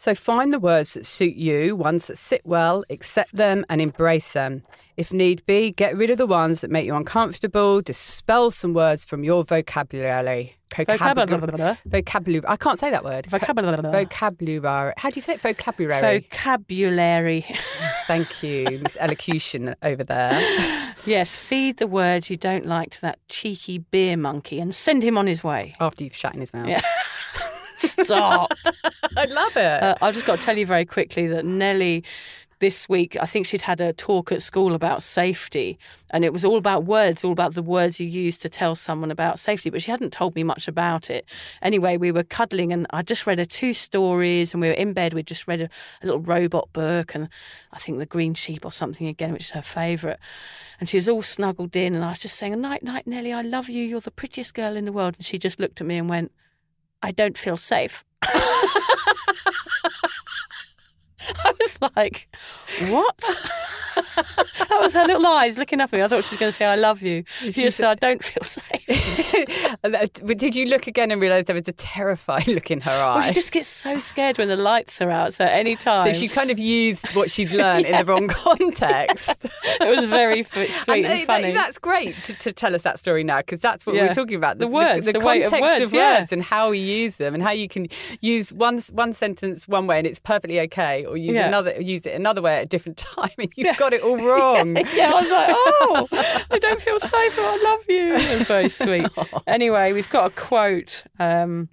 So 0.00 0.14
find 0.14 0.52
the 0.52 0.60
words 0.60 0.94
that 0.94 1.04
suit 1.04 1.34
you, 1.34 1.74
ones 1.74 2.06
that 2.06 2.16
sit 2.16 2.42
well, 2.44 2.84
accept 2.88 3.34
them 3.34 3.66
and 3.68 3.80
embrace 3.80 4.32
them. 4.32 4.62
If 4.96 5.12
need 5.12 5.44
be, 5.44 5.72
get 5.72 5.96
rid 5.96 6.08
of 6.10 6.18
the 6.18 6.26
ones 6.26 6.60
that 6.60 6.70
make 6.70 6.86
you 6.86 6.94
uncomfortable, 6.94 7.80
dispel 7.82 8.52
some 8.52 8.74
words 8.74 9.04
from 9.04 9.24
your 9.24 9.42
vocabulary. 9.42 10.54
Vocabulary. 10.72 11.76
Vocabulary. 11.84 12.44
I 12.46 12.56
can't 12.56 12.78
say 12.78 12.90
that 12.90 13.02
word. 13.04 13.26
Vocabulary. 13.26 13.76
Vocabulary. 13.90 14.92
How 14.96 15.10
do 15.10 15.16
you 15.16 15.22
say 15.22 15.34
it? 15.34 15.40
Vocabulary. 15.40 16.20
Vocabulary. 16.30 17.44
Thank 18.06 18.42
you, 18.44 18.78
Miss 18.82 18.96
Elocution 19.00 19.74
over 19.82 20.04
there. 20.04 20.94
yes, 21.06 21.36
feed 21.36 21.78
the 21.78 21.86
words 21.88 22.30
you 22.30 22.36
don't 22.36 22.66
like 22.66 22.90
to 22.90 23.00
that 23.00 23.18
cheeky 23.28 23.78
beer 23.78 24.16
monkey 24.16 24.60
and 24.60 24.72
send 24.72 25.02
him 25.02 25.18
on 25.18 25.26
his 25.26 25.42
way. 25.42 25.74
After 25.80 26.04
you've 26.04 26.14
shut 26.14 26.34
in 26.34 26.40
his 26.40 26.54
mouth. 26.54 26.68
Yeah. 26.68 26.82
Stop. 27.78 28.52
I 29.16 29.24
love 29.26 29.56
it. 29.56 29.82
Uh, 29.82 29.94
I've 30.02 30.14
just 30.14 30.26
got 30.26 30.40
to 30.40 30.44
tell 30.44 30.58
you 30.58 30.66
very 30.66 30.84
quickly 30.84 31.26
that 31.28 31.44
Nellie 31.44 32.04
this 32.60 32.88
week, 32.88 33.16
I 33.20 33.26
think 33.26 33.46
she'd 33.46 33.62
had 33.62 33.80
a 33.80 33.92
talk 33.92 34.32
at 34.32 34.42
school 34.42 34.74
about 34.74 35.02
safety, 35.02 35.78
and 36.10 36.24
it 36.24 36.32
was 36.32 36.44
all 36.44 36.56
about 36.56 36.84
words, 36.84 37.24
all 37.24 37.32
about 37.32 37.54
the 37.54 37.62
words 37.62 38.00
you 38.00 38.06
use 38.06 38.36
to 38.38 38.48
tell 38.48 38.74
someone 38.74 39.10
about 39.10 39.38
safety. 39.38 39.70
But 39.70 39.82
she 39.82 39.90
hadn't 39.90 40.12
told 40.12 40.34
me 40.34 40.42
much 40.42 40.66
about 40.66 41.10
it. 41.10 41.24
Anyway, 41.62 41.96
we 41.96 42.10
were 42.10 42.24
cuddling, 42.24 42.72
and 42.72 42.86
I 42.90 43.02
just 43.02 43.26
read 43.26 43.38
her 43.38 43.44
two 43.44 43.72
stories, 43.72 44.52
and 44.52 44.60
we 44.60 44.68
were 44.68 44.74
in 44.74 44.92
bed. 44.92 45.14
We'd 45.14 45.26
just 45.26 45.46
read 45.46 45.60
a, 45.60 45.68
a 46.02 46.06
little 46.06 46.20
robot 46.20 46.72
book, 46.72 47.14
and 47.14 47.28
I 47.72 47.78
think 47.78 47.98
The 47.98 48.06
Green 48.06 48.34
Sheep 48.34 48.64
or 48.64 48.72
something 48.72 49.06
again, 49.06 49.32
which 49.32 49.44
is 49.44 49.50
her 49.50 49.62
favourite. 49.62 50.18
And 50.80 50.88
she 50.88 50.96
was 50.96 51.08
all 51.08 51.22
snuggled 51.22 51.76
in, 51.76 51.94
and 51.94 52.04
I 52.04 52.10
was 52.10 52.18
just 52.18 52.36
saying, 52.36 52.60
Night, 52.60 52.82
night, 52.82 53.06
Nellie, 53.06 53.32
I 53.32 53.42
love 53.42 53.68
you. 53.68 53.84
You're 53.84 54.00
the 54.00 54.10
prettiest 54.10 54.54
girl 54.54 54.76
in 54.76 54.84
the 54.84 54.92
world. 54.92 55.14
And 55.16 55.24
she 55.24 55.38
just 55.38 55.60
looked 55.60 55.80
at 55.80 55.86
me 55.86 55.96
and 55.96 56.08
went, 56.08 56.32
I 57.02 57.10
don't 57.12 57.38
feel 57.38 57.56
safe. 57.56 58.04
I 58.22 58.72
was 61.60 61.78
like, 61.96 62.28
what? 62.88 63.24
that 64.68 64.78
was 64.80 64.92
her 64.94 65.04
little 65.04 65.26
eyes 65.26 65.58
looking 65.58 65.80
up 65.80 65.92
at 65.92 65.96
me. 65.98 66.02
I 66.02 66.08
thought 66.08 66.24
she 66.24 66.30
was 66.30 66.38
going 66.38 66.52
to 66.52 66.56
say, 66.56 66.64
I 66.64 66.76
love 66.76 67.02
you. 67.02 67.24
She 67.40 67.52
just 67.52 67.76
said, 67.76 67.86
I 67.86 67.94
don't 67.94 68.22
feel 68.22 68.44
safe. 68.44 69.78
but 69.82 70.38
did 70.38 70.54
you 70.54 70.66
look 70.66 70.86
again 70.86 71.10
and 71.10 71.20
realise 71.20 71.46
there 71.46 71.54
was 71.54 71.68
a 71.68 71.72
terrified 71.72 72.46
look 72.48 72.70
in 72.70 72.80
her 72.82 72.90
eye? 72.90 73.16
Well, 73.16 73.22
she 73.22 73.34
just 73.34 73.52
gets 73.52 73.68
so 73.68 73.98
scared 73.98 74.38
when 74.38 74.48
the 74.48 74.56
lights 74.56 75.00
are 75.00 75.10
out. 75.10 75.34
So 75.34 75.44
any 75.44 75.76
time. 75.76 76.12
So 76.12 76.18
she 76.18 76.28
kind 76.28 76.50
of 76.50 76.58
used 76.58 77.14
what 77.14 77.30
she'd 77.30 77.52
learned 77.52 77.86
yeah. 77.86 78.00
in 78.00 78.06
the 78.06 78.12
wrong 78.12 78.28
context. 78.28 79.46
it 79.64 79.96
was 79.96 80.08
very 80.08 80.42
sweet 80.42 80.70
and, 80.88 81.06
and 81.06 81.22
uh, 81.22 81.26
funny. 81.26 81.52
that's 81.52 81.78
great 81.78 82.14
to, 82.24 82.34
to, 82.34 82.52
tell 82.52 82.74
us 82.74 82.82
that 82.82 82.98
story 82.98 83.22
now 83.22 83.38
because 83.38 83.60
that's 83.60 83.86
what 83.86 83.94
yeah. 83.94 84.06
we're 84.06 84.14
talking 84.14 84.36
about. 84.36 84.58
The, 84.58 84.64
the 84.64 84.70
words, 84.70 85.06
the, 85.06 85.12
the, 85.12 85.18
the 85.18 85.24
context 85.24 85.52
of 85.52 85.60
words, 85.60 85.84
of 85.84 85.92
yeah. 85.92 86.26
and 86.30 86.42
how 86.42 86.70
we 86.70 86.78
use 86.78 87.16
them 87.16 87.34
and 87.34 87.42
how 87.42 87.50
you 87.50 87.68
can 87.68 87.88
use 88.20 88.52
one 88.52 88.78
one 88.92 89.12
sentence 89.12 89.68
one 89.68 89.86
way 89.86 89.98
and 89.98 90.06
it's 90.06 90.18
perfectly 90.18 90.60
okay, 90.60 91.04
or 91.04 91.16
use 91.16 91.36
another 91.36 91.80
use 91.80 92.06
it 92.06 92.14
another 92.14 92.42
way 92.42 92.56
at 92.56 92.62
a 92.64 92.66
different 92.66 92.96
time 92.98 93.30
and 93.38 93.52
you've 93.56 93.76
got 93.76 93.87
it 93.92 94.02
all 94.02 94.16
wrong. 94.24 94.76
yeah, 94.94 95.12
I 95.12 95.20
was 95.20 95.30
like, 95.30 95.48
oh, 95.50 96.08
I 96.50 96.58
don't 96.58 96.80
feel 96.80 96.98
safe. 97.00 97.38
I 97.38 97.60
love 97.62 97.84
you. 97.88 98.14
It 98.14 98.38
was 98.38 98.48
very 98.48 98.68
sweet. 98.68 99.08
anyway, 99.46 99.92
we've 99.92 100.10
got 100.10 100.26
a 100.26 100.34
quote. 100.34 101.04
Um, 101.18 101.68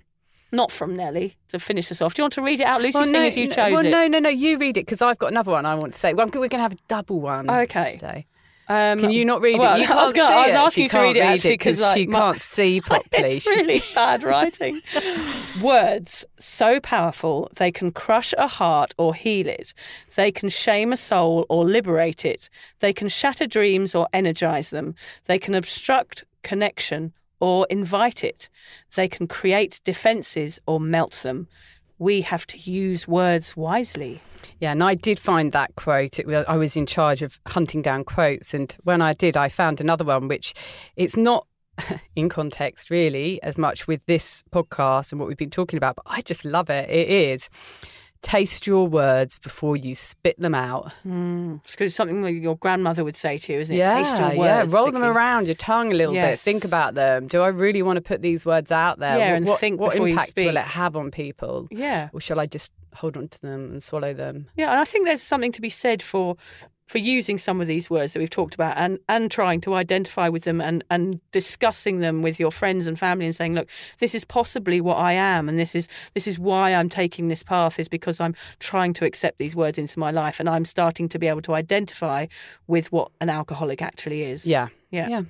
not 0.51 0.72
from 0.72 0.95
Nellie 0.95 1.36
to 1.49 1.59
finish 1.59 1.91
us 1.91 2.01
off. 2.01 2.13
Do 2.13 2.22
you 2.22 2.24
want 2.24 2.34
to 2.34 2.41
read 2.41 2.61
it 2.61 2.66
out, 2.66 2.82
Lucy, 2.82 2.99
well, 2.99 3.11
no, 3.11 3.20
as 3.20 3.38
you 3.38 3.47
no, 3.47 3.53
chose 3.53 3.74
well, 3.74 3.86
it? 3.86 3.89
no, 3.89 4.07
no, 4.07 4.20
no. 4.20 4.30
You 4.30 4.57
read 4.57 4.78
it 4.78 4.86
because 4.86 5.01
I've 5.01 5.18
got 5.18 5.32
another 5.32 5.51
one 5.51 5.66
I 5.66 5.76
want 5.76 5.93
to 5.93 5.99
say. 5.99 6.13
Well, 6.13 6.28
we're 6.28 6.47
going 6.47 6.51
to 6.51 6.59
have 6.59 6.74
a 6.74 6.78
double 6.88 7.20
one. 7.20 7.49
Okay. 7.49 7.91
Today. 7.91 8.26
Um, 8.68 8.99
Can 8.99 9.11
you 9.11 9.26
not 9.26 9.41
read 9.41 9.59
well, 9.59 9.76
it? 9.76 9.82
You 9.82 9.86
can't 9.88 9.99
I 9.99 10.03
was, 10.03 10.13
gonna, 10.13 10.28
see 10.28 10.34
I 10.34 10.47
was 10.47 10.55
asking 10.55 10.84
you 10.84 10.89
to 10.89 10.99
read 10.99 11.18
it 11.18 11.20
actually 11.20 11.51
because 11.51 11.82
like, 11.82 11.97
she 11.97 12.07
my- 12.07 12.20
can't 12.20 12.41
see 12.41 12.82
properly. 12.86 13.34
It's 13.36 13.45
really 13.45 13.84
bad 13.93 14.24
writing. 14.24 14.82
Words 15.61 16.26
so 16.39 16.80
powerful 16.80 17.49
they 17.55 17.72
can 17.72 17.91
crush 17.91 18.34
a 18.38 18.47
heart 18.47 18.93
or 18.97 19.13
heal 19.13 19.47
it. 19.47 19.74
They 20.16 20.32
can 20.32 20.49
shame 20.49 20.91
a 20.91 20.97
soul 20.97 21.45
or 21.49 21.63
liberate 21.66 22.26
it. 22.26 22.49
They 22.80 22.93
can 22.93 23.07
shatter 23.07 23.45
dreams 23.45 23.93
or 23.93 24.07
energize 24.11 24.72
them. 24.72 24.95
They 25.26 25.38
can 25.38 25.53
obstruct 25.53 26.24
connection 26.41 27.13
or 27.39 27.68
invite 27.70 28.24
it. 28.24 28.49
They 28.95 29.07
can 29.07 29.28
create 29.28 29.82
defenses 29.84 30.59
or 30.66 30.80
melt 30.80 31.22
them. 31.24 31.47
We 31.98 32.22
have 32.22 32.46
to 32.48 32.58
use 32.58 33.08
words 33.08 33.56
wisely. 33.56 34.22
Yeah, 34.60 34.72
and 34.72 34.84
I 34.84 34.96
did 34.96 35.20
find 35.20 35.52
that 35.52 35.76
quote. 35.76 36.20
It, 36.20 36.28
I 36.48 36.58
was 36.58 36.76
in 36.76 36.86
charge 36.86 37.22
of 37.22 37.39
hunting 37.48 37.82
down 37.82 38.04
quotes, 38.04 38.54
and 38.54 38.76
when 38.84 39.02
I 39.02 39.14
did, 39.14 39.38
I 39.38 39.50
found 39.50 39.82
another 39.82 40.06
one 40.06 40.28
which 40.28 40.54
it's 40.96 41.18
not 41.18 41.48
in 42.16 42.30
context 42.30 42.89
really 42.89 43.41
as 43.43 43.58
much 43.58 43.88
with 43.88 44.02
this 44.06 44.43
podcast 44.52 45.12
and 45.12 45.20
what 45.20 45.28
we've 45.28 45.38
been 45.38 45.50
talking 45.50 45.78
about, 45.78 45.96
but 45.96 46.06
I 46.06 46.22
just 46.22 46.46
love 46.46 46.70
it. 46.70 46.89
It 46.89 47.10
is 47.10 47.50
taste 48.22 48.66
your 48.66 48.88
words 48.88 49.38
before 49.39 49.78
you 49.78 49.93
spit 49.93 50.39
them 50.39 50.55
out. 50.55 50.91
Mm. 51.05 51.61
It's 51.63 51.74
because 51.74 51.88
it's 51.88 51.95
something 51.95 52.22
that 52.24 52.32
your 52.34 52.57
grandmother 52.57 53.03
would 53.03 53.16
say 53.16 53.38
to 53.38 53.53
you, 53.53 53.59
isn't 53.59 53.76
it? 53.76 53.80
Yeah, 53.80 53.95
taste 54.03 54.20
your 54.20 54.34
yeah. 54.34 54.61
words. 54.61 54.74
Roll 54.74 54.91
them 54.91 55.03
around 55.03 55.45
your 55.47 55.55
tongue 55.55 55.91
a 55.91 55.95
little 55.95 56.13
Yes. 56.13 56.43
bit. 56.43 56.51
Think 56.51 56.66
about 56.66 56.95
them. 56.95 57.28
Do 57.28 57.41
I 57.41 57.49
really 57.49 57.82
want 57.82 57.97
to 57.97 58.01
put 58.01 58.22
these 58.22 58.45
words 58.45 58.72
out 58.72 58.99
there? 58.99 59.18
Yeah, 59.20 59.30
what, 59.32 59.38
and 59.38 59.45
what, 59.47 59.59
think 59.59 59.80
what 59.80 59.95
impact 59.95 60.34
will 60.38 60.57
it 60.57 60.63
have 60.63 60.95
on 60.95 61.11
people? 61.11 61.68
Yeah. 61.70 62.09
Or 62.13 62.20
shall 62.20 62.39
I 62.39 62.47
just 62.47 62.72
hold 62.95 63.18
on 63.18 63.28
to 63.28 63.41
them 63.41 63.72
and 63.72 63.84
swallow 63.84 64.13
them? 64.13 64.47
Yeah, 64.55 64.72
and 64.72 64.80
I 64.80 64.86
think 64.86 65.05
there's 65.05 65.22
something 65.22 65.51
to 65.51 65.61
be 65.61 65.70
said 65.70 66.01
for 66.01 66.38
for 66.86 67.00
using 67.00 67.38
some 67.38 67.62
of 67.62 67.68
these 67.68 67.90
words 67.90 68.14
that 68.14 68.20
we've 68.20 68.30
talked 68.30 68.54
about 68.54 68.78
and 68.78 69.00
and 69.10 69.32
trying 69.32 69.60
to 69.62 69.74
identify 69.74 70.30
with 70.30 70.44
them 70.44 70.62
and 70.62 70.84
and 70.90 71.20
discussing 71.32 72.00
them 72.00 72.22
with 72.22 72.40
your 72.40 72.52
friends 72.52 72.88
and 72.88 73.00
family 73.00 73.26
and 73.26 73.36
saying, 73.36 73.56
look, 73.56 73.68
this 74.00 74.14
is 74.14 74.24
possibly 74.24 74.80
what 74.82 74.98
I 74.98 75.14
am 75.14 75.50
and 75.50 75.58
this 75.58 75.76
is 75.76 75.88
this 76.14 76.28
is 76.28 76.38
why 76.38 76.74
I'm 76.74 76.90
taking 76.90 77.28
this 77.28 77.44
path 77.44 77.80
is 77.80 77.88
because 77.88 78.20
I'm 78.20 78.36
trying 78.60 78.94
to 78.94 79.06
accept 79.06 79.40
these 79.40 79.56
words 79.56 79.78
into 79.78 80.00
my 80.00 80.12
life 80.12 80.40
and 80.40 80.48
I'm 80.48 80.66
starting 80.66 81.10
to 81.10 81.20
be 81.20 81.28
able 81.28 81.42
to 81.44 81.56
identify 81.56 82.28
with 82.68 82.92
what 82.92 83.12
an 83.20 83.30
alcoholic 83.30 83.82
actually 83.82 84.22
is. 84.24 84.46
Yeah. 84.46 84.68
Yeah. 84.92 85.08
Yeah. 85.10 85.22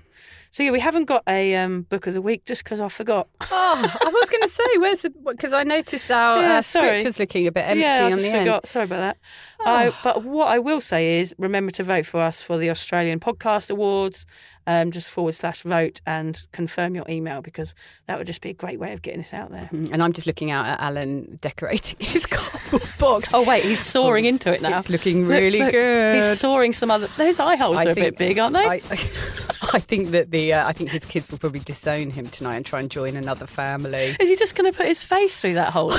So 0.55 0.63
yeah, 0.63 0.71
we 0.71 0.79
haven't 0.79 1.03
got 1.03 1.21
a 1.27 1.53
um, 1.57 1.81
book 1.81 2.07
of 2.07 2.13
the 2.13 2.21
week 2.21 2.45
just 2.45 2.63
because 2.63 2.79
I 2.79 2.87
forgot. 2.87 3.27
Oh, 3.41 3.97
I 4.05 4.07
was 4.07 4.29
going 4.29 4.41
to 4.41 4.47
say, 4.47 4.63
where's 4.77 5.01
the 5.01 5.09
because 5.09 5.51
I 5.51 5.65
noticed 5.65 6.09
our 6.09 6.41
Yeah, 6.41 6.57
uh, 6.59 6.61
sorry. 6.61 6.87
script 6.87 7.05
was 7.07 7.19
looking 7.19 7.45
a 7.47 7.51
bit 7.51 7.65
empty 7.67 7.81
yeah, 7.81 7.97
I 7.97 8.03
on 8.05 8.11
just 8.11 8.31
the 8.31 8.37
forgot. 8.37 8.63
end. 8.63 8.65
Sorry 8.67 8.85
about 8.85 8.99
that. 8.99 9.17
I, 9.59 9.93
but 10.01 10.23
what 10.23 10.47
I 10.47 10.59
will 10.59 10.79
say 10.79 11.19
is, 11.19 11.35
remember 11.37 11.71
to 11.73 11.83
vote 11.83 12.05
for 12.05 12.21
us 12.21 12.41
for 12.41 12.57
the 12.57 12.69
Australian 12.69 13.19
Podcast 13.19 13.69
Awards. 13.69 14.25
Um, 14.67 14.89
just 14.91 15.11
forward 15.11 15.33
slash 15.33 15.61
vote 15.61 16.01
and 16.07 16.41
confirm 16.51 16.95
your 16.95 17.05
email 17.07 17.41
because 17.43 17.75
that 18.07 18.17
would 18.17 18.25
just 18.25 18.41
be 18.41 18.49
a 18.49 18.53
great 18.53 18.79
way 18.79 18.93
of 18.93 19.03
getting 19.03 19.19
this 19.19 19.31
out 19.31 19.51
there. 19.51 19.69
And 19.71 20.01
I'm 20.01 20.11
just 20.11 20.25
looking 20.25 20.49
out 20.49 20.65
at 20.65 20.79
Alan 20.79 21.37
decorating 21.39 21.97
his 22.07 22.25
cardboard 22.25 22.81
box. 22.99 23.31
Oh 23.33 23.43
wait, 23.43 23.63
he's 23.63 23.79
soaring 23.79 24.25
Oh, 24.25 24.29
into 24.29 24.51
it 24.55 24.63
now. 24.63 24.79
It's 24.79 24.89
looking 24.89 25.25
really 25.25 25.59
look, 25.59 25.71
good. 25.71 26.15
He's 26.15 26.39
soaring 26.39 26.73
some 26.73 26.89
other. 26.89 27.05
Those 27.05 27.39
eye 27.39 27.57
holes 27.57 27.77
I 27.77 27.85
are 27.85 27.89
a 27.91 27.95
bit 27.95 28.17
big, 28.17 28.39
aren't 28.39 28.55
they? 28.55 28.65
I, 28.65 28.75
I 29.73 29.79
think 29.79 30.07
that 30.09 30.31
the 30.31 30.53
uh, 30.53 30.67
I 30.67 30.73
think 30.73 30.89
his 30.89 31.05
kids 31.05 31.29
will 31.29 31.37
probably 31.37 31.59
disown 31.59 32.09
him 32.09 32.25
tonight 32.27 32.55
and 32.55 32.65
try 32.65 32.79
and 32.79 32.89
join 32.89 33.15
another 33.15 33.45
family. 33.45 34.15
Is 34.19 34.29
he 34.29 34.35
just 34.35 34.55
going 34.55 34.71
to 34.71 34.75
put 34.75 34.87
his 34.87 35.03
face 35.03 35.39
through 35.39 35.53
that 35.55 35.73
hole? 35.73 35.93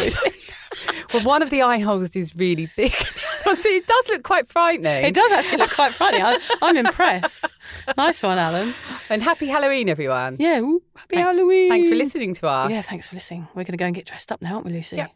Well, 1.14 1.24
one 1.24 1.40
of 1.42 1.50
the 1.50 1.62
eye 1.62 1.78
holes 1.78 2.16
is 2.16 2.34
really 2.36 2.68
big. 2.76 2.90
so 2.90 3.52
it 3.54 3.86
does 3.86 4.08
look 4.08 4.22
quite 4.24 4.48
frightening. 4.48 5.04
it 5.04 5.14
does 5.14 5.30
actually 5.32 5.58
look 5.58 5.70
quite 5.74 5.92
frightening. 5.92 6.22
I, 6.22 6.38
I'm 6.62 6.76
impressed. 6.76 7.46
Nice 7.96 8.22
one, 8.22 8.38
Alan. 8.38 8.55
And 9.10 9.22
happy 9.22 9.46
Halloween, 9.46 9.88
everyone. 9.88 10.36
Yeah, 10.38 10.60
ooh, 10.60 10.82
happy 10.94 11.16
Halloween. 11.16 11.70
Thanks 11.70 11.88
for 11.88 11.94
listening 11.94 12.34
to 12.34 12.48
us. 12.48 12.70
Yeah, 12.70 12.82
thanks 12.82 13.08
for 13.08 13.16
listening. 13.16 13.48
We're 13.54 13.64
going 13.64 13.72
to 13.72 13.76
go 13.76 13.86
and 13.86 13.94
get 13.94 14.06
dressed 14.06 14.32
up 14.32 14.42
now, 14.42 14.54
aren't 14.54 14.66
we, 14.66 14.72
Lucy? 14.72 14.96
Yeah. 14.96 15.08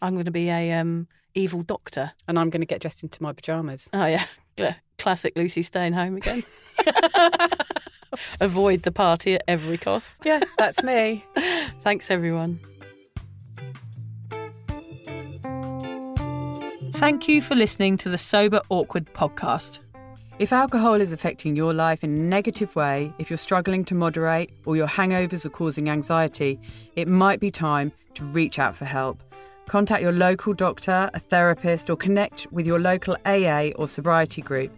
I'm 0.00 0.14
going 0.14 0.26
to 0.26 0.30
be 0.30 0.48
a 0.48 0.72
um, 0.72 1.08
evil 1.34 1.62
doctor. 1.62 2.12
And 2.26 2.38
I'm 2.38 2.50
going 2.50 2.60
to 2.60 2.66
get 2.66 2.80
dressed 2.80 3.02
into 3.02 3.22
my 3.22 3.32
pajamas. 3.32 3.88
Oh 3.92 4.06
yeah, 4.06 4.26
Cl- 4.56 4.76
classic 4.98 5.34
Lucy 5.36 5.62
staying 5.62 5.92
home 5.92 6.16
again. 6.16 6.42
Avoid 8.40 8.82
the 8.82 8.92
party 8.92 9.34
at 9.34 9.42
every 9.46 9.78
cost. 9.78 10.14
Yeah, 10.24 10.40
that's 10.56 10.82
me. 10.82 11.24
Thanks, 11.80 12.10
everyone. 12.10 12.60
Thank 16.92 17.28
you 17.28 17.40
for 17.40 17.54
listening 17.54 17.96
to 17.98 18.08
the 18.08 18.18
Sober 18.18 18.60
Awkward 18.70 19.12
podcast. 19.14 19.78
If 20.38 20.52
alcohol 20.52 21.00
is 21.00 21.10
affecting 21.10 21.56
your 21.56 21.74
life 21.74 22.04
in 22.04 22.14
a 22.14 22.20
negative 22.20 22.76
way, 22.76 23.12
if 23.18 23.28
you're 23.28 23.38
struggling 23.38 23.84
to 23.86 23.96
moderate, 23.96 24.52
or 24.66 24.76
your 24.76 24.86
hangovers 24.86 25.44
are 25.44 25.50
causing 25.50 25.90
anxiety, 25.90 26.60
it 26.94 27.08
might 27.08 27.40
be 27.40 27.50
time 27.50 27.90
to 28.14 28.24
reach 28.24 28.60
out 28.60 28.76
for 28.76 28.84
help. 28.84 29.20
Contact 29.66 30.00
your 30.00 30.12
local 30.12 30.52
doctor, 30.52 31.10
a 31.12 31.18
therapist, 31.18 31.90
or 31.90 31.96
connect 31.96 32.46
with 32.52 32.68
your 32.68 32.78
local 32.78 33.16
AA 33.26 33.70
or 33.74 33.88
sobriety 33.88 34.40
group. 34.40 34.70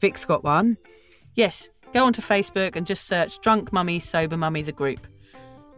Vic's 0.00 0.26
got 0.26 0.44
one. 0.44 0.76
Yes, 1.34 1.70
go 1.94 2.04
onto 2.04 2.20
Facebook 2.20 2.76
and 2.76 2.86
just 2.86 3.06
search 3.06 3.40
Drunk 3.40 3.72
Mummy, 3.72 3.98
Sober 3.98 4.36
Mummy, 4.36 4.60
the 4.60 4.70
group. 4.70 5.00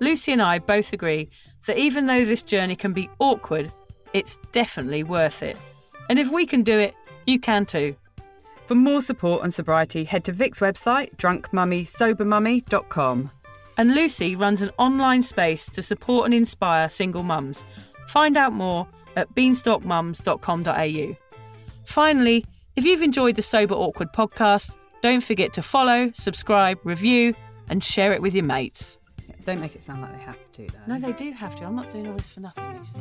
Lucy 0.01 0.33
and 0.33 0.43
I 0.43 0.59
both 0.59 0.93
agree 0.93 1.29
that 1.67 1.79
even 1.79 2.07
though 2.07 2.25
this 2.25 2.43
journey 2.43 2.75
can 2.75 2.93
be 2.93 3.09
awkward, 3.21 3.71
it's 4.13 4.37
definitely 4.51 5.05
worth 5.05 5.45
it. 5.45 5.57
And 6.11 6.19
if 6.19 6.29
we 6.29 6.45
can 6.45 6.65
do 6.65 6.77
it, 6.81 6.97
you 7.25 7.39
can 7.39 7.67
too. 7.67 7.95
For 8.69 8.75
more 8.75 9.01
support 9.01 9.43
on 9.43 9.51
sobriety, 9.51 10.05
head 10.05 10.25
to 10.25 10.33
Vic's 10.33 10.61
website, 10.61 11.17
drunkmummysobermummy.com. 11.17 13.31
And 13.79 13.95
Lucy 13.95 14.37
runs 14.37 14.61
an 14.61 14.71
online 14.77 15.23
space 15.23 15.71
to 15.71 15.81
support 15.81 16.27
and 16.27 16.35
inspire 16.35 16.91
single 16.91 17.23
mums. 17.23 17.65
Find 18.09 18.37
out 18.37 18.53
more 18.53 18.87
at 19.17 19.35
beanstalkmums.com.au. 19.35 21.17
Finally, 21.87 22.45
if 22.77 22.85
you've 22.85 23.01
enjoyed 23.01 23.37
the 23.37 23.43
Sober 23.43 23.75
Awkward 23.75 24.13
podcast, 24.13 24.77
don't 25.01 25.23
forget 25.23 25.55
to 25.55 25.63
follow, 25.63 26.11
subscribe, 26.13 26.79
review, 26.85 27.35
and 27.71 27.83
share 27.83 28.13
it 28.13 28.21
with 28.21 28.35
your 28.35 28.45
mates. 28.45 28.99
Don't 29.47 29.63
make 29.63 29.77
it 29.77 29.83
sound 29.83 30.03
like 30.03 30.13
they 30.13 30.25
have 30.25 30.37
to, 30.53 30.67
though. 30.67 30.95
No, 30.95 31.01
they 31.01 31.15
do 31.15 31.33
have 31.33 31.57
to. 31.57 31.65
I'm 31.65 31.75
not 31.75 31.91
doing 31.91 32.07
all 32.07 32.19
this 32.19 32.29
for 32.29 32.41
nothing, 32.41 32.77
Lucy. 32.77 33.01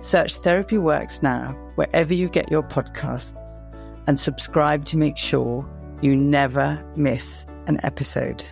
Search 0.00 0.36
Therapy 0.36 0.78
Works 0.78 1.22
now 1.22 1.52
wherever 1.74 2.14
you 2.14 2.28
get 2.28 2.50
your 2.50 2.62
podcasts 2.62 3.36
and 4.06 4.18
subscribe 4.18 4.84
to 4.86 4.96
make 4.96 5.16
sure 5.16 5.68
you 6.02 6.16
never 6.16 6.82
miss 6.96 7.46
an 7.66 7.78
episode. 7.82 8.44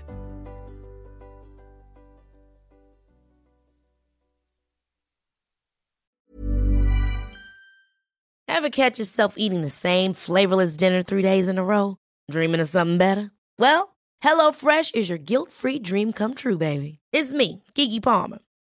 Ever 8.46 8.70
catch 8.70 8.98
yourself 8.98 9.34
eating 9.36 9.62
the 9.62 9.70
same 9.70 10.12
flavorless 10.14 10.76
dinner 10.76 11.02
three 11.02 11.22
days 11.22 11.48
in 11.48 11.58
a 11.58 11.64
row? 11.64 11.96
Dreaming 12.30 12.60
of 12.60 12.68
something 12.68 12.98
better? 12.98 13.30
Well, 13.58 13.96
HelloFresh 14.22 14.94
is 14.96 15.08
your 15.08 15.18
guilt 15.18 15.52
free 15.52 15.78
dream 15.78 16.12
come 16.12 16.34
true, 16.34 16.58
baby. 16.58 16.98
It's 17.12 17.32
me, 17.32 17.62
Keke 17.74 18.02
Palmer. 18.02 18.40